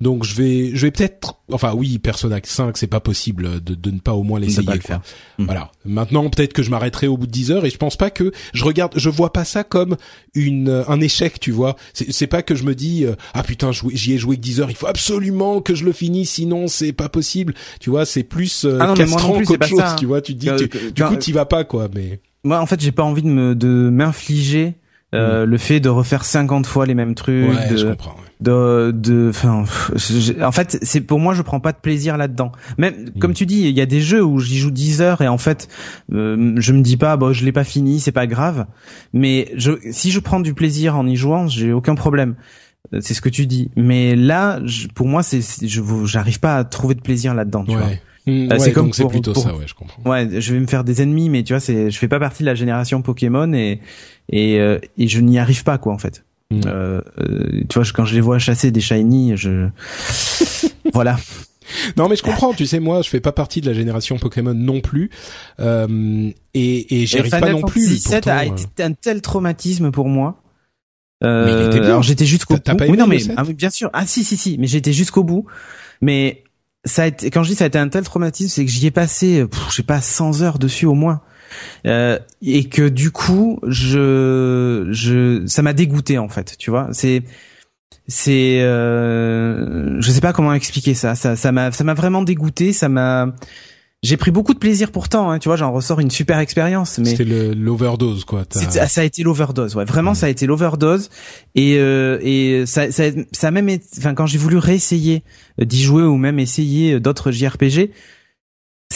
donc 0.00 0.24
je 0.24 0.34
vais, 0.34 0.70
je 0.74 0.82
vais 0.82 0.90
peut-être, 0.90 1.36
enfin 1.52 1.72
oui, 1.72 1.98
Persona 1.98 2.38
5, 2.42 2.76
c'est 2.76 2.86
pas 2.88 3.00
possible 3.00 3.62
de, 3.62 3.74
de 3.74 3.90
ne 3.90 3.98
pas 4.00 4.12
au 4.12 4.24
moins 4.24 4.38
l'essayer. 4.40 4.70
le 4.70 4.80
faire. 4.80 5.00
Mm. 5.38 5.44
Voilà. 5.46 5.70
Maintenant, 5.86 6.28
peut-être 6.28 6.52
que 6.52 6.62
je 6.62 6.70
m'arrêterai 6.70 7.06
au 7.06 7.16
bout 7.16 7.26
de 7.26 7.32
10 7.32 7.50
heures 7.52 7.64
et 7.64 7.70
je 7.70 7.76
pense 7.78 7.96
pas 7.96 8.10
que 8.10 8.30
je 8.52 8.64
regarde, 8.64 8.92
je 8.96 9.08
vois 9.08 9.32
pas 9.32 9.44
ça 9.44 9.64
comme 9.64 9.96
une 10.34 10.68
euh, 10.68 10.84
un 10.88 11.00
échec, 11.00 11.40
tu 11.40 11.50
vois. 11.52 11.76
C'est 11.94 12.26
pas 12.26 12.42
que 12.42 12.54
je 12.54 12.64
me 12.64 12.74
dis 12.74 13.06
euh, 13.06 13.14
ah 13.34 13.42
putain, 13.44 13.70
j'y 13.92 14.12
ai 14.14 14.18
joué 14.18 14.36
que 14.36 14.42
10 14.42 14.60
heures, 14.60 14.70
il 14.70 14.76
faut 14.76 14.88
absolument 14.88 15.60
que 15.62 15.74
je 15.74 15.84
le 15.84 15.92
finisse, 15.92 16.30
sinon 16.32 16.66
c'est 16.66 16.92
pas 16.92 17.08
possible. 17.08 17.54
Tu 17.80 17.88
vois, 17.88 18.04
c'est 18.04 18.24
plus 18.24 18.64
euh, 18.66 18.78
Ah 18.80 18.88
non, 18.88 18.94
castrant 18.94 19.40
qu'autre 19.44 19.66
chose, 19.66 19.78
ça, 19.78 19.92
hein. 19.92 19.96
tu 19.96 20.04
vois. 20.06 20.20
Tu 20.20 20.34
te 20.34 20.40
dis, 20.40 20.50
Euh, 20.50 20.58
tu- 20.58 20.68
que- 20.68 20.90
du 20.90 21.04
coup, 21.04 21.16
t'y 21.16 21.32
vas 21.32 21.46
pas 21.46 21.64
quoi, 21.64 21.88
mais 21.94 22.20
Moi, 22.46 22.60
en 22.60 22.66
fait, 22.66 22.80
j'ai 22.80 22.92
pas 22.92 23.02
envie 23.02 23.22
de 23.22 23.28
me 23.28 23.54
de 23.54 23.90
m'infliger 23.90 24.74
euh, 25.14 25.46
le 25.46 25.56
fait 25.58 25.80
de 25.80 25.88
refaire 25.88 26.24
50 26.24 26.66
fois 26.66 26.84
les 26.86 26.94
mêmes 26.94 27.14
trucs, 27.14 27.48
ouais, 27.48 27.70
de, 27.70 27.76
je 27.76 27.86
comprends. 27.86 28.10
ouais. 28.10 28.16
de 28.40 28.90
de 28.94 29.28
enfin 29.30 29.64
en 30.42 30.52
fait 30.52 30.78
c'est 30.82 31.00
pour 31.00 31.20
moi 31.20 31.32
je 31.32 31.40
prends 31.42 31.60
pas 31.60 31.72
de 31.72 31.78
plaisir 31.78 32.16
là-dedans 32.18 32.50
même 32.76 33.10
comme 33.20 33.32
tu 33.32 33.46
dis 33.46 33.60
il 33.62 33.70
y 33.76 33.80
a 33.80 33.86
des 33.86 34.00
jeux 34.02 34.22
où 34.22 34.40
j'y 34.40 34.58
joue 34.58 34.70
10 34.72 35.00
heures 35.00 35.22
et 35.22 35.28
en 35.28 35.38
fait 35.38 35.68
euh, 36.12 36.54
je 36.58 36.72
me 36.72 36.82
dis 36.82 36.96
pas 36.98 37.16
bon 37.16 37.32
je 37.32 37.44
l'ai 37.46 37.52
pas 37.52 37.64
fini 37.64 37.98
c'est 38.00 38.12
pas 38.12 38.26
grave 38.26 38.66
mais 39.14 39.48
je 39.56 39.72
si 39.92 40.10
je 40.10 40.18
prends 40.20 40.40
du 40.40 40.52
plaisir 40.54 40.96
en 40.96 41.06
y 41.06 41.16
jouant 41.16 41.46
j'ai 41.48 41.72
aucun 41.72 41.94
problème 41.94 42.34
c'est 43.00 43.14
ce 43.14 43.20
que 43.22 43.30
tu 43.30 43.46
dis 43.46 43.70
mais 43.76 44.16
là 44.16 44.60
je- 44.64 44.88
pour 44.88 45.06
moi 45.06 45.22
c'est 45.22 45.40
j'arrive 46.04 46.40
pas 46.40 46.56
à 46.56 46.64
trouver 46.64 46.94
de 46.96 47.00
plaisir 47.00 47.32
là-dedans 47.32 47.64
tu 47.64 47.74
Ouais. 47.76 47.94
Mm, 47.94 47.98
Euh, 48.28 48.48
ouais, 48.48 48.58
c'est 48.58 48.72
comme 48.72 48.92
c'est 48.92 49.06
plutôt 49.06 49.32
pour- 49.32 49.42
ça, 49.44 49.54
ouais, 49.54 49.66
je 49.66 49.74
comprends. 49.74 50.02
ouais 50.10 50.40
je 50.40 50.52
vais 50.52 50.58
me 50.58 50.66
faire 50.66 50.82
des 50.82 51.00
ennemis 51.00 51.28
mais 51.30 51.44
tu 51.44 51.52
vois 51.52 51.60
c'est 51.60 51.90
je 51.92 51.98
fais 51.98 52.08
pas 52.08 52.18
partie 52.18 52.42
de 52.42 52.48
la 52.48 52.56
génération 52.56 53.00
Pokémon 53.00 53.52
et 53.52 53.80
et 54.32 54.58
euh, 54.58 54.78
et 54.98 55.06
je 55.06 55.20
n'y 55.20 55.38
arrive 55.38 55.62
pas 55.64 55.78
quoi 55.78 55.92
en 55.92 55.98
fait 55.98 56.24
Mm. 56.48 56.60
euh, 56.66 57.00
euh, 57.18 57.60
tu 57.68 57.74
vois, 57.74 57.82
je- 57.82 57.92
quand 57.92 58.04
je 58.04 58.14
les 58.14 58.20
vois 58.20 58.38
chasser 58.38 58.70
des 58.70 58.80
shiny, 58.80 59.36
je 59.36 59.68
voilà. 60.92 61.16
Non, 61.96 62.08
mais 62.08 62.14
je 62.14 62.22
comprends. 62.22 62.52
Tu 62.54 62.66
sais, 62.66 62.78
moi, 62.78 63.02
je 63.02 63.08
fais 63.08 63.18
pas 63.18 63.32
partie 63.32 63.60
de 63.60 63.66
la 63.66 63.72
génération 63.72 64.16
Pokémon 64.16 64.54
non 64.54 64.80
plus, 64.80 65.10
euh, 65.58 66.30
et, 66.54 67.02
et 67.02 67.06
j'y 67.06 67.18
arrive 67.18 67.32
pas 67.32 67.40
non 67.50 67.62
plus. 67.62 67.82
Fantasy 67.82 67.94
VII 68.08 68.12
pourtant, 68.20 68.30
a 68.30 68.44
euh, 68.44 68.56
été 68.56 68.82
un 68.84 68.92
tel 68.92 69.20
traumatisme 69.22 69.90
pour 69.90 70.08
moi. 70.08 70.40
Euh, 71.24 71.46
Mais 71.46 71.52
il 71.60 71.66
était 71.66 71.80
bien. 71.80 71.88
alors 71.88 72.02
j'étais 72.04 72.26
jusqu'au 72.26 72.54
bout. 72.54 72.60
pas 72.62 72.74
oui, 72.80 72.88
aimé 72.90 72.96
non, 72.98 73.06
mais 73.08 73.18
ah, 73.36 73.42
oui, 73.44 73.54
bien 73.54 73.70
sûr. 73.70 73.90
Ah 73.92 74.06
si 74.06 74.22
si 74.22 74.36
si, 74.36 74.56
mais 74.58 74.68
j'étais 74.68 74.92
jusqu'au 74.92 75.24
bout. 75.24 75.46
Mais 76.00 76.44
ça 76.86 77.02
a 77.02 77.06
été, 77.06 77.30
quand 77.30 77.42
je 77.42 77.50
dis 77.50 77.54
ça 77.56 77.64
a 77.64 77.66
été 77.66 77.78
un 77.78 77.88
tel 77.88 78.04
traumatisme, 78.04 78.48
c'est 78.48 78.64
que 78.64 78.70
j'y 78.70 78.86
ai 78.86 78.90
passé, 78.90 79.44
pff, 79.46 79.66
je 79.70 79.74
sais 79.76 79.82
pas, 79.82 80.00
100 80.00 80.42
heures 80.42 80.58
dessus 80.58 80.86
au 80.86 80.94
moins. 80.94 81.20
Euh, 81.86 82.18
et 82.42 82.68
que 82.68 82.88
du 82.88 83.10
coup, 83.10 83.60
je, 83.66 84.88
je, 84.90 85.46
ça 85.46 85.62
m'a 85.62 85.72
dégoûté 85.72 86.18
en 86.18 86.28
fait. 86.28 86.56
Tu 86.58 86.70
vois, 86.70 86.88
c'est, 86.92 87.22
c'est, 88.08 88.60
euh, 88.62 90.00
je 90.00 90.10
sais 90.10 90.20
pas 90.20 90.32
comment 90.32 90.54
expliquer 90.54 90.94
ça. 90.94 91.14
Ça, 91.14 91.36
ça 91.36 91.52
m'a, 91.52 91.72
ça 91.72 91.84
m'a 91.84 91.94
vraiment 91.94 92.22
dégoûté. 92.22 92.72
Ça 92.72 92.88
m'a, 92.88 93.34
j'ai 94.02 94.16
pris 94.16 94.30
beaucoup 94.30 94.54
de 94.54 94.58
plaisir 94.58 94.92
pourtant. 94.92 95.30
Hein, 95.30 95.38
tu 95.38 95.48
vois, 95.48 95.56
j'en 95.56 95.72
ressors 95.72 96.00
une 96.00 96.10
super 96.10 96.38
expérience. 96.38 96.98
Mais 96.98 97.06
C'était 97.06 97.24
l'overdose, 97.54 98.24
quoi. 98.24 98.44
C'est- 98.50 98.86
ça 98.86 99.00
a 99.00 99.04
été 99.04 99.22
l'overdose, 99.22 99.74
ouais. 99.74 99.84
Vraiment, 99.84 100.14
ça 100.14 100.26
a 100.26 100.28
été 100.28 100.46
l'overdose. 100.46 101.08
Et 101.54 101.76
euh, 101.78 102.18
et 102.22 102.64
ça, 102.66 102.92
ça, 102.92 103.04
ça 103.32 103.48
a 103.48 103.50
même, 103.50 103.68
enfin, 103.98 104.14
quand 104.14 104.26
j'ai 104.26 104.38
voulu 104.38 104.58
réessayer 104.58 105.24
euh, 105.60 105.64
d'y 105.64 105.82
jouer 105.82 106.02
ou 106.02 106.16
même 106.16 106.38
essayer 106.38 106.94
euh, 106.94 107.00
d'autres 107.00 107.30
JRPG, 107.32 107.90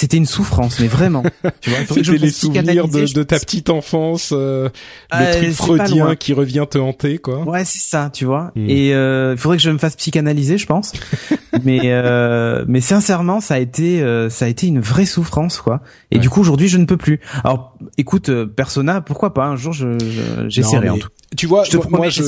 c'était 0.01 0.17
une 0.17 0.27
souffrance, 0.27 0.81
mais 0.81 0.87
vraiment. 0.87 1.23
Tu 1.61 1.69
vois, 1.71 1.81
je 1.81 1.93
C'était 1.95 2.17
les 2.19 2.31
souvenirs 2.31 2.89
de, 2.89 3.05
je 3.07 3.13
de 3.15 3.23
ta 3.23 3.39
petite 3.39 3.69
enfance, 3.71 4.31
euh, 4.33 4.69
le 5.13 5.33
truc 5.39 5.53
freudien 5.53 6.17
qui 6.17 6.33
revient 6.33 6.65
te 6.71 6.79
hanter, 6.79 7.19
quoi. 7.19 7.43
Ouais, 7.43 7.65
c'est 7.67 7.81
ça, 7.81 8.09
tu 8.13 8.25
vois. 8.25 8.51
Hmm. 8.57 8.69
Et 8.69 8.95
euh, 8.95 9.33
il 9.37 9.39
faudrait 9.39 9.59
que 9.59 9.63
je 9.63 9.71
me 9.71 9.77
fasse 9.79 9.97
psychanalyser, 9.97 10.57
je 10.59 10.67
pense. 10.67 10.93
mais 11.65 11.81
euh, 11.85 12.65
mais 12.67 12.81
sincèrement, 12.81 13.41
ça 13.41 13.55
a 13.55 13.59
été 13.59 14.01
euh, 14.03 14.31
ça 14.31 14.47
a 14.47 14.49
été 14.49 14.67
une 14.69 14.81
vraie 14.81 15.05
souffrance, 15.07 15.61
quoi. 15.61 15.83
Et 16.11 16.17
Ouais. 16.17 16.21
du 16.23 16.31
coup, 16.31 16.41
aujourd'hui, 16.41 16.69
je 16.69 16.79
ne 16.79 16.85
peux 16.87 16.97
plus. 16.97 17.21
Alors, 17.45 17.77
écoute, 17.99 18.31
Persona, 18.57 19.01
pourquoi 19.03 19.35
pas 19.35 19.45
un 19.45 19.57
jour, 19.57 19.73
je 19.75 19.99
je- 19.99 20.49
j'essaierai 20.49 20.89
Non, 20.89 20.95
en 20.95 20.99
tout. 20.99 21.09
Tu 21.37 21.47
vois, 21.47 21.65
Je 21.65 21.71
te 21.71 21.77
moi, 21.77 21.85
promets, 21.85 21.99
moi, 21.99 22.09
je... 22.09 22.23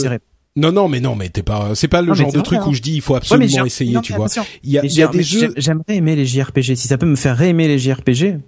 non, 0.54 0.70
non, 0.70 0.86
mais 0.88 1.00
non, 1.00 1.14
mais 1.14 1.30
t'es 1.30 1.42
pas, 1.42 1.74
c'est 1.74 1.88
pas 1.88 2.02
le 2.02 2.08
Non, 2.08 2.14
genre 2.14 2.30
de 2.30 2.38
vrai, 2.38 2.44
truc 2.44 2.58
hein. 2.60 2.66
où 2.68 2.74
je 2.74 2.82
dis 2.82 2.94
il 2.94 3.00
faut 3.00 3.14
absolument 3.14 3.64
essayer, 3.64 3.94
non, 3.94 4.02
tu 4.02 4.12
vois. 4.12 4.26
Il 4.62 4.70
y 4.70 4.78
a, 4.78 4.84
y 4.84 5.08
des 5.10 5.22
jeux. 5.22 5.54
J'aimerais 5.56 5.96
aimer 5.96 6.14
les 6.14 6.26
JRPG. 6.26 6.74
Si 6.76 6.88
ça 6.88 6.98
peut 6.98 7.06
me 7.06 7.16
faire 7.16 7.36
réaimer 7.36 7.68
les 7.68 7.78
JRPG. 7.78 8.38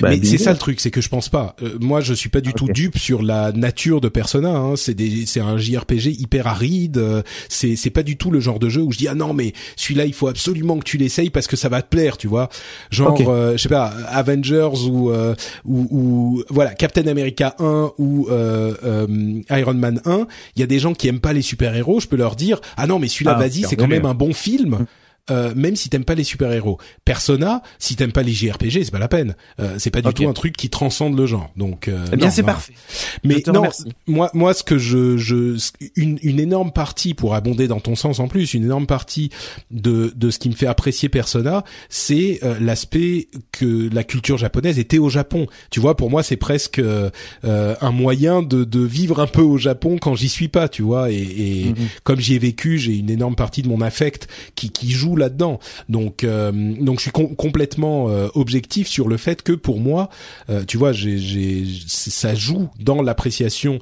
Bah, 0.00 0.10
mais 0.10 0.20
c'est 0.22 0.38
ça 0.38 0.52
le 0.52 0.58
truc, 0.58 0.80
c'est 0.80 0.90
que 0.90 1.00
je 1.00 1.08
pense 1.08 1.28
pas. 1.28 1.56
Euh, 1.62 1.78
moi, 1.80 2.00
je 2.00 2.12
suis 2.14 2.28
pas 2.28 2.40
du 2.40 2.50
Ah, 2.50 2.56
tout 2.56 2.68
dupe 2.68 2.98
sur 2.98 3.22
la 3.22 3.52
nature 3.52 4.00
de 4.00 4.08
Persona. 4.08 4.50
Hein. 4.50 4.74
C'est 4.76 5.40
un 5.40 5.56
JRPG 5.58 6.06
hyper 6.20 6.46
aride. 6.46 6.98
euh, 6.98 7.22
C'est, 7.48 7.74
c'est 7.76 7.90
pas 7.90 8.02
du 8.02 8.16
tout 8.16 8.30
le 8.30 8.40
genre 8.40 8.58
de 8.58 8.68
jeu 8.68 8.82
où 8.82 8.92
je 8.92 8.98
dis 8.98 9.08
ah 9.08 9.14
non 9.14 9.32
mais 9.32 9.52
celui-là 9.76 10.04
il 10.04 10.12
faut 10.12 10.28
absolument 10.28 10.78
que 10.78 10.84
tu 10.84 10.98
l'essayes 10.98 11.30
parce 11.30 11.46
que 11.46 11.56
ça 11.56 11.68
va 11.68 11.80
te 11.82 11.88
plaire, 11.88 12.16
tu 12.18 12.28
vois. 12.28 12.48
Genre, 12.90 13.18
euh, 13.28 13.52
je 13.56 13.62
sais 13.62 13.68
pas, 13.68 13.86
Avengers 14.08 14.68
ou, 14.88 15.10
euh, 15.10 15.34
ou 15.64 15.88
ou 15.90 16.44
voilà 16.50 16.74
Captain 16.74 17.06
America 17.06 17.54
1 17.58 17.92
ou 17.98 18.28
euh, 18.30 18.74
euh, 18.84 19.40
Iron 19.50 19.74
Man 19.74 20.00
1. 20.04 20.26
Il 20.56 20.60
y 20.60 20.62
a 20.62 20.66
des 20.66 20.78
gens 20.78 20.92
qui 20.94 21.08
aiment 21.08 21.20
pas 21.20 21.32
les 21.32 21.42
super 21.42 21.74
héros. 21.74 21.98
Je 22.00 22.06
peux 22.08 22.16
leur 22.16 22.36
dire 22.36 22.60
ah 22.76 22.86
non 22.86 22.98
mais 22.98 23.08
celui-là 23.08 23.34
Ah, 23.36 23.38
vas-y 23.40 23.62
c'est 23.64 23.76
quand 23.76 23.88
même 23.88 24.06
un 24.06 24.14
bon 24.14 24.32
film. 24.34 24.86
Euh, 25.30 25.52
même 25.54 25.76
si 25.76 25.88
t'aimes 25.88 26.04
pas 26.04 26.14
les 26.14 26.24
super 26.24 26.50
héros, 26.52 26.78
Persona, 27.04 27.62
si 27.78 27.96
t'aimes 27.96 28.12
pas 28.12 28.22
les 28.22 28.32
JRPG, 28.32 28.84
c'est 28.84 28.90
pas 28.90 28.98
la 28.98 29.08
peine. 29.08 29.34
Euh, 29.60 29.76
c'est 29.78 29.90
pas 29.90 30.00
du 30.02 30.12
tout 30.14 30.28
un 30.28 30.32
truc 30.32 30.56
qui 30.56 30.70
transcende 30.70 31.16
le 31.18 31.26
genre. 31.26 31.50
Donc, 31.56 31.88
euh, 31.88 32.04
Eh 32.12 32.16
bien, 32.16 32.30
c'est 32.30 32.42
parfait. 32.42 32.72
Mais 33.24 33.42
non, 33.46 33.60
remercie. 33.60 33.84
moi, 34.06 34.30
moi, 34.34 34.54
ce 34.54 34.62
que 34.62 34.78
je, 34.78 35.16
je, 35.16 35.58
une, 35.96 36.18
une 36.22 36.40
énorme 36.40 36.72
partie 36.72 37.14
pour 37.14 37.34
abonder 37.34 37.68
dans 37.68 37.80
ton 37.80 37.94
sens 37.96 38.20
en 38.20 38.28
plus, 38.28 38.54
une 38.54 38.64
énorme 38.64 38.86
partie 38.86 39.30
de 39.70 40.12
de 40.16 40.30
ce 40.30 40.38
qui 40.38 40.48
me 40.48 40.54
fait 40.54 40.66
apprécier 40.66 41.08
Persona, 41.08 41.64
c'est 41.88 42.40
euh, 42.42 42.56
l'aspect 42.60 43.28
que 43.52 43.88
la 43.92 44.04
culture 44.04 44.38
japonaise 44.38 44.78
était 44.78 44.98
au 44.98 45.08
Japon. 45.08 45.46
Tu 45.70 45.80
vois, 45.80 45.96
pour 45.96 46.10
moi, 46.10 46.22
c'est 46.22 46.36
presque 46.36 46.78
euh, 46.78 47.10
un 47.42 47.90
moyen 47.92 48.42
de 48.42 48.64
de 48.64 48.80
vivre 48.80 49.20
un 49.20 49.26
peu 49.26 49.42
au 49.42 49.58
Japon 49.58 49.98
quand 50.00 50.14
j'y 50.14 50.28
suis 50.28 50.48
pas, 50.48 50.68
tu 50.68 50.82
vois. 50.82 51.10
Et, 51.10 51.16
et 51.16 51.64
Mhm. 51.68 51.74
comme 52.04 52.20
j'y 52.20 52.34
ai 52.34 52.38
vécu, 52.38 52.78
j'ai 52.78 52.94
une 52.96 53.10
énorme 53.10 53.34
partie 53.34 53.62
de 53.62 53.68
mon 53.68 53.80
affect 53.80 54.28
qui 54.54 54.70
qui 54.70 54.90
joue 54.90 55.16
là-dedans. 55.18 55.58
Donc, 55.88 56.24
euh, 56.24 56.52
donc 56.52 56.98
je 56.98 57.02
suis 57.02 57.10
complètement 57.10 58.08
euh, 58.08 58.28
objectif 58.34 58.88
sur 58.88 59.08
le 59.08 59.16
fait 59.16 59.42
que 59.42 59.52
pour 59.52 59.80
moi, 59.80 60.08
euh, 60.50 60.64
tu 60.64 60.76
vois, 60.76 60.92
ça 60.92 62.34
joue 62.34 62.68
dans 62.80 63.02
l'appréciation 63.02 63.78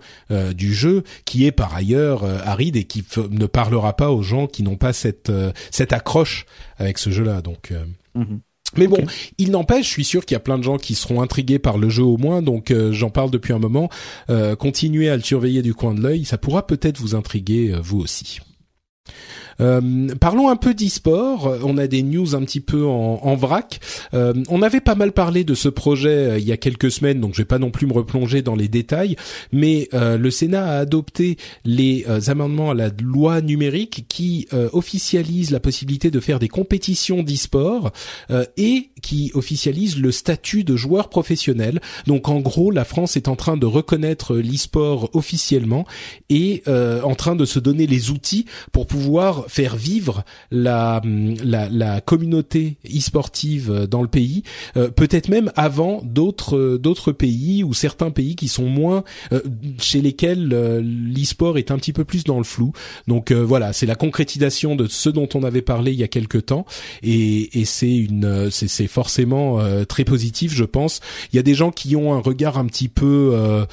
du 0.55 0.74
jeu, 0.74 1.05
qui 1.24 1.47
est 1.47 1.53
par 1.53 1.74
ailleurs 1.74 2.24
aride 2.24 2.76
et 2.76 2.84
qui 2.84 3.05
ne 3.30 3.47
parlera 3.47 3.95
pas 3.95 4.11
aux 4.11 4.22
gens 4.22 4.47
qui 4.47 4.62
n'ont 4.62 4.76
pas 4.76 4.93
cette 4.93 5.32
cette 5.70 5.93
accroche 5.93 6.47
avec 6.78 6.99
ce 6.99 7.11
jeu-là. 7.11 7.43
Donc. 7.43 7.72
Mhm. 8.14 8.41
Mais 8.76 8.89
bon, 8.89 8.99
il 9.39 9.53
n'empêche, 9.53 9.87
je 9.87 9.93
suis 9.93 10.05
sûr 10.05 10.26
qu'il 10.26 10.34
y 10.34 10.37
a 10.37 10.41
plein 10.41 10.59
de 10.59 10.64
gens 10.64 10.76
qui 10.76 10.97
seront 10.97 11.22
intrigués 11.22 11.61
par 11.61 11.78
le 11.78 11.89
jeu 11.89 12.03
au 12.03 12.16
moins, 12.16 12.43
donc 12.43 12.74
j'en 12.91 13.11
parle 13.11 13.30
depuis 13.30 13.53
un 13.53 13.59
moment. 13.59 13.89
continuez 14.59 15.09
à 15.09 15.16
le 15.16 15.22
surveiller 15.22 15.62
du 15.62 15.74
coin 15.74 15.95
de 15.95 16.03
l'œil, 16.03 16.24
ça 16.24 16.37
pourra 16.37 16.66
peut-être 16.66 16.99
vous 16.99 17.14
intriguer 17.14 17.74
vous 17.80 18.01
aussi. 18.01 18.41
Euh, 19.61 20.09
parlons 20.20 20.48
un 20.48 20.57
peu 20.57 20.74
d'e-sport. 20.74 21.59
On 21.64 21.78
a 21.78 21.86
des 21.86 22.02
news 22.02 22.34
un 22.34 22.42
petit 22.42 22.61
peu 22.61 22.86
en, 22.86 23.20
en 23.22 23.34
vrac. 23.34 23.80
Euh, 24.14 24.34
on 24.48 24.62
avait 24.62 24.80
pas 24.80 24.94
mal 24.94 25.12
parlé 25.12 25.44
de 25.44 25.54
ce 25.54 25.68
projet 25.68 26.09
euh, 26.09 26.38
il 26.38 26.44
y 26.44 26.52
a 26.52 26.57
quelques 26.57 26.90
semaines, 26.90 27.20
donc 27.20 27.34
je 27.34 27.38
vais 27.38 27.46
pas 27.46 27.59
non 27.59 27.70
plus 27.70 27.86
me 27.86 27.92
replonger 27.92 28.42
dans 28.42 28.54
les 28.54 28.68
détails. 28.68 29.16
Mais 29.52 29.88
le 29.92 30.30
Sénat 30.30 30.66
a 30.66 30.78
adopté 30.78 31.36
les 31.64 32.04
amendements 32.28 32.70
à 32.70 32.74
la 32.74 32.90
loi 33.02 33.40
numérique 33.40 34.07
qui 34.09 34.48
officialise 34.72 35.50
la 35.50 35.61
possibilité 35.61 36.11
de 36.11 36.20
faire 36.20 36.38
des 36.38 36.48
compétitions 36.48 37.22
d'e-sport 37.22 37.92
et 38.57 38.90
qui 39.02 39.30
officialise 39.34 39.98
le 39.98 40.12
statut 40.12 40.64
de 40.64 40.76
joueur 40.76 41.09
professionnel. 41.09 41.80
Donc 42.07 42.28
en 42.28 42.40
gros, 42.40 42.70
la 42.70 42.84
France 42.84 43.16
est 43.16 43.28
en 43.28 43.36
train 43.36 43.57
de 43.57 43.66
reconnaître 43.66 44.36
l'e-sport 44.36 45.11
officiellement 45.14 45.86
et 46.28 46.62
en 46.66 47.14
train 47.14 47.36
de 47.36 47.44
se 47.44 47.59
donner 47.59 47.86
les 47.86 48.11
outils 48.11 48.46
pour 48.72 48.86
pouvoir 48.86 49.45
faire 49.49 49.76
vivre 49.76 50.24
la 50.51 51.01
la, 51.05 51.68
la 51.68 52.01
communauté 52.01 52.76
e-sportive 52.86 53.86
dans 53.88 54.03
le 54.03 54.09
pays, 54.09 54.42
euh, 54.76 54.88
peut-être 54.90 55.28
même 55.28 55.53
avant 55.57 56.01
d'autres 56.05 56.76
d'autres 56.76 57.12
pays 57.12 57.64
ou 57.64 57.74
certains 57.74 58.11
pays 58.11 58.36
qui 58.36 58.49
sont 58.49 58.66
moins 58.66 59.05
euh, 59.32 59.40
chez 59.78 60.01
lesquels 60.01 60.51
euh, 60.53 60.80
l'e-sport 60.82 61.59
est 61.59 61.70
un 61.70 61.76
petit 61.76 61.92
peu 61.92 62.05
plus 62.05 62.24
dans 62.24 62.38
le 62.38 62.44
flou. 62.44 62.72
Donc 63.09 63.32
voilà, 63.32 63.72
c'est 63.72 63.86
la 63.86 63.94
concrétisation 63.94 64.76
de 64.76 64.86
ce 64.86 65.09
dont 65.09 65.28
on 65.34 65.42
avait 65.42 65.62
parlé 65.62 65.92
il 65.92 65.99
y 65.99 66.05
a 66.05 66.09
quelque 66.09 66.38
temps 66.38 66.64
et, 67.03 67.61
et 67.61 67.64
c'est 67.64 67.94
une 67.94 68.51
c'est 68.51 68.86
forcément 68.86 69.61
très 69.86 70.05
positif, 70.05 70.55
je 70.55 70.64
pense. 70.64 71.01
Il 71.32 71.36
y 71.36 71.38
a 71.38 71.42
des 71.42 71.55
gens 71.55 71.70
qui 71.70 71.97
ont 71.97 72.14
un 72.14 72.18
regard 72.18 72.59
un 72.59 72.66
petit 72.66 72.88
peu 72.88 73.66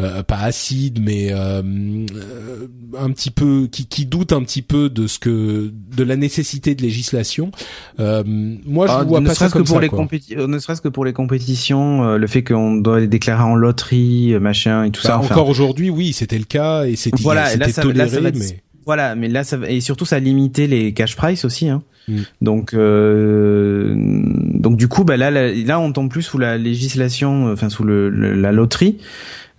euh, 0.00 0.22
pas 0.22 0.38
acide, 0.38 1.00
mais 1.02 1.32
euh, 1.32 1.60
euh, 1.60 2.68
un 2.96 3.10
petit 3.10 3.30
peu 3.30 3.68
qui, 3.70 3.86
qui 3.86 4.06
doute 4.06 4.32
un 4.32 4.42
petit 4.42 4.62
peu 4.62 4.88
de 4.88 5.08
ce 5.08 5.18
que 5.18 5.72
de 5.72 6.04
la 6.04 6.14
nécessité 6.14 6.76
de 6.76 6.82
législation. 6.82 7.50
moi, 7.98 8.86
je 8.86 8.92
ah, 8.92 9.02
vois 9.02 9.20
pas 9.20 9.34
ça 9.34 9.48
comme 9.48 9.64
que 9.64 9.68
pour 9.68 9.76
ça, 9.76 10.36
les 10.36 10.46
ne 10.46 10.58
serait-ce 10.60 10.82
que 10.82 10.88
pour 10.88 11.04
les 11.04 11.12
compétitions, 11.12 12.16
le 12.16 12.26
fait 12.28 12.44
qu'on 12.44 12.76
doit 12.76 13.00
les 13.00 13.08
déclarer 13.08 13.42
en 13.42 13.56
loterie, 13.56 14.38
machin 14.40 14.84
et 14.84 14.90
tout 14.90 15.02
bah, 15.02 15.08
ça. 15.08 15.18
Encore 15.18 15.48
aujourd'hui, 15.48 15.90
oui, 15.90 16.12
c'était 16.12 16.38
le 16.38 16.44
cas 16.44 16.84
et 16.84 16.94
c'était 16.94 17.22
voilà, 17.22 17.50
toléré, 17.72 18.20
là, 18.20 18.30
mais 18.32 18.62
voilà, 18.88 19.14
mais 19.14 19.28
là 19.28 19.44
ça 19.44 19.58
et 19.68 19.82
surtout 19.82 20.06
ça 20.06 20.16
a 20.16 20.18
limité 20.18 20.66
les 20.66 20.94
cash 20.94 21.14
price 21.14 21.44
aussi. 21.44 21.68
Hein. 21.68 21.82
Mm. 22.08 22.16
Donc 22.40 22.72
euh, 22.72 23.92
donc 23.94 24.78
du 24.78 24.88
coup 24.88 25.04
bah 25.04 25.18
là, 25.18 25.30
là 25.30 25.78
on 25.78 25.92
tombe 25.92 26.08
plus 26.08 26.22
sous 26.22 26.38
la 26.38 26.56
législation, 26.56 27.52
enfin 27.52 27.68
sous 27.68 27.84
le, 27.84 28.08
la 28.08 28.50
loterie. 28.50 28.96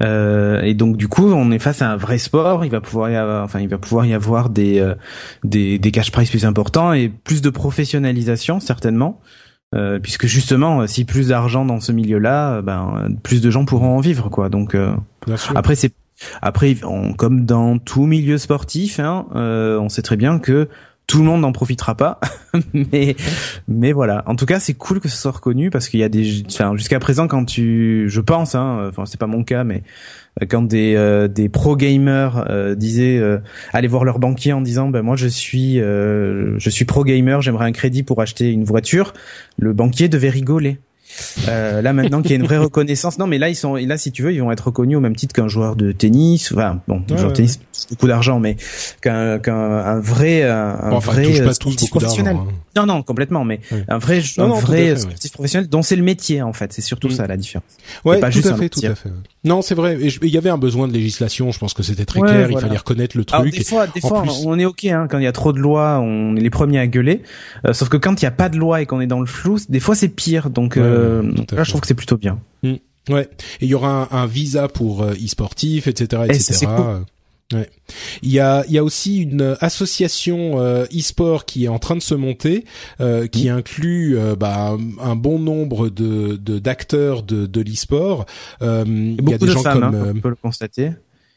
Euh, 0.02 0.64
et 0.64 0.74
donc 0.74 0.98
du 0.98 1.08
coup, 1.08 1.32
on 1.32 1.52
est 1.52 1.60
face 1.60 1.84
à 1.84 1.92
un 1.92 1.96
vrai 1.96 2.18
sport. 2.18 2.66
Il 2.66 2.72
va 2.72 2.82
pouvoir 2.82 3.12
y 3.12 3.16
avoir, 3.16 3.44
enfin, 3.44 3.60
il 3.60 3.70
va 3.70 3.78
pouvoir 3.78 4.08
y 4.08 4.16
avoir 4.16 4.50
des 4.50 4.80
euh, 4.80 4.96
des, 5.44 5.78
des 5.78 5.92
cash 5.92 6.12
prize 6.12 6.32
plus 6.32 6.46
importants 6.46 6.92
et 6.94 7.10
plus 7.10 7.44
de 7.44 7.52
professionnalisation 7.52 8.60
certainement. 8.60 9.22
Euh, 9.76 10.00
puisque 10.00 10.26
justement, 10.26 10.88
si 10.88 11.06
plus 11.06 11.28
d'argent 11.28 11.66
dans 11.66 11.80
ce 11.80 11.92
milieu-là, 11.92 12.64
ben 12.64 13.10
plus 13.22 13.42
de 13.42 13.52
gens 13.52 13.66
pourront 13.66 13.96
en 13.96 14.00
vivre, 14.00 14.30
quoi. 14.30 14.50
Donc 14.50 14.76
après, 15.54 15.76
c'est 15.76 15.94
après, 16.42 16.76
comme 17.18 17.46
dans 17.46 17.78
tout 17.78 18.06
milieu 18.06 18.38
sportif, 18.38 19.00
hein, 19.00 19.28
on 19.34 19.90
sait 19.90 20.02
très 20.02 20.18
bien 20.18 20.40
que 20.40 20.70
tout 21.10 21.18
le 21.18 21.24
monde 21.24 21.42
n'en 21.42 21.52
profitera 21.52 21.96
pas, 21.96 22.20
mais 22.74 23.16
mais 23.68 23.92
voilà. 23.92 24.24
En 24.28 24.36
tout 24.36 24.46
cas, 24.46 24.60
c'est 24.60 24.76
cool 24.76 25.00
que 25.00 25.10
ce 25.10 25.18
soit 25.18 25.32
reconnu 25.32 25.72
parce 25.72 25.90
qu'il 25.90 26.00
y 26.00 26.04
a 26.04 26.10
des, 26.10 26.44
enfin 26.46 26.78
jusqu'à 26.78 27.00
présent 27.00 27.28
quand 27.28 27.46
tu, 27.46 28.06
je 28.08 28.22
pense, 28.22 28.54
hein, 28.54 28.86
enfin 28.90 29.08
c'est 29.08 29.20
pas 29.20 29.26
mon 29.26 29.44
cas, 29.44 29.64
mais 29.64 29.82
quand 30.48 30.62
des 30.62 30.94
euh, 30.96 31.28
des 31.28 31.50
pro 31.50 31.76
gamers 31.76 32.46
euh, 32.50 32.76
disaient 32.76 33.18
euh, 33.18 33.40
aller 33.74 33.88
voir 33.88 34.06
leur 34.06 34.20
banquier 34.20 34.54
en 34.54 34.62
disant 34.62 34.90
ben 34.90 35.02
moi 35.02 35.16
je 35.16 35.28
suis 35.28 35.78
je 35.80 36.70
suis 36.70 36.86
pro 36.86 37.04
gamer, 37.04 37.42
j'aimerais 37.42 37.66
un 37.66 37.72
crédit 37.72 38.04
pour 38.04 38.22
acheter 38.22 38.52
une 38.52 38.64
voiture, 38.64 39.14
le 39.58 39.74
banquier 39.74 40.10
devait 40.10 40.30
rigoler. 40.30 40.80
Euh, 41.48 41.82
là 41.82 41.94
maintenant 41.94 42.22
qu'il 42.22 42.32
y 42.32 42.34
a 42.34 42.38
une 42.38 42.46
vraie 42.46 42.58
reconnaissance, 42.58 43.18
non 43.18 43.28
mais 43.28 43.38
là 43.38 43.50
ils 43.50 43.56
sont, 43.56 43.76
là 43.76 43.98
si 43.98 44.12
tu 44.12 44.24
veux, 44.24 44.34
ils 44.34 44.42
vont 44.42 44.52
être 44.52 44.68
reconnus 44.68 44.98
au 44.98 45.02
même 45.02 45.16
titre 45.16 45.34
qu'un 45.34 45.48
joueur 45.48 45.76
de 45.76 45.92
tennis. 45.92 46.52
Enfin 46.52 46.82
bon, 46.88 47.04
un 47.10 47.18
joueur 47.18 47.32
de 47.32 47.36
tennis, 47.36 47.60
c'est 47.72 47.90
beaucoup 47.92 48.08
d'argent, 48.08 48.40
mais 48.40 48.58
qu'un 49.02 49.40
qu'un 49.40 50.00
vrai, 50.00 50.44
un, 50.44 51.00
vrai 51.00 51.42
pas 51.44 51.54
tous 51.56 51.76
professionnel. 51.90 52.36
Hein. 52.36 52.48
Non 52.76 52.86
non 52.86 53.04
complètement, 53.04 53.44
mais 53.44 53.60
un 53.88 53.98
vrai, 53.98 54.22
un 54.38 54.48
vrai 54.48 54.96
sportif 54.96 55.32
professionnel 55.32 55.68
dont 55.70 55.82
c'est 55.82 55.96
le 55.96 56.04
métier 56.04 56.42
en 56.42 56.54
fait. 56.54 56.72
C'est 56.74 56.82
surtout 56.82 57.08
mm. 57.08 57.12
ça 57.12 57.28
la 57.28 57.38
différence. 57.38 57.68
Ouais, 58.06 58.20
pas 58.20 58.30
tout 58.30 58.48
à 58.48 58.56
fait, 58.56 58.70
tout 58.70 58.82
à 58.84 58.96
fait. 58.96 59.10
Non, 59.46 59.62
c'est 59.62 59.76
vrai. 59.76 59.98
Il 60.02 60.30
y 60.30 60.38
avait 60.38 60.50
un 60.50 60.58
besoin 60.58 60.88
de 60.88 60.94
législation. 60.94 61.52
Je 61.52 61.60
pense 61.60 61.74
que 61.74 61.84
c'était 61.84 62.06
très 62.06 62.20
clair. 62.20 62.52
Il 62.52 62.60
fallait 62.60 62.78
reconnaître 62.78 63.18
le 63.18 63.26
truc. 63.26 63.52
des 63.52 63.64
fois, 63.64 63.88
des 63.88 64.02
fois, 64.02 64.24
on 64.46 64.60
est 64.60 64.66
ok 64.66 64.86
hein, 64.86 65.08
quand 65.10 65.18
il 65.18 65.24
y 65.24 65.28
a 65.28 65.32
trop 65.32 65.54
de 65.54 65.60
lois, 65.60 66.00
on 66.00 66.36
est 66.36 66.42
les 66.42 66.50
premiers 66.50 66.80
à 66.80 66.88
gueuler. 66.88 67.22
Euh, 67.66 67.74
sauf 67.74 67.90
que 67.90 67.98
quand 67.98 68.22
il 68.22 68.26
y 68.26 68.28
a 68.28 68.32
pas 68.32 68.50
de 68.50 68.58
loi 68.58 68.82
et 68.82 68.86
qu'on 68.86 69.02
est 69.02 69.08
dans 69.08 69.20
le 69.20 69.26
flou, 69.26 69.58
des 69.70 69.80
fois 69.80 69.96
c'est 69.96 70.10
pire. 70.10 70.50
Donc 70.50 70.78
euh, 70.78 71.24
là, 71.52 71.64
je 71.64 71.70
trouve 71.70 71.82
que 71.82 71.88
c'est 71.88 71.94
plutôt 71.94 72.18
bien. 72.18 72.40
Mm. 72.64 72.74
Ouais. 73.10 73.30
Et 73.62 73.66
il 73.66 73.70
y 73.70 73.74
aura 73.74 74.08
un, 74.12 74.18
un 74.24 74.26
visa 74.26 74.68
pour 74.68 75.04
euh, 75.04 75.14
e-sportif, 75.14 75.88
etc., 75.88 76.24
etc. 76.28 76.68
Ouais. 77.52 77.68
Il 78.22 78.30
y 78.30 78.40
a 78.40 78.64
il 78.68 78.74
y 78.74 78.78
a 78.78 78.84
aussi 78.84 79.24
une 79.24 79.58
association 79.60 80.62
euh, 80.62 80.86
e-sport 80.96 81.46
qui 81.46 81.66
est 81.66 81.68
en 81.68 81.80
train 81.80 81.96
de 81.96 82.02
se 82.02 82.14
monter, 82.14 82.64
euh, 83.02 83.26
qui 83.26 83.50
mm. 83.50 83.54
inclut 83.54 84.18
euh, 84.18 84.36
bah, 84.36 84.78
un 85.02 85.16
bon 85.16 85.40
nombre 85.40 85.90
de 85.90 86.36
d'acteurs 86.60 87.24
de, 87.24 87.48
de, 87.48 87.62
l'e-sport. 87.62 88.28
Euh, 88.62 88.84
il 88.86 89.30
y 89.30 89.34
a 89.34 89.38
des 89.40 89.48
de 89.48 89.52
gens 89.52 89.64
femmes, 89.64 89.82
comme 89.82 89.96
hein, 89.96 90.14
on 90.16 90.20
peut 90.20 90.30
le 90.30 90.36
constater. 90.36 90.92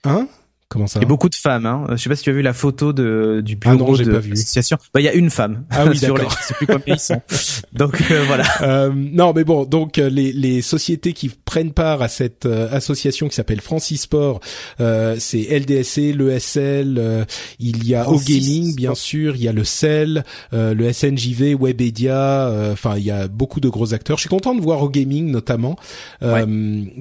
Hein? 0.05 0.29
Comment 0.73 0.87
ça 0.87 1.01
Il 1.01 1.03
y 1.03 1.05
a 1.05 1.09
beaucoup 1.09 1.29
de 1.29 1.35
femmes. 1.35 1.67
Hein. 1.67 1.85
Je 1.91 1.97
sais 1.97 2.09
pas 2.09 2.17
si 2.17 2.23
tu 2.23 2.31
as 2.31 2.33
vu 2.33 2.41
la 2.41 2.55
photo 2.55 2.95
de 2.95 3.43
du 3.45 3.57
bureau 3.57 3.75
ah 3.75 3.79
non, 3.79 3.93
de 3.93 4.31
l'association. 4.31 4.79
Bah 4.95 5.01
il 5.01 5.05
y 5.05 5.09
a 5.09 5.13
une 5.13 5.29
femme. 5.29 5.65
Ah 5.69 5.85
oui 5.87 5.99
d'accord. 6.01 6.35
C'est 6.41 6.57
plus 6.57 6.67
combien 6.67 6.95
ils 6.95 6.99
sont. 6.99 7.21
Donc 7.75 8.03
euh, 8.11 8.25
voilà. 8.27 8.45
Euh, 8.63 8.91
non 8.95 9.35
mais 9.35 9.45
bon 9.45 9.67
donc 9.67 9.99
euh, 9.99 10.09
les 10.09 10.33
les 10.33 10.63
sociétés 10.63 11.13
qui 11.13 11.29
prennent 11.29 11.73
part 11.73 12.01
à 12.01 12.09
cette 12.09 12.47
euh, 12.47 12.73
association 12.73 13.29
qui 13.29 13.35
s'appelle 13.35 13.61
Francisport, 13.61 14.41
euh, 14.81 15.17
c'est 15.19 15.43
LDSC, 15.43 16.15
l'ESL, 16.15 17.27
il 17.59 17.87
y 17.87 17.95
a 17.95 18.09
O 18.09 18.19
Gaming 18.19 18.75
bien 18.75 18.95
sûr, 18.95 19.37
il 19.37 19.43
y 19.43 19.49
a 19.49 19.53
le 19.53 19.65
CEL, 19.65 20.25
le 20.53 20.91
SNJV, 20.91 21.55
Webedia. 21.55 22.51
Enfin 22.73 22.95
il 22.97 23.05
y 23.05 23.11
a 23.11 23.29
beaucoup 23.29 23.61
de 23.61 23.69
gros 23.69 23.93
acteurs. 23.93 24.17
Je 24.17 24.23
suis 24.23 24.31
content 24.31 24.55
de 24.55 24.63
voir 24.63 24.83
O 24.83 24.89
Gaming 24.89 25.31
notamment, 25.31 25.77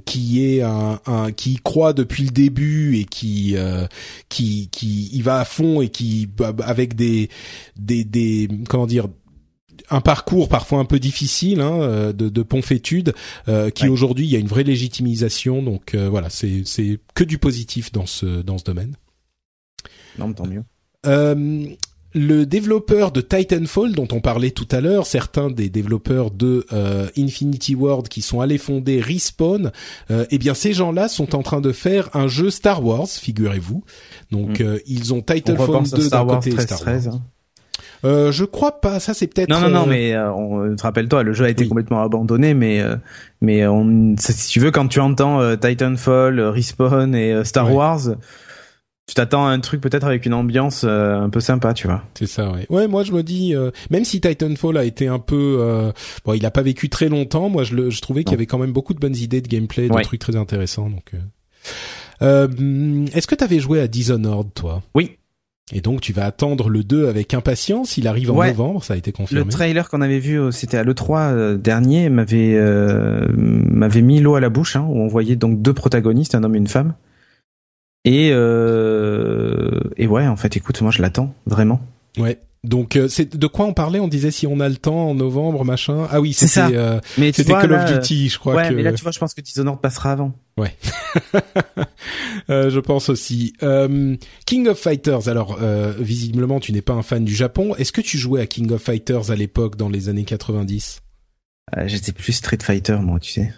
qui 0.05 0.45
est 0.45 0.61
un, 0.61 0.99
un 1.05 1.32
qui 1.32 1.55
croit 1.63 1.93
depuis 1.93 2.24
le 2.24 2.32
début 2.32 2.97
et 2.97 3.05
qui 3.05 3.55
euh, 3.62 3.88
qui 4.30 4.70
qui 4.70 5.09
y 5.14 5.22
va 5.22 5.39
à 5.39 5.45
fond 5.45 5.82
et 5.82 5.89
qui 5.89 6.28
bah, 6.28 6.51
bah, 6.51 6.66
avec 6.68 6.95
des 6.95 7.30
des 7.78 8.03
des 8.03 8.49
comment 8.68 8.88
dire 8.88 9.07
un 9.89 10.01
parcours 10.01 10.47
parfois 10.47 10.80
un 10.80 10.86
peu 10.86 10.99
difficile 10.99 11.59
hein, 11.62 11.82
euh, 11.82 12.14
de, 12.14 12.30
de 12.30 12.43
Ponfétude, 12.43 13.14
euh, 13.47 13.70
qui 13.70 13.89
aujourd'hui 13.89 14.26
il 14.26 14.32
y 14.32 14.36
a 14.36 14.39
une 14.39 14.47
vraie 14.47 14.64
légitimisation. 14.64 15.62
Donc 15.62 15.95
voilà, 15.95 16.30
c'est 16.30 16.64
c'est 16.66 16.99
que 17.14 17.24
du 17.24 17.38
positif 17.38 17.91
dans 17.91 18.05
ce 18.05 18.41
dans 18.41 18.57
ce 18.57 18.64
domaine. 18.64 18.95
Non, 20.18 20.34
tant 20.34 20.45
mieux 20.45 20.64
le 22.14 22.45
développeur 22.45 23.12
de 23.12 23.22
Titanfall 23.22 23.93
dont 23.93 24.07
on 24.12 24.20
parlait 24.20 24.51
tout 24.51 24.68
à 24.72 24.82
l'heure, 24.82 25.05
certains 25.05 25.49
des 25.49 25.70
développeurs 25.70 26.32
de 26.32 26.66
euh, 26.74 27.07
Infinity 27.18 27.76
Ward 27.76 28.07
qui 28.07 28.22
sont 28.22 28.41
allés 28.41 28.57
fonder 28.57 28.99
Respawn, 28.99 29.72
euh, 30.09 30.26
eh 30.30 30.38
bien 30.38 30.53
ces 30.53 30.74
gens-là 30.74 31.07
sont 31.07 31.36
en 31.36 31.43
train 31.43 31.62
de 31.62 31.72
faire 31.72 32.09
un 32.14 32.28
jeu 32.28 32.49
Star 32.49 32.84
Wars, 32.84 33.07
figurez-vous. 33.07 33.84
Donc 34.32 34.59
hmm. 34.59 34.64
euh, 34.64 34.80
ils 34.88 35.14
ont 35.14 35.22
Titanfall 35.22 35.84
2 35.84 36.09
d'un 36.09 36.26
côté 36.26 36.51
Star 36.59 36.82
Wars. 36.86 37.07
Hein. 37.07 37.22
Euh, 38.03 38.32
je 38.32 38.45
crois 38.45 38.82
pas. 38.82 38.99
Ça, 38.99 39.14
c'est 39.14 39.28
peut-être. 39.28 39.49
Non, 39.49 39.62
non, 39.62 39.70
non. 39.70 39.86
Mais 39.86 40.18
on, 40.18 40.76
rappelle-toi, 40.82 41.22
le 41.22 41.34
jeu 41.34 41.45
a 41.45 41.49
été 41.49 41.68
complètement 41.68 42.01
abandonné. 42.01 42.55
Mais 42.55 42.84
mais 43.41 43.68
on, 43.68 44.16
si 44.18 44.49
tu 44.49 44.59
veux, 44.59 44.72
quand 44.72 44.88
tu 44.88 44.99
entends 44.99 45.55
Titanfall, 45.55 46.39
Respawn 46.39 47.14
et 47.14 47.43
Star 47.43 47.72
Wars, 47.72 48.16
tu 49.08 49.16
t'attends 49.16 49.45
à 49.45 49.49
un 49.52 49.60
truc 49.60 49.82
peut-être 49.82 50.06
avec 50.06 50.26
une 50.26 50.34
ambiance 50.34 50.84
euh, 50.86 51.20
un 51.20 51.30
peu 51.30 51.39
sympa, 51.41 51.74
tu 51.74 51.88
vois. 51.88 52.04
C'est 52.18 52.28
ça, 52.28 52.52
ouais. 52.52 52.66
Ouais, 52.70 52.88
moi 52.88 53.04
je 53.04 53.12
me 53.12 53.24
dis, 53.24 53.54
euh, 53.56 53.72
même 53.89 54.06
si 54.06 54.22
Titanfall 54.22 54.78
a 54.78 54.86
été 54.86 55.08
un 55.08 55.20
peu, 55.20 55.58
euh, 55.60 55.91
bon, 56.24 56.34
il 56.34 56.45
a 56.45 56.52
pas 56.52 56.62
vécu 56.62 56.88
très 56.89 57.10
longtemps. 57.10 57.49
Moi, 57.49 57.64
je, 57.64 57.76
le, 57.76 57.89
je 57.89 58.02
trouvais 58.02 58.24
qu'il 58.24 58.32
y 58.32 58.36
avait 58.36 58.45
quand 58.45 58.60
même 58.60 58.72
beaucoup 58.72 58.93
de 58.93 58.99
bonnes 58.99 59.16
idées 59.18 59.41
de 59.41 59.47
gameplay, 59.47 59.89
de 59.89 60.02
trucs 60.04 60.22
très 60.22 60.36
intéressants. 60.36 60.89
Donc, 60.89 61.12
est-ce 62.22 63.28
que 63.28 63.36
t'avais 63.36 63.60
joué 63.60 63.82
à 63.82 63.88
Dishonored, 63.88 64.54
toi? 64.54 64.82
Oui. 64.95 65.18
Et 65.74 65.82
donc 65.82 66.02
tu 66.02 66.12
vas 66.14 66.26
attendre 66.26 66.70
le 66.70 66.84
2 66.84 67.08
avec 67.08 67.34
impatience. 67.34 67.97
Il 67.97 68.08
arrive 68.08 68.32
en 68.32 68.36
Ouais. 68.36 68.49
novembre, 68.49 68.84
ça 68.84 68.93
a 68.93 68.97
été 68.97 69.12
confirmé. 69.12 69.43
Le 69.45 69.49
trailer 69.49 69.89
qu'on 69.89 70.02
avait 70.02 70.20
vu, 70.20 70.39
euh, 70.39 70.52
c'était 70.52 70.78
à 70.78 70.84
l'E3 70.84 71.32
euh, 71.32 71.58
dernier, 71.58 72.10
m'avait 72.10 72.56
euh, 72.56 73.26
m'avait 73.36 74.02
mis 74.02 74.20
l'eau 74.20 74.36
à 74.36 74.41
la 74.41 74.49
bouche, 74.49 74.76
hein, 74.76 74.86
où 74.89 74.97
on 74.99 75.08
voyait 75.08 75.36
donc 75.38 75.62
deux 75.62 75.74
protagonistes, 75.74 76.36
un 76.36 76.43
homme 76.43 76.56
et 76.56 76.60
une 76.60 76.68
femme. 76.68 76.93
Et 78.06 78.32
euh, 78.34 79.80
et 79.97 80.08
ouais, 80.08 80.28
en 80.28 80.36
fait, 80.36 80.56
écoute, 80.58 80.82
moi 80.82 80.91
je 80.91 81.02
l'attends 81.02 81.34
vraiment. 81.45 81.82
Ouais. 82.18 82.39
Donc 82.64 82.95
euh, 82.95 83.08
c'est 83.08 83.36
de 83.38 83.47
quoi 83.47 83.66
on 83.66 83.74
parlait? 83.74 83.99
On 83.99 84.08
disait 84.08 84.30
si 84.30 84.45
on 84.45 84.60
a 84.60 84.70
le 84.70 84.76
temps 84.76 85.10
en 85.10 85.16
novembre, 85.16 85.66
machin. 85.66 86.08
Ah 86.12 86.22
oui, 86.22 86.32
C'est 86.34 86.47
c'était 86.47 86.60
ça. 86.60 86.68
euh, 86.70 86.99
c'était 87.18 87.43
Call 87.54 87.72
là, 87.72 87.84
of 87.86 87.91
Duty, 88.02 88.30
je 88.30 88.38
crois 88.38 88.54
ouais, 88.56 88.70
que. 88.70 88.74
mais 88.76 88.84
là 88.84 88.93
tu 88.93 89.02
vois, 89.02 89.12
je 89.12 89.18
pense 89.20 89.34
que 89.34 89.41
Dishonored 89.41 89.80
passera 89.82 90.12
avant. 90.12 90.34
Euh, 92.49 92.70
je 92.70 92.80
pense 92.80 93.10
aussi. 93.10 93.54
Euh, 93.64 94.16
King 94.45 94.68
of 94.68 94.78
Fighters. 94.80 95.28
Alors 95.28 95.58
euh, 95.62 95.93
visiblement, 95.99 96.60
tu 96.60 96.72
n'es 96.74 96.82
pas 96.82 96.93
un 96.93 97.02
fan 97.04 97.24
du 97.24 97.36
Japon. 97.36 97.76
Est-ce 97.76 97.91
que 97.91 98.02
tu 98.02 98.18
jouais 98.18 98.41
à 98.41 98.45
King 98.47 98.72
of 98.72 98.82
Fighters 98.82 99.30
à 99.32 99.36
l'époque 99.36 99.76
dans 99.76 99.89
les 99.89 100.10
années 100.10 100.24
90 100.24 101.02
Euh, 101.02 101.11
J'étais 101.86 102.11
plus 102.11 102.34
Street 102.34 102.57
Fighter, 102.61 102.97
moi, 103.01 103.19
tu 103.19 103.32
sais. 103.32 103.53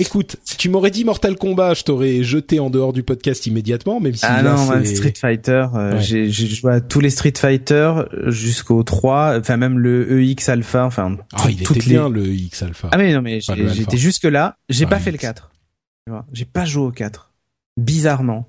Écoute, 0.00 0.36
tu 0.58 0.68
m'aurais 0.68 0.90
dit 0.90 1.04
Mortal 1.04 1.36
Kombat, 1.36 1.74
je 1.74 1.84
t'aurais 1.84 2.24
jeté 2.24 2.58
en 2.58 2.68
dehors 2.70 2.92
du 2.92 3.04
podcast 3.04 3.46
immédiatement, 3.46 4.00
même 4.00 4.14
si 4.14 4.24
ah 4.26 4.42
là, 4.42 4.54
non, 4.56 4.84
Street 4.84 5.14
Fighter, 5.16 5.66
euh, 5.74 5.94
Ouais. 5.94 6.00
j'ai 6.02 6.28
joué 6.28 6.72
à 6.72 6.80
tous 6.80 6.98
les 6.98 7.10
Street 7.10 7.32
Fighter 7.36 7.92
jusqu'au 8.26 8.82
3, 8.82 9.38
enfin 9.38 9.56
même 9.56 9.78
le 9.78 10.20
EX 10.22 10.48
Alpha, 10.48 10.84
enfin 10.84 11.16
Ah, 11.32 11.42
tout- 11.42 11.48
il 11.50 11.62
toutes 11.62 11.76
était 11.76 11.86
les- 11.90 11.92
bien 11.94 12.08
le 12.08 12.26
X 12.26 12.62
Alpha. 12.64 12.88
Ah 12.90 12.98
mais 12.98 13.14
non 13.14 13.22
mais 13.22 13.38
j'étais 13.40 13.96
jusque 13.96 14.24
là, 14.24 14.56
j'ai 14.68 14.86
pas 14.86 14.98
fait 14.98 15.10
le 15.12 15.16
X. 15.16 15.22
4. 15.22 15.50
Tu 16.06 16.10
vois, 16.12 16.26
j'ai 16.32 16.44
pas 16.46 16.64
joué 16.64 16.82
au 16.86 16.90
4. 16.90 17.30
Bizarrement. 17.76 18.48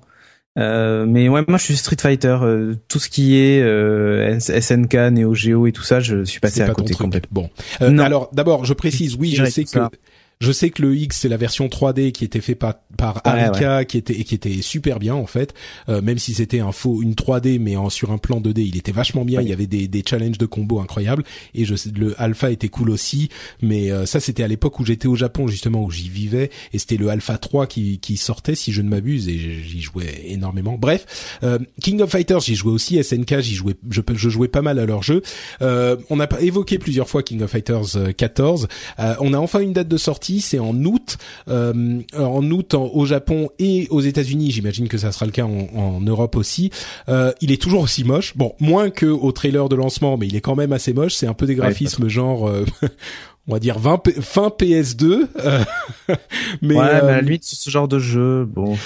Euh, 0.56 1.04
mais 1.06 1.28
ouais, 1.28 1.42
moi 1.48 1.58
je 1.58 1.64
suis 1.64 1.76
Street 1.76 1.96
Fighter, 2.00 2.38
euh, 2.42 2.74
tout 2.88 3.00
ce 3.00 3.08
qui 3.08 3.36
est 3.38 3.60
euh, 3.60 4.38
SNK, 4.38 4.94
Neo 5.10 5.34
Geo 5.34 5.66
et 5.66 5.72
tout 5.72 5.82
ça, 5.82 5.98
je 5.98 6.22
suis 6.24 6.38
passé 6.38 6.62
à 6.62 6.66
pas 6.66 6.74
côté 6.74 6.94
complètement. 6.94 7.42
Bon, 7.42 7.50
Euh, 7.82 7.90
Non. 7.90 8.04
alors 8.04 8.30
d'abord, 8.32 8.64
je 8.64 8.72
précise, 8.72 9.16
oui, 9.18 9.34
je 9.34 9.44
sais 9.46 9.64
que. 9.64 9.78
Je 10.40 10.52
sais 10.52 10.70
que 10.70 10.82
le 10.82 10.96
X 10.96 11.18
c'est 11.20 11.28
la 11.28 11.36
version 11.36 11.66
3D 11.68 12.12
qui 12.12 12.24
était 12.24 12.40
fait 12.40 12.54
par 12.54 12.74
par 12.96 13.16
Ouais, 13.24 13.32
Arika, 13.42 13.84
qui 13.84 13.98
était 13.98 14.24
qui 14.24 14.34
était 14.34 14.62
super 14.62 14.98
bien 14.98 15.14
en 15.14 15.26
fait, 15.26 15.54
Euh, 15.88 16.00
même 16.02 16.18
si 16.18 16.34
c'était 16.34 16.60
un 16.60 16.72
faux 16.72 17.02
une 17.02 17.14
3D 17.14 17.58
mais 17.58 17.76
en, 17.76 17.90
sur 17.90 18.10
un 18.12 18.18
plan 18.18 18.40
2D, 18.40 18.60
il 18.66 18.76
était 18.76 18.92
vachement 18.92 19.24
bien. 19.24 19.38
Ouais. 19.40 19.44
Il 19.46 19.50
y 19.50 19.52
avait 19.52 19.66
des 19.66 19.88
des 19.88 20.02
challenges 20.08 20.38
de 20.38 20.46
combos 20.46 20.80
incroyables 20.80 21.24
et 21.54 21.64
je 21.64 21.74
sais 21.74 21.90
le 21.96 22.14
Alpha 22.20 22.50
était 22.50 22.68
cool 22.68 22.90
aussi, 22.90 23.28
mais 23.62 23.90
euh, 23.90 24.06
ça 24.06 24.20
c'était 24.20 24.42
à 24.42 24.48
l'époque 24.48 24.78
où 24.80 24.84
j'étais 24.84 25.08
au 25.08 25.16
Japon 25.16 25.46
justement 25.48 25.82
où 25.82 25.90
j'y 25.90 26.08
vivais 26.08 26.50
et 26.72 26.78
c'était 26.78 26.96
le 26.96 27.08
Alpha 27.08 27.38
3 27.38 27.66
qui 27.66 27.98
qui 27.98 28.16
sortait 28.16 28.54
si 28.54 28.72
je 28.72 28.82
ne 28.82 28.88
m'abuse 28.88 29.28
et 29.28 29.38
j'y 29.38 29.80
jouais 29.82 30.22
énormément. 30.26 30.76
Bref, 30.78 31.38
euh, 31.42 31.58
King 31.80 32.00
of 32.02 32.10
Fighters 32.10 32.40
j'y 32.40 32.54
jouais 32.54 32.72
aussi, 32.72 33.02
SNK 33.02 33.40
j'y 33.40 33.54
jouais 33.54 33.74
je, 33.90 34.00
je 34.14 34.28
jouais 34.28 34.48
pas 34.48 34.62
mal 34.62 34.78
à 34.78 34.86
leur 34.86 35.02
jeu. 35.02 35.22
Euh, 35.62 35.96
on 36.10 36.20
a 36.20 36.28
évoqué 36.40 36.78
plusieurs 36.78 37.08
fois 37.08 37.22
King 37.22 37.42
of 37.42 37.50
Fighters 37.50 37.96
euh, 37.96 38.12
14. 38.12 38.68
Euh, 38.98 39.14
on 39.20 39.32
a 39.32 39.38
enfin 39.38 39.60
une 39.60 39.72
date 39.72 39.88
de 39.88 39.96
sortie, 39.96 40.33
c'est 40.40 40.58
en 40.58 40.74
août. 40.84 41.16
Euh, 41.48 42.00
en 42.16 42.50
août 42.50 42.74
en- 42.74 42.90
au 42.92 43.06
Japon 43.06 43.48
et 43.58 43.86
aux 43.90 44.00
États-Unis. 44.00 44.50
J'imagine 44.50 44.88
que 44.88 44.98
ça 44.98 45.12
sera 45.12 45.26
le 45.26 45.32
cas 45.32 45.44
en, 45.44 45.68
en 45.76 46.00
Europe 46.00 46.36
aussi. 46.36 46.70
Euh, 47.08 47.32
il 47.40 47.52
est 47.52 47.60
toujours 47.60 47.82
aussi 47.82 48.04
moche. 48.04 48.36
Bon, 48.36 48.54
moins 48.60 48.90
que 48.90 49.06
au 49.06 49.32
trailer 49.32 49.68
de 49.68 49.76
lancement, 49.76 50.16
mais 50.16 50.26
il 50.26 50.36
est 50.36 50.40
quand 50.40 50.56
même 50.56 50.72
assez 50.72 50.92
moche. 50.92 51.14
C'est 51.14 51.26
un 51.26 51.34
peu 51.34 51.46
des 51.46 51.54
graphismes 51.54 52.08
genre. 52.08 52.48
euh, 52.48 52.64
On 53.46 53.52
va 53.52 53.58
dire 53.58 53.78
20 53.78 53.98
P- 53.98 54.12
fin 54.22 54.48
PS2, 54.48 55.26
euh, 55.38 55.58
mais, 56.62 56.74
ouais, 56.74 56.74
mais 56.74 56.78
à 56.80 57.02
la 57.02 57.20
limite 57.20 57.44
ce 57.44 57.68
genre 57.68 57.88
de 57.88 57.98
jeu, 57.98 58.46
bon. 58.46 58.78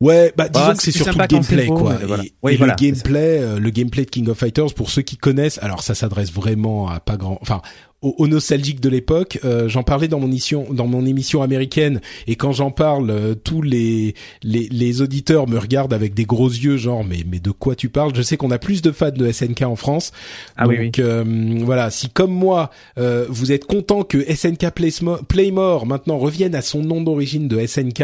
Ouais, 0.00 0.32
bah 0.36 0.48
disons 0.48 0.64
Ah, 0.70 0.74
que 0.74 0.82
c'est 0.82 0.90
surtout 0.92 1.18
le 1.18 1.26
gameplay 1.26 1.66
quoi. 1.66 1.98
voilà. 2.06 2.24
Et, 2.24 2.32
Oui, 2.42 2.54
et 2.54 2.56
voilà, 2.56 2.74
le 2.80 2.84
gameplay, 2.86 3.38
euh, 3.40 3.58
le 3.60 3.68
gameplay 3.70 4.04
de 4.06 4.10
King 4.10 4.28
of 4.30 4.38
Fighters 4.38 4.72
pour 4.74 4.88
ceux 4.90 5.02
qui 5.02 5.18
connaissent, 5.18 5.58
alors 5.62 5.82
ça 5.82 5.94
s'adresse 5.94 6.32
vraiment 6.32 6.88
à 6.88 7.00
pas 7.00 7.16
grand, 7.18 7.38
enfin 7.42 7.60
aux, 8.02 8.14
aux 8.18 8.26
nostalgiques 8.28 8.80
de 8.80 8.88
l'époque. 8.88 9.38
Euh, 9.44 9.68
j'en 9.68 9.82
parlais 9.82 10.08
dans 10.08 10.20
mon 10.20 10.26
émission, 10.28 10.66
dans 10.72 10.86
mon 10.86 11.06
émission 11.06 11.42
américaine, 11.42 12.00
et 12.26 12.36
quand 12.36 12.52
j'en 12.52 12.70
parle, 12.70 13.10
euh, 13.10 13.34
tous 13.34 13.62
les, 13.62 14.14
les 14.42 14.68
les 14.70 15.00
auditeurs 15.02 15.48
me 15.48 15.58
regardent 15.58 15.94
avec 15.94 16.14
des 16.14 16.24
gros 16.24 16.48
yeux, 16.50 16.76
genre 16.76 17.04
mais 17.04 17.24
mais 17.30 17.38
de 17.40 17.50
quoi 17.50 17.74
tu 17.74 17.88
parles? 17.88 18.12
Je 18.14 18.22
sais 18.22 18.36
qu'on 18.36 18.50
a 18.50 18.58
plus 18.58 18.82
de 18.82 18.90
fans 18.92 19.10
de 19.10 19.30
SNK 19.30 19.62
en 19.62 19.76
France, 19.76 20.12
Ah 20.56 20.64
donc 20.64 20.72
oui, 20.72 20.78
oui. 20.80 20.90
euh, 20.98 21.24
voilà, 21.64 21.90
si 21.90 22.08
comme 22.10 22.32
moi 22.32 22.70
euh, 22.98 23.26
vous 23.28 23.52
êtes 23.52 23.64
content 23.64 24.02
que 24.02 24.18
SNK 24.34 24.66
Playmore 25.28 25.86
maintenant 25.86 26.18
revienne 26.18 26.54
à 26.54 26.62
son 26.62 26.82
nom 26.82 27.00
d'origine 27.00 27.48
de 27.48 27.64
SNK, 27.64 28.02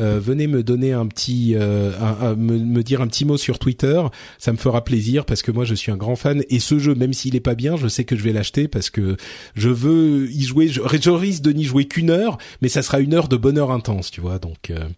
euh, 0.00 0.18
venez 0.22 0.46
me 0.46 0.62
donner 0.62 0.92
un 0.92 1.06
petit, 1.06 1.54
euh, 1.54 1.92
un- 2.00 2.28
un- 2.28 2.34
me, 2.36 2.58
me 2.58 2.82
dire 2.82 3.00
un 3.00 3.06
petit 3.06 3.24
mot 3.24 3.36
sur 3.36 3.58
Twitter, 3.58 4.02
ça 4.38 4.52
me 4.52 4.56
fera 4.56 4.84
plaisir 4.84 5.24
parce 5.24 5.42
que 5.42 5.50
moi 5.50 5.64
je 5.64 5.74
suis 5.74 5.92
un 5.92 5.96
grand 5.96 6.16
fan 6.16 6.42
et 6.48 6.58
ce 6.60 6.78
jeu, 6.78 6.94
même 6.94 7.12
s'il 7.12 7.36
est 7.36 7.40
pas 7.40 7.54
bien, 7.54 7.76
je 7.76 7.88
sais 7.88 8.04
que 8.04 8.16
je 8.16 8.22
vais 8.22 8.32
l'acheter 8.32 8.68
parce 8.68 8.90
que 8.90 9.16
je 9.54 9.68
veux 9.68 10.30
y 10.30 10.42
jouer. 10.42 10.68
Je, 10.68 10.80
je 11.00 11.10
risque 11.10 11.42
de 11.42 11.52
n'y 11.52 11.64
jouer 11.64 11.86
qu'une 11.86 12.10
heure, 12.10 12.38
mais 12.62 12.68
ça 12.68 12.82
sera 12.82 13.00
une 13.00 13.14
heure 13.14 13.28
de 13.28 13.36
bonheur 13.36 13.70
intense, 13.70 14.10
tu 14.10 14.20
vois. 14.20 14.38
Donc 14.38 14.70
euh, 14.70 14.88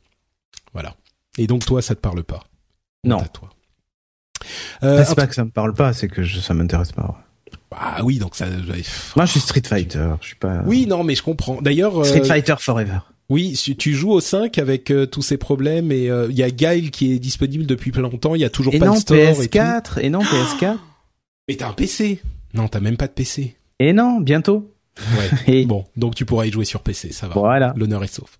voilà. 0.72 0.95
Et 1.39 1.47
donc 1.47 1.64
toi, 1.64 1.82
ça 1.82 1.95
te 1.95 2.01
parle 2.01 2.22
pas? 2.24 2.45
Non. 3.05 3.18
À 3.18 3.28
toi. 3.28 3.51
Euh, 4.82 4.99
Ah, 5.01 5.05
c'est 5.05 5.14
pas 5.14 5.26
que 5.26 5.34
ça 5.34 5.45
me 5.45 5.51
parle 5.51 5.74
pas, 5.74 5.93
c'est 5.93 6.09
que 6.09 6.22
je, 6.22 6.41
ça 6.41 6.55
m'intéresse 6.55 6.93
pas. 6.93 7.03
ouais. 7.03 7.57
Ah 7.78 8.01
oui, 8.05 8.18
donc 8.18 8.37
ça. 8.37 8.47
Moi, 9.16 9.26
je 9.26 9.30
suis 9.32 9.41
Street 9.41 9.62
Fighter, 9.66 10.09
je 10.20 10.26
suis 10.28 10.37
pas. 10.37 10.62
Oui, 10.66 10.87
non, 10.87 11.05
mais 11.05 11.14
je 11.14 11.22
comprends. 11.22 11.61
D'ailleurs, 11.61 12.01
euh, 12.01 12.05
Street 12.05 12.24
Fighter 12.24 12.55
Forever. 12.59 12.99
oui, 13.28 13.55
si 13.57 13.76
tu 13.76 13.93
joues 13.95 14.12
au 14.12 14.20
5 14.20 14.57
avec 14.59 14.91
euh, 14.91 15.05
tous 15.07 15.22
ces 15.22 15.37
problèmes 15.37 15.91
et 15.93 16.09
euh, 16.09 16.28
il 16.30 16.37
y 16.37 16.43
a 16.43 16.51
Guile 16.51 16.91
qui 16.91 17.12
est 17.12 17.18
disponible 17.18 17.66
depuis 17.66 17.91
plein 17.93 18.03
longtemps. 18.03 18.34
Il 18.34 18.41
y 18.41 18.45
a 18.45 18.51
toujours 18.51 18.74
Et 18.74 18.78
pas 18.78 18.87
non, 18.87 18.95
de 18.95 18.99
store 19.01 19.16
et 19.18 19.49
tout. 19.49 19.59
PS4, 19.59 20.01
et 20.01 20.11
non, 20.11 20.20
PS4. 20.22 20.76
Mais 21.49 21.57
t'as 21.57 21.68
un 21.68 21.72
PC 21.72 22.20
Non, 22.55 22.68
t'as 22.68 22.80
même 22.80 22.97
pas 22.97 23.09
de 23.09 23.12
PC. 23.12 23.57
Et 23.79 23.93
non, 23.93 24.20
bientôt. 24.20 24.72
Ouais. 24.99 25.31
Et 25.62 25.66
bon, 25.66 25.85
donc 25.97 26.14
tu 26.14 26.24
pourras 26.24 26.47
y 26.47 26.51
jouer 26.51 26.64
sur 26.64 26.83
PC, 26.83 27.12
ça 27.12 27.29
va. 27.29 27.35
voilà. 27.35 27.74
L'honneur 27.77 28.03
est 28.05 28.09
sauf. 28.12 28.39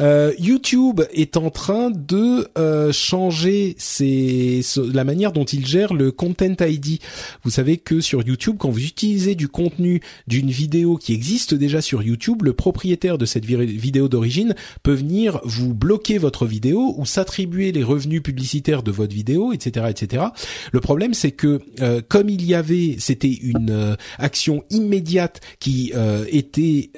Euh, 0.00 0.32
YouTube 0.38 1.02
est 1.12 1.36
en 1.36 1.50
train 1.50 1.90
de 1.90 2.48
euh, 2.58 2.92
changer 2.92 3.74
ses, 3.78 4.60
la 4.92 5.04
manière 5.04 5.32
dont 5.32 5.44
il 5.44 5.66
gère 5.66 5.94
le 5.94 6.12
Content 6.12 6.54
ID. 6.60 6.98
Vous 7.44 7.50
savez 7.50 7.76
que 7.76 8.00
sur 8.00 8.22
YouTube, 8.26 8.56
quand 8.58 8.70
vous 8.70 8.84
utilisez 8.84 9.34
du 9.34 9.48
contenu 9.48 10.00
d'une 10.26 10.50
vidéo 10.50 10.96
qui 10.96 11.12
existe 11.14 11.54
déjà 11.54 11.80
sur 11.80 12.02
YouTube, 12.02 12.42
le 12.42 12.52
propriétaire 12.52 13.18
de 13.18 13.26
cette 13.26 13.44
vi- 13.44 13.66
vidéo 13.66 14.08
d'origine 14.08 14.54
peut 14.82 14.92
venir 14.94 15.40
vous 15.44 15.74
bloquer 15.74 16.18
votre 16.18 16.46
vidéo 16.46 16.94
ou 16.96 17.04
s'attribuer 17.06 17.72
les 17.72 17.82
revenus 17.82 18.22
publicitaires 18.22 18.82
de 18.82 18.90
votre 18.90 19.14
vidéo, 19.14 19.52
etc., 19.52 19.86
etc. 19.90 20.24
Le 20.72 20.80
problème, 20.80 21.14
c'est 21.14 21.32
que 21.32 21.60
euh, 21.80 22.00
comme 22.06 22.28
il 22.28 22.44
y 22.44 22.54
avait, 22.54 22.96
c'était 22.98 23.32
une 23.32 23.70
euh, 23.70 23.96
action 24.18 24.64
immédiate 24.70 25.40
qui 25.58 25.92
était 26.30 26.90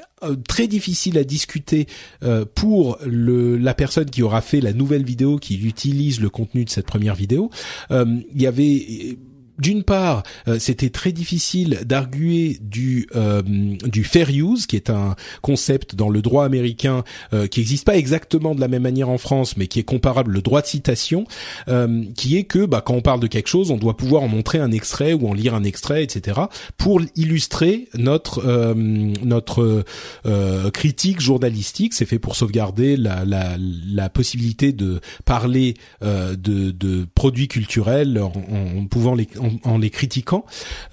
très 0.46 0.66
difficile 0.66 1.18
à 1.18 1.24
discuter 1.24 1.86
euh, 2.22 2.44
pour 2.54 2.98
le, 3.04 3.56
la 3.56 3.74
personne 3.74 4.10
qui 4.10 4.22
aura 4.22 4.40
fait 4.40 4.60
la 4.60 4.72
nouvelle 4.72 5.04
vidéo, 5.04 5.38
qui 5.38 5.56
utilise 5.66 6.20
le 6.20 6.30
contenu 6.30 6.64
de 6.64 6.70
cette 6.70 6.86
première 6.86 7.14
vidéo. 7.14 7.50
Euh, 7.90 8.20
il 8.34 8.42
y 8.42 8.46
avait 8.46 9.16
d'une 9.58 9.84
part, 9.84 10.22
euh, 10.48 10.58
c'était 10.58 10.90
très 10.90 11.12
difficile 11.12 11.80
d'arguer 11.84 12.58
du 12.60 13.06
euh, 13.14 13.42
du 13.42 14.04
fair 14.04 14.28
use, 14.30 14.66
qui 14.66 14.76
est 14.76 14.90
un 14.90 15.14
concept 15.42 15.94
dans 15.94 16.08
le 16.08 16.22
droit 16.22 16.44
américain 16.44 17.04
euh, 17.32 17.46
qui 17.46 17.60
n'existe 17.60 17.84
pas 17.84 17.96
exactement 17.96 18.54
de 18.54 18.60
la 18.60 18.68
même 18.68 18.82
manière 18.82 19.08
en 19.08 19.18
France, 19.18 19.56
mais 19.56 19.66
qui 19.66 19.78
est 19.78 19.84
comparable 19.84 20.32
le 20.32 20.42
droit 20.42 20.60
de 20.60 20.66
citation, 20.66 21.24
euh, 21.68 22.04
qui 22.16 22.36
est 22.36 22.44
que 22.44 22.66
bah, 22.66 22.82
quand 22.84 22.94
on 22.94 23.00
parle 23.00 23.20
de 23.20 23.26
quelque 23.26 23.48
chose, 23.48 23.70
on 23.70 23.76
doit 23.76 23.96
pouvoir 23.96 24.22
en 24.22 24.28
montrer 24.28 24.58
un 24.58 24.72
extrait 24.72 25.12
ou 25.12 25.28
en 25.28 25.34
lire 25.34 25.54
un 25.54 25.64
extrait, 25.64 26.02
etc., 26.02 26.40
pour 26.76 27.00
illustrer 27.16 27.88
notre 27.94 28.44
euh, 28.44 28.74
notre 28.74 29.84
euh, 30.26 30.70
critique 30.70 31.20
journalistique. 31.20 31.94
C'est 31.94 32.06
fait 32.06 32.18
pour 32.18 32.34
sauvegarder 32.34 32.96
la, 32.96 33.24
la, 33.24 33.56
la 33.58 34.08
possibilité 34.08 34.72
de 34.72 35.00
parler 35.24 35.74
de, 36.02 36.36
de 36.70 37.06
produits 37.14 37.48
culturels 37.48 38.18
en, 38.18 38.32
en 38.78 38.86
pouvant 38.86 39.14
les 39.14 39.28
en 39.64 39.78
les 39.78 39.90
critiquant, 39.90 40.44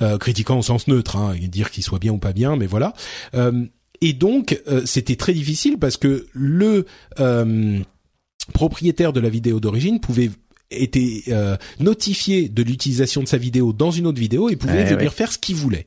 euh, 0.01 0.17
critiquant 0.17 0.57
au 0.59 0.61
sens 0.61 0.87
neutre, 0.87 1.15
hein, 1.17 1.33
et 1.41 1.47
dire 1.47 1.71
qu'ils 1.71 1.83
soient 1.83 1.99
bien 1.99 2.13
ou 2.13 2.17
pas 2.17 2.33
bien, 2.33 2.55
mais 2.55 2.67
voilà. 2.67 2.93
Euh, 3.35 3.65
et 4.01 4.13
donc 4.13 4.59
euh, 4.67 4.81
c'était 4.85 5.15
très 5.15 5.33
difficile 5.33 5.77
parce 5.77 5.97
que 5.97 6.25
le 6.33 6.85
euh, 7.19 7.79
propriétaire 8.53 9.13
de 9.13 9.19
la 9.19 9.29
vidéo 9.29 9.59
d'origine 9.59 9.99
pouvait 9.99 10.31
était 10.73 11.23
euh, 11.27 11.57
notifié 11.81 12.47
de 12.47 12.63
l'utilisation 12.63 13.21
de 13.21 13.27
sa 13.27 13.37
vidéo 13.37 13.73
dans 13.73 13.91
une 13.91 14.07
autre 14.07 14.19
vidéo 14.19 14.49
et 14.49 14.55
pouvait 14.55 14.83
Eh 14.87 14.93
venir 14.95 15.09
oui. 15.09 15.15
faire 15.15 15.31
ce 15.31 15.37
qu'il 15.37 15.55
voulait. 15.57 15.85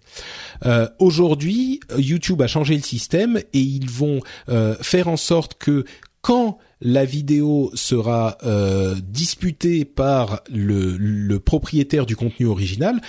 Euh, 0.66 0.86
Aujourd'hui, 0.98 1.80
YouTube 1.96 2.42
a 2.42 2.46
changé 2.46 2.76
le 2.76 2.82
système 2.82 3.38
et 3.54 3.60
ils 3.60 3.88
vont 3.88 4.20
euh, 4.50 4.76
faire 4.82 5.08
en 5.08 5.16
sorte 5.16 5.54
que 5.58 5.86
quand 6.20 6.58
la 6.85 7.05
vidéo 7.05 7.70
sera 7.74 8.37
euh, 8.45 8.95
disputée 9.03 9.85
par 9.85 10.43
le, 10.53 10.97
le 10.99 11.41
propriétaire 11.41 12.07
du 12.07 12.14
contenu 12.14 12.47
original, 12.47 13.01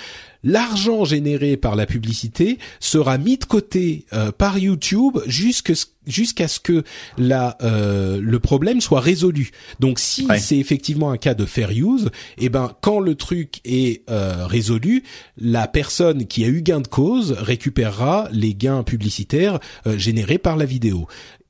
l'argent 0.45 1.03
généré 1.03 1.57
par 1.57 1.75
la 1.75 1.85
publicité 1.85 2.59
sera 2.79 3.17
mis 3.17 3.37
de 3.37 3.43
côté 3.43 4.05
euh, 4.13 4.31
par 4.31 4.57
YouTube 4.57 5.17
jusqu'à 5.25 5.73
jusqu'à 6.05 6.47
ce 6.47 6.59
que 6.59 6.83
la 7.17 7.57
euh, 7.63 8.19
le 8.21 8.39
problème 8.39 8.79
soit 8.79 9.01
résolu. 9.01 9.49
Donc 9.79 9.97
si 9.99 10.27
c'est 10.37 10.57
effectivement 10.57 11.11
un 11.11 11.17
cas 11.17 11.33
de 11.33 11.45
fair 11.45 11.71
use, 11.71 12.11
eh 12.37 12.49
ben 12.49 12.71
quand 12.81 12.99
le 12.99 13.15
truc 13.15 13.59
est 13.65 14.03
euh, 14.09 14.45
résolu, 14.45 15.03
la 15.37 15.67
personne 15.67 16.27
qui 16.27 16.45
a 16.45 16.47
eu 16.47 16.61
gain 16.61 16.79
de 16.79 16.87
cause 16.87 17.31
récupérera 17.31 18.29
les 18.31 18.53
gains 18.53 18.83
publicitaires 18.83 19.59
générés 19.97 20.37
par 20.37 20.57
la 20.57 20.65
vidéo. 20.65 21.07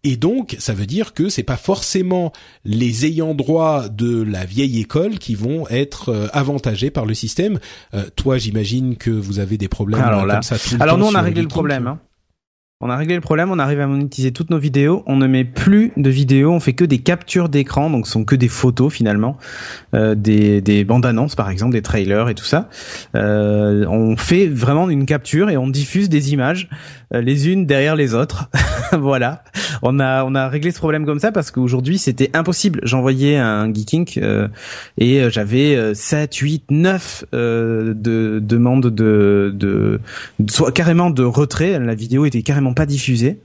Et 0.08 0.18
donc, 0.18 0.56
ça 0.60 0.76
veut 0.76 0.86
dire 0.86 1.16
que 1.16 1.30
c'est 1.30 1.42
pas 1.42 1.58
forcément 1.58 2.32
les 2.63 3.08
ayants 3.08 3.34
droit 3.34 3.89
de 3.89 4.21
la 4.21 4.46
vieille 4.46 4.80
école 4.80 5.17
qui 5.17 5.34
vont 5.34 5.67
être 5.67 6.09
euh, 6.09 6.28
avantagés 6.32 6.92
par 6.92 7.08
le 7.08 7.16
système. 7.16 7.58
Euh, 7.96 8.04
toi, 8.16 8.38
j'imagine 8.38 8.97
que 8.97 9.09
vous 9.09 9.39
avez 9.39 9.58
des 9.58 9.67
problèmes 9.67 10.01
alors 10.01 10.28
comme 10.28 10.43
ça 10.43 10.59
tout 10.59 10.75
le 10.75 10.82
Alors 10.84 11.00
nous, 11.00 11.08
on 11.08 11.16
a 11.16 11.21
réglé 11.21 11.42
le 11.42 11.47
problème. 11.47 11.88
Hein. 11.88 12.00
On 12.82 12.89
a 12.89 12.97
réglé 12.97 13.16
le 13.16 13.21
problème, 13.21 13.51
on 13.51 13.58
arrive 13.58 13.80
à 13.80 13.88
monétiser 13.88 14.34
toutes 14.34 14.50
nos 14.50 14.58
vidéos, 14.58 15.01
on 15.08 15.16
ne 15.16 15.28
met 15.28 15.46
plus 15.46 15.93
de 15.96 16.09
vidéos, 16.09 16.51
on 16.51 16.59
fait 16.59 16.74
que 16.74 16.84
des 16.84 16.97
captures 17.00 17.47
d'écran, 17.47 17.89
donc 17.89 18.05
ce 18.05 18.12
sont 18.12 18.25
que 18.25 18.36
des 18.36 18.50
photos 18.50 18.93
finalement, 18.93 19.38
euh, 19.93 20.13
des, 20.13 20.59
des 20.59 20.84
bandes 20.84 21.05
annonces 21.05 21.36
par 21.36 21.50
exemple, 21.50 21.71
des 21.71 21.82
trailers 21.82 22.28
et 22.28 22.36
tout 22.36 22.43
ça. 22.43 22.67
Euh, 23.16 23.86
on 23.88 24.17
fait 24.17 24.47
vraiment 24.47 24.89
une 24.89 25.05
capture 25.05 25.50
et 25.50 25.55
on 25.55 25.70
diffuse 25.70 26.09
des 26.09 26.34
images 26.34 26.67
euh, 26.70 27.05
les 27.12 27.50
unes 27.50 27.66
derrière 27.66 27.96
les 27.96 28.14
autres. 28.14 28.50
voilà, 28.92 29.44
on 29.82 30.00
a 30.00 30.24
on 30.24 30.36
a 30.36 30.48
réglé 30.48 30.72
ce 30.72 30.80
problème 30.80 31.06
comme 31.06 31.20
ça 31.20 31.32
parce 31.32 31.52
qu'aujourd'hui 31.52 31.98
c'était 31.98 32.30
impossible. 32.34 32.80
J'envoyais 32.84 33.38
un 33.38 33.72
geeking 33.74 34.08
euh, 34.18 34.48
et 34.98 35.22
euh, 35.22 35.30
j'avais 35.30 35.76
euh, 35.76 35.94
7, 35.94 36.36
8, 36.36 36.64
9 36.72 37.26
euh, 37.34 37.94
de 37.96 38.40
demandes 38.42 38.88
de, 38.88 39.52
de 39.54 40.00
soit 40.50 40.72
carrément 40.72 41.10
de 41.10 41.24
retrait. 41.24 41.80
La 41.80 41.96
vidéo 41.96 42.26
était 42.26 42.42
carrément 42.42 42.74
pas 42.74 42.86
diffusée. 42.86 43.40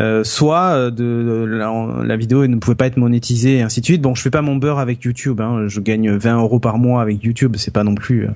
Euh, 0.00 0.24
soit 0.24 0.74
euh, 0.74 0.90
de 0.90 1.44
la, 1.48 1.70
la 2.04 2.16
vidéo 2.16 2.44
ne 2.48 2.56
pouvait 2.56 2.74
pas 2.74 2.86
être 2.86 2.96
monétisée 2.96 3.58
et 3.58 3.62
ainsi 3.62 3.80
de 3.80 3.84
suite. 3.86 4.02
Bon, 4.02 4.16
je 4.16 4.22
fais 4.22 4.30
pas 4.30 4.42
mon 4.42 4.56
beurre 4.56 4.80
avec 4.80 5.02
YouTube. 5.04 5.40
Hein. 5.40 5.68
Je 5.68 5.78
gagne 5.80 6.10
20 6.10 6.38
euros 6.40 6.58
par 6.58 6.78
mois 6.78 7.00
avec 7.00 7.22
YouTube. 7.22 7.54
C'est 7.58 7.72
pas 7.72 7.84
non 7.84 7.94
plus. 7.94 8.24
euh, 8.24 8.30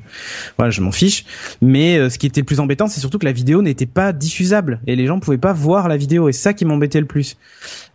voilà, 0.57 0.71
je 0.71 0.81
m'en 0.81 0.93
fiche. 0.93 1.25
Mais 1.61 1.99
euh, 1.99 2.11
ce 2.11 2.19
qui 2.19 2.27
était 2.27 2.45
plus 2.45 2.61
embêtant, 2.61 2.87
c'est 2.87 3.01
surtout 3.01 3.19
que 3.19 3.25
la 3.25 3.33
vidéo 3.33 3.61
n'était 3.61 3.87
pas 3.87 4.13
diffusable 4.13 4.79
et 4.87 4.95
les 4.95 5.07
gens 5.07 5.19
pouvaient 5.19 5.37
pas 5.37 5.53
voir 5.53 5.89
la 5.89 5.97
vidéo. 5.97 6.29
Et 6.29 6.33
ça 6.33 6.55
qui 6.55 6.65
m'embêtait 6.65 7.01
le 7.01 7.07
plus. 7.07 7.37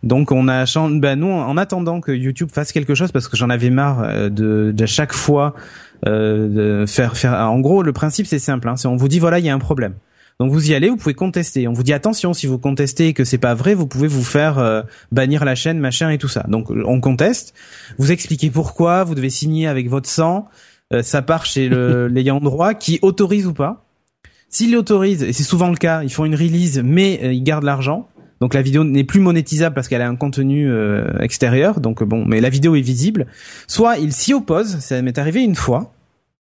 Donc 0.02 0.30
on 0.30 0.46
a 0.48 0.66
changé. 0.66 0.98
Ben 0.98 1.18
nous, 1.18 1.30
en 1.30 1.56
attendant 1.56 2.02
que 2.02 2.12
YouTube 2.12 2.50
fasse 2.52 2.70
quelque 2.70 2.94
chose, 2.94 3.12
parce 3.12 3.28
que 3.28 3.36
j'en 3.38 3.48
avais 3.48 3.70
marre 3.70 4.02
euh, 4.02 4.28
de, 4.28 4.72
de 4.76 4.86
chaque 4.86 5.14
fois 5.14 5.54
de 6.04 6.84
faire 6.86 7.16
faire. 7.16 7.32
En 7.32 7.60
gros, 7.60 7.82
le 7.82 7.94
principe 7.94 8.26
c'est 8.26 8.38
simple. 8.38 8.68
Hein, 8.68 8.76
c'est 8.76 8.88
on 8.88 8.96
vous 8.96 9.08
dit 9.08 9.18
voilà, 9.20 9.38
il 9.38 9.46
y 9.46 9.48
a 9.48 9.54
un 9.54 9.58
problème. 9.58 9.94
Donc 10.40 10.50
vous 10.50 10.70
y 10.70 10.74
allez, 10.74 10.88
vous 10.88 10.96
pouvez 10.96 11.14
contester. 11.14 11.68
On 11.68 11.72
vous 11.72 11.82
dit 11.82 11.92
attention, 11.92 12.34
si 12.34 12.46
vous 12.46 12.58
contestez 12.58 13.08
et 13.08 13.12
que 13.12 13.24
c'est 13.24 13.38
pas 13.38 13.54
vrai, 13.54 13.74
vous 13.74 13.86
pouvez 13.86 14.08
vous 14.08 14.24
faire 14.24 14.58
euh, 14.58 14.82
bannir 15.12 15.44
la 15.44 15.54
chaîne, 15.54 15.78
machin 15.78 16.10
et 16.10 16.18
tout 16.18 16.28
ça. 16.28 16.44
Donc 16.48 16.70
on 16.70 17.00
conteste. 17.00 17.54
Vous 17.98 18.10
expliquez 18.10 18.50
pourquoi, 18.50 19.04
vous 19.04 19.14
devez 19.14 19.30
signer 19.30 19.66
avec 19.68 19.88
votre 19.88 20.08
sang. 20.08 20.48
Euh, 20.92 21.02
ça 21.02 21.22
part 21.22 21.46
chez 21.46 21.68
l'ayant 22.10 22.40
droit 22.40 22.74
qui 22.74 22.98
autorise 23.02 23.46
ou 23.46 23.54
pas. 23.54 23.84
S'il 24.54 24.76
autorise, 24.76 25.24
et 25.24 25.32
c'est 25.32 25.42
souvent 25.42 25.68
le 25.68 25.74
cas, 25.74 26.04
ils 26.04 26.12
font 26.12 26.24
une 26.24 26.36
release, 26.36 26.80
mais 26.84 27.18
euh, 27.24 27.32
ils 27.32 27.42
gardent 27.42 27.64
l'argent. 27.64 28.08
Donc 28.40 28.54
la 28.54 28.62
vidéo 28.62 28.84
n'est 28.84 29.02
plus 29.02 29.18
monétisable 29.18 29.74
parce 29.74 29.88
qu'elle 29.88 30.00
a 30.00 30.08
un 30.08 30.14
contenu 30.14 30.70
euh, 30.70 31.18
extérieur. 31.18 31.80
Donc 31.80 32.04
bon, 32.04 32.24
mais 32.24 32.40
la 32.40 32.50
vidéo 32.50 32.76
est 32.76 32.80
visible. 32.80 33.26
Soit 33.66 33.98
il 33.98 34.12
s'y 34.12 34.32
oppose, 34.32 34.78
ça 34.78 35.02
m'est 35.02 35.18
arrivé 35.18 35.42
une 35.42 35.56
fois. 35.56 35.92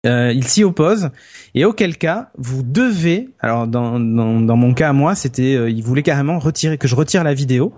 Euh, 0.06 0.32
il 0.34 0.46
s'y 0.46 0.64
oppose. 0.64 1.10
Et 1.56 1.66
auquel 1.66 1.98
cas 1.98 2.30
vous 2.38 2.62
devez 2.62 3.30
alors 3.40 3.68
dans 3.68 4.00
dans, 4.00 4.56
mon 4.56 4.74
cas 4.74 4.90
à 4.90 4.94
moi 4.94 5.16
c'était 5.16 5.56
euh, 5.56 5.70
il 5.72 5.82
voulait 5.82 6.04
carrément 6.04 6.38
retirer 6.38 6.78
que 6.78 6.88
je 6.88 6.96
retire 6.96 7.24
la 7.24 7.34
vidéo 7.34 7.74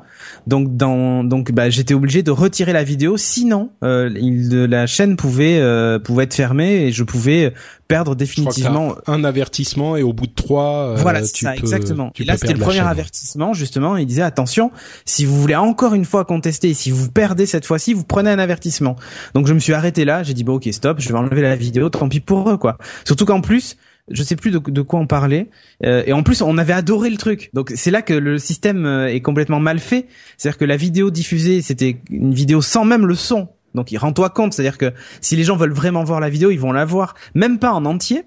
donc 0.48 0.76
dans 0.76 1.24
donc 1.24 1.52
bah 1.52 1.70
j'étais 1.70 1.94
obligé 1.94 2.24
de 2.24 2.32
retirer 2.32 2.74
la 2.74 2.84
vidéo 2.84 3.18
sinon 3.18 3.72
euh, 3.84 4.10
il, 4.20 4.50
la 4.50 4.88
chaîne 4.88 5.16
pouvait 5.16 5.60
euh, 5.60 6.00
pouvait 6.00 6.24
être 6.26 6.34
fermée 6.34 6.88
et 6.88 6.92
je 6.92 7.04
pouvais 7.04 7.54
perdre 7.88 8.16
définitivement 8.16 8.96
un 9.08 9.24
avertissement 9.24 9.98
et 9.98 10.04
au 10.04 10.14
bout 10.14 10.28
de 10.28 10.34
trois, 10.34 10.90
euh, 10.90 10.96
voilà, 11.00 11.24
c'est 11.24 11.38
ça, 11.38 11.54
peux- 11.54 11.60
exactement. 11.60 12.12
Et 12.20 12.24
là, 12.24 12.38
c'était 12.38 12.54
le 12.54 12.60
premier 12.60 12.78
chaîne. 12.78 12.86
avertissement, 12.88 13.54
justement. 13.54 13.98
Il 13.98 14.06
disait, 14.06 14.22
attention, 14.22 14.70
si 15.06 15.26
vous 15.26 15.42
voulez 15.42 15.56
encore 15.56 15.96
une 15.96 16.06
fois 16.06 16.24
contester, 16.24 16.76
si 16.76 16.92
vous 16.92 17.10
perdez 17.10 17.48
cette 17.48 17.66
fois-ci, 17.66 17.96
vous 17.96 18.04
prenez 18.04 18.30
un 18.30 18.38
avertissement. 18.38 18.96
Donc, 19.34 19.48
je 19.48 19.56
me 19.56 19.60
suis 19.60 19.74
arrêté 19.74 20.06
là. 20.06 20.22
J'ai 20.22 20.36
dit, 20.36 20.44
bon, 20.44 20.58
ok, 20.58 20.70
stop, 20.72 21.00
je 21.00 21.10
vais 21.10 21.18
enlever 21.18 21.42
la 21.42 21.56
vidéo, 21.56 21.90
tant 21.90 22.08
pis 22.08 22.20
pour 22.20 22.48
eux, 22.52 22.58
quoi. 22.58 22.78
Surtout 23.06 23.26
qu'en 23.26 23.42
plus, 23.42 23.76
je 24.12 24.24
sais 24.24 24.36
plus 24.36 24.52
de, 24.52 24.82
quoi 24.82 25.00
on 25.00 25.08
parlait. 25.08 25.50
euh, 25.86 26.04
et 26.06 26.14
en 26.14 26.24
plus, 26.24 26.42
on 26.42 26.58
avait 26.58 26.74
adoré 26.74 27.10
le 27.10 27.18
truc. 27.18 27.50
Donc, 27.54 27.72
c'est 27.76 27.92
là 27.92 28.02
que 28.02 28.14
le 28.14 28.38
système 28.40 28.86
euh, 28.86 29.08
est 29.08 29.22
complètement 29.22 29.60
mal 29.60 29.80
fait. 29.80 30.08
C'est-à-dire 30.38 30.58
que 30.58 30.66
la 30.66 30.78
vidéo 30.78 31.12
diffusée, 31.12 31.62
c'était 31.62 31.98
une 32.10 32.34
vidéo 32.34 32.62
sans 32.62 32.86
même 32.86 33.06
le 33.06 33.16
son. 33.16 33.50
Donc, 33.76 33.92
il 33.92 33.98
rends-toi 33.98 34.30
compte. 34.30 34.54
C'est-à-dire 34.54 34.78
que 34.78 34.94
si 35.22 35.36
les 35.36 35.44
gens 35.44 35.56
veulent 35.56 35.74
vraiment 35.74 36.04
voir 36.04 36.20
la 36.20 36.30
vidéo, 36.30 36.52
ils 36.52 36.60
vont 36.60 36.72
la 36.72 36.86
voir. 36.86 37.16
Même 37.36 37.60
pas 37.60 37.72
en 37.72 37.86
entier. 37.86 38.24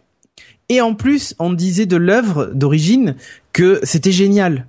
Et 0.68 0.80
en 0.80 0.94
plus, 0.94 1.34
on 1.38 1.52
disait 1.52 1.86
de 1.86 1.96
l'œuvre 1.96 2.50
d'origine 2.54 3.16
que 3.52 3.80
c'était 3.82 4.12
génial. 4.12 4.66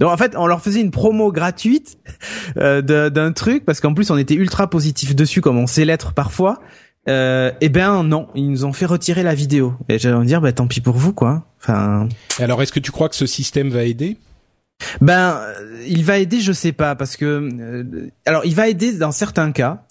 Donc 0.00 0.10
en 0.10 0.16
fait, 0.16 0.34
on 0.36 0.46
leur 0.46 0.60
faisait 0.60 0.80
une 0.80 0.90
promo 0.90 1.30
gratuite 1.30 1.98
euh, 2.56 2.82
d'un 2.82 3.32
truc 3.32 3.64
parce 3.64 3.80
qu'en 3.80 3.94
plus 3.94 4.10
on 4.10 4.18
était 4.18 4.34
ultra 4.34 4.68
positif 4.68 5.14
dessus 5.14 5.40
comme 5.40 5.56
on 5.56 5.66
sait 5.66 5.84
l'être 5.84 6.12
parfois. 6.12 6.60
Euh, 7.08 7.50
et 7.60 7.68
ben 7.68 8.02
non, 8.02 8.28
ils 8.34 8.50
nous 8.50 8.64
ont 8.64 8.72
fait 8.72 8.86
retirer 8.86 9.22
la 9.22 9.34
vidéo. 9.34 9.74
Et 9.88 9.98
j'allais 9.98 10.16
me 10.18 10.24
dire 10.24 10.40
bah 10.40 10.52
tant 10.52 10.66
pis 10.66 10.80
pour 10.80 10.96
vous 10.96 11.12
quoi. 11.12 11.44
Enfin 11.60 12.08
Et 12.38 12.42
Alors, 12.44 12.62
est-ce 12.62 12.72
que 12.72 12.80
tu 12.80 12.90
crois 12.92 13.08
que 13.08 13.16
ce 13.16 13.26
système 13.26 13.68
va 13.70 13.84
aider? 13.84 14.16
Ben 15.00 15.36
euh, 15.38 15.82
il 15.86 16.04
va 16.04 16.18
aider, 16.18 16.40
je 16.40 16.52
sais 16.52 16.72
pas 16.72 16.94
parce 16.94 17.16
que 17.16 17.24
euh, 17.24 18.08
alors 18.26 18.44
il 18.44 18.54
va 18.54 18.68
aider 18.68 18.92
dans 18.92 19.12
certains 19.12 19.52
cas. 19.52 19.82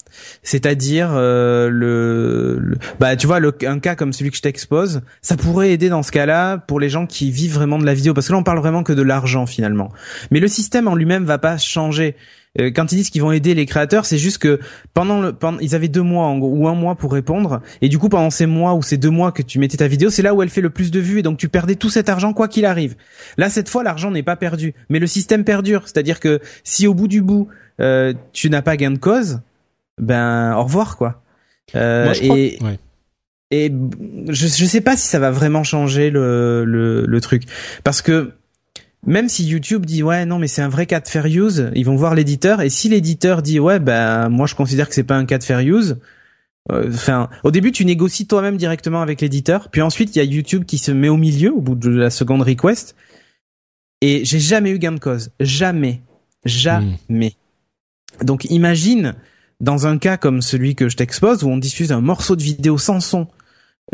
C'est-à-dire 0.44 1.10
euh, 1.12 1.68
le, 1.68 2.56
le- 2.60 2.78
bah 3.00 3.16
tu 3.16 3.26
vois 3.26 3.40
le, 3.40 3.52
un 3.66 3.80
cas 3.80 3.96
comme 3.96 4.12
celui 4.12 4.30
que 4.30 4.36
je 4.36 4.42
t'expose, 4.42 5.00
ça 5.22 5.36
pourrait 5.36 5.72
aider 5.72 5.88
dans 5.88 6.04
ce 6.04 6.12
cas-là 6.12 6.58
pour 6.58 6.78
les 6.78 6.88
gens 6.88 7.06
qui 7.06 7.32
vivent 7.32 7.54
vraiment 7.54 7.78
de 7.80 7.84
la 7.86 7.94
vidéo 7.94 8.14
parce 8.14 8.28
que 8.28 8.32
là 8.32 8.38
on 8.38 8.44
parle 8.44 8.60
vraiment 8.60 8.84
que 8.84 8.92
de 8.92 9.02
l'argent 9.02 9.46
finalement. 9.46 9.90
Mais 10.30 10.38
le 10.38 10.46
système 10.46 10.86
en 10.86 10.94
lui-même 10.94 11.24
va 11.24 11.38
pas 11.38 11.56
changer. 11.58 12.14
Euh, 12.60 12.70
Quand 12.70 12.92
ils 12.92 12.96
disent 12.96 13.10
qu'ils 13.10 13.22
vont 13.22 13.32
aider 13.32 13.54
les 13.54 13.66
créateurs, 13.66 14.06
c'est 14.06 14.18
juste 14.18 14.38
que 14.38 14.60
pendant 14.92 15.20
le 15.20 15.32
pendant 15.32 15.58
ils 15.58 15.74
avaient 15.74 15.88
deux 15.88 16.02
mois 16.02 16.26
en 16.26 16.38
gros, 16.38 16.50
ou 16.54 16.68
un 16.68 16.74
mois 16.74 16.94
pour 16.94 17.12
répondre 17.12 17.60
et 17.82 17.88
du 17.88 17.98
coup 17.98 18.08
pendant 18.08 18.30
ces 18.30 18.46
mois 18.46 18.74
ou 18.74 18.82
ces 18.82 18.96
deux 18.96 19.10
mois 19.10 19.32
que 19.32 19.42
tu 19.42 19.58
mettais 19.58 19.78
ta 19.78 19.88
vidéo, 19.88 20.08
c'est 20.10 20.22
là 20.22 20.34
où 20.34 20.42
elle 20.42 20.48
fait 20.50 20.60
le 20.60 20.70
plus 20.70 20.90
de 20.92 21.00
vues 21.00 21.18
et 21.18 21.22
donc 21.22 21.36
tu 21.36 21.48
perdais 21.48 21.74
tout 21.74 21.90
cet 21.90 22.08
argent 22.08 22.32
quoi 22.32 22.46
qu'il 22.46 22.64
arrive. 22.64 22.94
Là 23.38 23.50
cette 23.50 23.68
fois 23.68 23.82
l'argent 23.82 24.10
n'est 24.12 24.22
pas 24.22 24.36
perdu, 24.36 24.72
mais 24.88 25.00
le 25.00 25.06
système 25.08 25.42
perdure, 25.42 25.82
c'est-à-dire 25.84 26.20
que 26.20 26.40
si 26.62 26.86
au 26.86 26.94
bout 26.94 27.08
du 27.08 27.22
bout 27.22 27.48
euh, 27.80 28.14
tu 28.32 28.50
n'as 28.50 28.62
pas 28.62 28.76
gain 28.76 28.92
de 28.92 28.98
cause, 28.98 29.40
ben 30.00 30.54
au 30.56 30.62
revoir 30.62 30.96
quoi. 30.96 31.22
Euh, 31.74 32.04
Moi, 32.04 32.12
je 32.12 32.22
crois 32.22 32.38
et 32.38 32.58
ouais. 32.62 32.78
et 33.50 33.72
je 34.28 34.46
je 34.46 34.64
sais 34.64 34.80
pas 34.80 34.96
si 34.96 35.08
ça 35.08 35.18
va 35.18 35.32
vraiment 35.32 35.64
changer 35.64 36.10
le 36.10 36.64
le, 36.64 37.04
le 37.04 37.20
truc 37.20 37.44
parce 37.82 38.00
que 38.00 38.32
même 39.06 39.28
si 39.28 39.44
YouTube 39.44 39.86
dit 39.86 40.02
ouais 40.02 40.24
non 40.26 40.38
mais 40.38 40.48
c'est 40.48 40.62
un 40.62 40.68
vrai 40.68 40.86
cas 40.86 41.00
de 41.00 41.08
fair 41.08 41.26
use, 41.26 41.70
ils 41.74 41.84
vont 41.84 41.96
voir 41.96 42.14
l'éditeur 42.14 42.60
et 42.60 42.70
si 42.70 42.88
l'éditeur 42.88 43.42
dit 43.42 43.60
ouais 43.60 43.78
ben 43.78 44.28
moi 44.28 44.46
je 44.46 44.54
considère 44.54 44.88
que 44.88 44.94
c'est 44.94 45.04
pas 45.04 45.16
un 45.16 45.26
cas 45.26 45.38
de 45.38 45.44
fair 45.44 45.60
use. 45.60 45.98
euh, 46.72 46.88
Enfin, 46.88 47.28
au 47.42 47.50
début, 47.50 47.72
tu 47.72 47.84
négocies 47.84 48.26
toi-même 48.26 48.56
directement 48.56 49.02
avec 49.02 49.20
l'éditeur, 49.20 49.68
puis 49.70 49.82
ensuite 49.82 50.14
il 50.16 50.18
y 50.18 50.22
a 50.22 50.24
YouTube 50.24 50.64
qui 50.64 50.78
se 50.78 50.92
met 50.92 51.08
au 51.08 51.16
milieu 51.16 51.52
au 51.52 51.60
bout 51.60 51.74
de 51.74 51.90
la 51.90 52.10
seconde 52.10 52.42
request. 52.42 52.96
Et 54.00 54.24
j'ai 54.24 54.40
jamais 54.40 54.70
eu 54.70 54.78
gain 54.78 54.92
de 54.92 54.98
cause, 55.00 55.30
jamais, 55.40 56.02
jamais. 56.44 57.34
Donc 58.22 58.44
imagine 58.50 59.14
dans 59.60 59.86
un 59.86 59.98
cas 59.98 60.16
comme 60.16 60.42
celui 60.42 60.74
que 60.74 60.88
je 60.88 60.96
t'expose 60.96 61.42
où 61.42 61.48
on 61.48 61.56
diffuse 61.58 61.90
un 61.92 62.00
morceau 62.00 62.36
de 62.36 62.42
vidéo 62.42 62.76
sans 62.78 63.00
son 63.00 63.28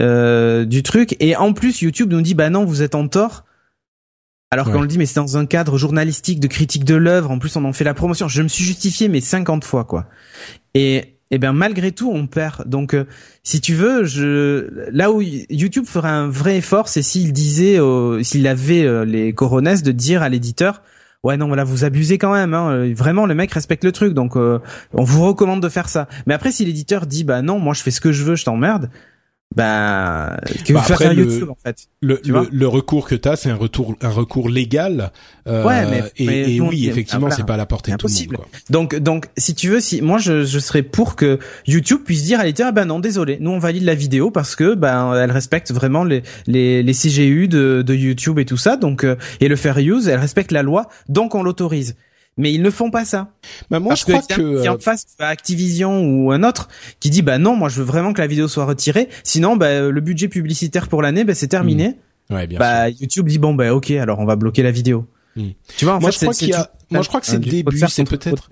euh, 0.00 0.64
du 0.64 0.82
truc 0.82 1.16
et 1.20 1.36
en 1.36 1.52
plus 1.52 1.82
YouTube 1.82 2.12
nous 2.12 2.22
dit 2.22 2.34
bah 2.34 2.50
non 2.50 2.64
vous 2.64 2.82
êtes 2.82 2.94
en 2.94 3.08
tort 3.08 3.44
alors 4.50 4.66
Ouais. 4.66 4.72
qu'on 4.72 4.80
le 4.82 4.88
dit 4.88 4.98
mais 4.98 5.06
c'est 5.06 5.20
dans 5.20 5.36
un 5.36 5.46
cadre 5.46 5.78
journalistique 5.78 6.40
de 6.40 6.46
critique 6.48 6.84
de 6.84 6.94
l'œuvre. 6.96 7.30
En 7.30 7.38
plus 7.38 7.54
on 7.56 7.64
en 7.64 7.72
fait 7.72 7.84
la 7.84 7.94
promotion. 7.94 8.28
Je 8.28 8.42
me 8.42 8.48
suis 8.48 8.64
justifié 8.64 9.08
mais 9.08 9.20
50 9.20 9.64
fois 9.64 9.84
quoi. 9.84 10.06
Et 10.74 11.16
et 11.32 11.38
ben 11.38 11.52
malgré 11.52 11.92
tout 11.92 12.10
on 12.12 12.26
perd. 12.26 12.68
Donc 12.68 12.92
euh, 12.94 13.04
si 13.44 13.60
tu 13.60 13.74
veux 13.74 14.04
je 14.04 14.68
là 14.90 15.12
où 15.12 15.20
YouTube 15.22 15.84
ferait 15.86 16.08
un 16.08 16.28
vrai 16.28 16.56
effort 16.56 16.88
c'est 16.88 17.02
s'il 17.02 17.32
disait 17.32 17.78
euh, 17.78 18.22
s'il 18.24 18.46
avait 18.48 18.82
euh, 18.84 19.04
les 19.04 19.32
coronesses 19.32 19.82
de 19.84 19.92
dire 19.92 20.22
à 20.22 20.28
l'éditeur 20.28 20.82
ouais 21.22 21.36
non 21.36 21.46
voilà 21.46 21.62
vous 21.64 21.84
abusez 21.84 22.18
quand 22.18 22.32
même 22.32 22.54
hein. 22.54 22.70
Euh, 22.72 22.92
vraiment 22.96 23.26
le 23.26 23.34
mec 23.36 23.52
respecte 23.52 23.84
le 23.84 23.92
truc. 23.92 24.14
Donc 24.14 24.36
euh, 24.36 24.58
on 24.92 25.04
vous 25.04 25.24
recommande 25.24 25.62
de 25.62 25.68
faire 25.68 25.88
ça 25.88 26.08
mais 26.26 26.34
après 26.34 26.50
si 26.50 26.64
l'éditeur 26.64 27.06
dit 27.06 27.22
bah 27.22 27.42
non 27.42 27.60
moi 27.60 27.74
je 27.74 27.82
fais 27.82 27.92
ce 27.92 28.00
que 28.00 28.10
je 28.10 28.24
veux 28.24 28.34
je 28.34 28.44
t'emmerde 28.44 28.90
ben 29.56 30.36
que 30.64 30.72
Bah, 30.72 30.82
faire 30.82 30.92
après, 30.94 31.04
faire 31.06 31.14
le- 31.14 31.24
YouTube 31.24 31.50
en 31.50 31.56
fait. 31.62 31.88
Le, 32.02 32.20
Tu 32.20 32.30
le, 32.32 32.48
le 32.50 32.68
recours 32.68 33.08
que 33.08 33.14
t'as, 33.14 33.36
c'est 33.36 33.50
un 33.50 33.56
retour, 33.56 33.96
un 34.00 34.08
recours 34.10 34.48
légal. 34.48 35.10
euh, 35.46 35.64
Ouais, 35.66 35.84
mais- 35.90 36.04
et, 36.18 36.26
mais 36.26 36.54
et 36.54 36.60
oui, 36.60 36.88
effectivement, 36.88 37.26
ah, 37.26 37.30
voilà. 37.30 37.36
c'est 37.36 37.46
pas 37.46 37.54
à 37.54 37.56
la 37.56 37.66
portée 37.66 37.90
de 37.92 37.96
tout 37.96 38.06
le 38.06 38.12
monde. 38.12 38.16
impossible. 38.18 38.36
Quoi. 38.36 38.46
Donc, 38.70 38.94
donc, 38.96 39.28
si 39.36 39.54
tu 39.54 39.68
veux, 39.70 39.80
si 39.80 40.02
moi 40.02 40.18
je, 40.18 40.44
je 40.44 40.58
serais 40.58 40.82
pour 40.82 41.16
que 41.16 41.38
YouTube 41.66 42.00
puisse 42.04 42.22
dire 42.24 42.38
à 42.40 42.44
l'éditeur, 42.44 42.68
ah 42.68 42.72
ben 42.72 42.84
non, 42.84 43.00
désolé, 43.00 43.38
nous 43.40 43.50
on 43.50 43.58
valide 43.58 43.82
la 43.82 43.94
vidéo 43.94 44.30
parce 44.30 44.54
que 44.56 44.74
ben 44.74 45.14
elle 45.14 45.32
respecte 45.32 45.72
vraiment 45.72 46.04
les 46.04 46.22
les, 46.46 46.82
les 46.82 46.92
CGU 46.94 47.48
de, 47.48 47.82
de 47.84 47.94
YouTube 47.94 48.38
et 48.38 48.44
tout 48.44 48.56
ça, 48.56 48.76
donc 48.76 49.04
euh, 49.04 49.16
et 49.40 49.48
le 49.48 49.56
fair 49.56 49.78
use, 49.78 50.08
elle 50.08 50.20
respecte 50.20 50.52
la 50.52 50.62
loi, 50.62 50.88
donc 51.08 51.34
on 51.34 51.42
l'autorise. 51.42 51.96
Mais 52.36 52.52
ils 52.52 52.62
ne 52.62 52.70
font 52.70 52.90
pas 52.90 53.04
ça. 53.04 53.32
Bah, 53.70 53.80
moi, 53.80 53.90
parce 53.90 54.00
je 54.00 54.04
crois 54.06 54.22
que, 54.22 54.34
que 54.34 54.62
si 54.62 54.68
euh, 54.68 54.72
en 54.72 54.78
face 54.78 55.04
tu 55.16 55.22
as 55.22 55.28
Activision 55.28 56.02
ou 56.02 56.32
un 56.32 56.42
autre 56.42 56.68
qui 57.00 57.10
dit 57.10 57.22
bah 57.22 57.38
non, 57.38 57.54
moi 57.56 57.68
je 57.68 57.78
veux 57.78 57.84
vraiment 57.84 58.12
que 58.12 58.20
la 58.20 58.26
vidéo 58.26 58.48
soit 58.48 58.64
retirée, 58.64 59.08
sinon 59.24 59.56
bah, 59.56 59.80
le 59.90 60.00
budget 60.00 60.28
publicitaire 60.28 60.88
pour 60.88 61.02
l'année 61.02 61.24
bah, 61.24 61.34
c'est 61.34 61.48
terminé. 61.48 61.98
ouais, 62.30 62.46
bien 62.46 62.56
sûr. 62.56 62.60
Bah 62.60 62.88
YouTube 62.88 63.26
dit 63.28 63.38
bon 63.38 63.54
bah 63.54 63.74
ok, 63.74 63.90
alors 63.90 64.20
on 64.20 64.24
va 64.24 64.36
bloquer 64.36 64.62
la 64.62 64.70
vidéo. 64.70 65.06
Hmm. 65.36 65.50
Tu 65.76 65.84
vois, 65.84 65.94
en 65.96 66.00
Moi, 66.00 66.10
fait, 66.12 66.18
je 66.18 66.24
crois 66.24 66.34
qu'il 66.34 66.48
y 66.48 66.52
a- 66.54 66.70
moi, 66.90 67.02
je 67.02 67.08
crois 67.08 67.20
que 67.20 67.26
c'est 67.26 67.34
le 67.34 67.38
début, 67.40 67.78
c'est 67.88 68.04
peut-être-. 68.04 68.48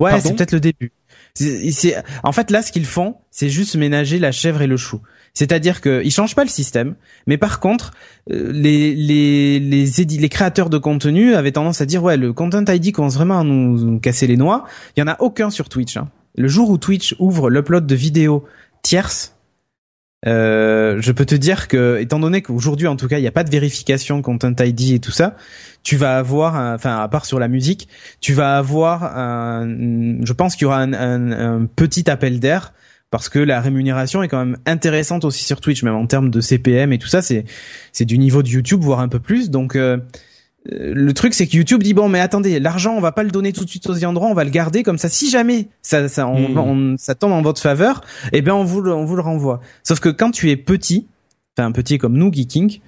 Ouais, 0.00 0.20
c'est 0.20 0.34
peut-être 0.34 0.52
le 0.52 0.60
début. 0.60 0.92
C'est- 1.34 2.02
en 2.24 2.32
fait, 2.32 2.50
là, 2.50 2.62
ce 2.62 2.72
qu'ils 2.72 2.86
font, 2.86 3.16
c'est 3.30 3.48
juste 3.48 3.76
ménager 3.76 4.18
la 4.18 4.32
chèvre 4.32 4.62
et 4.62 4.66
le 4.66 4.76
chou. 4.76 5.00
C'est-à-dire 5.34 5.80
que 5.80 6.02
ils 6.04 6.10
changent 6.10 6.34
pas 6.34 6.44
le 6.44 6.50
système, 6.50 6.94
mais 7.26 7.38
par 7.38 7.60
contre, 7.60 7.92
euh, 8.30 8.50
les 8.52 8.94
les 8.94 9.60
les, 9.60 9.86
les 9.86 10.28
créateurs 10.28 10.70
de 10.70 10.78
contenu 10.78 11.34
avaient 11.34 11.52
tendance 11.52 11.80
à 11.80 11.86
dire 11.86 12.02
ouais, 12.02 12.16
le 12.16 12.32
content 12.32 12.64
ID 12.66 12.92
commence 12.92 13.14
vraiment 13.14 13.40
à 13.40 13.44
nous, 13.44 13.98
casser 14.00 14.26
les 14.26 14.36
noix. 14.36 14.64
Il 14.96 15.00
y 15.00 15.02
en 15.02 15.06
a 15.06 15.16
aucun 15.20 15.50
sur 15.50 15.68
Twitch. 15.68 15.96
hein. 15.96 16.08
Le 16.36 16.48
jour 16.48 16.70
où 16.70 16.78
Twitch 16.78 17.14
ouvre 17.18 17.50
l'upload 17.50 17.86
de 17.86 17.94
vidéos 17.94 18.44
tierces, 18.82 19.36
euh, 20.26 20.98
je 21.00 21.12
peux 21.12 21.24
te 21.24 21.34
dire 21.34 21.66
que, 21.66 21.98
étant 22.00 22.18
donné 22.18 22.42
qu'aujourd'hui, 22.42 22.86
en 22.86 22.96
tout 22.96 23.08
cas, 23.08 23.18
il 23.18 23.22
n'y 23.22 23.28
a 23.28 23.32
pas 23.32 23.44
de 23.44 23.50
vérification 23.50 24.20
Content 24.22 24.54
ID 24.58 24.92
et 24.92 25.00
tout 25.00 25.10
ça, 25.10 25.36
tu 25.82 25.96
vas 25.96 26.18
avoir, 26.18 26.74
enfin, 26.74 27.00
à 27.00 27.08
part 27.08 27.24
sur 27.24 27.38
la 27.38 27.48
musique, 27.48 27.88
tu 28.20 28.32
vas 28.32 28.58
avoir 28.58 29.16
un, 29.16 29.66
je 30.22 30.32
pense 30.32 30.56
qu'il 30.56 30.64
y 30.64 30.66
aura 30.66 30.82
un 30.82 31.66
petit 31.66 32.10
appel 32.10 32.38
d'air 32.38 32.74
parce 33.10 33.28
que 33.28 33.38
la 33.38 33.60
rémunération 33.60 34.22
est 34.22 34.28
quand 34.28 34.38
même 34.44 34.56
intéressante 34.66 35.24
aussi 35.24 35.44
sur 35.44 35.60
Twitch, 35.60 35.82
même 35.82 35.94
en 35.94 36.06
termes 36.06 36.30
de 36.30 36.40
CPM 36.40 36.92
et 36.92 36.98
tout 36.98 37.08
ça, 37.08 37.22
c'est, 37.22 37.44
c'est 37.92 38.04
du 38.04 38.18
niveau 38.18 38.42
de 38.42 38.48
YouTube, 38.48 38.80
voire 38.82 39.00
un 39.00 39.08
peu 39.08 39.18
plus. 39.18 39.50
Donc, 39.50 39.74
euh, 39.76 39.98
euh, 40.72 40.92
le 40.94 41.12
truc, 41.14 41.34
c'est 41.34 41.46
que 41.46 41.56
YouTube 41.56 41.82
dit 41.82 41.94
bon, 41.94 42.08
mais 42.08 42.20
attendez, 42.20 42.60
l'argent, 42.60 42.94
on 42.94 43.00
va 43.00 43.12
pas 43.12 43.22
le 43.22 43.30
donner 43.30 43.52
tout 43.52 43.64
de 43.64 43.70
suite 43.70 43.88
aux 43.88 43.94
droit, 43.94 44.28
on 44.28 44.34
va 44.34 44.44
le 44.44 44.50
garder 44.50 44.82
comme 44.82 44.98
ça. 44.98 45.08
Si 45.08 45.30
jamais 45.30 45.68
ça, 45.82 46.08
ça, 46.08 46.26
on, 46.28 46.48
Hmm. 46.50 46.58
on- 46.58 46.96
ça 46.98 47.14
tombe 47.14 47.32
en 47.32 47.42
votre 47.42 47.60
faveur, 47.60 48.02
eh 48.32 48.42
bien, 48.42 48.54
on 48.54 48.64
vous, 48.64 48.80
le- 48.80 48.94
on 48.94 49.04
vous 49.04 49.16
le 49.16 49.22
renvoie. 49.22 49.60
Sauf 49.82 50.00
que 50.00 50.08
quand 50.08 50.30
tu 50.30 50.50
es 50.50 50.56
petit, 50.56 51.06
enfin 51.58 51.72
petit 51.72 51.98
comme 51.98 52.16
nous, 52.16 52.32
Geeking, 52.32 52.80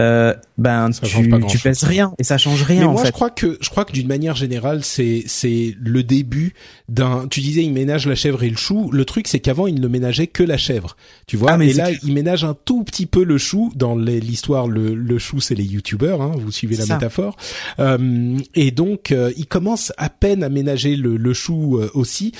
euh, 0.00 0.34
ben 0.56 0.90
Ça 0.92 1.06
change 1.06 1.28
tu, 1.28 1.46
tu 1.48 1.58
pèses 1.58 1.84
rien 1.84 2.14
et 2.18 2.24
ça 2.24 2.38
change 2.38 2.62
rien 2.62 2.80
Mais 2.80 2.86
en 2.86 2.92
moi, 2.92 3.02
fait. 3.02 3.08
je 3.08 3.12
crois 3.12 3.28
que 3.30 3.58
je 3.60 3.68
crois 3.68 3.84
que 3.84 3.92
d'une 3.92 4.06
manière 4.08 4.34
générale, 4.34 4.84
c'est 4.84 5.22
c'est 5.26 5.76
le 5.80 6.02
début 6.02 6.54
d'un. 6.88 7.26
Tu 7.28 7.40
disais, 7.40 7.62
il 7.62 7.72
ménage 7.72 8.06
la 8.06 8.14
chèvre 8.14 8.42
et 8.42 8.48
le 8.50 8.56
chou. 8.56 8.90
Le 8.90 9.04
truc, 9.04 9.28
c'est 9.28 9.40
qu'avant, 9.40 9.66
il 9.66 9.80
ne 9.80 9.88
ménageait 9.88 10.28
que 10.28 10.42
la 10.42 10.56
chèvre. 10.56 10.96
Tu 11.26 11.36
vois. 11.36 11.52
Ah, 11.52 11.56
mais 11.58 11.70
et 11.70 11.72
là, 11.74 11.88
clair. 11.88 11.98
il 12.04 12.12
ménage 12.14 12.44
un 12.44 12.54
tout 12.54 12.84
petit 12.84 13.04
peu 13.06 13.22
le 13.24 13.36
chou. 13.38 13.70
Dans 13.76 13.94
l'histoire, 13.96 14.66
le, 14.66 14.94
le 14.94 15.18
chou, 15.18 15.40
c'est 15.40 15.54
les 15.54 15.64
youtubeurs. 15.64 16.22
Hein, 16.22 16.32
vous 16.36 16.50
suivez 16.52 16.76
la 16.76 16.86
ça. 16.86 16.94
métaphore. 16.94 17.36
Euh, 17.78 18.38
et 18.54 18.70
donc, 18.70 19.12
euh, 19.12 19.30
il 19.36 19.46
commence 19.46 19.92
à 19.98 20.08
peine 20.08 20.42
à 20.42 20.48
ménager 20.48 20.96
le, 20.96 21.16
le 21.18 21.32
chou 21.34 21.78
euh, 21.78 21.90
aussi. 21.94 22.32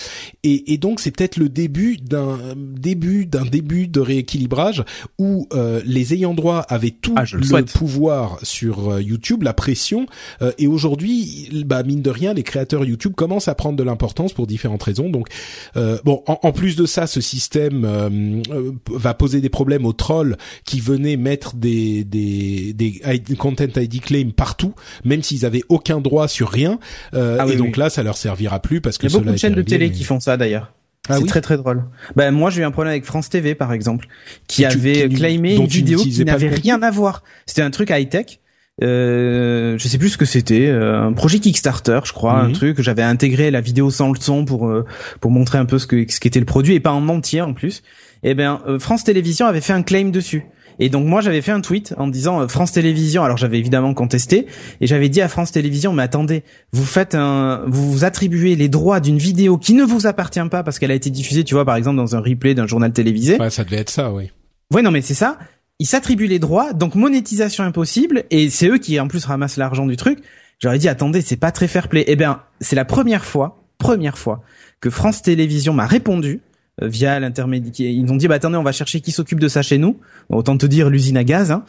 Et, 0.42 0.72
et 0.72 0.78
donc, 0.78 1.00
c'est 1.00 1.10
peut-être 1.10 1.36
le 1.36 1.48
début 1.50 1.96
d'un 1.98 2.38
début 2.56 3.26
d'un 3.26 3.44
début 3.44 3.88
de 3.88 4.00
rééquilibrage 4.00 4.84
où 5.18 5.48
euh, 5.52 5.82
les 5.84 6.14
ayants 6.14 6.34
droit 6.34 6.60
avaient 6.68 6.90
tout 6.90 7.14
Ah, 7.16 7.24
je 7.24 7.41
le 7.42 7.48
souhaite. 7.48 7.72
pouvoir 7.72 8.38
sur 8.42 8.90
euh, 8.92 9.02
YouTube, 9.02 9.42
la 9.42 9.52
pression. 9.52 10.06
euh, 10.40 10.52
et 10.58 10.66
aujourd'hui, 10.66 11.48
bah 11.66 11.82
mine 11.82 12.02
de 12.02 12.10
rien, 12.10 12.34
les 12.34 12.42
créateurs 12.42 12.84
YouTube 12.84 13.14
commencent 13.14 13.48
à 13.48 13.54
prendre 13.54 13.76
de 13.76 13.82
l'importance 13.82 14.32
pour 14.32 14.46
différentes 14.46 14.82
raisons. 14.82 15.10
Donc, 15.10 15.28
euh, 15.76 15.98
bon, 16.04 16.22
en, 16.26 16.38
en 16.42 16.52
plus 16.52 16.76
de 16.76 16.86
ça, 16.86 17.06
ce 17.06 17.20
système 17.20 17.84
euh, 17.84 18.08
euh, 18.50 18.72
va 18.90 19.14
poser 19.14 19.40
des 19.40 19.48
problèmes 19.48 19.86
aux 19.86 19.92
trolls 19.92 20.36
qui 20.64 20.80
venaient 20.80 21.16
mettre 21.16 21.54
des 21.56 22.04
des 22.04 22.72
des 22.72 23.00
ID 23.04 23.36
content 23.36 23.64
ID 23.76 24.00
claim 24.00 24.30
partout, 24.34 24.74
même 25.04 25.22
s'ils 25.22 25.44
avaient 25.46 25.64
aucun 25.68 26.00
droit 26.00 26.28
sur 26.28 26.48
rien. 26.50 26.78
Euh, 27.14 27.36
Ah 27.40 27.46
oui, 27.46 27.54
et 27.54 27.56
donc 27.56 27.74
oui. 27.74 27.78
là, 27.78 27.90
ça 27.90 28.02
leur 28.02 28.16
servira 28.16 28.60
plus 28.60 28.80
parce 28.80 28.98
que 28.98 29.06
Il 29.06 29.12
y 29.12 29.16
a 29.16 29.18
beaucoup 29.18 29.32
de 29.32 29.36
chaînes 29.36 29.54
de 29.54 29.62
télé 29.62 29.90
qui 29.90 30.04
font 30.04 30.20
ça 30.20 30.36
d'ailleurs. 30.36 30.72
Ah 31.08 31.14
c'est 31.16 31.22
oui 31.22 31.28
très 31.28 31.40
très 31.40 31.56
drôle. 31.56 31.82
Ben 32.14 32.30
moi 32.30 32.50
j'ai 32.50 32.62
eu 32.62 32.64
un 32.64 32.70
problème 32.70 32.92
avec 32.92 33.04
France 33.04 33.28
TV 33.28 33.54
par 33.56 33.72
exemple, 33.72 34.06
qui 34.46 34.62
Et 34.62 34.66
avait 34.66 35.08
claimé 35.08 35.56
une 35.56 35.66
vidéo 35.66 35.98
qui 35.98 36.24
n'avait 36.24 36.48
rien 36.48 36.80
à 36.82 36.90
voir. 36.90 37.22
C'était 37.46 37.62
un 37.62 37.70
truc 37.70 37.90
high 37.90 38.08
tech. 38.08 38.38
Euh, 38.82 39.76
je 39.78 39.86
sais 39.88 39.98
plus 39.98 40.10
ce 40.10 40.16
que 40.18 40.24
c'était, 40.24 40.66
euh, 40.68 41.02
un 41.02 41.12
projet 41.12 41.38
Kickstarter, 41.40 42.00
je 42.04 42.12
crois, 42.12 42.34
un 42.40 42.48
Mhm. 42.48 42.52
truc. 42.54 42.80
J'avais 42.80 43.02
intégré 43.02 43.50
la 43.50 43.60
vidéo 43.60 43.90
sans 43.90 44.12
le 44.12 44.18
son 44.18 44.44
pour 44.44 44.66
euh, 44.68 44.84
pour 45.20 45.30
montrer 45.30 45.58
un 45.58 45.66
peu 45.66 45.78
ce 45.78 45.86
que 45.86 46.04
ce 46.10 46.20
qu'était 46.20 46.40
le 46.40 46.46
produit 46.46 46.74
et 46.74 46.80
pas 46.80 46.92
en 46.92 47.08
entier 47.08 47.42
en 47.42 47.52
plus. 47.52 47.82
Et 48.22 48.34
ben 48.34 48.60
euh, 48.68 48.78
France 48.78 49.04
Télévisions 49.04 49.46
avait 49.46 49.60
fait 49.60 49.72
un 49.72 49.82
claim 49.82 50.10
dessus. 50.10 50.44
Et 50.78 50.88
donc 50.88 51.06
moi 51.06 51.20
j'avais 51.20 51.42
fait 51.42 51.52
un 51.52 51.60
tweet 51.60 51.94
en 51.98 52.08
disant 52.08 52.40
euh, 52.40 52.48
France 52.48 52.72
Télévisions. 52.72 53.24
Alors 53.24 53.36
j'avais 53.36 53.58
évidemment 53.58 53.94
contesté 53.94 54.46
et 54.80 54.86
j'avais 54.86 55.08
dit 55.08 55.20
à 55.20 55.28
France 55.28 55.52
Télévisions 55.52 55.92
mais 55.92 56.02
attendez, 56.02 56.42
vous 56.72 56.84
faites 56.84 57.14
un, 57.14 57.64
vous 57.66 57.90
vous 57.90 58.04
attribuez 58.04 58.56
les 58.56 58.68
droits 58.68 59.00
d'une 59.00 59.18
vidéo 59.18 59.58
qui 59.58 59.74
ne 59.74 59.84
vous 59.84 60.06
appartient 60.06 60.40
pas 60.50 60.62
parce 60.62 60.78
qu'elle 60.78 60.90
a 60.90 60.94
été 60.94 61.10
diffusée, 61.10 61.44
tu 61.44 61.54
vois 61.54 61.64
par 61.64 61.76
exemple 61.76 61.96
dans 61.96 62.16
un 62.16 62.20
replay 62.20 62.54
d'un 62.54 62.66
journal 62.66 62.92
télévisé. 62.92 63.38
Ouais, 63.38 63.50
ça 63.50 63.64
devait 63.64 63.78
être 63.78 63.90
ça, 63.90 64.12
oui. 64.12 64.30
Ouais, 64.72 64.82
non, 64.82 64.90
mais 64.90 65.02
c'est 65.02 65.14
ça. 65.14 65.38
Ils 65.78 65.86
s'attribuent 65.86 66.28
les 66.28 66.38
droits, 66.38 66.72
donc 66.72 66.94
monétisation 66.94 67.64
impossible, 67.64 68.24
et 68.30 68.48
c'est 68.50 68.68
eux 68.68 68.78
qui 68.78 68.98
en 69.00 69.08
plus 69.08 69.24
ramassent 69.24 69.56
l'argent 69.56 69.86
du 69.86 69.96
truc. 69.96 70.20
J'aurais 70.58 70.78
dit, 70.78 70.88
attendez, 70.88 71.20
c'est 71.22 71.36
pas 71.36 71.50
très 71.50 71.68
fair 71.68 71.88
play. 71.88 72.04
Eh 72.06 72.16
bien, 72.16 72.40
c'est 72.60 72.76
la 72.76 72.84
première 72.84 73.24
fois, 73.24 73.64
première 73.78 74.16
fois, 74.16 74.42
que 74.80 74.90
France 74.90 75.20
Télévisions 75.22 75.74
m'a 75.74 75.86
répondu 75.86 76.40
via 76.80 77.20
l'intermédiaire. 77.20 77.90
Ils 77.90 78.10
ont 78.10 78.16
dit, 78.16 78.28
bah 78.28 78.36
attendez, 78.36 78.56
on 78.56 78.62
va 78.62 78.72
chercher 78.72 79.00
qui 79.00 79.12
s'occupe 79.12 79.38
de 79.40 79.48
ça 79.48 79.60
chez 79.62 79.76
nous. 79.78 80.00
Autant 80.30 80.56
te 80.56 80.64
dire 80.66 80.88
l'usine 80.88 81.16
à 81.18 81.24
gaz. 81.24 81.50
Hein. 81.50 81.64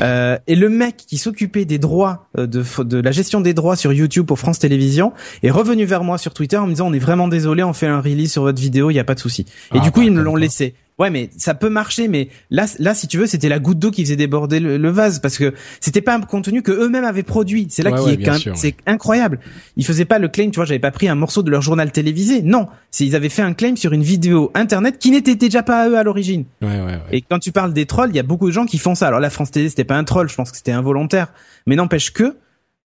Euh, 0.00 0.36
et 0.46 0.56
le 0.56 0.68
mec 0.68 0.96
qui 0.96 1.16
s'occupait 1.16 1.64
des 1.64 1.78
droits 1.78 2.28
euh, 2.36 2.46
de, 2.46 2.64
de 2.82 3.00
la 3.00 3.12
gestion 3.12 3.40
des 3.40 3.54
droits 3.54 3.76
sur 3.76 3.92
YouTube 3.92 4.26
pour 4.26 4.38
France 4.38 4.58
Télévisions 4.58 5.12
est 5.42 5.50
revenu 5.50 5.84
vers 5.84 6.02
moi 6.02 6.18
sur 6.18 6.34
Twitter 6.34 6.56
en 6.56 6.66
me 6.66 6.72
disant, 6.72 6.88
on 6.88 6.92
est 6.92 6.98
vraiment 6.98 7.28
désolé, 7.28 7.62
on 7.62 7.72
fait 7.72 7.86
un 7.86 8.00
release 8.00 8.32
sur 8.32 8.42
votre 8.42 8.60
vidéo, 8.60 8.90
il 8.90 8.94
y 8.94 8.98
a 8.98 9.04
pas 9.04 9.14
de 9.14 9.20
souci. 9.20 9.42
Et 9.74 9.78
Ah, 9.78 9.80
du 9.80 9.90
coup, 9.92 10.00
bah, 10.00 10.06
ils 10.06 10.12
me 10.12 10.22
l'ont 10.22 10.36
laissé. 10.36 10.74
Ouais, 10.98 11.10
mais 11.10 11.30
ça 11.36 11.54
peut 11.54 11.68
marcher, 11.68 12.08
mais 12.08 12.28
là, 12.50 12.66
là, 12.80 12.92
si 12.92 13.06
tu 13.06 13.18
veux, 13.18 13.26
c'était 13.26 13.48
la 13.48 13.60
goutte 13.60 13.78
d'eau 13.78 13.92
qui 13.92 14.02
faisait 14.02 14.16
déborder 14.16 14.58
le, 14.58 14.76
le 14.78 14.88
vase 14.90 15.20
parce 15.20 15.38
que 15.38 15.54
c'était 15.80 16.00
pas 16.00 16.16
un 16.16 16.20
contenu 16.20 16.62
que 16.62 16.72
eux-mêmes 16.72 17.04
avaient 17.04 17.22
produit. 17.22 17.68
C'est 17.70 17.84
là 17.84 17.92
Ouais, 17.92 18.16
qui 18.16 18.28
ouais, 18.28 18.36
est 18.36 18.56
c'est 18.56 18.74
incroyable. 18.86 19.38
Ils 19.76 19.84
faisaient 19.86 20.04
pas 20.04 20.18
le 20.18 20.26
claim, 20.28 20.50
tu 20.50 20.56
vois, 20.56 20.64
j'avais 20.64 20.80
pas 20.80 20.90
pris 20.90 21.08
un 21.08 21.14
morceau 21.14 21.42
de 21.44 21.50
leur 21.50 21.62
journal 21.62 21.92
télévisé. 21.92 22.42
Non, 22.42 22.66
c'est 22.90 23.06
ils 23.06 23.14
avaient 23.14 23.28
fait 23.28 23.42
un 23.42 23.54
claim 23.54 23.76
sur 23.76 23.92
une 23.92 24.02
vidéo 24.02 24.50
internet 24.54 24.98
qui 24.98 25.12
n'était 25.12 25.36
déjà 25.36 25.62
pas 25.62 25.82
à 25.82 25.88
eux 25.88 25.96
à 25.96 26.02
l'origine. 26.02 26.44
Ouais, 26.62 26.68
ouais, 26.68 26.80
ouais. 26.84 27.00
Et 27.12 27.22
quand 27.22 27.38
tu 27.38 27.52
parles 27.52 27.72
des 27.72 27.86
trolls, 27.86 28.10
il 28.10 28.16
y 28.16 28.20
a 28.20 28.24
beaucoup 28.24 28.48
de 28.48 28.52
gens 28.52 28.66
qui 28.66 28.78
font 28.78 28.94
ça. 28.96 29.06
Alors 29.06 29.20
la 29.20 29.30
France 29.30 29.52
Télé, 29.52 29.68
c'était 29.68 29.84
pas 29.84 29.96
un 29.96 30.04
troll, 30.04 30.28
je 30.28 30.34
pense 30.34 30.50
que 30.50 30.56
c'était 30.56 30.72
involontaire. 30.72 31.28
Mais 31.66 31.76
n'empêche 31.76 32.12
que, 32.12 32.36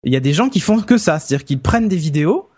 il 0.04 0.12
y 0.12 0.16
a 0.16 0.20
des 0.20 0.32
gens 0.32 0.48
qui 0.48 0.60
font 0.60 0.80
que 0.80 0.98
ça. 0.98 1.18
C'est-à-dire 1.18 1.44
qu'ils 1.44 1.60
prennent 1.60 1.88
des 1.88 1.96
vidéos, 1.96 2.48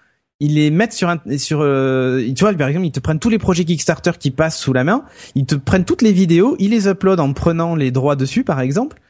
ils 0.41 0.55
les 0.55 0.71
mettent 0.71 0.93
sur 0.93 1.09
un, 1.09 1.19
sur, 1.39 1.61
euh, 1.63 2.23
tu 2.35 2.45
vois, 2.45 2.53
par 2.55 2.69
exemple, 2.69 2.87
ils 2.87 2.93
te 2.93 3.01
prennent 3.01 3.19
tous 3.19 3.31
les 3.31 3.39
projets 3.39 3.65
Kickstarter 3.65 4.13
qui 4.19 4.31
passent 4.31 4.59
sous 4.59 4.73
la 4.73 4.85
main, 4.85 5.05
ils 5.35 5.47
te 5.47 5.55
prennent 5.55 5.85
toutes 5.85 6.03
les 6.03 6.13
vidéos, 6.13 6.57
ils 6.59 6.71
les 6.71 6.89
uploadent 6.89 7.21
en 7.21 7.33
prenant 7.33 7.75
les 7.75 7.91
droits 7.91 8.17
dessus, 8.17 8.45
par 8.45 8.61
exemple. 8.61 9.01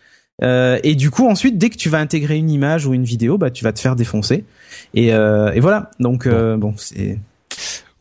Euh, 0.43 0.79
et 0.83 0.95
du 0.95 1.11
coup, 1.11 1.27
ensuite, 1.27 1.59
dès 1.59 1.71
que 1.71 1.77
tu 1.77 1.89
vas 1.89 1.99
intégrer 1.99 2.37
une 2.37 2.51
image 2.51 2.87
ou 2.87 2.95
une 2.95 3.05
vidéo, 3.05 3.39
bah, 3.39 3.51
tu 3.51 3.65
vas 3.65 3.73
te 3.73 3.81
faire 3.81 3.97
défoncer. 3.97 4.45
Et, 4.95 5.13
euh, 5.13 5.53
et 5.53 5.61
voilà. 5.61 5.91
Donc, 5.99 6.27
euh, 6.27 6.57
bon, 6.57 6.75
c'est. 6.77 7.19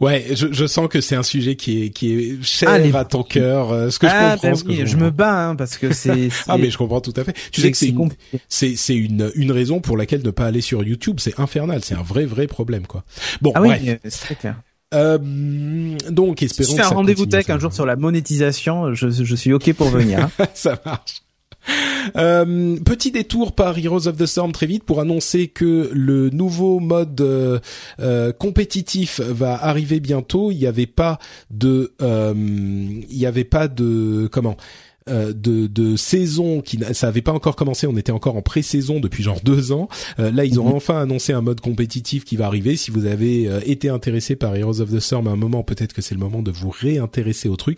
Ouais, 0.06 0.26
je, 0.36 0.48
je 0.52 0.66
sens 0.68 0.88
que 0.88 1.02
c'est 1.02 1.16
un 1.16 1.24
sujet 1.24 1.56
qui 1.56 1.84
est 1.84 1.90
qui 1.90 2.14
est 2.14 2.44
cher 2.44 2.70
Ah, 2.70 2.78
les- 2.78 2.96
à 2.96 3.06
ton 3.06 3.24
cœur. 3.24 3.72
euh, 3.72 3.90
Ce 3.90 3.98
que 4.00 4.08
je 4.08 4.12
ah, 4.16 4.32
comprends, 4.34 4.50
ben 4.50 4.56
ce 4.56 4.64
que 4.64 4.70
oui, 4.70 4.78
je, 4.82 4.86
je 4.86 4.98
me 4.98 5.10
bats 5.10 5.48
hein, 5.50 5.56
parce 5.56 5.78
que 5.78 5.94
c'est. 5.94 6.30
Ah 6.48 6.58
mais 6.58 6.70
je 6.70 6.78
comprends 6.78 7.02
tout 7.02 7.14
à 7.18 7.24
fait. 7.24 7.34
Tu 7.52 7.62
sais 7.62 7.72
que 7.72 7.78
c'est 7.78 7.88
une, 7.90 8.10
c'est 8.48 8.76
c'est 8.76 8.96
une 8.96 9.32
une 9.36 9.52
raison 9.52 9.80
pour 9.80 9.98
laquelle 9.98 10.22
ne 10.24 10.32
pas 10.32 10.46
aller 10.46 10.62
sur 10.62 10.84
YouTube, 10.84 11.18
c'est 11.20 11.40
infernal, 11.40 11.82
c'est 11.84 11.96
un 11.96 12.04
vrai 12.04 12.26
vrai 12.26 12.48
problème 12.48 12.86
quoi. 12.88 13.04
Bon 13.42 13.52
Ah 13.56 13.62
oui, 13.62 13.70
bref. 13.70 13.82
euh, 13.88 13.98
c'est 14.10 14.20
très 14.22 14.36
clair. 14.36 14.56
Euh, 14.94 15.18
donc 16.10 16.40
Si 16.40 16.46
espérons 16.46 16.70
tu 16.70 16.76
que 16.78 16.82
fais 16.84 16.94
un 16.94 16.96
rendez-vous 16.96 17.26
tech 17.26 17.50
un 17.50 17.60
jour 17.60 17.74
sur 17.74 17.86
la 17.86 17.96
monétisation, 17.96 18.94
je, 18.94 19.10
je 19.10 19.36
suis 19.36 19.52
ok 19.52 19.74
pour 19.74 19.90
venir. 19.90 20.30
hein. 20.40 20.46
ça 20.54 20.80
marche. 20.86 21.22
Euh, 22.18 22.78
petit 22.86 23.12
détour 23.12 23.54
par 23.54 23.78
Heroes 23.80 24.08
of 24.08 24.16
the 24.18 24.28
Storm 24.28 24.52
très 24.52 24.68
vite 24.68 24.84
pour 24.84 25.00
annoncer 25.02 25.48
que 25.48 25.90
le 25.92 26.30
nouveau 26.30 26.80
mode 26.80 27.20
euh, 27.20 27.60
euh, 28.00 28.32
compétitif 28.32 29.20
va 29.22 29.56
arriver 29.62 30.00
bientôt. 30.00 30.52
Il 30.52 30.58
n'y 30.60 30.68
avait 30.68 30.86
pas 30.86 31.18
de, 31.50 31.94
euh, 32.04 32.34
il 32.36 33.18
y 33.18 33.26
avait 33.26 33.44
pas 33.44 33.68
de 33.68 34.30
comment. 34.32 34.56
euh, 35.08 35.34
de, 35.34 35.68
de 35.68 35.96
saison 35.96 36.62
qui 36.62 36.80
ça 36.94 37.08
avait 37.10 37.22
pas 37.22 37.32
encore 37.32 37.56
commencé, 37.56 37.86
on 37.86 37.96
était 37.96 38.12
encore 38.12 38.36
en 38.38 38.42
pré-saison 38.42 39.00
depuis 39.00 39.22
genre 39.22 39.40
deux 39.44 39.72
ans. 39.72 39.88
Euh, 40.18 40.32
là, 40.32 40.46
ils 40.46 40.60
ont 40.60 40.70
Mhm. 40.70 40.74
enfin 40.76 41.00
annoncé 41.00 41.32
un 41.32 41.42
mode 41.42 41.62
compétitif 41.62 42.26
qui 42.26 42.38
va 42.38 42.48
arriver. 42.48 42.76
Si 42.76 42.90
vous 42.90 43.06
avez 43.06 43.48
été 43.70 43.90
intéressé 43.90 44.36
par 44.36 44.56
Heroes 44.56 44.82
of 44.82 44.92
the 44.92 45.00
Storm 45.00 45.28
à 45.28 45.32
un 45.32 45.36
moment, 45.36 45.62
peut-être 45.62 45.94
que 45.94 46.02
c'est 46.02 46.16
le 46.16 46.22
moment 46.22 46.42
de 46.42 46.50
vous 46.52 46.72
réintéresser 46.72 47.50
au 47.50 47.56
truc. 47.56 47.78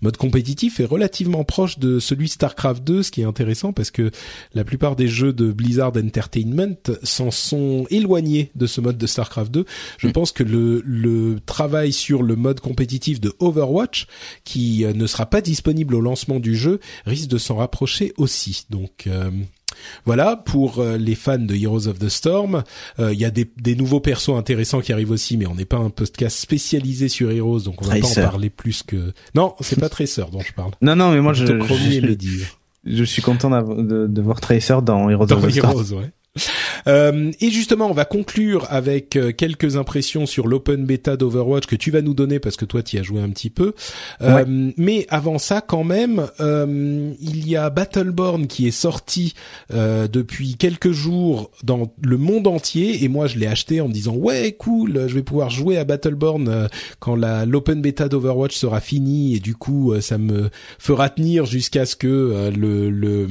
Mode 0.00 0.16
compétitif 0.16 0.80
est 0.80 0.84
relativement 0.84 1.44
proche 1.44 1.78
de 1.78 1.98
celui 1.98 2.28
Starcraft 2.28 2.84
2, 2.84 3.02
ce 3.02 3.10
qui 3.10 3.22
est 3.22 3.24
intéressant 3.24 3.72
parce 3.72 3.90
que 3.90 4.10
la 4.54 4.64
plupart 4.64 4.96
des 4.96 5.08
jeux 5.08 5.32
de 5.32 5.52
Blizzard 5.52 5.92
Entertainment 5.96 6.76
s'en 7.02 7.30
sont 7.30 7.86
éloignés 7.90 8.50
de 8.54 8.66
ce 8.66 8.80
mode 8.80 8.98
de 8.98 9.06
Starcraft 9.06 9.50
2. 9.52 9.64
Je 9.98 10.08
pense 10.08 10.32
que 10.32 10.42
le, 10.42 10.82
le 10.84 11.40
travail 11.44 11.92
sur 11.92 12.22
le 12.22 12.36
mode 12.36 12.60
compétitif 12.60 13.20
de 13.20 13.32
Overwatch, 13.38 14.06
qui 14.44 14.84
euh, 14.84 14.92
ne 14.92 15.06
sera 15.06 15.26
pas 15.26 15.40
disponible 15.40 15.94
au 15.94 16.00
lancement 16.00 16.40
du 16.40 16.56
jeu, 16.56 16.80
risque 17.06 17.28
de 17.28 17.38
s'en 17.38 17.56
rapprocher 17.56 18.12
aussi. 18.16 18.66
Donc 18.70 19.06
euh, 19.06 19.30
voilà 20.04 20.36
pour 20.36 20.78
euh, 20.78 20.96
les 20.96 21.14
fans 21.14 21.38
de 21.38 21.54
Heroes 21.54 21.86
of 21.88 21.98
the 21.98 22.08
Storm. 22.08 22.62
Euh, 22.98 23.12
Il 23.12 23.18
y 23.18 23.24
a 23.24 23.30
des, 23.30 23.50
des 23.60 23.74
nouveaux 23.76 24.00
persos 24.00 24.30
intéressants 24.36 24.80
qui 24.80 24.92
arrivent 24.92 25.10
aussi, 25.10 25.36
mais 25.36 25.46
on 25.46 25.54
n'est 25.54 25.64
pas 25.64 25.76
un 25.78 25.90
podcast 25.90 26.38
spécialisé 26.38 27.08
sur 27.08 27.30
Heroes, 27.30 27.60
donc 27.60 27.82
on 27.82 27.86
va 27.86 27.98
pas 27.98 28.06
en 28.06 28.14
parler 28.14 28.50
plus 28.50 28.82
que. 28.82 29.12
Non, 29.34 29.54
c'est 29.60 29.78
pas 29.80 29.88
Tracer 29.88 30.24
dont 30.32 30.40
je 30.40 30.52
parle. 30.52 30.72
Non, 30.82 30.96
non, 30.96 31.12
mais 31.12 31.20
moi 31.20 31.32
je, 31.32 31.46
je, 31.46 32.00
Mehdi. 32.00 32.44
je 32.84 33.04
suis 33.04 33.22
content 33.22 33.50
de, 33.50 34.06
de 34.06 34.22
voir 34.22 34.40
Tracer 34.40 34.76
dans 34.82 35.08
Heroes 35.10 35.26
Dans 35.26 35.36
of 35.38 35.46
the 35.46 35.50
Storm. 35.50 35.70
Heroes, 35.72 35.92
ouais. 35.94 36.10
Euh, 36.86 37.30
et 37.40 37.50
justement, 37.50 37.90
on 37.90 37.94
va 37.94 38.04
conclure 38.04 38.66
avec 38.70 39.16
euh, 39.16 39.32
quelques 39.32 39.76
impressions 39.76 40.26
sur 40.26 40.46
l'open 40.46 40.84
beta 40.84 41.16
d'Overwatch 41.16 41.66
que 41.66 41.76
tu 41.76 41.90
vas 41.90 42.02
nous 42.02 42.14
donner 42.14 42.38
parce 42.38 42.56
que 42.56 42.64
toi, 42.64 42.82
tu 42.82 42.96
y 42.96 42.98
as 42.98 43.02
joué 43.02 43.20
un 43.20 43.30
petit 43.30 43.50
peu. 43.50 43.74
Euh, 44.22 44.44
Mais 44.76 45.06
avant 45.10 45.38
ça, 45.38 45.60
quand 45.60 45.84
même, 45.84 46.26
euh, 46.40 47.12
il 47.20 47.48
y 47.48 47.56
a 47.56 47.70
Battleborn 47.70 48.46
qui 48.46 48.66
est 48.66 48.72
sorti 48.72 49.34
depuis 49.70 50.56
quelques 50.56 50.92
jours 50.92 51.50
dans 51.62 51.92
le 52.02 52.16
monde 52.16 52.46
entier. 52.46 53.04
Et 53.04 53.08
moi, 53.08 53.26
je 53.26 53.38
l'ai 53.38 53.46
acheté 53.46 53.80
en 53.80 53.88
me 53.88 53.92
disant 53.92 54.14
ouais, 54.14 54.52
cool, 54.52 55.06
je 55.06 55.14
vais 55.14 55.22
pouvoir 55.22 55.50
jouer 55.50 55.78
à 55.78 55.84
Battleborn 55.84 56.68
quand 56.98 57.16
l'open 57.16 57.80
beta 57.80 58.08
d'Overwatch 58.08 58.56
sera 58.56 58.80
finie 58.80 59.36
et 59.36 59.40
du 59.40 59.54
coup, 59.54 59.94
ça 60.00 60.18
me 60.18 60.50
fera 60.78 61.10
tenir 61.10 61.46
jusqu'à 61.46 61.86
ce 61.86 61.96
que 61.96 62.50
le, 62.54 62.90
le 62.90 63.26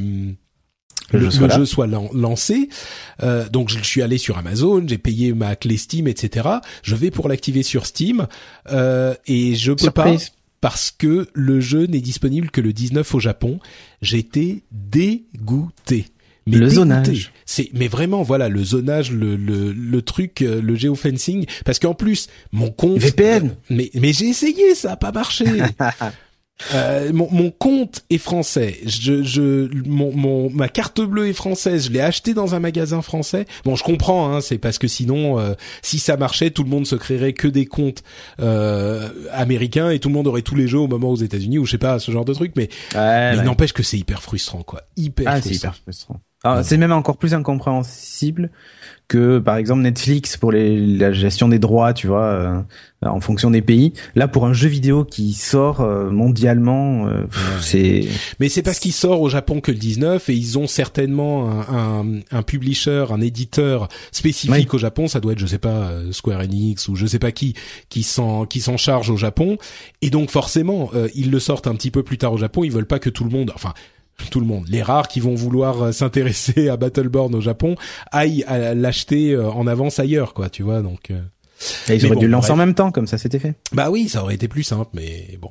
Le 1.11 1.19
jeu 1.21 1.31
soit 1.31 1.41
le 1.43 1.47
là. 1.47 1.57
jeu 1.57 1.65
soit 1.65 1.87
lan- 1.87 2.09
lancé. 2.13 2.69
Euh, 3.23 3.47
donc 3.49 3.69
je 3.69 3.79
suis 3.83 4.01
allé 4.01 4.17
sur 4.17 4.37
Amazon, 4.37 4.83
j'ai 4.85 4.97
payé 4.97 5.33
ma 5.33 5.55
clé 5.55 5.77
Steam, 5.77 6.07
etc. 6.07 6.47
Je 6.83 6.95
vais 6.95 7.11
pour 7.11 7.29
l'activer 7.29 7.63
sur 7.63 7.85
Steam 7.85 8.27
euh, 8.71 9.13
et 9.25 9.55
je 9.55 9.71
peux 9.71 9.83
Surprise. 9.83 10.29
pas 10.29 10.33
parce 10.59 10.91
que 10.91 11.27
le 11.33 11.59
jeu 11.61 11.85
n'est 11.85 12.01
disponible 12.01 12.49
que 12.49 12.61
le 12.61 12.73
19 12.73 13.15
au 13.15 13.19
Japon. 13.19 13.59
J'étais 14.01 14.63
dégoûté. 14.71 16.07
Mais 16.45 16.53
Le 16.57 16.59
dégoûté. 16.67 16.75
zonage. 16.75 17.31
C'est 17.45 17.69
mais 17.73 17.87
vraiment 17.87 18.23
voilà 18.23 18.49
le 18.49 18.63
zonage, 18.63 19.11
le 19.11 19.35
le, 19.35 19.71
le 19.73 20.01
truc, 20.01 20.41
euh, 20.41 20.61
le 20.61 20.75
géofencing. 20.75 21.45
Parce 21.65 21.77
qu'en 21.79 21.93
plus 21.93 22.27
mon 22.51 22.69
compte. 22.71 22.99
VPN. 22.99 23.55
Mais 23.69 23.89
mais 23.93 24.13
j'ai 24.13 24.27
essayé, 24.29 24.73
ça 24.75 24.93
a 24.93 24.95
pas 24.97 25.11
marché. 25.11 25.45
Euh, 26.73 27.13
mon, 27.13 27.29
mon 27.31 27.51
compte 27.51 28.03
est 28.09 28.17
français. 28.17 28.77
Je, 28.85 29.21
je, 29.21 29.69
mon, 29.87 30.11
mon, 30.11 30.49
ma 30.49 30.69
carte 30.69 31.01
bleue 31.01 31.27
est 31.27 31.33
française. 31.33 31.85
Je 31.87 31.91
l'ai 31.91 32.01
acheté 32.01 32.33
dans 32.33 32.55
un 32.55 32.59
magasin 32.59 33.01
français. 33.01 33.45
Bon, 33.63 33.75
je 33.75 33.83
comprends. 33.83 34.33
Hein, 34.33 34.41
c'est 34.41 34.57
parce 34.57 34.79
que 34.79 34.87
sinon, 34.87 35.39
euh, 35.39 35.53
si 35.83 35.99
ça 35.99 36.17
marchait, 36.17 36.49
tout 36.49 36.63
le 36.63 36.69
monde 36.69 36.87
se 36.87 36.95
créerait 36.95 37.33
que 37.33 37.47
des 37.47 37.65
comptes 37.67 38.01
euh, 38.39 39.07
américains 39.31 39.91
et 39.91 39.99
tout 39.99 40.09
le 40.09 40.15
monde 40.15 40.27
aurait 40.27 40.41
tous 40.41 40.55
les 40.55 40.67
jeux 40.67 40.79
au 40.79 40.87
moment 40.87 41.09
aux 41.11 41.15
États-Unis 41.15 41.59
ou 41.59 41.65
je 41.65 41.71
sais 41.71 41.77
pas 41.77 41.99
ce 41.99 42.11
genre 42.11 42.25
de 42.25 42.33
truc. 42.33 42.53
Mais, 42.55 42.69
Ouais, 42.95 43.31
mais 43.33 43.37
ouais. 43.37 43.43
n'empêche 43.43 43.73
que 43.73 43.83
c'est 43.83 43.97
hyper 43.97 44.21
frustrant, 44.23 44.63
quoi. 44.63 44.81
Hyper 44.95 45.27
Ah, 45.27 45.35
c'est 45.41 45.49
frustrant. 45.49 45.69
hyper 45.69 45.75
frustrant. 45.83 46.19
Ah, 46.43 46.63
c'est 46.63 46.77
même 46.77 46.91
encore 46.91 47.17
plus 47.17 47.33
incompréhensible 47.33 48.51
que, 49.07 49.39
par 49.39 49.57
exemple, 49.57 49.81
Netflix 49.81 50.37
pour 50.37 50.51
les, 50.51 50.79
la 50.79 51.11
gestion 51.11 51.47
des 51.47 51.59
droits, 51.59 51.93
tu 51.93 52.07
vois, 52.07 52.25
euh, 52.25 52.61
en 53.05 53.19
fonction 53.19 53.51
des 53.51 53.61
pays. 53.61 53.93
Là, 54.15 54.27
pour 54.27 54.45
un 54.45 54.53
jeu 54.53 54.67
vidéo 54.67 55.05
qui 55.05 55.33
sort 55.33 55.81
euh, 55.81 56.09
mondialement, 56.09 57.07
euh, 57.07 57.25
c'est 57.61 58.07
Mais 58.39 58.49
c'est 58.49 58.63
parce 58.63 58.79
qu'il 58.79 58.91
sort 58.91 59.21
au 59.21 59.29
Japon 59.29 59.61
que 59.61 59.71
le 59.71 59.77
19 59.77 60.29
et 60.29 60.33
ils 60.33 60.57
ont 60.57 60.67
certainement 60.67 61.49
un, 61.49 62.01
un, 62.01 62.19
un 62.31 62.41
publisher, 62.41 63.05
un 63.11 63.21
éditeur 63.21 63.87
spécifique 64.11 64.73
au 64.73 64.77
Japon. 64.77 65.07
Ça 65.07 65.19
doit 65.19 65.33
être, 65.33 65.39
je 65.39 65.47
sais 65.47 65.59
pas, 65.59 65.89
euh, 65.89 66.11
Square 66.11 66.41
Enix 66.41 66.87
ou 66.87 66.95
je 66.95 67.05
sais 67.05 67.19
pas 67.19 67.31
qui 67.31 67.53
qui 67.89 68.03
s'en 68.03 68.45
qui 68.45 68.61
s'en 68.61 68.77
charge 68.77 69.09
au 69.09 69.17
Japon. 69.17 69.57
Et 70.01 70.09
donc 70.09 70.31
forcément, 70.31 70.89
euh, 70.95 71.07
ils 71.15 71.31
le 71.31 71.39
sortent 71.39 71.67
un 71.67 71.75
petit 71.75 71.91
peu 71.91 72.03
plus 72.03 72.17
tard 72.17 72.33
au 72.33 72.37
Japon. 72.37 72.63
Ils 72.63 72.71
veulent 72.71 72.85
pas 72.85 72.99
que 72.99 73.09
tout 73.09 73.23
le 73.23 73.29
monde, 73.29 73.51
enfin 73.53 73.73
tout 74.29 74.39
le 74.39 74.45
monde, 74.45 74.65
les 74.67 74.81
rares 74.81 75.07
qui 75.07 75.19
vont 75.19 75.35
vouloir 75.35 75.81
euh, 75.81 75.91
s'intéresser 75.91 76.69
à 76.69 76.77
Battleborn 76.77 77.33
au 77.35 77.41
Japon, 77.41 77.75
aillent 78.11 78.45
l'acheter 78.47 79.31
euh, 79.31 79.49
en 79.49 79.67
avance 79.67 79.99
ailleurs, 79.99 80.33
quoi. 80.33 80.49
Tu 80.49 80.63
vois, 80.63 80.81
donc. 80.81 81.11
Euh, 81.89 81.93
ils 81.95 81.97
Mais 82.01 82.05
auraient 82.05 82.13
bon, 82.15 82.19
dû 82.21 82.25
le 82.27 82.31
lancer 82.31 82.47
bref. 82.49 82.53
en 82.53 82.57
même 82.57 82.73
temps, 82.75 82.91
comme 82.91 83.07
ça 83.07 83.17
c'était 83.17 83.39
fait. 83.39 83.55
Bah 83.73 83.89
oui, 83.89 84.09
ça 84.09 84.23
aurait 84.23 84.35
été 84.35 84.47
plus 84.47 84.63
simple, 84.63 84.89
mais 84.93 85.37
bon. 85.41 85.49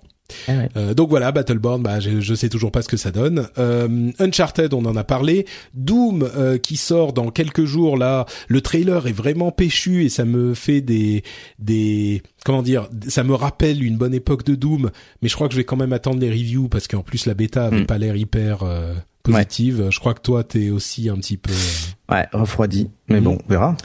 Ah 0.49 0.53
ouais. 0.55 0.69
Euh, 0.77 0.93
donc 0.95 1.09
voilà, 1.09 1.31
Battleborn, 1.31 1.81
bah, 1.83 2.01
je, 2.01 2.20
je 2.20 2.35
sais 2.35 2.49
toujours 2.49 2.73
pas 2.73 2.83
ce 2.83 2.89
que 2.89 2.97
ça 2.97 3.12
donne. 3.12 3.49
Euh, 3.59 4.11
Uncharted, 4.19 4.74
on 4.74 4.85
en 4.85 4.97
a 4.97 5.05
parlé. 5.05 5.47
Doom, 5.74 6.28
euh, 6.37 6.59
qui 6.59 6.77
sort 6.77 7.12
dans 7.12 7.31
quelques 7.31 7.65
jours 7.65 7.97
là. 7.97 8.27
Le 8.49 8.61
trailer 8.61 9.07
est 9.07 9.12
vraiment 9.12 9.53
péchu 9.53 10.05
et 10.05 10.09
ça 10.09 10.24
me 10.24 10.55
fait 10.55 10.81
des 10.81 11.23
des 11.61 12.23
comment 12.45 12.62
dire, 12.62 12.89
ça 13.09 13.23
me 13.23 13.35
rappelle 13.35 13.85
une 13.85 13.97
bonne 13.97 14.15
époque 14.15 14.45
de 14.45 14.57
Doom. 14.57 14.91
Mais 15.23 15.28
je 15.28 15.35
crois 15.37 15.47
que 15.47 15.55
je 15.55 15.59
vais 15.61 15.65
quand 15.65 15.77
même 15.77 15.93
attendre 15.93 16.19
les 16.19 16.31
reviews 16.31 16.69
parce 16.69 16.89
qu'en 16.89 17.03
plus 17.03 17.27
la 17.27 17.35
bêta 17.35 17.66
avait 17.66 17.83
Mm. 17.83 17.87
pas 17.87 17.99
l'air 17.99 18.16
hyper 18.16 18.65
euh, 18.65 18.95
positive. 19.23 19.89
Je 19.91 19.99
crois 20.01 20.15
que 20.15 20.23
toi 20.23 20.43
t'es 20.43 20.70
aussi 20.70 21.09
un 21.09 21.16
petit 21.19 21.37
peu. 21.37 21.53
euh, 21.53 22.15
Ouais, 22.15 22.27
refroidi. 22.33 22.91
Mais 23.09 23.19
Mhm. 23.20 23.24
bon, 23.24 23.39
on 23.47 23.49
verra. 23.51 23.77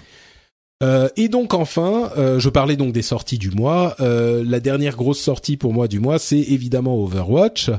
Euh, 0.82 1.08
et 1.18 1.28
donc 1.30 1.54
enfin, 1.54 2.10
euh, 2.18 2.40
je 2.40 2.50
parlais 2.50 2.76
donc 2.76 2.94
des 2.94 3.02
sorties 3.02 3.38
du 3.38 3.52
mois. 3.52 3.96
Euh, 4.00 4.44
la 4.46 4.60
dernière 4.60 4.96
grosse 4.96 5.20
sortie 5.20 5.58
pour 5.58 5.74
moi 5.74 5.88
du 5.88 6.00
mois, 6.00 6.20
c'est 6.20 6.40
évidemment 6.40 6.98
Overwatch, 7.04 7.70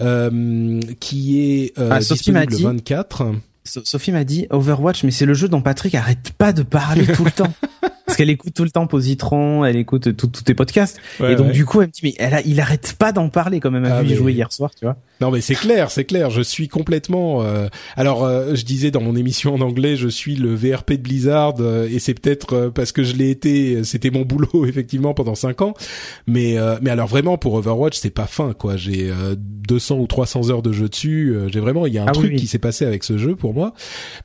euh, 0.00 0.80
qui 1.00 1.40
est 1.40 1.78
euh, 1.78 1.88
Ah, 1.92 1.98
disponible 2.00 2.50
le 2.52 2.56
dit- 2.56 2.62
24. 2.62 3.22
So- 3.64 3.82
Sophie 3.84 4.12
m'a 4.12 4.24
dit 4.24 4.46
Overwatch, 4.50 5.04
mais 5.04 5.10
c'est 5.10 5.26
le 5.26 5.34
jeu 5.34 5.48
dont 5.48 5.60
Patrick 5.62 5.94
arrête 5.94 6.32
pas 6.38 6.52
de 6.52 6.62
parler 6.62 7.06
tout 7.06 7.24
le 7.24 7.30
temps. 7.30 7.52
Parce 8.06 8.16
qu'elle 8.16 8.30
écoute 8.30 8.54
tout 8.54 8.64
le 8.64 8.70
temps 8.70 8.88
Positron, 8.88 9.64
elle 9.64 9.76
écoute 9.76 10.16
tout- 10.16 10.26
tous 10.26 10.42
tes 10.42 10.54
podcasts. 10.54 10.98
Ouais, 11.20 11.32
et 11.34 11.36
donc 11.36 11.48
ouais. 11.48 11.52
du 11.52 11.64
coup, 11.64 11.80
elle 11.80 11.86
me 11.88 11.92
dit, 11.92 12.00
mais 12.02 12.14
elle 12.18 12.34
a, 12.34 12.40
il 12.40 12.58
arrête 12.60 12.96
pas 12.98 13.12
d'en 13.12 13.28
parler 13.28 13.60
quand 13.60 13.70
même. 13.70 13.84
Elle 13.84 13.92
Ah, 13.92 13.98
a 13.98 14.02
vu 14.02 14.14
y 14.14 14.16
jouer 14.16 14.32
hier 14.32 14.50
soir, 14.52 14.72
tu 14.76 14.84
vois. 14.84 14.96
Non 15.20 15.30
mais 15.30 15.40
c'est 15.40 15.54
clair, 15.54 15.92
c'est 15.92 16.04
clair. 16.04 16.28
Je 16.30 16.42
suis 16.42 16.66
complètement. 16.66 17.42
euh, 17.44 17.68
Alors 17.94 18.24
euh, 18.24 18.56
je 18.56 18.64
disais 18.64 18.90
dans 18.90 19.00
mon 19.02 19.14
émission 19.14 19.54
en 19.54 19.60
anglais, 19.60 19.94
je 19.94 20.08
suis 20.08 20.34
le 20.34 20.52
VRP 20.54 20.94
de 20.94 21.02
Blizzard 21.02 21.54
euh, 21.60 21.86
et 21.88 21.98
c'est 22.00 22.14
peut-être 22.14 22.54
euh, 22.54 22.70
parce 22.70 22.90
que 22.90 23.04
je 23.04 23.14
l'ai 23.14 23.30
été. 23.30 23.84
C'était 23.84 24.10
mon 24.10 24.22
boulot 24.22 24.64
effectivement 24.66 25.14
pendant 25.14 25.36
cinq 25.36 25.60
ans. 25.62 25.74
Mais 26.26 26.58
euh, 26.58 26.78
mais 26.82 26.90
alors 26.90 27.06
vraiment 27.06 27.38
pour 27.38 27.54
Overwatch 27.54 27.96
c'est 27.98 28.10
pas 28.10 28.26
fin 28.26 28.54
quoi. 28.54 28.76
J'ai 28.76 29.10
euh, 29.10 29.36
200 29.38 29.98
ou 29.98 30.06
300 30.08 30.50
heures 30.50 30.62
de 30.62 30.72
jeu 30.72 30.88
dessus. 30.88 31.32
Euh, 31.36 31.48
J'ai 31.48 31.60
vraiment 31.60 31.86
il 31.86 31.92
y 31.94 31.98
a 31.98 32.02
un 32.02 32.06
Ah 32.06 32.12
oui, 32.14 32.18
truc 32.18 32.30
oui. 32.32 32.36
qui 32.38 32.46
s'est 32.48 32.58
passé 32.58 32.86
avec 32.86 33.04
ce 33.04 33.18
jeu 33.18 33.36
pour 33.36 33.54
moi. 33.54 33.59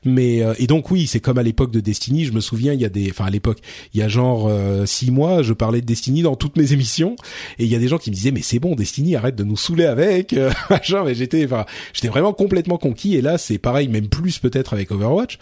Mais 0.04 0.42
euh, 0.42 0.54
et 0.58 0.66
donc 0.66 0.90
oui 0.90 1.06
c'est 1.06 1.20
comme 1.20 1.38
à 1.38 1.42
l'époque 1.42 1.70
de 1.70 1.80
Destiny. 1.80 2.24
Je 2.24 2.32
me 2.32 2.40
souviens 2.40 2.72
il 2.72 2.80
y 2.80 2.84
a 2.84 2.88
des. 2.88 3.10
Enfin 3.10 3.26
à 3.26 3.30
l'époque 3.30 3.58
il 3.94 4.00
y 4.00 4.02
a 4.02 4.08
genre 4.08 4.46
euh, 4.48 4.86
six 4.86 5.10
mois 5.10 5.42
je 5.42 5.52
parlais 5.52 5.80
de 5.80 5.86
Destiny 5.86 6.22
dans 6.22 6.36
toutes 6.36 6.56
mes 6.56 6.72
émissions. 6.72 7.16
Et 7.58 7.64
il 7.64 7.70
y 7.70 7.74
a 7.74 7.78
des 7.78 7.88
gens 7.88 7.98
qui 7.98 8.10
me 8.10 8.14
disaient 8.14 8.32
mais 8.32 8.42
c'est 8.42 8.58
bon 8.58 8.74
Destiny 8.74 9.16
arrête 9.16 9.36
de 9.36 9.44
nous 9.44 9.56
saouler 9.56 9.84
avec 9.84 10.32
euh, 10.32 10.50
machin 10.70 11.04
mais 11.04 11.14
j'étais 11.14 11.44
enfin 11.44 11.64
j'étais 11.92 12.08
vraiment 12.08 12.32
complètement 12.32 12.78
conquis. 12.78 13.16
Et 13.16 13.22
là 13.22 13.38
c'est 13.38 13.58
pareil 13.58 13.88
même 13.88 14.08
plus 14.08 14.38
peut-être 14.38 14.72
avec 14.72 14.90
Overwatch. 14.90 15.38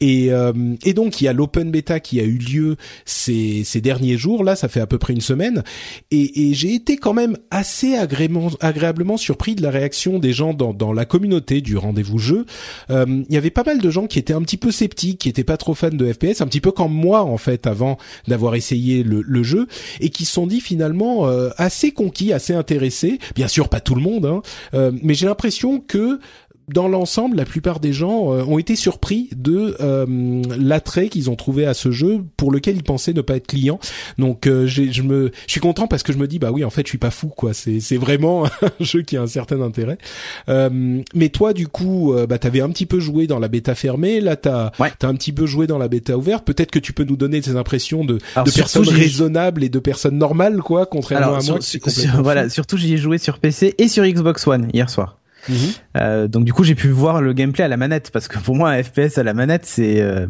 Et 0.00 0.32
euh, 0.32 0.52
et 0.84 0.94
donc 0.94 1.20
il 1.20 1.24
y 1.24 1.28
a 1.28 1.32
l'open 1.32 1.70
beta 1.70 2.00
qui 2.00 2.20
a 2.20 2.24
eu 2.24 2.38
lieu 2.38 2.76
ces 3.04 3.64
ces 3.64 3.80
derniers 3.80 4.16
jours. 4.16 4.44
Là 4.44 4.56
ça 4.56 4.68
fait 4.68 4.80
à 4.80 4.86
peu 4.86 4.98
près 4.98 5.12
une 5.12 5.20
semaine. 5.20 5.62
Et, 6.10 6.48
et 6.48 6.54
j'ai 6.54 6.74
été 6.74 6.96
quand 6.96 7.14
même 7.14 7.36
assez 7.50 7.96
agréablement 7.96 8.50
agréablement 8.60 9.16
surpris 9.16 9.54
de 9.54 9.62
la 9.62 9.70
réaction 9.70 10.18
des 10.18 10.32
gens 10.32 10.54
dans 10.54 10.74
dans 10.74 10.92
la 10.92 11.04
communauté 11.04 11.60
du 11.60 11.76
rendez-vous 11.76 12.18
jeu. 12.18 12.46
Euh, 12.90 13.23
y 13.28 13.36
avait 13.36 13.50
pas 13.50 13.64
mal 13.64 13.80
de 13.80 13.90
gens 13.90 14.06
qui 14.06 14.18
étaient 14.18 14.32
un 14.32 14.42
petit 14.42 14.56
peu 14.56 14.70
sceptiques 14.70 15.20
qui 15.20 15.28
étaient 15.28 15.44
pas 15.44 15.56
trop 15.56 15.74
fans 15.74 15.90
de 15.90 16.12
FPS 16.12 16.40
un 16.40 16.46
petit 16.46 16.60
peu 16.60 16.72
comme 16.72 16.92
moi 16.92 17.22
en 17.22 17.38
fait 17.38 17.66
avant 17.66 17.98
d'avoir 18.28 18.54
essayé 18.54 19.02
le, 19.02 19.22
le 19.22 19.42
jeu 19.42 19.66
et 20.00 20.10
qui 20.10 20.24
se 20.24 20.32
sont 20.32 20.46
dit 20.46 20.60
finalement 20.60 21.26
euh, 21.26 21.50
assez 21.56 21.92
conquis, 21.92 22.32
assez 22.32 22.54
intéressés. 22.54 23.18
Bien 23.34 23.48
sûr, 23.48 23.68
pas 23.68 23.80
tout 23.80 23.94
le 23.94 24.00
monde, 24.00 24.26
hein, 24.26 24.42
euh, 24.74 24.92
mais 25.02 25.14
j'ai 25.14 25.26
l'impression 25.26 25.80
que 25.80 26.20
dans 26.68 26.88
l'ensemble, 26.88 27.36
la 27.36 27.44
plupart 27.44 27.80
des 27.80 27.92
gens 27.92 28.32
euh, 28.32 28.42
ont 28.44 28.58
été 28.58 28.76
surpris 28.76 29.28
de 29.36 29.76
euh, 29.80 30.42
l'attrait 30.58 31.08
qu'ils 31.08 31.30
ont 31.30 31.36
trouvé 31.36 31.66
à 31.66 31.74
ce 31.74 31.90
jeu 31.90 32.24
pour 32.36 32.50
lequel 32.52 32.76
ils 32.76 32.82
pensaient 32.82 33.12
ne 33.12 33.20
pas 33.20 33.36
être 33.36 33.46
clients. 33.46 33.78
Donc, 34.18 34.46
euh, 34.46 34.66
je 34.66 35.02
me, 35.02 35.30
je 35.46 35.50
suis 35.52 35.60
content 35.60 35.86
parce 35.86 36.02
que 36.02 36.12
je 36.12 36.18
me 36.18 36.26
dis 36.26 36.38
bah 36.38 36.50
oui, 36.52 36.64
en 36.64 36.70
fait, 36.70 36.82
je 36.86 36.88
suis 36.88 36.98
pas 36.98 37.10
fou 37.10 37.28
quoi. 37.28 37.52
C'est, 37.54 37.80
c'est 37.80 37.96
vraiment 37.96 38.44
un 38.62 38.70
jeu 38.84 39.02
qui 39.02 39.16
a 39.16 39.22
un 39.22 39.26
certain 39.26 39.60
intérêt. 39.60 39.98
Euh, 40.48 41.00
mais 41.14 41.28
toi, 41.28 41.52
du 41.52 41.68
coup, 41.68 42.12
euh, 42.14 42.26
bah 42.26 42.38
t'avais 42.38 42.60
un 42.60 42.70
petit 42.70 42.86
peu 42.86 43.00
joué 43.00 43.26
dans 43.26 43.38
la 43.38 43.48
bêta 43.48 43.74
fermée. 43.74 44.20
Là, 44.20 44.36
t'as, 44.36 44.70
Ouais. 44.80 44.92
un 45.02 45.14
petit 45.14 45.32
peu 45.32 45.46
joué 45.46 45.66
dans 45.66 45.78
la 45.78 45.88
bêta 45.88 46.16
ouverte. 46.16 46.44
Peut-être 46.44 46.70
que 46.70 46.78
tu 46.78 46.92
peux 46.92 47.04
nous 47.04 47.16
donner 47.16 47.40
tes 47.40 47.56
impressions 47.56 48.04
de, 48.04 48.18
Alors, 48.34 48.46
de 48.46 48.50
surtout, 48.50 48.80
personnes 48.80 48.88
raisonnables 48.94 49.62
et 49.64 49.68
de 49.68 49.78
personnes 49.78 50.18
normales, 50.18 50.58
quoi, 50.62 50.86
contrairement 50.86 51.26
Alors, 51.26 51.36
à 51.38 51.40
sur- 51.40 51.52
moi 51.54 51.58
qui 51.60 51.66
sur- 51.68 51.80
complètement 51.80 52.22
voilà, 52.22 52.48
surtout 52.48 52.76
j'y 52.76 52.94
ai 52.94 52.96
joué 52.96 53.18
sur 53.18 53.38
PC 53.38 53.74
et 53.78 53.88
sur 53.88 54.04
Xbox 54.04 54.46
One 54.46 54.68
hier 54.72 54.88
soir. 54.90 55.18
Euh, 55.96 56.28
donc 56.28 56.44
du 56.44 56.52
coup, 56.52 56.64
j'ai 56.64 56.74
pu 56.74 56.88
voir 56.88 57.22
le 57.22 57.32
gameplay 57.32 57.64
à 57.64 57.68
la 57.68 57.76
manette 57.76 58.10
parce 58.12 58.28
que 58.28 58.38
pour 58.38 58.54
moi, 58.56 58.70
un 58.70 58.82
FPS 58.82 59.18
à 59.18 59.22
la 59.22 59.34
manette, 59.34 59.64
c'est 59.66 60.00
euh, 60.00 60.26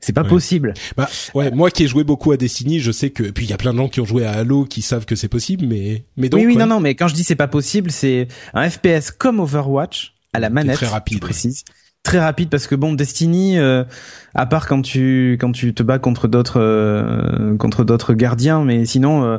c'est 0.00 0.12
pas 0.12 0.22
Ouais. 0.22 0.28
possible. 0.28 0.74
Bah 0.96 1.08
ouais, 1.34 1.50
moi 1.52 1.70
qui 1.70 1.84
ai 1.84 1.86
joué 1.86 2.02
beaucoup 2.04 2.32
à 2.32 2.36
Destiny, 2.36 2.80
je 2.80 2.90
sais 2.90 3.10
que 3.10 3.22
puis 3.24 3.44
il 3.46 3.50
y 3.50 3.52
a 3.52 3.56
plein 3.56 3.72
de 3.72 3.78
gens 3.78 3.88
qui 3.88 4.00
ont 4.00 4.04
joué 4.04 4.24
à 4.26 4.32
Halo 4.32 4.64
qui 4.64 4.82
savent 4.82 5.04
que 5.04 5.14
c'est 5.14 5.28
possible, 5.28 5.64
mais 5.66 6.04
mais 6.16 6.28
donc 6.28 6.40
oui, 6.40 6.46
oui, 6.46 6.54
ouais. 6.54 6.60
non, 6.60 6.66
non, 6.66 6.80
mais 6.80 6.94
quand 6.94 7.08
je 7.08 7.14
dis 7.14 7.22
c'est 7.24 7.36
pas 7.36 7.48
possible, 7.48 7.90
c'est 7.90 8.26
un 8.54 8.68
FPS 8.68 9.10
comme 9.16 9.38
Overwatch 9.40 10.14
à 10.32 10.40
la 10.40 10.50
manette. 10.50 10.76
très 10.76 10.86
rapide, 10.86 11.18
je 11.18 11.20
précise. 11.20 11.64
Très 12.02 12.18
rapide 12.18 12.48
parce 12.48 12.66
que 12.66 12.74
bon, 12.74 12.94
Destiny, 12.94 13.58
euh, 13.58 13.84
à 14.34 14.46
part 14.46 14.66
quand 14.66 14.82
tu 14.82 15.38
quand 15.40 15.52
tu 15.52 15.72
te 15.72 15.84
bats 15.84 16.00
contre 16.00 16.26
d'autres 16.26 16.58
euh, 16.60 17.56
contre 17.58 17.84
d'autres 17.84 18.14
gardiens, 18.14 18.64
mais 18.64 18.84
sinon. 18.86 19.22
euh, 19.24 19.38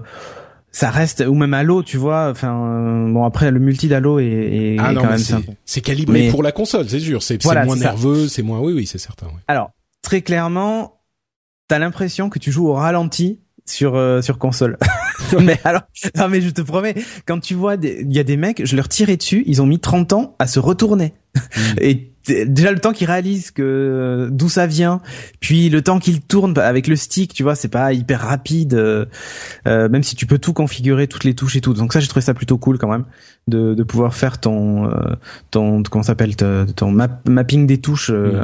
ça 0.74 0.90
reste 0.90 1.24
ou 1.26 1.36
même 1.36 1.54
Halo, 1.54 1.84
tu 1.84 1.98
vois. 1.98 2.30
Enfin, 2.32 2.66
euh, 2.66 3.12
bon 3.14 3.24
après 3.24 3.52
le 3.52 3.60
multi 3.60 3.88
d'Halo 3.88 4.20
est, 4.20 4.26
est 4.26 4.78
Ah 4.80 4.92
non, 4.92 5.02
quand 5.04 5.10
même 5.12 5.44
c'est 5.64 5.82
calibré 5.82 6.24
Mais- 6.24 6.30
pour 6.32 6.44
la 6.44 6.52
console, 6.52 6.90
c'est 6.90 7.00
sûr. 7.00 7.22
C'est 7.24 7.42
Voilà, 7.44 7.64
moins 7.64 7.78
nerveux, 7.78 8.28
c'est 8.28 8.42
moins. 8.42 8.60
Oui, 8.60 8.74
oui, 8.74 8.88
c'est 8.88 8.98
certain. 8.98 9.28
Alors, 9.48 9.72
très 10.02 10.22
clairement, 10.22 11.00
t'as 11.68 11.80
l'impression 11.80 12.30
que 12.30 12.40
tu 12.40 12.52
joues 12.52 12.68
au 12.68 12.74
ralenti 12.74 13.40
sur 13.66 13.96
euh, 13.96 14.22
sur 14.22 14.38
console. 14.38 14.78
mais 15.42 15.60
alors, 15.64 15.84
non 16.18 16.28
mais 16.30 16.42
je 16.42 16.50
te 16.50 16.62
promets, 16.62 16.96
quand 17.26 17.40
tu 17.40 17.54
vois, 17.54 17.76
il 17.82 18.12
y 18.14 18.20
a 18.20 18.24
des 18.24 18.38
mecs, 18.38 18.66
je 18.66 18.76
leur 18.76 18.88
tirais 18.90 19.18
dessus, 19.18 19.44
ils 19.46 19.62
ont 19.62 19.66
mis 19.66 19.80
30 19.80 20.14
ans 20.14 20.36
à 20.40 20.48
se 20.48 20.60
retourner. 20.60 21.14
Et 21.82 22.12
t- 22.24 22.46
déjà 22.46 22.72
le 22.72 22.80
temps 22.80 22.92
qu'ils 22.92 23.08
réalisent 23.08 23.50
que 23.52 23.64
euh, 23.64 24.30
d'où 24.32 24.50
ça 24.50 24.68
vient, 24.68 25.02
puis 25.40 25.70
le 25.70 25.82
temps 25.82 25.98
qu'ils 26.00 26.22
tournent 26.22 26.58
avec 26.60 26.88
le 26.88 26.96
stick, 26.96 27.34
tu 27.34 27.42
vois, 27.42 27.56
c'est 27.56 27.70
pas 27.70 27.92
hyper 27.94 28.22
rapide, 28.22 28.76
euh, 28.76 29.06
euh, 29.68 29.90
même 29.90 30.04
si 30.04 30.16
tu 30.16 30.28
peux 30.28 30.38
tout 30.38 30.54
configurer, 30.54 31.08
toutes 31.08 31.24
les 31.24 31.34
touches 31.34 31.56
et 31.56 31.62
tout. 31.62 31.74
Donc 31.74 31.94
ça, 31.94 32.00
j'ai 32.00 32.08
trouvé 32.08 32.22
ça 32.22 32.34
plutôt 32.36 32.58
cool 32.60 32.78
quand 32.78 32.90
même 32.92 33.06
de, 33.48 33.74
de 33.74 33.84
pouvoir 33.84 34.14
faire 34.14 34.40
ton 34.40 34.90
euh, 34.92 35.16
ton 35.52 35.82
comment 35.84 36.04
s'appelle 36.04 36.36
ton 36.36 36.66
ton 36.76 36.92
map- 36.92 37.22
mapping 37.28 37.66
des 37.66 37.80
touches 37.80 38.12
euh, 38.14 38.44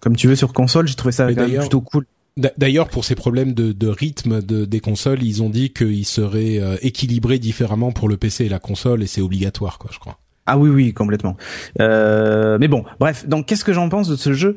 comme 0.00 0.16
tu 0.16 0.26
veux 0.28 0.36
sur 0.36 0.52
console. 0.54 0.88
J'ai 0.88 0.94
trouvé 0.94 1.12
ça 1.12 1.26
quand 1.34 1.42
même 1.42 1.50
plutôt 1.60 1.80
cool. 1.82 2.06
D'a- 2.36 2.52
D'ailleurs, 2.58 2.88
pour 2.88 3.04
ces 3.04 3.14
problèmes 3.14 3.52
de, 3.54 3.72
de 3.72 3.86
rythme 3.88 4.40
de, 4.42 4.64
des 4.64 4.80
consoles, 4.80 5.22
ils 5.22 5.42
ont 5.42 5.50
dit 5.50 5.72
qu'ils 5.72 6.06
seraient 6.06 6.58
euh, 6.58 6.76
équilibrés 6.82 7.38
différemment 7.38 7.92
pour 7.92 8.08
le 8.08 8.16
PC 8.16 8.44
et 8.46 8.48
la 8.48 8.58
console, 8.58 9.02
et 9.02 9.06
c'est 9.06 9.20
obligatoire, 9.20 9.78
quoi, 9.78 9.90
je 9.92 9.98
crois. 9.98 10.18
Ah 10.46 10.58
oui, 10.58 10.70
oui, 10.70 10.92
complètement. 10.94 11.36
Euh, 11.80 12.56
mais 12.60 12.68
bon, 12.68 12.84
bref. 12.98 13.26
Donc, 13.28 13.46
qu'est-ce 13.46 13.64
que 13.64 13.72
j'en 13.72 13.88
pense 13.88 14.08
de 14.08 14.16
ce 14.16 14.32
jeu? 14.32 14.56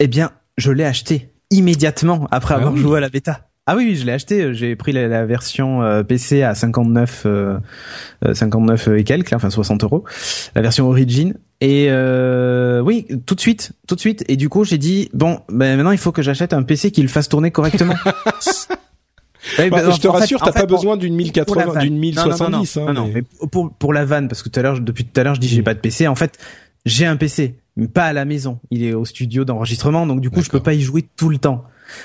Eh 0.00 0.06
bien, 0.06 0.30
je 0.58 0.70
l'ai 0.70 0.84
acheté 0.84 1.30
immédiatement 1.50 2.26
après 2.30 2.54
Ah 2.54 2.58
avoir 2.58 2.72
oui. 2.74 2.80
joué 2.80 2.98
à 2.98 3.00
la 3.00 3.08
bêta. 3.08 3.48
Ah 3.66 3.76
oui, 3.76 3.84
oui, 3.88 3.96
je 3.96 4.04
l'ai 4.04 4.12
acheté. 4.12 4.52
J'ai 4.52 4.76
pris 4.76 4.92
la, 4.92 5.08
la 5.08 5.24
version 5.24 5.82
euh, 5.82 6.02
PC 6.02 6.42
à 6.42 6.54
59, 6.54 7.22
euh, 7.24 7.58
euh, 8.26 8.34
59 8.34 8.88
et 8.88 9.04
quelques, 9.04 9.30
là, 9.30 9.38
enfin 9.38 9.48
60 9.50 9.82
euros, 9.84 10.04
la 10.54 10.60
version 10.62 10.86
Origin. 10.88 11.34
Et 11.66 11.86
euh, 11.88 12.80
oui, 12.80 13.06
tout 13.26 13.34
de 13.34 13.40
suite, 13.40 13.72
tout 13.86 13.94
de 13.94 14.00
suite. 14.00 14.22
Et 14.28 14.36
du 14.36 14.48
coup, 14.48 14.64
j'ai 14.64 14.76
dit 14.78 15.08
bon, 15.14 15.40
ben 15.48 15.76
maintenant 15.76 15.92
il 15.92 15.98
faut 15.98 16.12
que 16.12 16.20
j'achète 16.20 16.52
un 16.52 16.62
PC 16.62 16.90
qui 16.90 17.00
le 17.02 17.08
fasse 17.08 17.28
tourner 17.28 17.50
correctement. 17.50 17.94
Ouais, 19.58 19.68
Bah, 19.68 19.82
ben, 19.82 19.92
je 19.92 20.00
te 20.00 20.08
rassure, 20.08 20.40
t'as 20.40 20.52
pas 20.52 20.64
besoin 20.64 20.96
d'une 20.96 21.12
pour 21.44 21.56
la 21.56 21.66
1080, 21.66 21.72
vanne. 21.72 21.82
d'une 21.82 21.94
Non, 21.94 22.00
non, 22.00 22.24
1070. 22.30 22.76
Non, 22.76 22.82
non, 22.84 22.88
hein, 22.88 22.92
non, 22.94 23.06
mais- 23.08 23.24
mais 23.42 23.48
pour 23.48 23.70
pour 23.74 23.92
la 23.92 24.06
vanne, 24.06 24.26
parce 24.26 24.42
que 24.42 24.48
tout 24.48 24.58
à 24.58 24.62
l'heure, 24.62 24.80
depuis 24.80 25.04
tout 25.04 25.20
à 25.20 25.22
l'heure, 25.22 25.34
je 25.34 25.40
dis 25.40 25.48
j'ai 25.48 25.60
Mm. 25.60 25.64
pas 25.64 25.74
de 25.74 25.80
PC. 25.80 26.08
En 26.08 26.14
fait, 26.14 26.38
j'ai 26.86 27.04
un 27.04 27.16
PC, 27.16 27.54
mais 27.76 27.86
pas 27.86 28.04
à 28.04 28.12
la 28.14 28.24
maison. 28.24 28.58
Il 28.70 28.82
est 28.82 28.94
au 28.94 29.04
studio 29.04 29.44
d'enregistrement, 29.44 30.06
donc 30.06 30.22
du 30.22 30.30
coup, 30.30 30.40
je 30.42 30.48
peux 30.48 30.60
pas 30.60 30.72
y 30.72 30.80
jouer 30.80 31.04
tout 31.16 31.28
le 31.28 31.36
temps. 31.36 31.64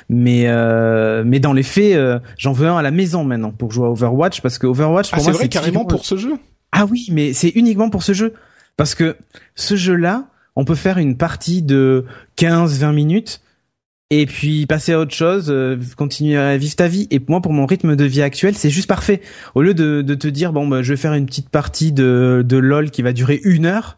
Mais 0.10 0.44
euh, 0.48 1.24
mais 1.26 1.40
dans 1.40 1.54
les 1.54 1.64
faits, 1.64 1.96
euh, 1.96 2.20
j'en 2.38 2.52
veux 2.52 2.68
un 2.68 2.76
à 2.78 2.82
la 2.82 2.92
maison 2.92 3.24
maintenant 3.24 3.52
pour 3.52 3.72
jouer 3.72 3.86
à 3.88 3.90
Overwatch 3.92 4.42
parce 4.42 4.58
que 4.58 4.68
Overwatch 4.68 5.08
Ah, 5.14 5.16
pour 5.16 5.24
c'est 5.24 5.32
moi 5.32 5.38
vrai, 5.40 5.48
carrément 5.48 5.86
pour 5.86 6.06
ce 6.06 6.18
jeu? 6.18 6.34
ah 6.74 6.86
oui, 6.92 7.08
mais 7.14 7.32
c'est 7.32 7.50
uniquement 7.52 7.90
pour 7.90 8.04
ce 8.04 8.12
jeu. 8.12 8.34
Parce 8.80 8.96
que 8.96 9.18
ce 9.56 9.76
jeu-là, 9.76 10.30
on 10.56 10.64
peut 10.64 10.74
faire 10.74 11.00
une 11.00 11.18
partie 11.18 11.62
de 11.62 12.06
15-20 12.38 12.94
minutes 12.94 13.42
et 14.10 14.26
puis 14.26 14.66
passer 14.68 14.94
à 14.94 15.00
autre 15.00 15.14
chose, 15.14 15.48
euh, 15.50 15.76
continuer 15.98 16.38
à 16.38 16.56
vivre 16.56 16.78
ta 16.78 16.88
vie. 16.88 17.06
Et 17.12 17.20
moi, 17.28 17.42
pour 17.42 17.52
mon 17.52 17.66
rythme 17.66 17.98
de 17.98 18.06
vie 18.06 18.22
actuel, 18.22 18.56
c'est 18.56 18.70
juste 18.70 18.88
parfait. 18.88 19.20
Au 19.54 19.64
lieu 19.64 19.74
de, 19.74 20.02
de 20.02 20.16
te 20.16 20.30
dire, 20.30 20.54
bon, 20.54 20.66
bah, 20.66 20.82
je 20.82 20.94
vais 20.94 20.98
faire 20.98 21.14
une 21.14 21.26
petite 21.26 21.50
partie 21.50 21.92
de, 21.92 22.42
de 22.48 22.56
LoL 22.56 22.90
qui 22.90 23.02
va 23.02 23.12
durer 23.12 23.42
une 23.44 23.66
heure, 23.66 23.98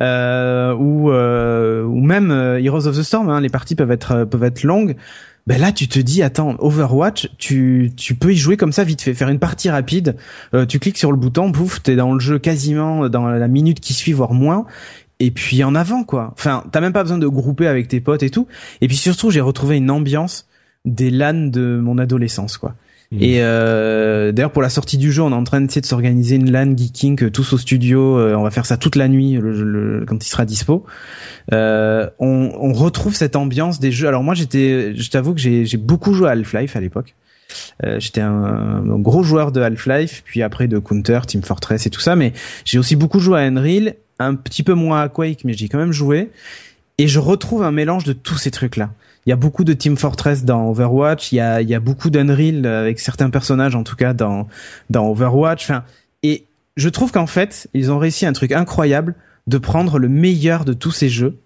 euh, 0.00 0.74
ou, 0.74 1.10
euh, 1.10 1.82
ou 1.82 2.00
même 2.00 2.30
euh, 2.30 2.62
Heroes 2.62 2.86
of 2.86 2.96
the 2.96 3.02
Storm, 3.02 3.28
hein, 3.28 3.40
les 3.40 3.48
parties 3.48 3.74
peuvent 3.74 3.90
être, 3.90 4.12
euh, 4.12 4.26
peuvent 4.26 4.44
être 4.44 4.62
longues. 4.62 4.94
Ben 5.50 5.60
là, 5.60 5.72
tu 5.72 5.88
te 5.88 5.98
dis, 5.98 6.22
attends, 6.22 6.54
Overwatch, 6.60 7.28
tu, 7.36 7.90
tu 7.96 8.14
peux 8.14 8.32
y 8.32 8.36
jouer 8.36 8.56
comme 8.56 8.70
ça 8.70 8.84
vite 8.84 9.02
fait, 9.02 9.14
faire 9.14 9.28
une 9.28 9.40
partie 9.40 9.68
rapide. 9.68 10.14
Euh, 10.54 10.64
tu 10.64 10.78
cliques 10.78 10.96
sur 10.96 11.10
le 11.10 11.16
bouton, 11.16 11.50
pouf, 11.50 11.82
t'es 11.82 11.96
dans 11.96 12.14
le 12.14 12.20
jeu 12.20 12.38
quasiment 12.38 13.08
dans 13.08 13.26
la 13.26 13.48
minute 13.48 13.80
qui 13.80 13.92
suit, 13.92 14.12
voire 14.12 14.32
moins. 14.32 14.64
Et 15.18 15.32
puis 15.32 15.64
en 15.64 15.74
avant, 15.74 16.04
quoi. 16.04 16.32
Enfin, 16.34 16.62
t'as 16.70 16.80
même 16.80 16.92
pas 16.92 17.02
besoin 17.02 17.18
de 17.18 17.26
grouper 17.26 17.66
avec 17.66 17.88
tes 17.88 17.98
potes 17.98 18.22
et 18.22 18.30
tout. 18.30 18.46
Et 18.80 18.86
puis 18.86 18.96
surtout, 18.96 19.32
j'ai 19.32 19.40
retrouvé 19.40 19.78
une 19.78 19.90
ambiance 19.90 20.46
des 20.84 21.10
LAN 21.10 21.50
de 21.50 21.80
mon 21.82 21.98
adolescence, 21.98 22.56
quoi. 22.56 22.76
Mhm. 23.12 23.18
Et 23.22 23.38
euh, 23.42 24.30
d'ailleurs, 24.30 24.52
pour 24.52 24.62
la 24.62 24.68
sortie 24.68 24.96
du 24.96 25.10
jeu, 25.10 25.22
on 25.22 25.30
est 25.32 25.34
en 25.34 25.42
train 25.44 25.60
de 25.60 25.70
s'organiser 25.84 26.36
une 26.36 26.50
LAN 26.50 26.76
geeking, 26.76 27.24
euh, 27.24 27.30
tous 27.30 27.52
au 27.52 27.58
studio. 27.58 28.18
euh, 28.18 28.34
on 28.36 28.42
va 28.44 28.50
faire 28.52 28.66
ça 28.66 28.76
toute 28.76 28.94
la 28.94 29.08
nuit, 29.08 29.32
le, 29.32 29.64
le- 29.64 30.04
quand 30.06 30.24
il 30.24 30.28
sera 30.28 30.44
dispo. 30.44 30.84
Euh, 31.52 32.08
on, 32.20 32.52
on 32.60 32.72
retrouve 32.72 33.14
cette 33.16 33.34
ambiance 33.34 33.80
des 33.80 33.90
jeux. 33.90 34.06
Alors 34.06 34.22
moi, 34.22 34.34
j'étais, 34.34 34.94
je 34.94 35.10
t'avoue 35.10 35.34
que 35.34 35.40
j'ai 35.40 35.76
beaucoup 35.76 36.14
joué 36.14 36.28
à 36.28 36.32
Half-Life 36.32 36.76
à 36.76 36.80
l'époque. 36.80 37.14
Euh, 37.84 37.98
j'étais 37.98 38.20
un, 38.20 38.30
un 38.32 38.98
gros 39.00 39.24
joueur 39.24 39.50
de 39.50 39.60
Half-Life, 39.60 40.22
puis 40.24 40.40
après 40.42 40.68
de 40.68 40.78
Counter, 40.78 41.18
Team 41.26 41.42
Fortress 41.42 41.86
et 41.86 41.90
tout 41.90 42.00
ça. 42.00 42.14
Mais 42.14 42.32
j'ai 42.64 42.78
aussi 42.78 42.94
beaucoup 42.94 43.18
joué 43.18 43.40
à 43.40 43.42
Unreal, 43.42 43.94
un 44.20 44.36
petit 44.36 44.62
peu 44.62 44.74
moins 44.74 45.00
à 45.02 45.08
Quake, 45.08 45.40
mais 45.44 45.54
j'ai 45.54 45.68
quand 45.68 45.78
même 45.78 45.92
joué. 45.92 46.30
Et 46.98 47.08
je 47.08 47.18
retrouve 47.18 47.64
un 47.64 47.72
mélange 47.72 48.04
de 48.04 48.12
tous 48.12 48.36
ces 48.38 48.52
trucs-là. 48.52 48.90
Il 49.26 49.30
y 49.30 49.32
a 49.32 49.36
beaucoup 49.36 49.64
de 49.64 49.72
Team 49.72 49.96
Fortress 49.96 50.44
dans 50.44 50.70
Overwatch. 50.70 51.32
Il 51.32 51.36
y 51.36 51.40
a, 51.40 51.60
y 51.60 51.74
a 51.74 51.80
beaucoup 51.80 52.10
d'Unreal 52.10 52.64
avec 52.66 53.00
certains 53.00 53.30
personnages, 53.30 53.74
en 53.74 53.84
tout 53.84 53.96
cas 53.96 54.14
dans 54.14 54.48
dans 54.88 55.08
Overwatch. 55.08 55.64
Enfin, 55.64 55.84
et 56.22 56.46
je 56.76 56.88
trouve 56.88 57.12
qu'en 57.12 57.26
fait, 57.26 57.68
ils 57.74 57.92
ont 57.92 57.98
réussi 57.98 58.26
un 58.26 58.32
truc 58.32 58.52
incroyable 58.52 59.14
de 59.46 59.58
prendre 59.58 59.98
le 59.98 60.08
meilleur 60.08 60.64
de 60.64 60.72
tous 60.72 60.92
ces 60.92 61.08
jeux 61.08 61.38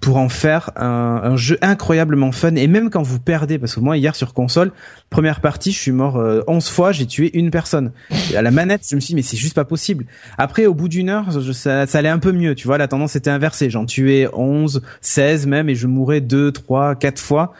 pour 0.00 0.16
en 0.18 0.28
faire 0.28 0.70
un, 0.76 1.20
un 1.24 1.36
jeu 1.36 1.58
incroyablement 1.60 2.30
fun. 2.30 2.54
Et 2.54 2.68
même 2.68 2.88
quand 2.88 3.02
vous 3.02 3.18
perdez, 3.18 3.58
parce 3.58 3.74
que 3.74 3.80
moi 3.80 3.96
hier 3.96 4.14
sur 4.14 4.32
console, 4.32 4.70
première 5.10 5.40
partie, 5.40 5.72
je 5.72 5.78
suis 5.78 5.90
mort 5.90 6.18
euh, 6.18 6.42
11 6.46 6.68
fois, 6.68 6.92
j'ai 6.92 7.04
tué 7.06 7.36
une 7.36 7.50
personne. 7.50 7.90
À 8.36 8.42
la 8.42 8.52
manette, 8.52 8.82
je 8.88 8.94
me 8.94 9.00
suis 9.00 9.08
dit, 9.08 9.14
mais 9.16 9.22
c'est 9.22 9.36
juste 9.36 9.54
pas 9.54 9.64
possible. 9.64 10.06
Après, 10.38 10.66
au 10.66 10.74
bout 10.74 10.88
d'une 10.88 11.08
heure, 11.08 11.30
je- 11.40 11.50
ça, 11.52 11.86
ça 11.88 11.98
allait 11.98 12.08
un 12.08 12.20
peu 12.20 12.30
mieux. 12.30 12.54
Tu 12.54 12.68
vois, 12.68 12.78
la 12.78 12.86
tendance 12.86 13.16
était 13.16 13.30
inversée. 13.30 13.70
J'en 13.70 13.86
tuais 13.86 14.28
11, 14.32 14.82
16 15.00 15.46
même, 15.48 15.68
et 15.68 15.74
je 15.74 15.88
mourais 15.88 16.20
2, 16.20 16.52
3, 16.52 16.94
4 16.94 17.18
fois. 17.20 17.52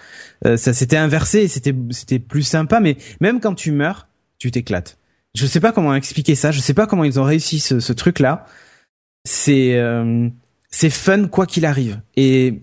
Euh, 0.46 0.56
ça 0.56 0.72
s'était 0.72 0.96
inversé 0.96 1.48
c'était 1.48 1.74
c'était 1.90 2.20
plus 2.20 2.44
sympa. 2.44 2.78
Mais 2.78 2.96
même 3.20 3.40
quand 3.40 3.54
tu 3.54 3.72
meurs, 3.72 4.06
tu 4.38 4.52
t'éclates. 4.52 4.96
Je 5.34 5.44
sais 5.44 5.58
pas 5.60 5.72
comment 5.72 5.92
expliquer 5.94 6.36
ça. 6.36 6.52
Je 6.52 6.60
sais 6.60 6.74
pas 6.74 6.86
comment 6.86 7.02
ils 7.02 7.18
ont 7.18 7.24
réussi 7.24 7.58
ce, 7.58 7.80
ce 7.80 7.92
truc-là. 7.92 8.46
C'est 9.24 9.74
euh, 9.74 10.28
c'est 10.70 10.90
fun 10.90 11.28
quoi 11.28 11.46
qu'il 11.46 11.66
arrive. 11.66 12.00
Et 12.16 12.62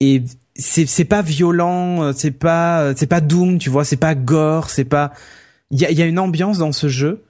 et 0.00 0.24
c'est 0.54 0.86
c'est 0.86 1.04
pas 1.04 1.22
violent, 1.22 2.12
c'est 2.12 2.30
pas 2.30 2.94
c'est 2.96 3.06
pas 3.06 3.20
doom, 3.20 3.58
tu 3.58 3.70
vois, 3.70 3.84
c'est 3.84 3.96
pas 3.96 4.14
gore, 4.14 4.70
c'est 4.70 4.84
pas 4.84 5.12
il 5.70 5.80
y 5.80 5.86
a 5.86 5.90
y 5.90 6.02
a 6.02 6.06
une 6.06 6.18
ambiance 6.18 6.58
dans 6.58 6.72
ce 6.72 6.88
jeu 6.88 7.24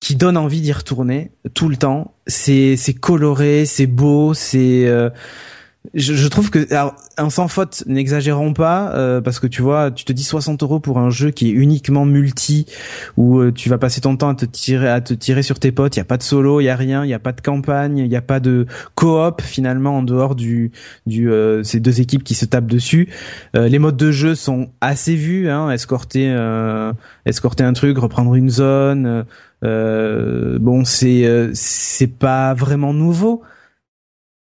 qui 0.00 0.16
donne 0.16 0.36
envie 0.36 0.60
d'y 0.62 0.72
retourner 0.72 1.32
tout 1.54 1.68
le 1.68 1.76
temps. 1.76 2.14
C'est 2.26 2.76
c'est 2.76 2.94
coloré, 2.94 3.66
c'est 3.66 3.86
beau, 3.86 4.34
c'est 4.34 4.86
euh, 4.86 5.10
je, 5.94 6.12
je 6.12 6.28
trouve 6.28 6.50
que 6.50 6.72
alors, 6.74 6.94
un 7.16 7.30
sans 7.30 7.48
faute 7.48 7.84
n'exagérons 7.86 8.52
pas 8.52 8.92
euh, 8.94 9.22
parce 9.22 9.40
que 9.40 9.46
tu 9.46 9.62
vois 9.62 9.90
tu 9.90 10.04
te 10.04 10.12
dis 10.12 10.24
60 10.24 10.62
euros 10.62 10.78
pour 10.78 10.98
un 10.98 11.08
jeu 11.08 11.30
qui 11.30 11.48
est 11.48 11.52
uniquement 11.52 12.04
multi 12.04 12.66
où 13.16 13.38
euh, 13.38 13.50
tu 13.50 13.70
vas 13.70 13.78
passer 13.78 14.02
ton 14.02 14.14
temps 14.16 14.28
à 14.28 14.34
te 14.34 14.44
tirer 14.44 14.90
à 14.90 15.00
te 15.00 15.14
tirer 15.14 15.42
sur 15.42 15.58
tes 15.58 15.72
potes. 15.72 15.96
Il 15.96 15.98
y 15.98 16.02
a 16.02 16.04
pas 16.04 16.18
de 16.18 16.22
solo 16.22 16.60
il 16.60 16.64
y 16.64 16.68
a 16.68 16.76
rien 16.76 17.02
il 17.04 17.08
y 17.08 17.14
a 17.14 17.18
pas 17.18 17.32
de 17.32 17.40
campagne 17.40 17.96
il 17.96 18.08
y 18.08 18.16
a 18.16 18.20
pas 18.20 18.40
de 18.40 18.66
coop 18.94 19.40
finalement 19.40 19.96
en 19.96 20.02
dehors 20.02 20.34
du 20.34 20.70
du 21.06 21.32
euh, 21.32 21.62
ces 21.62 21.80
deux 21.80 22.02
équipes 22.02 22.24
qui 22.24 22.34
se 22.34 22.44
tapent 22.44 22.66
dessus. 22.70 23.08
Euh, 23.56 23.66
les 23.66 23.78
modes 23.78 23.96
de 23.96 24.12
jeu 24.12 24.34
sont 24.34 24.68
assez 24.82 25.16
vus 25.16 25.48
hein. 25.48 25.70
Escorter 25.70 26.30
euh, 26.30 26.92
escorter 27.24 27.64
un 27.64 27.72
truc 27.72 27.96
reprendre 27.96 28.34
une 28.34 28.50
zone 28.50 29.24
euh, 29.64 30.58
bon 30.58 30.84
c'est 30.84 31.50
c'est 31.54 32.06
pas 32.06 32.52
vraiment 32.52 32.92
nouveau. 32.92 33.42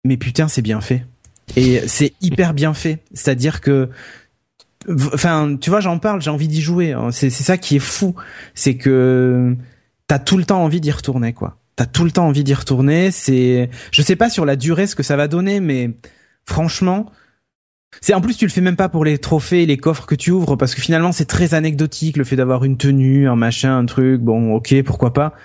Mais 0.03 0.17
putain 0.17 0.49
c'est 0.49 0.61
bien 0.61 0.81
fait 0.81 1.05
et 1.55 1.81
c'est 1.87 2.13
hyper 2.21 2.53
bien 2.53 2.73
fait 2.73 2.99
c'est-à-dire 3.13 3.61
que 3.61 3.89
enfin 5.13 5.57
tu 5.59 5.69
vois 5.69 5.79
j'en 5.79 5.99
parle 5.99 6.21
j'ai 6.21 6.29
envie 6.29 6.47
d'y 6.47 6.61
jouer 6.61 6.93
hein. 6.93 7.11
c'est 7.11 7.29
ça 7.29 7.57
qui 7.57 7.77
est 7.77 7.79
fou 7.79 8.15
c'est 8.53 8.75
que 8.75 9.55
t'as 10.07 10.19
tout 10.19 10.37
le 10.37 10.45
temps 10.45 10.63
envie 10.63 10.81
d'y 10.81 10.91
retourner 10.91 11.33
quoi 11.33 11.57
t'as 11.75 11.85
tout 11.85 12.03
le 12.03 12.11
temps 12.11 12.27
envie 12.27 12.43
d'y 12.43 12.53
retourner 12.53 13.11
c'est 13.11 13.69
je 13.91 14.01
sais 14.01 14.15
pas 14.15 14.29
sur 14.29 14.45
la 14.45 14.55
durée 14.55 14.87
ce 14.87 14.95
que 14.95 15.03
ça 15.03 15.15
va 15.15 15.27
donner 15.27 15.59
mais 15.59 15.91
franchement 16.45 17.11
c'est 18.01 18.13
en 18.13 18.21
plus 18.21 18.35
tu 18.35 18.45
le 18.45 18.51
fais 18.51 18.61
même 18.61 18.75
pas 18.75 18.89
pour 18.89 19.05
les 19.05 19.17
trophées 19.19 19.63
et 19.63 19.65
les 19.65 19.77
coffres 19.77 20.05
que 20.05 20.15
tu 20.15 20.31
ouvres 20.31 20.55
parce 20.55 20.75
que 20.75 20.81
finalement 20.81 21.11
c'est 21.11 21.25
très 21.25 21.53
anecdotique 21.53 22.17
le 22.17 22.23
fait 22.23 22.35
d'avoir 22.35 22.63
une 22.63 22.77
tenue 22.77 23.27
un 23.27 23.35
machin 23.35 23.77
un 23.77 23.85
truc 23.85 24.21
bon 24.21 24.55
ok 24.55 24.81
pourquoi 24.83 25.13
pas 25.13 25.35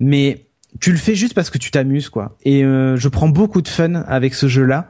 mais 0.00 0.46
tu 0.78 0.92
le 0.92 0.98
fais 0.98 1.14
juste 1.14 1.34
parce 1.34 1.50
que 1.50 1.58
tu 1.58 1.70
t'amuses 1.70 2.08
quoi. 2.08 2.36
Et 2.44 2.64
euh, 2.64 2.96
je 2.96 3.08
prends 3.08 3.28
beaucoup 3.28 3.62
de 3.62 3.68
fun 3.68 3.94
avec 3.94 4.34
ce 4.34 4.46
jeu-là. 4.46 4.88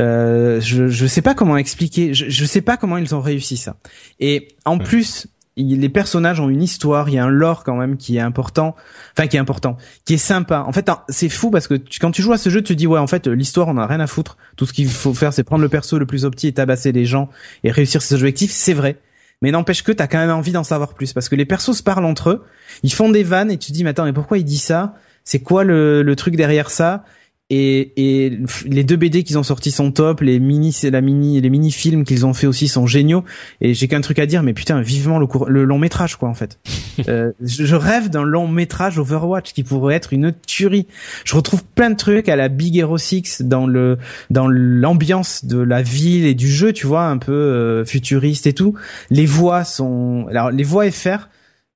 Euh, 0.00 0.60
je 0.60 0.88
je 0.88 1.06
sais 1.06 1.22
pas 1.22 1.34
comment 1.34 1.56
expliquer. 1.56 2.14
Je 2.14 2.28
je 2.28 2.44
sais 2.44 2.62
pas 2.62 2.76
comment 2.76 2.96
ils 2.96 3.14
ont 3.14 3.20
réussi 3.20 3.56
ça. 3.56 3.76
Et 4.20 4.48
en 4.64 4.78
plus, 4.78 5.28
les 5.56 5.88
personnages 5.90 6.40
ont 6.40 6.48
une 6.48 6.62
histoire, 6.62 7.10
il 7.10 7.14
y 7.14 7.18
a 7.18 7.24
un 7.24 7.28
lore 7.28 7.62
quand 7.62 7.76
même 7.76 7.98
qui 7.98 8.16
est 8.16 8.20
important, 8.20 8.74
enfin 9.16 9.28
qui 9.28 9.36
est 9.36 9.40
important, 9.40 9.76
qui 10.06 10.14
est 10.14 10.18
sympa. 10.18 10.64
En 10.66 10.72
fait, 10.72 10.90
c'est 11.08 11.28
fou 11.28 11.50
parce 11.50 11.68
que 11.68 11.74
quand 12.00 12.10
tu 12.10 12.22
joues 12.22 12.32
à 12.32 12.38
ce 12.38 12.48
jeu, 12.48 12.62
tu 12.62 12.72
te 12.72 12.78
dis 12.78 12.86
ouais, 12.86 12.98
en 12.98 13.06
fait, 13.06 13.26
l'histoire, 13.26 13.68
on 13.68 13.76
a 13.76 13.86
rien 13.86 14.00
à 14.00 14.06
foutre. 14.06 14.38
Tout 14.56 14.64
ce 14.64 14.72
qu'il 14.72 14.88
faut 14.88 15.12
faire, 15.12 15.32
c'est 15.32 15.44
prendre 15.44 15.62
le 15.62 15.68
perso 15.68 15.98
le 15.98 16.06
plus 16.06 16.24
opti 16.24 16.46
et 16.46 16.52
tabasser 16.52 16.92
les 16.92 17.04
gens 17.04 17.28
et 17.64 17.70
réussir 17.70 18.00
ses 18.00 18.14
objectifs. 18.14 18.50
C'est 18.50 18.74
vrai. 18.74 18.98
Mais 19.42 19.50
n'empêche 19.50 19.82
que 19.82 19.92
t'as 19.92 20.06
quand 20.06 20.18
même 20.18 20.30
envie 20.30 20.52
d'en 20.52 20.64
savoir 20.64 20.94
plus 20.94 21.12
parce 21.12 21.28
que 21.28 21.34
les 21.34 21.44
persos 21.44 21.76
se 21.76 21.82
parlent 21.82 22.04
entre 22.04 22.30
eux, 22.30 22.44
ils 22.84 22.92
font 22.92 23.10
des 23.10 23.24
vannes 23.24 23.50
et 23.50 23.58
tu 23.58 23.72
te 23.72 23.72
dis 23.72 23.82
mais 23.84 23.90
attends 23.90 24.04
mais 24.04 24.12
pourquoi 24.12 24.38
il 24.38 24.44
dit 24.44 24.58
ça? 24.58 24.94
C'est 25.24 25.40
quoi 25.40 25.64
le, 25.64 26.02
le 26.02 26.16
truc 26.16 26.36
derrière 26.36 26.70
ça? 26.70 27.04
Et, 27.50 27.92
et 27.96 28.38
les 28.64 28.82
deux 28.82 28.96
BD 28.96 29.24
qu'ils 29.24 29.36
ont 29.38 29.42
sortis 29.42 29.70
sont 29.70 29.90
top, 29.92 30.22
les 30.22 30.40
mini, 30.40 30.72
c'est 30.72 30.90
la 30.90 31.02
mini, 31.02 31.38
les 31.38 31.50
mini 31.50 31.70
films 31.70 32.04
qu'ils 32.04 32.24
ont 32.24 32.32
fait 32.32 32.46
aussi 32.46 32.66
sont 32.66 32.86
géniaux. 32.86 33.24
Et 33.60 33.74
j'ai 33.74 33.88
qu'un 33.88 34.00
truc 34.00 34.18
à 34.18 34.26
dire, 34.26 34.42
mais 34.42 34.54
putain, 34.54 34.80
vivement 34.80 35.18
le, 35.18 35.26
le 35.48 35.64
long 35.64 35.78
métrage 35.78 36.16
quoi 36.16 36.30
en 36.30 36.34
fait. 36.34 36.58
euh, 37.08 37.32
je 37.42 37.76
rêve 37.76 38.08
d'un 38.08 38.22
long 38.22 38.48
métrage 38.48 38.98
Overwatch 38.98 39.52
qui 39.52 39.64
pourrait 39.64 39.96
être 39.96 40.14
une 40.14 40.32
tuerie. 40.46 40.86
Je 41.24 41.34
retrouve 41.34 41.62
plein 41.62 41.90
de 41.90 41.96
trucs 41.96 42.30
à 42.30 42.36
la 42.36 42.48
Big 42.48 42.76
Hero 42.76 42.96
6 42.96 43.42
dans 43.42 43.66
le 43.66 43.98
dans 44.30 44.48
l'ambiance 44.48 45.44
de 45.44 45.58
la 45.58 45.82
ville 45.82 46.24
et 46.24 46.34
du 46.34 46.48
jeu, 46.48 46.72
tu 46.72 46.86
vois, 46.86 47.04
un 47.04 47.18
peu 47.18 47.32
euh, 47.32 47.84
futuriste 47.84 48.46
et 48.46 48.54
tout. 48.54 48.74
Les 49.10 49.26
voix 49.26 49.64
sont, 49.64 50.26
alors 50.30 50.50
les 50.50 50.64
voix 50.64 50.90
FR 50.90 51.28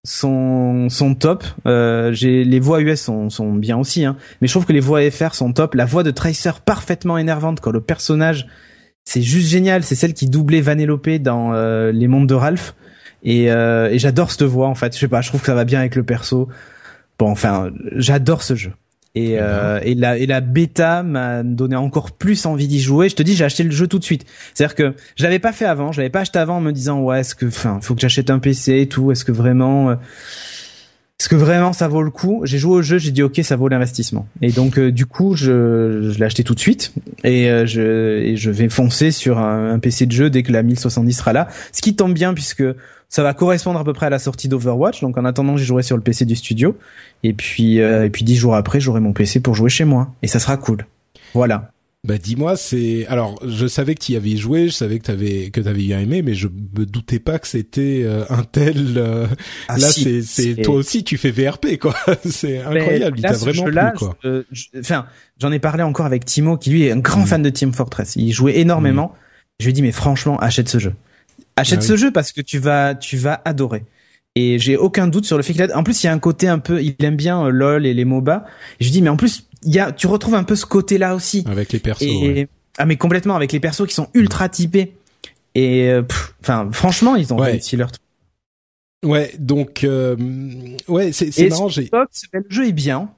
sont 0.06 0.88
sont 0.88 1.14
top. 1.14 1.44
Euh, 1.66 2.12
j'ai 2.12 2.44
les 2.44 2.60
voix 2.60 2.80
US 2.80 3.02
sont 3.02 3.28
sont 3.28 3.52
bien 3.52 3.76
aussi, 3.76 4.04
hein. 4.04 4.16
Mais 4.40 4.46
je 4.46 4.52
trouve 4.52 4.64
que 4.64 4.72
les 4.72 4.80
voix 4.80 5.00
FR 5.10 5.34
sont 5.34 5.52
top. 5.52 5.74
La 5.74 5.84
voix 5.84 6.02
de 6.02 6.10
Tracer 6.10 6.52
parfaitement 6.64 7.18
énervante 7.18 7.60
quand 7.60 7.72
le 7.72 7.80
personnage, 7.80 8.46
c'est 9.04 9.22
juste 9.22 9.48
génial. 9.48 9.82
C'est 9.82 9.96
celle 9.96 10.14
qui 10.14 10.28
doublait 10.28 10.60
Vanellope 10.60 11.08
dans 11.18 11.52
euh, 11.52 11.92
Les 11.92 12.08
Mondes 12.08 12.28
de 12.28 12.34
Ralph. 12.34 12.74
Et, 13.22 13.50
euh, 13.50 13.90
et 13.90 13.98
j'adore 13.98 14.30
cette 14.30 14.44
voix 14.44 14.68
en 14.68 14.74
fait. 14.74 14.94
Je 14.94 15.00
sais 15.00 15.08
pas, 15.08 15.20
je 15.20 15.28
trouve 15.28 15.40
que 15.40 15.46
ça 15.46 15.54
va 15.54 15.64
bien 15.64 15.80
avec 15.80 15.96
le 15.96 16.04
perso. 16.04 16.48
Bon, 17.18 17.30
enfin, 17.30 17.70
j'adore 17.96 18.42
ce 18.42 18.54
jeu. 18.54 18.72
Et, 19.16 19.38
euh, 19.40 19.80
et, 19.82 19.94
la, 19.94 20.18
et 20.18 20.26
la 20.26 20.42
bêta 20.42 21.02
m'a 21.02 21.42
donné 21.42 21.74
encore 21.74 22.12
plus 22.12 22.44
envie 22.44 22.68
d'y 22.68 22.80
jouer. 22.80 23.08
Je 23.08 23.16
te 23.16 23.22
dis, 23.22 23.34
j'ai 23.34 23.44
acheté 23.44 23.62
le 23.62 23.70
jeu 23.70 23.86
tout 23.86 23.98
de 23.98 24.04
suite. 24.04 24.26
C'est-à-dire 24.52 24.74
que 24.74 24.94
je 25.16 25.24
l'avais 25.24 25.38
pas 25.38 25.52
fait 25.52 25.64
avant. 25.64 25.90
Je 25.90 26.02
l'avais 26.02 26.10
pas 26.10 26.20
acheté 26.20 26.38
avant 26.38 26.58
en 26.58 26.60
me 26.60 26.70
disant 26.70 27.00
ouais, 27.00 27.20
est-ce 27.20 27.34
que, 27.34 27.46
enfin, 27.46 27.80
faut 27.80 27.94
que 27.94 28.02
j'achète 28.02 28.28
un 28.28 28.38
PC 28.38 28.78
et 28.82 28.88
tout. 28.88 29.10
Est-ce 29.10 29.24
que 29.24 29.32
vraiment, 29.32 29.88
euh, 29.88 29.94
est-ce 31.18 31.30
que 31.30 31.34
vraiment 31.34 31.72
ça 31.72 31.88
vaut 31.88 32.02
le 32.02 32.10
coup? 32.10 32.42
J'ai 32.44 32.58
joué 32.58 32.76
au 32.76 32.82
jeu, 32.82 32.98
j'ai 32.98 33.10
dit 33.10 33.22
ok, 33.22 33.40
ça 33.42 33.56
vaut 33.56 33.68
l'investissement. 33.68 34.28
Et 34.42 34.52
donc 34.52 34.78
euh, 34.78 34.92
du 34.92 35.06
coup, 35.06 35.34
je, 35.34 36.10
je 36.12 36.18
l'ai 36.18 36.26
acheté 36.26 36.44
tout 36.44 36.54
de 36.54 36.60
suite 36.60 36.92
et 37.24 37.48
euh, 37.48 37.64
je, 37.64 38.18
et 38.20 38.36
je 38.36 38.50
vais 38.50 38.68
foncer 38.68 39.10
sur 39.12 39.38
un, 39.38 39.72
un, 39.72 39.78
PC 39.78 40.04
de 40.04 40.12
jeu 40.12 40.28
dès 40.28 40.42
que 40.42 40.52
la 40.52 40.62
1070 40.62 41.14
sera 41.14 41.32
là. 41.32 41.48
Ce 41.72 41.80
qui 41.80 41.96
tombe 41.96 42.12
bien 42.12 42.34
puisque 42.34 42.64
ça 43.08 43.22
va 43.22 43.34
correspondre 43.34 43.78
à 43.78 43.84
peu 43.84 43.92
près 43.92 44.06
à 44.06 44.10
la 44.10 44.18
sortie 44.18 44.48
d'Overwatch. 44.48 45.00
Donc 45.00 45.16
en 45.18 45.24
attendant, 45.24 45.56
j'ai 45.56 45.64
joué 45.64 45.82
sur 45.82 45.96
le 45.96 46.02
PC 46.02 46.24
du 46.24 46.36
studio. 46.36 46.76
Et 47.22 47.32
puis 47.32 47.80
euh, 47.80 48.06
et 48.06 48.10
puis 48.10 48.24
dix 48.24 48.36
jours 48.36 48.54
après, 48.54 48.80
j'aurai 48.80 49.00
mon 49.00 49.12
PC 49.12 49.40
pour 49.40 49.54
jouer 49.54 49.70
chez 49.70 49.84
moi. 49.84 50.12
Et 50.22 50.26
ça 50.26 50.38
sera 50.38 50.56
cool. 50.56 50.86
Voilà. 51.34 51.70
Bah 52.06 52.18
dis-moi, 52.18 52.56
c'est 52.56 53.04
alors 53.08 53.36
je 53.44 53.66
savais 53.66 53.96
que 53.96 54.00
tu 54.00 54.12
y 54.12 54.16
avais 54.16 54.36
joué, 54.36 54.68
je 54.68 54.72
savais 54.72 55.00
que 55.00 55.04
t'avais 55.04 55.50
que 55.50 55.60
t'avais 55.60 55.82
bien 55.82 55.98
aimé, 55.98 56.22
mais 56.22 56.34
je 56.34 56.46
me 56.46 56.86
doutais 56.86 57.18
pas 57.18 57.40
que 57.40 57.48
c'était 57.48 58.02
euh, 58.04 58.24
un 58.30 58.44
tel. 58.44 58.94
Euh, 58.96 59.26
ah, 59.66 59.76
là, 59.76 59.88
c'est 59.88 60.22
c'est 60.22 60.54
toi 60.62 60.76
aussi, 60.76 61.02
tu 61.02 61.16
fais 61.16 61.32
VRP 61.32 61.78
quoi. 61.80 61.96
c'est 62.24 62.60
incroyable, 62.60 63.18
il 63.18 63.22
t'a 63.22 63.32
vraiment 63.32 63.64
plu 63.64 63.80
quoi. 63.96 64.16
Enfin, 64.78 65.06
j'en 65.40 65.50
ai 65.50 65.58
parlé 65.58 65.82
encore 65.82 66.06
avec 66.06 66.24
Timo, 66.24 66.56
qui 66.56 66.70
lui 66.70 66.84
est 66.84 66.92
un 66.92 66.98
grand 66.98 67.22
mm. 67.22 67.26
fan 67.26 67.42
de 67.42 67.50
Team 67.50 67.72
Fortress. 67.72 68.14
Il 68.14 68.32
jouait 68.32 68.58
énormément. 68.58 69.08
Mm. 69.08 69.18
Je 69.58 69.64
lui 69.64 69.70
ai 69.70 69.72
dit 69.72 69.82
mais 69.82 69.92
franchement, 69.92 70.38
achète 70.38 70.68
ce 70.68 70.78
jeu. 70.78 70.92
Achète 71.56 71.80
ah 71.82 71.86
ce 71.86 71.96
jeu 71.96 72.10
parce 72.10 72.32
que 72.32 72.40
tu 72.40 72.58
vas, 72.58 72.94
tu 72.94 73.16
vas 73.16 73.40
adorer. 73.44 73.84
Et 74.34 74.58
j'ai 74.58 74.76
aucun 74.76 75.06
doute 75.06 75.24
sur 75.24 75.38
le 75.38 75.42
fait 75.42 75.54
qu'il 75.54 75.62
a. 75.62 75.76
En 75.76 75.82
plus, 75.82 76.02
il 76.02 76.06
y 76.06 76.10
a 76.10 76.12
un 76.12 76.18
côté 76.18 76.46
un 76.46 76.58
peu. 76.58 76.82
Il 76.82 76.94
aime 77.00 77.16
bien 77.16 77.46
euh, 77.46 77.50
LOL 77.50 77.86
et 77.86 77.94
les 77.94 78.04
MOBA. 78.04 78.44
Et 78.80 78.84
je 78.84 78.90
dis, 78.90 79.00
mais 79.00 79.08
en 79.08 79.16
plus, 79.16 79.48
il 79.62 79.74
y 79.74 79.78
a. 79.78 79.92
Tu 79.92 80.06
retrouves 80.06 80.34
un 80.34 80.44
peu 80.44 80.56
ce 80.56 80.66
côté-là 80.66 81.14
aussi. 81.14 81.44
Avec 81.48 81.72
les 81.72 81.78
persos. 81.78 82.04
Ah 82.78 82.84
mais 82.84 82.96
complètement 82.96 83.36
avec 83.36 83.52
les 83.52 83.60
persos 83.60 83.86
qui 83.86 83.94
sont 83.94 84.08
ultra 84.12 84.48
typés. 84.48 84.92
Et 85.54 85.88
euh, 85.88 86.02
enfin, 86.42 86.68
franchement, 86.72 87.16
ils 87.16 87.32
ont 87.32 87.36
réussi 87.36 87.76
leur 87.76 87.90
truc. 87.90 88.02
Ouais, 89.04 89.32
donc 89.38 89.84
euh, 89.84 90.16
ouais, 90.88 91.12
c'est 91.12 91.30
c'est 91.32 91.48
marrant. 91.48 91.68
Sur 91.68 91.82
Xbox, 91.82 92.24
le 92.32 92.44
jeu 92.48 92.68
est 92.68 92.72
bien. 92.72 93.10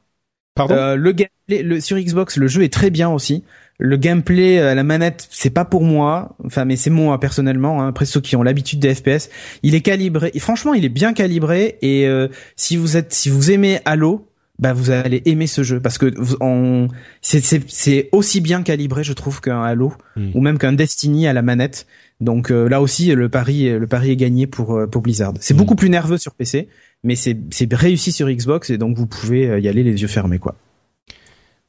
Pardon? 0.55 0.75
Euh, 0.75 0.97
le 0.97 1.13
gameplay, 1.13 1.63
le 1.63 1.81
sur 1.81 1.99
Xbox, 1.99 2.37
le 2.37 2.47
jeu 2.47 2.63
est 2.63 2.73
très 2.73 2.91
bien 2.91 3.09
aussi. 3.09 3.43
Le 3.81 3.97
gameplay, 3.97 4.59
euh, 4.59 4.75
la 4.75 4.83
manette, 4.83 5.29
c'est 5.31 5.51
pas 5.51 5.65
pour 5.65 5.85
moi. 5.85 6.37
Enfin, 6.45 6.65
mais 6.65 6.75
c'est 6.75 6.91
moi 6.91 7.19
personnellement. 7.21 7.81
Hein, 7.81 7.89
après 7.89 8.07
ceux 8.07 8.21
qui 8.21 8.35
ont 8.35 8.43
l'habitude 8.43 8.81
des 8.81 8.93
FPS, 8.93 9.31
il 9.63 9.77
est 9.77 9.83
calibré. 9.83 10.33
Et 10.35 10.41
franchement, 10.41 10.75
il 10.75 10.85
est 10.85 10.91
bien 10.91 11.13
calibré. 11.13 11.79
Et 11.81 12.09
euh, 12.09 12.27
si 12.57 12.77
vous 12.77 12.97
êtes, 12.97 13.13
si 13.13 13.31
vous 13.31 13.53
aimez 13.53 13.79
Halo, 13.85 14.27
bah 14.59 14.73
vous 14.73 14.91
allez 14.91 15.23
aimer 15.27 15.47
ce 15.47 15.63
jeu 15.63 15.79
parce 15.79 15.99
que 15.99 16.13
on 16.41 16.89
c'est 17.23 17.41
c'est 17.69 18.09
aussi 18.11 18.41
bien 18.41 18.65
calibré, 18.65 19.05
je 19.05 19.13
trouve, 19.13 19.41
qu'un 19.41 19.63
Halo 19.63 19.93
hmm. 20.17 20.31
ou 20.35 20.41
même 20.41 20.59
qu'un 20.59 20.73
Destiny 20.73 21.29
à 21.29 21.33
la 21.33 21.43
manette. 21.43 21.87
Donc 22.21 22.51
euh, 22.51 22.69
là 22.69 22.83
aussi, 22.83 23.15
le 23.15 23.29
pari 23.29 23.71
le 23.71 23.87
pari 23.87 24.11
est 24.11 24.17
gagné 24.17 24.49
pour 24.49 24.77
pour 24.91 25.03
Blizzard. 25.03 25.35
C'est 25.39 25.55
hmm. 25.55 25.57
beaucoup 25.57 25.77
plus 25.77 25.89
nerveux 25.89 26.19
sur 26.19 26.35
PC, 26.35 26.67
mais 27.05 27.15
c'est 27.15 27.39
c'est 27.51 27.73
réussi 27.73 28.11
sur 28.11 28.29
Xbox 28.29 28.71
et 28.71 28.79
donc 28.79 28.97
vous 28.97 29.07
pouvez 29.07 29.61
y 29.61 29.69
aller 29.69 29.85
les 29.85 30.03
yeux 30.03 30.09
fermés, 30.09 30.41
quoi. 30.41 30.57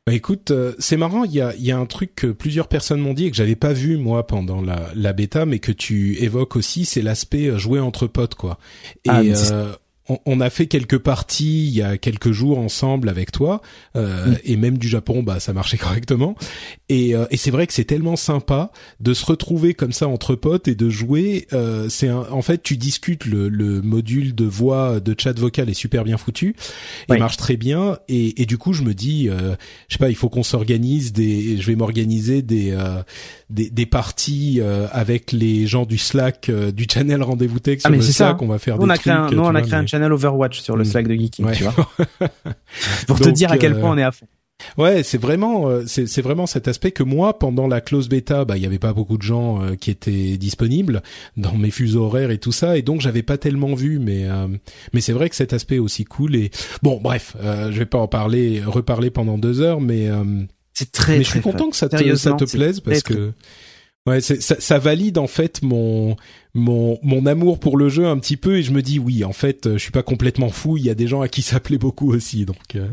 Bah 0.10 0.16
écoute, 0.16 0.50
euh, 0.50 0.74
c'est 0.80 0.98
marrant, 0.98 1.24
il 1.24 1.34
y 1.34 1.40
a, 1.40 1.54
y 1.58 1.70
a 1.72 1.78
un 1.78 1.86
truc 1.86 2.16
que 2.16 2.26
plusieurs 2.26 2.68
personnes 2.68 3.00
m'ont 3.00 3.14
dit 3.14 3.28
et 3.28 3.30
que 3.30 3.38
j'avais 3.38 3.56
pas 3.56 3.74
vu 3.74 3.96
moi 3.96 4.26
pendant 4.26 4.60
la, 4.60 4.90
la 4.96 5.14
bêta, 5.14 5.46
mais 5.46 5.60
que 5.60 5.72
tu 5.72 6.18
évoques 6.24 6.56
aussi, 6.56 6.86
c'est 6.86 7.04
l'aspect 7.04 7.46
euh, 7.46 7.60
jouer 7.60 7.80
entre 7.80 8.08
potes 8.08 8.34
quoi. 8.34 8.58
Et 9.06 9.10
ah, 9.12 9.22
on, 10.26 10.42
a 10.42 10.50
fait 10.50 10.68
quelques 10.68 10.98
parties 10.98 11.68
il 11.68 11.74
y 11.74 11.82
a 11.82 11.98
quelques 11.98 12.32
jours 12.32 12.60
ensemble 12.60 13.10
avec 13.10 13.32
toi 13.32 13.62
euh, 13.96 14.36
et 14.44 14.58
même 14.58 14.78
du 14.78 14.88
Japon 14.88 15.24
bah 15.24 15.40
ça 15.40 15.54
marchait 15.54 15.78
correctement. 15.90 16.36
Et, 16.90 17.16
euh, 17.16 17.26
et 17.32 17.38
c'est 17.38 17.52
vrai 17.52 17.68
que 17.68 17.74
c'est 17.74 17.84
tellement 17.84 18.16
sympa 18.16 18.72
de 19.00 19.14
se 19.14 19.26
retrouver 19.26 19.74
comme 19.74 19.92
ça 19.92 20.08
entre 20.08 20.36
potes 20.36 20.68
et 20.68 20.76
de 20.76 20.90
jouer 20.90 21.48
euh, 21.54 21.88
c'est 21.90 22.10
en 22.12 22.42
fait 22.42 22.64
tu 22.64 22.78
discutes 22.78 23.26
le, 23.26 23.50
le, 23.50 23.82
module 23.82 24.36
de 24.36 24.46
voix 24.46 25.00
de 25.00 25.16
chat 25.18 25.38
vocal 25.38 25.70
est 25.70 25.74
super 25.74 26.04
bien 26.04 26.18
foutu 26.18 26.56
il 27.10 27.18
marche 27.18 27.38
très 27.38 27.56
bien 27.56 27.98
et, 28.08 28.42
et, 28.42 28.46
du 28.46 28.58
coup 28.58 28.74
je 28.74 28.84
me 28.84 28.94
dis 28.94 29.30
euh, 29.30 29.56
je 29.88 29.96
sais 29.96 30.00
pas 30.00 30.10
il 30.10 30.16
faut 30.16 30.30
qu'on 30.30 30.44
s'organise 30.44 31.14
des 31.14 31.58
je 31.58 31.68
vais 31.68 31.76
m'organiser 31.76 32.42
des 32.42 32.76
des, 33.50 33.70
des 33.70 33.86
parties 33.86 34.60
euh, 34.62 34.88
avec 34.92 35.32
les 35.32 35.66
gens 35.66 35.86
du 35.86 35.98
Slack 35.98 36.50
euh, 36.50 36.72
du 36.72 36.86
channel 36.92 37.24
Rendez-vous 37.24 37.60
Tech 37.60 37.80
ah, 37.84 37.90
sur 37.90 37.98
le 37.98 38.02
Slack. 38.02 38.42
On 38.42 38.48
va 38.48 38.60
faire 38.60 38.78
nous, 38.78 38.86
des 38.86 38.88
on 38.88 38.90
a 38.90 38.98
créé 38.98 39.14
un, 39.14 39.30
nous, 39.32 39.42
on 39.42 39.56
a 39.56 39.62
créé 39.62 39.76
un 39.76 39.86
channel 39.86 40.14
Overwatch 40.14 40.62
sur 40.62 40.76
le 40.76 40.84
mm. 40.84 40.86
Slack 40.86 41.08
de 41.08 41.16
Geeking, 41.16 41.52
tu 41.52 41.64
vois. 41.64 41.74
Pour 43.08 43.20
te 43.20 43.30
dire 43.30 43.52
à 43.52 43.58
quel 43.58 43.74
euh, 43.74 43.80
point 43.80 43.92
on 43.92 43.98
est 43.98 44.04
à 44.04 44.12
fond. 44.12 44.28
Ouais, 44.78 45.04
c'est 45.04 45.18
vraiment 45.18 45.70
c'est 45.88 46.22
vraiment 46.22 46.46
cet 46.46 46.68
aspect 46.68 46.92
que 46.92 47.02
moi 47.02 47.40
pendant 47.40 47.66
la 47.66 47.80
close 47.80 48.10
bêta, 48.10 48.44
bah 48.44 48.58
il 48.58 48.64
y 48.64 48.66
avait 48.66 48.78
pas 48.78 48.92
beaucoup 48.92 49.18
de 49.18 49.24
gens 49.24 49.62
qui 49.80 49.90
étaient 49.90 50.36
disponibles 50.36 51.02
dans 51.38 51.54
mes 51.54 51.72
fuseaux 51.72 52.04
horaires 52.04 52.30
et 52.30 52.40
tout 52.40 52.52
ça 52.52 52.78
et 52.78 52.82
donc 52.82 53.00
j'avais 53.00 53.24
pas 53.24 53.38
tellement 53.38 53.74
vu 53.74 54.00
mais 54.00 54.28
mais 54.92 55.00
c'est 55.00 55.14
vrai 55.14 55.30
que 55.30 55.38
cet 55.38 55.54
aspect 55.54 55.76
est 55.76 55.80
aussi 55.80 56.04
cool 56.04 56.36
et 56.36 56.52
bon 56.84 57.00
bref, 57.02 57.38
je 57.42 57.80
vais 57.80 57.86
pas 57.86 58.00
en 58.00 58.10
parler 58.10 58.62
reparler 58.66 59.12
pendant 59.12 59.38
deux 59.38 59.62
heures 59.62 59.80
mais 59.80 60.10
c'est 60.80 60.92
très. 60.94 61.18
Mais 61.18 61.24
je 61.24 61.30
suis 61.30 61.42
content 61.42 61.70
que 61.70 61.76
ça 61.76 61.90
te, 61.90 62.16
ça 62.16 62.34
te 62.34 62.46
plaise 62.46 62.80
parce 62.80 63.04
que. 63.04 63.34
Ouais, 64.06 64.22
ça, 64.22 64.36
ça, 64.40 64.80
valide 64.80 65.18
en 65.18 65.28
fait 65.28 65.62
mon 65.62 66.16
mon 66.54 66.98
mon 67.04 67.26
amour 67.26 67.60
pour 67.60 67.76
le 67.78 67.90
jeu 67.90 68.08
un 68.08 68.18
petit 68.18 68.38
peu 68.38 68.58
et 68.58 68.64
je 68.64 68.72
me 68.72 68.82
dis 68.82 68.98
oui 68.98 69.26
en 69.26 69.34
fait 69.34 69.74
je 69.74 69.78
suis 69.78 69.92
pas 69.92 70.04
complètement 70.04 70.50
fou 70.50 70.78
il 70.78 70.86
y 70.86 70.90
a 70.90 70.96
des 70.96 71.06
gens 71.06 71.20
à 71.22 71.28
qui 71.28 71.42
ça 71.42 71.60
plaît 71.60 71.78
beaucoup 71.78 72.12
aussi 72.12 72.46
donc 72.46 72.76
euh, 72.76 72.88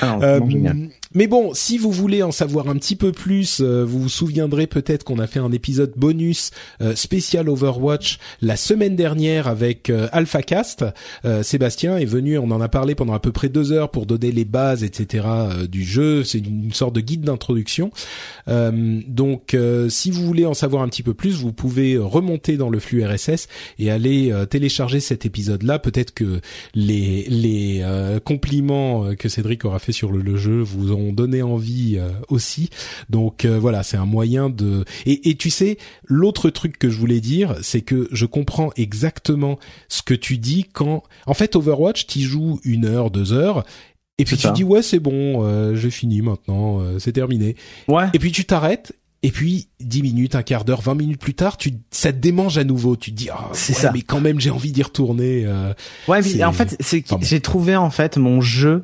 ah, 0.00 0.18
euh, 0.20 0.40
mais 1.14 1.26
bon, 1.26 1.52
si 1.54 1.78
vous 1.78 1.90
voulez 1.90 2.22
en 2.22 2.32
savoir 2.32 2.68
un 2.68 2.76
petit 2.76 2.96
peu 2.96 3.12
plus, 3.12 3.60
euh, 3.60 3.84
vous 3.84 4.00
vous 4.00 4.08
souviendrez 4.08 4.66
peut-être 4.66 5.04
qu'on 5.04 5.18
a 5.18 5.26
fait 5.26 5.40
un 5.40 5.52
épisode 5.52 5.92
bonus 5.96 6.50
euh, 6.80 6.94
spécial 6.94 7.48
Overwatch 7.48 8.18
la 8.40 8.56
semaine 8.56 8.96
dernière 8.96 9.48
avec 9.48 9.90
AlphaCast. 9.90 10.84
Sébastien 11.42 11.96
est 11.98 12.04
venu, 12.04 12.38
on 12.38 12.50
en 12.50 12.60
a 12.60 12.68
parlé 12.68 12.94
pendant 12.94 13.12
à 13.12 13.20
peu 13.20 13.32
près 13.32 13.48
deux 13.48 13.72
heures 13.72 13.90
pour 13.90 14.06
donner 14.06 14.32
les 14.32 14.44
bases, 14.44 14.84
etc. 14.84 15.26
du 15.70 15.84
jeu. 15.84 16.24
C'est 16.24 16.38
une 16.38 16.72
sorte 16.72 16.94
de 16.94 17.00
guide 17.00 17.22
d'introduction. 17.22 17.90
donc, 18.46 19.56
si 19.88 20.10
vous 20.10 20.26
voulez 20.26 20.46
en 20.46 20.54
savoir 20.54 20.82
un 20.82 20.88
petit 20.88 21.02
peu 21.02 21.14
plus, 21.14 21.34
vous 21.36 21.52
pouvez 21.52 21.98
remonter 21.98 22.56
dans 22.56 22.70
le 22.70 22.78
flux 22.78 23.04
RSS 23.04 23.48
et 23.78 23.90
aller 23.90 24.32
télécharger 24.50 25.00
cet 25.00 25.26
épisode-là. 25.26 25.78
Peut-être 25.78 26.12
que 26.14 26.40
les 26.74 27.26
les 27.28 27.84
compliments 28.24 29.14
que 29.16 29.28
Cédric 29.28 29.64
aura 29.64 29.78
fait 29.78 29.92
sur 29.92 30.12
le, 30.12 30.36
jeu 30.36 30.60
vous 30.60 30.92
ont 30.92 31.01
donné 31.10 31.42
envie 31.42 31.96
euh, 31.98 32.10
aussi. 32.28 32.68
Donc 33.08 33.44
euh, 33.44 33.58
voilà, 33.58 33.82
c'est 33.82 33.96
un 33.96 34.04
moyen 34.04 34.50
de. 34.50 34.84
Et, 35.06 35.30
et 35.30 35.34
tu 35.36 35.50
sais, 35.50 35.78
l'autre 36.04 36.50
truc 36.50 36.78
que 36.78 36.90
je 36.90 36.98
voulais 36.98 37.20
dire, 37.20 37.56
c'est 37.62 37.80
que 37.80 38.06
je 38.12 38.26
comprends 38.26 38.70
exactement 38.76 39.58
ce 39.88 40.02
que 40.02 40.14
tu 40.14 40.38
dis 40.38 40.66
quand, 40.72 41.02
en 41.26 41.34
fait, 41.34 41.56
Overwatch, 41.56 42.06
tu 42.06 42.20
joues 42.20 42.60
une 42.62 42.84
heure, 42.84 43.10
deux 43.10 43.32
heures, 43.32 43.64
Et 44.18 44.24
puis 44.24 44.36
tu 44.36 44.42
ça. 44.42 44.50
dis 44.52 44.62
ouais 44.62 44.82
c'est 44.82 45.00
bon, 45.00 45.44
euh, 45.44 45.74
j'ai 45.74 45.90
fini 45.90 46.20
maintenant, 46.22 46.80
c'est 46.98 47.12
terminé. 47.12 47.56
Ouais. 47.88 48.04
Et 48.12 48.18
puis 48.18 48.30
tu 48.30 48.44
t'arrêtes. 48.44 48.92
Et 49.24 49.30
puis, 49.30 49.68
10 49.78 50.02
minutes, 50.02 50.34
un 50.34 50.42
quart 50.42 50.64
d'heure, 50.64 50.80
20 50.80 50.96
minutes 50.96 51.20
plus 51.20 51.34
tard, 51.34 51.56
tu, 51.56 51.70
ça 51.92 52.12
te 52.12 52.18
démange 52.18 52.58
à 52.58 52.64
nouveau. 52.64 52.96
Tu 52.96 53.12
te 53.12 53.16
dis, 53.16 53.28
ah, 53.30 53.50
ouais, 53.50 53.54
ça. 53.54 53.92
mais 53.92 54.02
quand 54.02 54.20
même, 54.20 54.40
j'ai 54.40 54.50
envie 54.50 54.72
d'y 54.72 54.82
retourner. 54.82 55.44
euh. 55.46 55.72
Ouais, 56.08 56.18
mais 56.22 56.42
en 56.42 56.52
fait, 56.52 56.76
c'est 56.80 57.04
j'ai 57.20 57.38
trouvé 57.38 57.76
en 57.76 57.90
fait 57.90 58.16
mon 58.16 58.40
jeu 58.40 58.82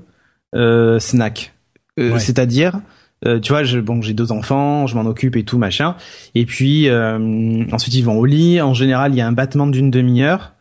euh, 0.54 1.00
snack. 1.00 1.54
Euh, 1.98 2.12
Ouais. 2.12 2.18
C'est-à-dire, 2.20 2.80
euh, 3.26 3.40
tu 3.40 3.52
vois, 3.52 3.64
je, 3.64 3.78
bon, 3.80 4.00
j'ai 4.00 4.14
deux 4.14 4.30
enfants, 4.32 4.86
je 4.86 4.94
m'en 4.94 5.04
occupe 5.06 5.36
et 5.36 5.44
tout 5.44 5.58
machin. 5.58 5.96
Et 6.34 6.46
puis 6.46 6.88
euh, 6.88 7.64
ensuite 7.72 7.94
ils 7.94 8.04
vont 8.04 8.16
au 8.18 8.24
lit. 8.24 8.60
En 8.60 8.74
général, 8.74 9.12
il 9.12 9.16
y 9.18 9.20
a 9.20 9.26
un 9.26 9.32
battement 9.32 9.66
d'une 9.66 9.90
demi-heure. 9.90 10.54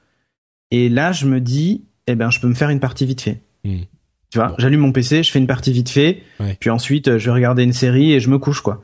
Et 0.71 0.89
là, 0.89 1.11
je 1.11 1.25
me 1.27 1.39
dis, 1.39 1.85
eh 2.07 2.15
ben, 2.15 2.29
je 2.31 2.39
peux 2.39 2.47
me 2.47 2.55
faire 2.55 2.69
une 2.69 2.79
partie 2.79 3.05
vite 3.05 3.21
fait. 3.21 3.41
Hmm. 3.63 3.81
Tu 4.29 4.39
vois, 4.39 4.49
Bon. 4.49 4.55
j'allume 4.57 4.81
mon 4.81 4.91
PC, 4.91 5.23
je 5.23 5.31
fais 5.31 5.39
une 5.39 5.47
partie 5.47 5.71
vite 5.71 5.87
fait. 5.87 6.21
Ouais. 6.41 6.57
Puis 6.59 6.69
ensuite, 6.69 7.07
euh, 7.07 7.17
je 7.17 7.27
vais 7.27 7.31
regarder 7.31 7.63
une 7.63 7.71
série 7.71 8.11
et 8.11 8.19
je 8.19 8.29
me 8.29 8.37
couche 8.37 8.59
quoi. 8.59 8.81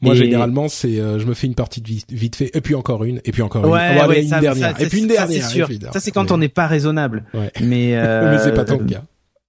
Moi, 0.00 0.14
Et- 0.14 0.16
généralement, 0.16 0.68
c'est, 0.68 0.98
euh, 0.98 1.18
je 1.18 1.26
me 1.26 1.34
fais 1.34 1.46
une 1.46 1.54
partie 1.54 1.82
de 1.82 1.86
vite, 1.88 2.06
vite 2.10 2.34
fait, 2.36 2.50
et 2.56 2.60
puis 2.62 2.74
encore 2.74 3.04
une, 3.04 3.20
et 3.26 3.32
puis 3.32 3.42
encore 3.42 3.66
une. 3.66 3.72
Ouais, 3.72 4.06
ouais, 4.06 4.22
une 4.22 4.28
ça- 4.28 4.40
dernière, 4.40 4.74
ça, 4.78 4.82
et 4.82 4.88
puis 4.88 5.00
une 5.00 5.08
dernière. 5.08 5.42
c'est 5.42 5.46
sûr. 5.54 5.68
évidemment. 5.68 5.92
Ça, 5.92 6.00
c'est 6.00 6.12
quand 6.12 6.24
Mais- 6.24 6.32
on 6.32 6.38
n'est 6.38 6.48
pas 6.48 6.66
raisonnable. 6.66 7.24
Mais, 7.60 7.94
euh, 7.94 8.30
Mais 8.32 8.38
c'est 8.38 8.54
pas 8.54 8.64
tant 8.64 8.78
le 8.78 8.86
cas. 8.86 9.02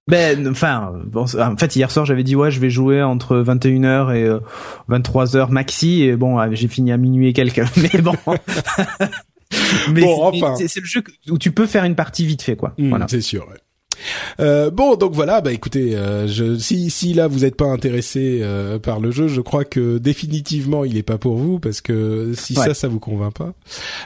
Ben, 0.08 0.48
enfin, 0.48 0.92
bon, 1.04 1.26
en 1.38 1.56
fait, 1.56 1.76
hier 1.76 1.90
soir, 1.90 2.06
j'avais 2.06 2.24
dit, 2.24 2.34
ouais, 2.34 2.50
je 2.50 2.58
vais 2.60 2.70
jouer 2.70 3.02
entre 3.02 3.36
21h 3.42 4.14
et 4.16 4.24
euh, 4.24 4.40
23h 4.88 5.50
maxi, 5.50 6.02
et 6.02 6.16
bon, 6.16 6.40
euh, 6.40 6.48
j'ai 6.52 6.66
fini 6.66 6.90
à 6.92 6.96
minuit 6.96 7.28
et 7.28 7.32
quelques, 7.34 7.62
mais 7.76 8.00
bon. 8.00 8.14
mais 9.92 10.00
Bon, 10.02 10.32
c'est- 10.32 10.42
enfin. 10.44 10.54
c'est 10.56 10.80
le 10.80 10.86
jeu 10.86 11.02
où 11.30 11.38
tu 11.38 11.52
peux 11.52 11.66
faire 11.66 11.84
une 11.84 11.94
partie 11.94 12.26
vite 12.26 12.42
fait, 12.42 12.56
quoi. 12.56 12.74
Hmm, 12.78 12.88
Voilà. 12.90 13.06
C'est 13.08 13.20
sûr. 13.20 13.46
ouais. 13.48 13.56
Euh, 14.40 14.70
bon, 14.70 14.96
donc 14.96 15.12
voilà, 15.14 15.40
bah 15.40 15.52
écoutez, 15.52 15.94
euh, 15.96 16.26
je, 16.26 16.56
si 16.58 16.90
si 16.90 17.14
là 17.14 17.26
vous 17.28 17.40
n'êtes 17.40 17.56
pas 17.56 17.66
intéressé 17.66 18.40
euh, 18.42 18.78
par 18.78 19.00
le 19.00 19.10
jeu, 19.10 19.28
je 19.28 19.40
crois 19.40 19.64
que 19.64 19.98
définitivement 19.98 20.84
il 20.84 20.96
est 20.96 21.02
pas 21.02 21.18
pour 21.18 21.36
vous 21.36 21.58
parce 21.58 21.80
que 21.80 22.32
si 22.36 22.56
Ouais. 22.58 22.66
ça 22.66 22.74
ça 22.74 22.88
vous 22.88 22.98
convainc 23.00 23.34
pas. 23.34 23.52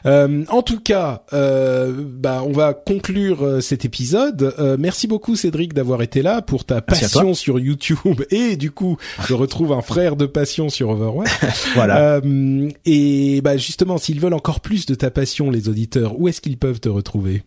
Euh, 0.07 0.45
en 0.49 0.63
tout 0.63 0.81
cas, 0.81 1.23
euh, 1.33 1.93
bah 1.97 2.43
on 2.47 2.53
va 2.53 2.75
conclure 2.75 3.63
cet 3.63 3.85
épisode. 3.85 4.55
Euh, 4.59 4.77
merci 4.79 5.07
beaucoup 5.07 5.37
Cédric 5.37 5.73
d'avoir 5.75 6.03
été 6.03 6.23
là 6.23 6.43
pour 6.43 6.65
ta 6.65 6.83
Merci 6.89 7.03
passion 7.05 7.35
sur 7.35 7.59
YouTube 7.59 7.97
et 8.31 8.57
du 8.57 8.71
coup 8.71 8.97
je 9.27 9.35
retrouve 9.35 9.73
un 9.73 9.83
frère 9.83 10.17
de 10.17 10.27
passion 10.27 10.69
sur 10.69 10.91
Overwatch. 10.91 11.31
Voilà. 11.75 12.17
Euh, 12.17 12.69
et 12.85 13.41
bah 13.43 13.57
justement, 13.57 13.99
s'ils 13.99 14.21
veulent 14.21 14.35
encore 14.35 14.61
plus 14.61 14.87
de 14.87 14.95
ta 14.95 15.11
passion, 15.11 15.51
les 15.51 15.69
auditeurs, 15.69 16.19
où 16.19 16.29
est-ce 16.29 16.41
qu'ils 16.41 16.59
peuvent 16.59 16.81
te 16.81 16.89
retrouver? 16.89 17.43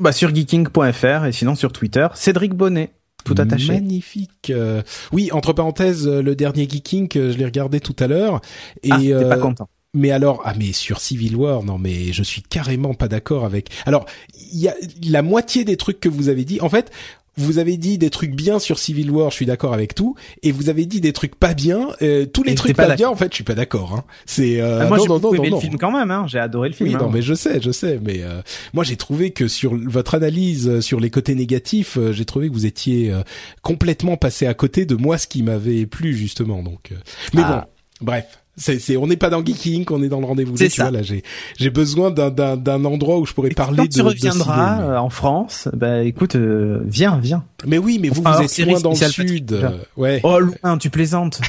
Bah, 0.00 0.12
sur 0.12 0.34
geeking.fr 0.34 1.26
et 1.26 1.32
sinon 1.32 1.54
sur 1.54 1.72
Twitter, 1.72 2.08
Cédric 2.14 2.54
Bonnet, 2.54 2.92
tout 3.24 3.34
attaché. 3.38 3.72
Magnifique. 3.72 4.50
Euh, 4.50 4.82
oui, 5.12 5.30
entre 5.32 5.52
parenthèses, 5.52 6.06
euh, 6.06 6.20
le 6.20 6.34
dernier 6.34 6.68
Geeking, 6.68 7.08
que 7.08 7.30
je 7.30 7.38
l'ai 7.38 7.44
regardé 7.44 7.80
tout 7.80 7.96
à 8.00 8.06
l'heure. 8.06 8.40
Et 8.82 8.90
ah, 8.90 8.98
t'es 8.98 9.12
euh, 9.12 9.28
pas 9.28 9.38
content. 9.38 9.68
mais 9.94 10.10
alors, 10.10 10.42
ah 10.44 10.52
mais 10.58 10.72
sur 10.72 11.00
Civil 11.00 11.36
War, 11.36 11.62
non 11.62 11.78
mais 11.78 12.12
je 12.12 12.22
suis 12.22 12.42
carrément 12.42 12.94
pas 12.94 13.08
d'accord 13.08 13.44
avec. 13.44 13.70
Alors, 13.86 14.04
il 14.52 14.58
y 14.58 14.68
a 14.68 14.74
la 15.06 15.22
moitié 15.22 15.64
des 15.64 15.76
trucs 15.76 16.00
que 16.00 16.08
vous 16.08 16.28
avez 16.28 16.44
dit. 16.44 16.60
En 16.60 16.68
fait, 16.68 16.90
vous 17.36 17.58
avez 17.58 17.76
dit 17.76 17.98
des 17.98 18.10
trucs 18.10 18.34
bien 18.34 18.58
sur 18.58 18.78
Civil 18.78 19.10
War, 19.10 19.30
je 19.30 19.36
suis 19.36 19.46
d'accord 19.46 19.74
avec 19.74 19.94
tout, 19.94 20.14
et 20.42 20.52
vous 20.52 20.68
avez 20.68 20.86
dit 20.86 21.00
des 21.00 21.12
trucs 21.12 21.34
pas 21.34 21.54
bien. 21.54 21.88
euh, 22.02 22.26
tous 22.26 22.42
les 22.42 22.52
Et 22.52 22.54
trucs 22.54 22.76
pas 22.76 22.86
pas, 22.86 22.94
bien, 22.96 23.08
en 23.08 23.16
fait, 23.16 23.28
je 23.30 23.34
suis 23.36 23.44
pas 23.44 23.54
d'accord. 23.54 23.92
Hein. 23.94 24.04
C'est 24.26 24.60
euh, 24.60 24.80
Ah, 24.82 24.86
moi, 24.86 24.98
non, 24.98 25.02
j'ai 25.04 25.08
non, 25.08 25.18
non, 25.20 25.28
aimé 25.30 25.38
non, 25.38 25.44
le 25.44 25.50
non. 25.50 25.60
film 25.60 25.76
quand 25.78 25.90
même, 25.92 26.10
hein. 26.10 26.26
J'ai 26.28 26.38
adoré 26.38 26.68
le 26.68 26.74
film. 26.74 26.88
Oui, 26.88 26.94
hein. 26.94 26.98
non, 27.00 27.10
mais 27.10 27.22
je 27.22 27.34
sais, 27.34 27.60
je 27.60 27.70
sais, 27.70 27.98
mais 28.02 28.22
euh, 28.22 28.40
moi 28.72 28.84
j'ai 28.84 28.96
trouvé 28.96 29.30
que 29.32 29.48
sur 29.48 29.74
votre 29.74 30.14
analyse 30.14 30.68
euh, 30.68 30.80
sur 30.80 31.00
les 31.00 31.10
côtés 31.10 31.34
négatifs, 31.34 31.96
euh, 31.98 32.12
j'ai 32.12 32.24
trouvé 32.24 32.48
que 32.48 32.54
vous 32.54 32.66
étiez 32.66 33.10
euh, 33.12 33.22
complètement 33.62 34.16
passé 34.16 34.46
à 34.46 34.54
côté 34.54 34.86
de 34.86 34.94
moi 34.94 35.18
ce 35.18 35.26
qui 35.26 35.42
m'avait 35.42 35.86
plu 35.86 36.14
justement. 36.14 36.62
Donc, 36.62 36.92
euh, 36.92 36.96
mais 37.34 37.42
Ah. 37.44 37.66
bon, 38.00 38.06
bref. 38.06 38.43
C'est, 38.56 38.78
c'est, 38.78 38.96
on 38.96 39.06
n'est 39.08 39.16
pas 39.16 39.30
dans 39.30 39.44
Geeking, 39.44 39.84
on 39.90 40.02
est 40.02 40.08
dans 40.08 40.20
le 40.20 40.26
rendez-vous. 40.26 40.56
C'est 40.56 40.68
Tu 40.68 40.76
ça. 40.76 40.84
vois, 40.84 40.92
là, 40.92 41.02
j'ai, 41.02 41.22
j'ai 41.58 41.70
besoin 41.70 42.10
d'un, 42.12 42.30
d'un, 42.30 42.56
d'un 42.56 42.84
endroit 42.84 43.18
où 43.18 43.26
je 43.26 43.32
pourrais 43.32 43.50
Et 43.50 43.54
parler 43.54 43.78
quand 43.78 43.84
de. 43.84 43.88
tu 43.90 43.98
de 43.98 44.04
reviendras 44.04 44.76
ciné. 44.76 44.88
euh, 44.90 44.98
en 45.00 45.10
France, 45.10 45.68
bah 45.72 46.02
écoute, 46.04 46.36
euh, 46.36 46.80
viens, 46.86 47.18
viens. 47.20 47.44
Mais 47.66 47.78
oui, 47.78 47.98
mais 48.00 48.10
vous, 48.10 48.20
Enfin, 48.24 48.36
vous 48.38 48.44
êtes 48.44 48.58
loin 48.68 48.80
dans 48.80 48.90
le 48.90 48.96
sud. 48.96 49.50
Patrick, 49.50 49.52
euh, 49.74 49.84
ouais. 49.96 50.20
Oh 50.22 50.38
loin, 50.38 50.78
tu 50.78 50.88
plaisantes. 50.90 51.40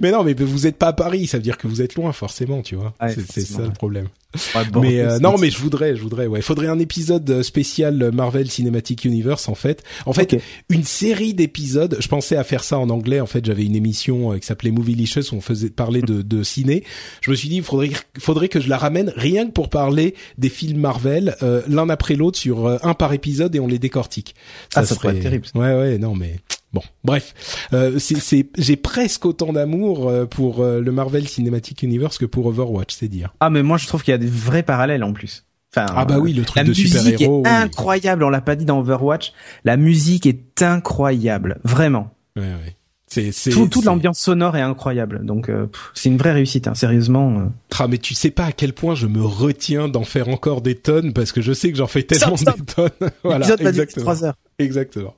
Mais 0.00 0.10
non, 0.10 0.24
mais 0.24 0.34
vous 0.34 0.66
êtes 0.66 0.76
pas 0.76 0.88
à 0.88 0.92
Paris, 0.92 1.26
ça 1.26 1.38
veut 1.38 1.42
dire 1.42 1.56
que 1.56 1.68
vous 1.68 1.82
êtes 1.82 1.94
loin, 1.94 2.12
forcément, 2.12 2.62
tu 2.62 2.74
vois. 2.74 2.94
Ouais, 3.00 3.14
c'est, 3.14 3.42
ça 3.42 3.62
le 3.62 3.70
problème. 3.70 4.08
Ouais, 4.54 4.64
bon, 4.64 4.80
mais 4.80 5.00
euh, 5.00 5.18
non, 5.18 5.36
mais 5.36 5.50
je 5.50 5.58
voudrais, 5.58 5.94
je 5.94 6.02
voudrais. 6.02 6.26
Ouais, 6.26 6.40
faudrait 6.40 6.66
un 6.66 6.78
épisode 6.78 7.28
euh, 7.30 7.42
spécial 7.42 8.10
Marvel 8.12 8.50
Cinematic 8.50 9.04
Universe 9.04 9.48
en 9.48 9.54
fait. 9.54 9.82
En 10.06 10.14
fait, 10.14 10.42
une 10.70 10.84
série 10.84 11.34
d'épisodes. 11.34 11.98
Je 12.00 12.08
pensais 12.08 12.36
à 12.36 12.44
faire 12.44 12.64
ça 12.64 12.78
en 12.78 12.88
anglais. 12.88 13.20
En 13.20 13.26
fait, 13.26 13.44
j'avais 13.44 13.64
une 13.64 13.76
émission 13.76 14.32
euh, 14.32 14.38
qui 14.38 14.46
s'appelait 14.46 14.70
Movielicious 14.70 15.32
où 15.32 15.36
on 15.36 15.40
faisait 15.42 15.68
parler 15.68 16.00
de, 16.00 16.22
de 16.22 16.42
ciné. 16.42 16.82
Je 17.20 17.30
me 17.30 17.36
suis 17.36 17.50
dit, 17.50 17.56
il 17.56 17.62
faudrait, 17.62 17.90
faudrait 18.18 18.48
que 18.48 18.58
je 18.60 18.70
la 18.70 18.78
ramène 18.78 19.12
rien 19.16 19.46
que 19.46 19.52
pour 19.52 19.68
parler 19.68 20.14
des 20.38 20.48
films 20.48 20.80
Marvel 20.80 21.36
euh, 21.42 21.62
l'un 21.68 21.88
après 21.90 22.14
l'autre 22.14 22.38
sur 22.38 22.66
euh, 22.66 22.78
un 22.82 22.94
par 22.94 23.12
épisode 23.12 23.54
et 23.54 23.60
on 23.60 23.66
les 23.66 23.78
décortique. 23.78 24.34
Ah, 24.74 24.84
ça 24.86 24.94
être 24.94 25.20
terrible, 25.20 25.46
ça. 25.46 25.58
Ouais, 25.58 25.74
ouais, 25.74 25.98
non, 25.98 26.14
mais 26.14 26.36
bon, 26.72 26.82
bref. 27.04 27.34
Euh, 27.72 27.98
c'est, 27.98 28.16
c'est, 28.20 28.48
j'ai 28.58 28.76
presque 28.76 29.24
autant 29.26 29.52
d'amour 29.52 30.08
euh, 30.08 30.26
pour 30.26 30.60
euh, 30.60 30.80
le 30.80 30.92
Marvel 30.92 31.28
Cinematic 31.28 31.82
Universe 31.82 32.18
que 32.18 32.26
pour 32.26 32.46
Overwatch, 32.46 32.94
c'est 32.94 33.08
dire. 33.08 33.34
Ah, 33.40 33.50
mais 33.50 33.62
moi, 33.62 33.78
je 33.78 33.86
trouve 33.86 34.02
qu'il 34.02 34.12
y 34.12 34.14
a 34.14 34.18
des 34.18 34.26
vrais 34.26 34.62
parallèles 34.62 35.04
en 35.04 35.12
plus. 35.12 35.44
Enfin, 35.74 35.86
Ah 35.96 36.04
bah 36.04 36.18
oui, 36.18 36.34
le 36.34 36.42
truc 36.44 36.56
la 36.56 36.64
de 36.64 36.68
musique 36.68 36.88
super-héros. 36.88 37.42
est 37.44 37.48
oui. 37.48 37.54
incroyable. 37.54 38.24
On 38.24 38.28
l'a 38.30 38.42
pas 38.42 38.56
dit 38.56 38.66
dans 38.66 38.78
Overwatch. 38.80 39.32
La 39.64 39.76
musique 39.78 40.26
est 40.26 40.60
incroyable, 40.62 41.58
vraiment. 41.64 42.10
Ouais, 42.36 42.42
ouais. 42.42 42.76
C'est, 43.06 43.30
c'est, 43.30 43.50
Tout, 43.50 43.68
toute 43.68 43.84
l'ambiance 43.84 44.18
sonore 44.18 44.56
est 44.56 44.62
incroyable. 44.62 45.20
Donc, 45.24 45.50
euh, 45.50 45.66
c'est 45.92 46.08
une 46.08 46.16
vraie 46.16 46.32
réussite. 46.32 46.66
Hein, 46.66 46.74
sérieusement. 46.74 47.40
euh. 47.40 47.44
Ah, 47.78 47.86
mais 47.86 47.98
tu 47.98 48.14
sais 48.14 48.30
pas 48.30 48.46
à 48.46 48.52
quel 48.52 48.72
point 48.72 48.94
je 48.94 49.06
me 49.06 49.22
retiens 49.22 49.88
d'en 49.88 50.04
faire 50.04 50.28
encore 50.30 50.62
des 50.62 50.76
tonnes 50.76 51.12
parce 51.12 51.30
que 51.30 51.42
je 51.42 51.52
sais 51.52 51.70
que 51.70 51.76
j'en 51.76 51.86
fais 51.86 52.02
tellement 52.04 52.38
Stop, 52.38 52.54
stop. 52.54 52.66
des 52.90 52.96
tonnes. 52.98 53.10
voilà, 53.22 53.46
exactement. 53.60 54.02
trois 54.04 54.24
heures. 54.24 54.34
Exactement. 54.62 55.14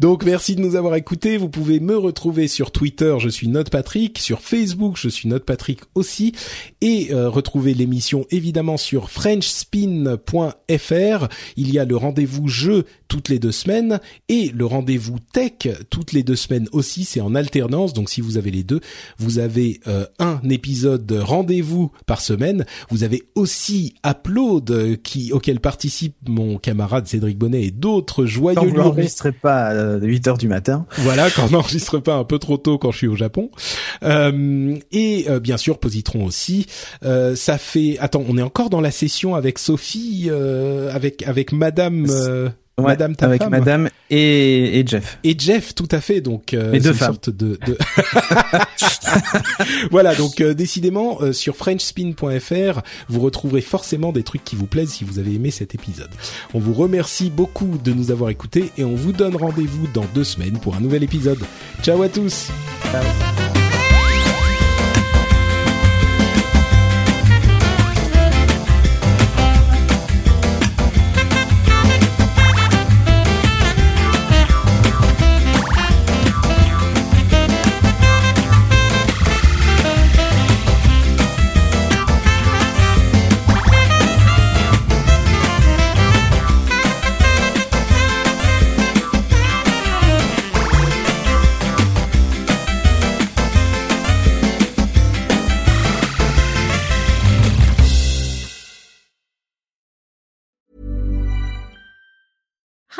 Donc 0.00 0.24
merci 0.24 0.56
de 0.56 0.60
nous 0.60 0.76
avoir 0.76 0.94
écoutés. 0.94 1.36
Vous 1.36 1.48
pouvez 1.48 1.80
me 1.80 1.96
retrouver 1.96 2.48
sur 2.48 2.70
Twitter, 2.70 3.16
je 3.18 3.28
suis 3.28 3.48
Note 3.48 3.70
Patrick, 3.70 4.18
sur 4.18 4.40
Facebook, 4.40 4.96
je 4.96 5.08
suis 5.08 5.28
Note 5.28 5.44
Patrick 5.44 5.80
aussi, 5.94 6.32
et 6.80 7.08
euh, 7.12 7.28
retrouver 7.28 7.74
l'émission 7.74 8.26
évidemment 8.30 8.76
sur 8.76 9.10
FrenchSpin.fr. 9.10 11.28
Il 11.56 11.72
y 11.72 11.78
a 11.78 11.84
le 11.84 11.96
rendez-vous 11.96 12.48
jeu 12.48 12.84
toutes 13.08 13.28
les 13.28 13.38
deux 13.38 13.52
semaines 13.52 14.00
et 14.28 14.50
le 14.54 14.66
rendez-vous 14.66 15.18
tech 15.32 15.68
toutes 15.90 16.12
les 16.12 16.22
deux 16.22 16.36
semaines 16.36 16.68
aussi. 16.72 17.04
C'est 17.04 17.20
en 17.20 17.34
alternance, 17.34 17.92
donc 17.92 18.10
si 18.10 18.20
vous 18.20 18.36
avez 18.36 18.50
les 18.50 18.64
deux, 18.64 18.80
vous 19.18 19.38
avez 19.38 19.80
euh, 19.86 20.06
un 20.18 20.40
épisode 20.48 21.10
rendez-vous 21.12 21.92
par 22.06 22.20
semaine. 22.20 22.66
Vous 22.90 23.04
avez 23.04 23.22
aussi 23.34 23.94
Upload 24.04 24.70
euh, 24.70 24.96
qui 24.96 25.32
auquel 25.32 25.60
participe 25.60 26.16
mon 26.28 26.58
camarade 26.58 27.06
Cédric 27.06 27.38
Bonnet 27.38 27.64
et 27.64 27.70
d'autres 27.70 28.26
joyeux 28.26 28.72
Lurons. 28.76 28.88
l'enregistrez 28.90 29.32
pas 29.32 29.66
à 29.66 29.96
8 29.98 30.28
heures 30.28 30.38
du 30.38 30.48
matin. 30.48 30.86
Voilà, 30.98 31.30
quand 31.30 31.46
on 31.46 31.50
n'enregistre 31.50 31.98
pas 31.98 32.14
un 32.14 32.24
peu 32.24 32.38
trop 32.38 32.56
tôt 32.56 32.78
quand 32.78 32.92
je 32.92 32.98
suis 32.98 33.08
au 33.08 33.16
Japon. 33.16 33.50
Euh, 34.02 34.76
et 34.92 35.26
euh, 35.28 35.40
bien 35.40 35.56
sûr, 35.56 35.78
Positron 35.78 36.24
aussi. 36.24 36.66
Euh, 37.04 37.34
ça 37.36 37.58
fait. 37.58 37.96
Attends, 38.00 38.24
on 38.28 38.38
est 38.38 38.42
encore 38.42 38.70
dans 38.70 38.80
la 38.80 38.90
session 38.90 39.34
avec 39.34 39.58
Sophie, 39.58 40.28
euh, 40.30 40.94
avec 40.94 41.22
avec 41.26 41.52
Madame. 41.52 42.06
Ouais, 42.78 42.84
Madame 42.88 43.16
ta 43.16 43.24
avec 43.26 43.40
femme. 43.42 43.50
Madame 43.50 43.88
et, 44.10 44.78
et 44.80 44.86
Jeff. 44.86 45.18
Et 45.24 45.34
Jeff, 45.38 45.74
tout 45.74 45.88
à 45.90 46.00
fait. 46.02 46.20
Donc, 46.20 46.52
euh, 46.52 46.72
deux 46.72 46.80
c'est 46.80 46.88
une 46.88 46.94
femmes. 46.94 47.08
sorte 47.12 47.30
de. 47.30 47.58
de- 47.66 47.78
voilà. 49.90 50.14
Donc, 50.14 50.40
euh, 50.42 50.52
décidément, 50.52 51.18
euh, 51.22 51.32
sur 51.32 51.56
FrenchSpin.fr, 51.56 52.80
vous 53.08 53.20
retrouverez 53.20 53.62
forcément 53.62 54.12
des 54.12 54.22
trucs 54.22 54.44
qui 54.44 54.56
vous 54.56 54.66
plaisent 54.66 54.90
si 54.90 55.04
vous 55.04 55.18
avez 55.18 55.32
aimé 55.34 55.50
cet 55.50 55.74
épisode. 55.74 56.10
On 56.52 56.58
vous 56.58 56.74
remercie 56.74 57.30
beaucoup 57.30 57.78
de 57.82 57.92
nous 57.92 58.10
avoir 58.10 58.28
écoutés 58.30 58.70
et 58.76 58.84
on 58.84 58.94
vous 58.94 59.12
donne 59.12 59.36
rendez-vous 59.36 59.86
dans 59.94 60.04
deux 60.14 60.24
semaines 60.24 60.58
pour 60.58 60.76
un 60.76 60.80
nouvel 60.80 61.02
épisode. 61.02 61.38
Ciao 61.82 62.02
à 62.02 62.08
tous. 62.10 62.48